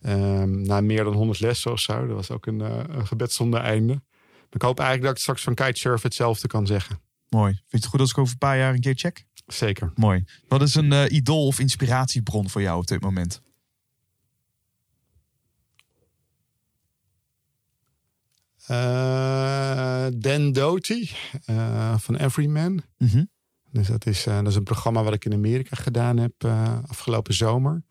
Ehm, 0.00 0.62
na 0.62 0.80
meer 0.80 1.04
dan 1.04 1.12
100 1.14 1.40
lessen 1.40 1.72
of 1.72 1.80
zo. 1.80 2.06
Dat 2.06 2.16
was 2.16 2.30
ook 2.30 2.46
een, 2.46 2.60
eh, 2.60 2.80
een 2.88 3.06
gebed 3.06 3.32
zonder 3.32 3.60
einde. 3.60 3.92
Maar 3.92 4.54
ik 4.54 4.62
hoop 4.62 4.78
eigenlijk 4.78 5.06
dat 5.08 5.16
ik 5.16 5.22
straks 5.22 5.42
van 5.42 5.54
kitesurfen 5.54 6.06
hetzelfde 6.06 6.46
kan 6.48 6.66
zeggen. 6.66 7.00
Mooi. 7.28 7.52
Vind 7.52 7.64
je 7.68 7.76
het 7.76 7.86
goed 7.86 8.00
als 8.00 8.10
ik 8.10 8.18
over 8.18 8.32
een 8.32 8.38
paar 8.38 8.58
jaar 8.58 8.74
een 8.74 8.80
keer 8.80 8.94
check? 8.94 9.26
Zeker. 9.46 9.92
Mooi. 9.94 10.24
Wat 10.48 10.62
is 10.62 10.74
een 10.74 10.92
eh, 10.92 11.10
idool 11.16 11.46
of 11.46 11.58
inspiratiebron 11.58 12.48
voor 12.50 12.62
jou 12.62 12.78
op 12.80 12.86
dit 12.86 13.00
moment? 13.00 13.40
Dan 20.18 20.52
Doty 20.52 21.08
eh, 21.44 21.98
van 21.98 22.16
Everyman. 22.16 22.82
Mhm. 22.98 23.24
Dus 23.70 23.86
dat 23.86 24.06
is, 24.06 24.26
eh, 24.26 24.36
dat 24.36 24.46
is 24.46 24.54
een 24.54 24.62
programma 24.62 25.02
wat 25.02 25.12
ik 25.12 25.24
in 25.24 25.32
Amerika 25.32 25.76
gedaan 25.76 26.16
heb 26.16 26.32
eh, 26.38 26.78
afgelopen 26.86 27.34
zomer. 27.34 27.82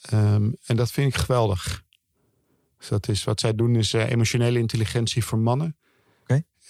Ehm, 0.00 0.50
en 0.64 0.76
dat 0.76 0.90
vind 0.90 1.14
ik 1.14 1.20
geweldig. 1.20 1.84
Dus 2.78 2.88
dat 2.88 3.08
is, 3.08 3.24
wat 3.24 3.40
zij 3.40 3.54
doen 3.54 3.76
is 3.76 3.92
eh, 3.92 4.10
emotionele 4.10 4.58
intelligentie 4.58 5.24
voor 5.24 5.38
mannen. 5.38 5.76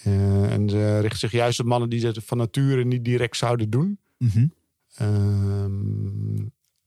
Eh, 0.03 0.51
en 0.51 0.69
ze 0.69 0.99
richten 0.99 1.19
zich 1.19 1.31
juist 1.31 1.59
op 1.59 1.65
mannen 1.65 1.89
die 1.89 2.01
dat 2.01 2.23
van 2.23 2.37
nature 2.37 2.85
niet 2.85 3.05
direct 3.05 3.37
zouden 3.37 3.69
doen. 3.69 3.99
Mhm. 4.17 4.47
Ehm, 4.95 6.37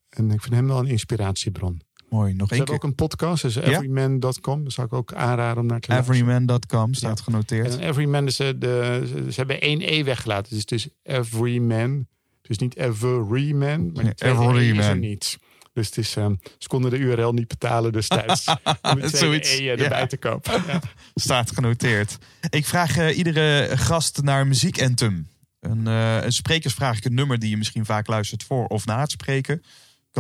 en 0.09 0.31
ik 0.31 0.41
vind 0.41 0.55
hem 0.55 0.67
wel 0.67 0.79
een 0.79 0.87
inspiratiebron. 0.87 1.81
Mooi. 2.09 2.35
Nog 2.35 2.51
één 2.51 2.65
keer. 2.65 2.75
ook 2.75 2.85
een 2.85 2.95
podcast, 2.95 3.43
dus 3.43 3.57
everyman.com. 3.57 4.65
Dat 4.65 4.73
zou 4.73 4.87
ik 4.87 4.93
ook 4.93 5.13
aanraden 5.15 5.63
om 5.63 5.67
naar 5.67 5.81
te 5.81 5.91
luisteren. 5.91 6.21
Everyman.com 6.21 6.95
staat 6.95 7.19
Ja. 7.19 7.25
genoteerd. 7.25 7.79
En 7.79 7.89
Everyman 7.89 8.27
is 8.27 8.39
eh, 8.41 8.49
de, 8.57 9.03
ze, 9.31 9.35
hebben 9.37 9.61
één 9.61 9.81
E 9.93 10.05
weggelaten. 10.05 10.51
Dus 10.53 10.61
het 10.61 10.73
is 10.73 10.89
Everyman. 11.03 12.07
Dus 12.43 12.59
niet 12.59 12.77
Everyman, 12.77 13.93
maar 13.93 14.05
Nee, 14.05 14.13
E 14.13 14.13
is 14.15 14.27
er 14.27 14.29
Everyman. 14.31 14.99
niet. 14.99 15.39
Dus 15.73 15.87
het 15.87 15.97
is, 15.97 16.17
ehm, 16.17 16.35
ze 16.59 16.69
konden 16.69 16.91
de 16.91 16.97
URL 16.99 17.33
niet 17.33 17.49
betalen 17.49 17.93
destijds. 17.93 18.47
om 18.49 18.55
de 18.83 18.91
tweede 18.95 19.17
Zoiets, 19.17 19.59
E 19.59 19.71
eh, 19.71 19.83
erbij 19.83 20.01
ja. 20.01 20.07
te 20.07 20.17
kopen. 20.17 20.63
Ja. 20.67 20.81
Staat 21.15 21.51
genoteerd. 21.51 22.19
Ik 22.51 22.67
vraag 22.67 22.97
eh, 22.97 23.17
iedere 23.17 23.69
gast 23.77 24.23
naar 24.23 24.47
muziekanthem. 24.47 25.29
Een, 25.61 25.87
eh, 25.87 26.15
een 26.23 26.33
ik 26.97 27.05
een 27.05 27.15
nummer 27.15 27.39
die 27.39 27.51
je 27.51 27.57
misschien 27.57 27.85
vaak 27.85 28.07
luistert 28.07 28.43
voor 28.43 28.67
of 28.67 28.87
na 28.87 29.01
het 29.01 29.11
spreken. 29.11 29.63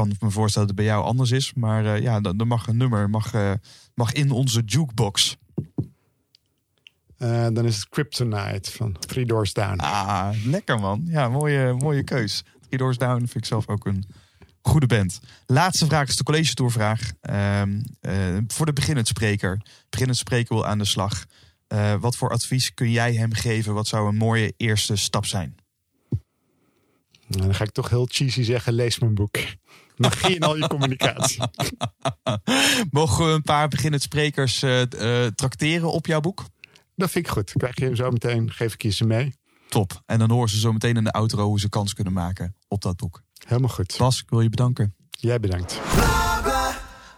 Ik 0.06 0.18
kan 0.18 0.28
me 0.28 0.34
voorstellen 0.34 0.68
dat 0.68 0.76
het 0.76 0.86
bij 0.86 0.94
jou 0.94 1.06
anders 1.06 1.30
is. 1.30 1.54
Maar 1.54 1.94
eh, 1.94 2.02
ja, 2.02 2.20
dan, 2.20 2.36
dan 2.36 2.46
mag 2.46 2.66
een 2.66 2.76
nummer 2.76 3.10
mag, 3.10 3.32
eh, 3.32 3.52
mag 3.94 4.12
in 4.12 4.30
onze 4.30 4.62
jukebox. 4.64 5.36
Eh, 7.18 7.46
dan 7.52 7.64
is 7.64 7.76
het 7.76 7.88
Kryptonite 7.88 8.72
van 8.72 8.92
Three 8.98 9.26
Doors 9.26 9.52
Down. 9.52 9.78
Ah, 9.78 10.30
lekker 10.44 10.80
man. 10.80 11.02
Ja, 11.04 11.28
mooie, 11.28 11.72
mooie 11.72 12.04
keus. 12.04 12.44
Three 12.60 12.78
Doors 12.78 12.98
Down 12.98 13.18
vind 13.18 13.34
ik 13.34 13.44
zelf 13.44 13.68
ook 13.68 13.86
een 13.86 14.04
goede 14.62 14.86
band. 14.86 15.20
Laatste 15.46 15.86
vraag 15.86 16.08
is 16.08 16.16
de 16.16 16.22
college 16.22 16.54
tourvraag. 16.54 17.12
Ehm, 17.20 17.80
eh, 18.00 18.36
voor 18.46 18.66
de 18.66 18.72
beginnend 18.72 19.08
spreker. 19.08 19.60
Beginnend 19.88 20.18
spreker 20.18 20.54
wil 20.54 20.66
aan 20.66 20.78
de 20.78 20.84
slag. 20.84 21.24
Wat 22.00 22.16
voor 22.16 22.30
advies 22.30 22.74
kun 22.74 22.90
jij 22.90 23.14
hem 23.14 23.32
geven? 23.32 23.74
Wat 23.74 23.86
zou 23.86 24.08
een 24.08 24.16
mooie 24.16 24.54
eerste 24.56 24.96
stap 24.96 25.26
zijn? 25.26 25.56
Nou, 27.26 27.42
dan 27.42 27.54
ga 27.54 27.64
ik 27.64 27.70
toch 27.70 27.88
heel 27.88 28.06
cheesy 28.10 28.42
zeggen, 28.42 28.72
lees 28.72 28.98
mijn 28.98 29.14
boek. 29.14 29.36
Magie 29.98 30.34
in 30.34 30.42
al 30.42 30.56
je 30.56 30.68
communicatie. 30.68 31.42
Mogen 32.90 33.26
we 33.26 33.32
een 33.32 33.42
paar 33.42 33.68
beginnend 33.68 34.02
sprekers 34.02 34.62
eh 34.62 34.82
eh, 34.82 35.32
trakteren 35.32 35.92
op 35.92 36.06
jouw 36.06 36.20
boek? 36.20 36.44
Dat 36.94 37.10
vind 37.10 37.26
ik 37.26 37.32
goed. 37.32 37.52
Krijg 37.52 37.78
je 37.78 37.84
hem 37.84 37.96
zo 37.96 38.10
meteen, 38.10 38.52
geef 38.52 38.74
ik 38.74 38.82
je 38.82 38.90
ze 38.90 39.04
mee. 39.04 39.34
Top. 39.68 40.02
En 40.06 40.18
dan 40.18 40.30
horen 40.30 40.48
ze 40.48 40.58
zo 40.58 40.72
meteen 40.72 40.96
in 40.96 41.04
de 41.04 41.12
outro 41.12 41.44
hoe 41.44 41.60
ze 41.60 41.68
kans 41.68 41.94
kunnen 41.94 42.12
maken 42.12 42.54
op 42.68 42.82
dat 42.82 42.96
boek. 42.96 43.22
Helemaal 43.46 43.68
goed. 43.68 43.94
Bas, 43.98 44.20
ik 44.20 44.30
wil 44.30 44.40
je 44.40 44.48
bedanken. 44.48 44.94
Jij 45.10 45.40
bedankt. 45.40 45.80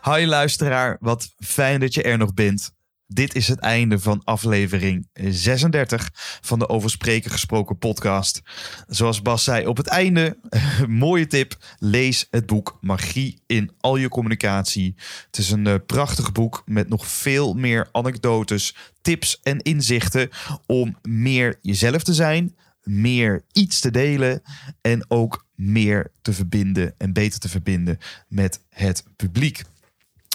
Hi 0.02 0.26
luisteraar, 0.26 0.96
wat 1.00 1.34
fijn 1.38 1.80
dat 1.80 1.94
je 1.94 2.02
er 2.02 2.18
nog 2.18 2.34
bent. 2.34 2.72
Dit 3.12 3.34
is 3.34 3.48
het 3.48 3.58
einde 3.58 3.98
van 3.98 4.20
aflevering 4.24 5.08
36 5.12 6.10
van 6.40 6.58
de 6.58 6.68
Over 6.68 6.90
Spreken 6.90 7.30
Gesproken 7.30 7.78
podcast. 7.78 8.42
Zoals 8.86 9.22
Bas 9.22 9.44
zei 9.44 9.66
op 9.66 9.76
het 9.76 9.86
einde, 9.86 10.38
mooie 10.88 11.26
tip, 11.26 11.56
lees 11.78 12.26
het 12.30 12.46
boek 12.46 12.78
Magie 12.80 13.42
in 13.46 13.70
al 13.80 13.96
je 13.96 14.08
communicatie. 14.08 14.94
Het 15.26 15.38
is 15.38 15.50
een 15.50 15.66
eh, 15.66 15.74
prachtig 15.86 16.32
boek 16.32 16.62
met 16.66 16.88
nog 16.88 17.06
veel 17.06 17.54
meer 17.54 17.88
anekdotes, 17.92 18.76
tips 19.00 19.40
en 19.42 19.58
inzichten 19.58 20.28
om 20.66 20.96
meer 21.02 21.58
jezelf 21.60 22.02
te 22.02 22.14
zijn, 22.14 22.56
meer 22.82 23.44
iets 23.52 23.80
te 23.80 23.90
delen 23.90 24.42
en 24.80 25.04
ook 25.08 25.46
meer 25.54 26.12
te 26.22 26.32
verbinden 26.32 26.94
en 26.98 27.12
beter 27.12 27.40
te 27.40 27.48
verbinden 27.48 27.98
met 28.28 28.60
het 28.68 29.04
publiek. 29.16 29.62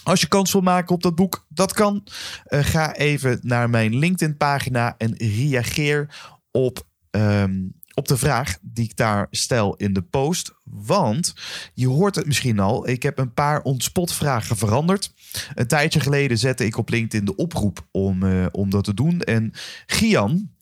Als 0.06 0.22
je 0.22 0.28
kans 0.28 0.52
wil 0.52 0.62
maken 0.62 0.96
op 0.96 1.04
dat 1.04 1.16
boek, 1.16 1.46
dat 1.50 1.74
kan. 1.74 2.04
Eh, 2.44 2.64
ga 2.64 2.96
even 2.96 3.40
naar 3.42 3.70
mijn 3.70 3.96
LinkedIn-pagina 3.96 4.96
en 4.98 5.16
reageer 5.18 6.16
op, 6.52 6.88
ehm, 7.10 7.54
op 7.94 8.08
de 8.08 8.18
vraag 8.18 8.58
die 8.62 8.84
ik 8.84 8.96
daar 8.96 9.28
stel 9.32 9.76
in 9.76 9.94
de 9.94 10.02
post. 10.02 10.54
Want 10.64 11.34
je 11.74 11.88
hoort 11.88 12.16
het 12.16 12.26
misschien 12.26 12.60
al, 12.60 12.88
ik 12.88 13.04
heb 13.04 13.18
een 13.18 13.34
paar 13.34 13.62
ontspotvragen 13.62 14.58
veranderd. 14.58 15.14
Een 15.54 15.68
tijdje 15.68 16.00
geleden 16.00 16.38
zette 16.38 16.66
ik 16.66 16.78
op 16.78 16.90
LinkedIn 16.90 17.26
de 17.26 17.36
oproep 17.36 17.88
om, 17.92 18.24
eh, 18.24 18.46
om 18.52 18.70
dat 18.70 18.84
te 18.84 18.94
doen. 18.94 19.22
En 19.22 19.52
Gian, 19.86 20.55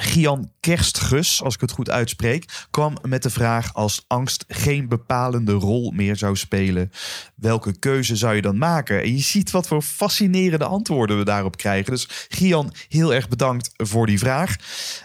Gian 0.00 0.52
Kerstgus, 0.60 1.42
als 1.42 1.54
ik 1.54 1.60
het 1.60 1.70
goed 1.70 1.90
uitspreek, 1.90 2.66
kwam 2.70 2.96
met 3.02 3.22
de 3.22 3.30
vraag: 3.30 3.74
als 3.74 4.04
angst 4.06 4.44
geen 4.48 4.88
bepalende 4.88 5.52
rol 5.52 5.90
meer 5.90 6.16
zou 6.16 6.36
spelen, 6.36 6.92
welke 7.34 7.78
keuze 7.78 8.16
zou 8.16 8.34
je 8.34 8.42
dan 8.42 8.58
maken? 8.58 9.02
En 9.02 9.12
je 9.12 9.22
ziet 9.22 9.50
wat 9.50 9.66
voor 9.66 9.82
fascinerende 9.82 10.64
antwoorden 10.64 11.18
we 11.18 11.24
daarop 11.24 11.56
krijgen. 11.56 11.92
Dus 11.92 12.08
Gian, 12.28 12.72
heel 12.88 13.14
erg 13.14 13.28
bedankt 13.28 13.70
voor 13.76 14.06
die 14.06 14.18
vraag. 14.18 14.56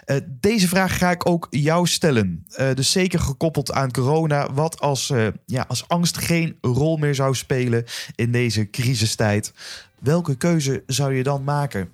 Uh, 0.06 0.16
deze 0.26 0.68
vraag 0.68 0.98
ga 0.98 1.10
ik 1.10 1.28
ook 1.28 1.46
jou 1.50 1.86
stellen. 1.86 2.46
Uh, 2.58 2.74
dus 2.74 2.90
zeker 2.90 3.18
gekoppeld 3.18 3.72
aan 3.72 3.90
corona. 3.90 4.52
Wat 4.52 4.80
als, 4.80 5.10
uh, 5.10 5.26
ja, 5.46 5.64
als 5.68 5.88
angst 5.88 6.18
geen 6.18 6.58
rol 6.60 6.96
meer 6.96 7.14
zou 7.14 7.34
spelen 7.34 7.84
in 8.14 8.32
deze 8.32 8.70
crisistijd? 8.70 9.52
Welke 9.98 10.36
keuze 10.36 10.82
zou 10.86 11.14
je 11.14 11.22
dan 11.22 11.44
maken? 11.44 11.88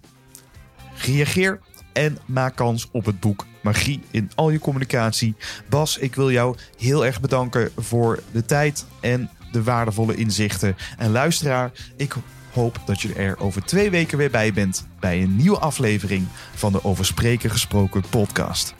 Reageer 0.94 1.60
en 1.92 2.18
maak 2.26 2.56
kans 2.56 2.88
op 2.92 3.04
het 3.04 3.20
boek 3.20 3.46
Magie 3.62 4.00
in 4.10 4.30
al 4.34 4.50
je 4.50 4.58
communicatie. 4.58 5.34
Bas, 5.68 5.98
ik 5.98 6.14
wil 6.14 6.30
jou 6.30 6.56
heel 6.78 7.06
erg 7.06 7.20
bedanken 7.20 7.70
voor 7.76 8.22
de 8.32 8.44
tijd 8.44 8.86
en 9.00 9.30
de 9.52 9.62
waardevolle 9.62 10.14
inzichten. 10.14 10.76
En 10.98 11.10
luisteraar, 11.10 11.70
ik 11.96 12.14
hoop 12.52 12.80
dat 12.86 13.00
je 13.00 13.12
er 13.12 13.38
over 13.38 13.64
twee 13.64 13.90
weken 13.90 14.18
weer 14.18 14.30
bij 14.30 14.52
bent 14.52 14.86
bij 15.00 15.22
een 15.22 15.36
nieuwe 15.36 15.58
aflevering 15.58 16.26
van 16.54 16.72
de 16.72 16.84
Over 16.84 17.04
Spreken 17.04 17.50
Gesproken 17.50 18.02
podcast. 18.10 18.74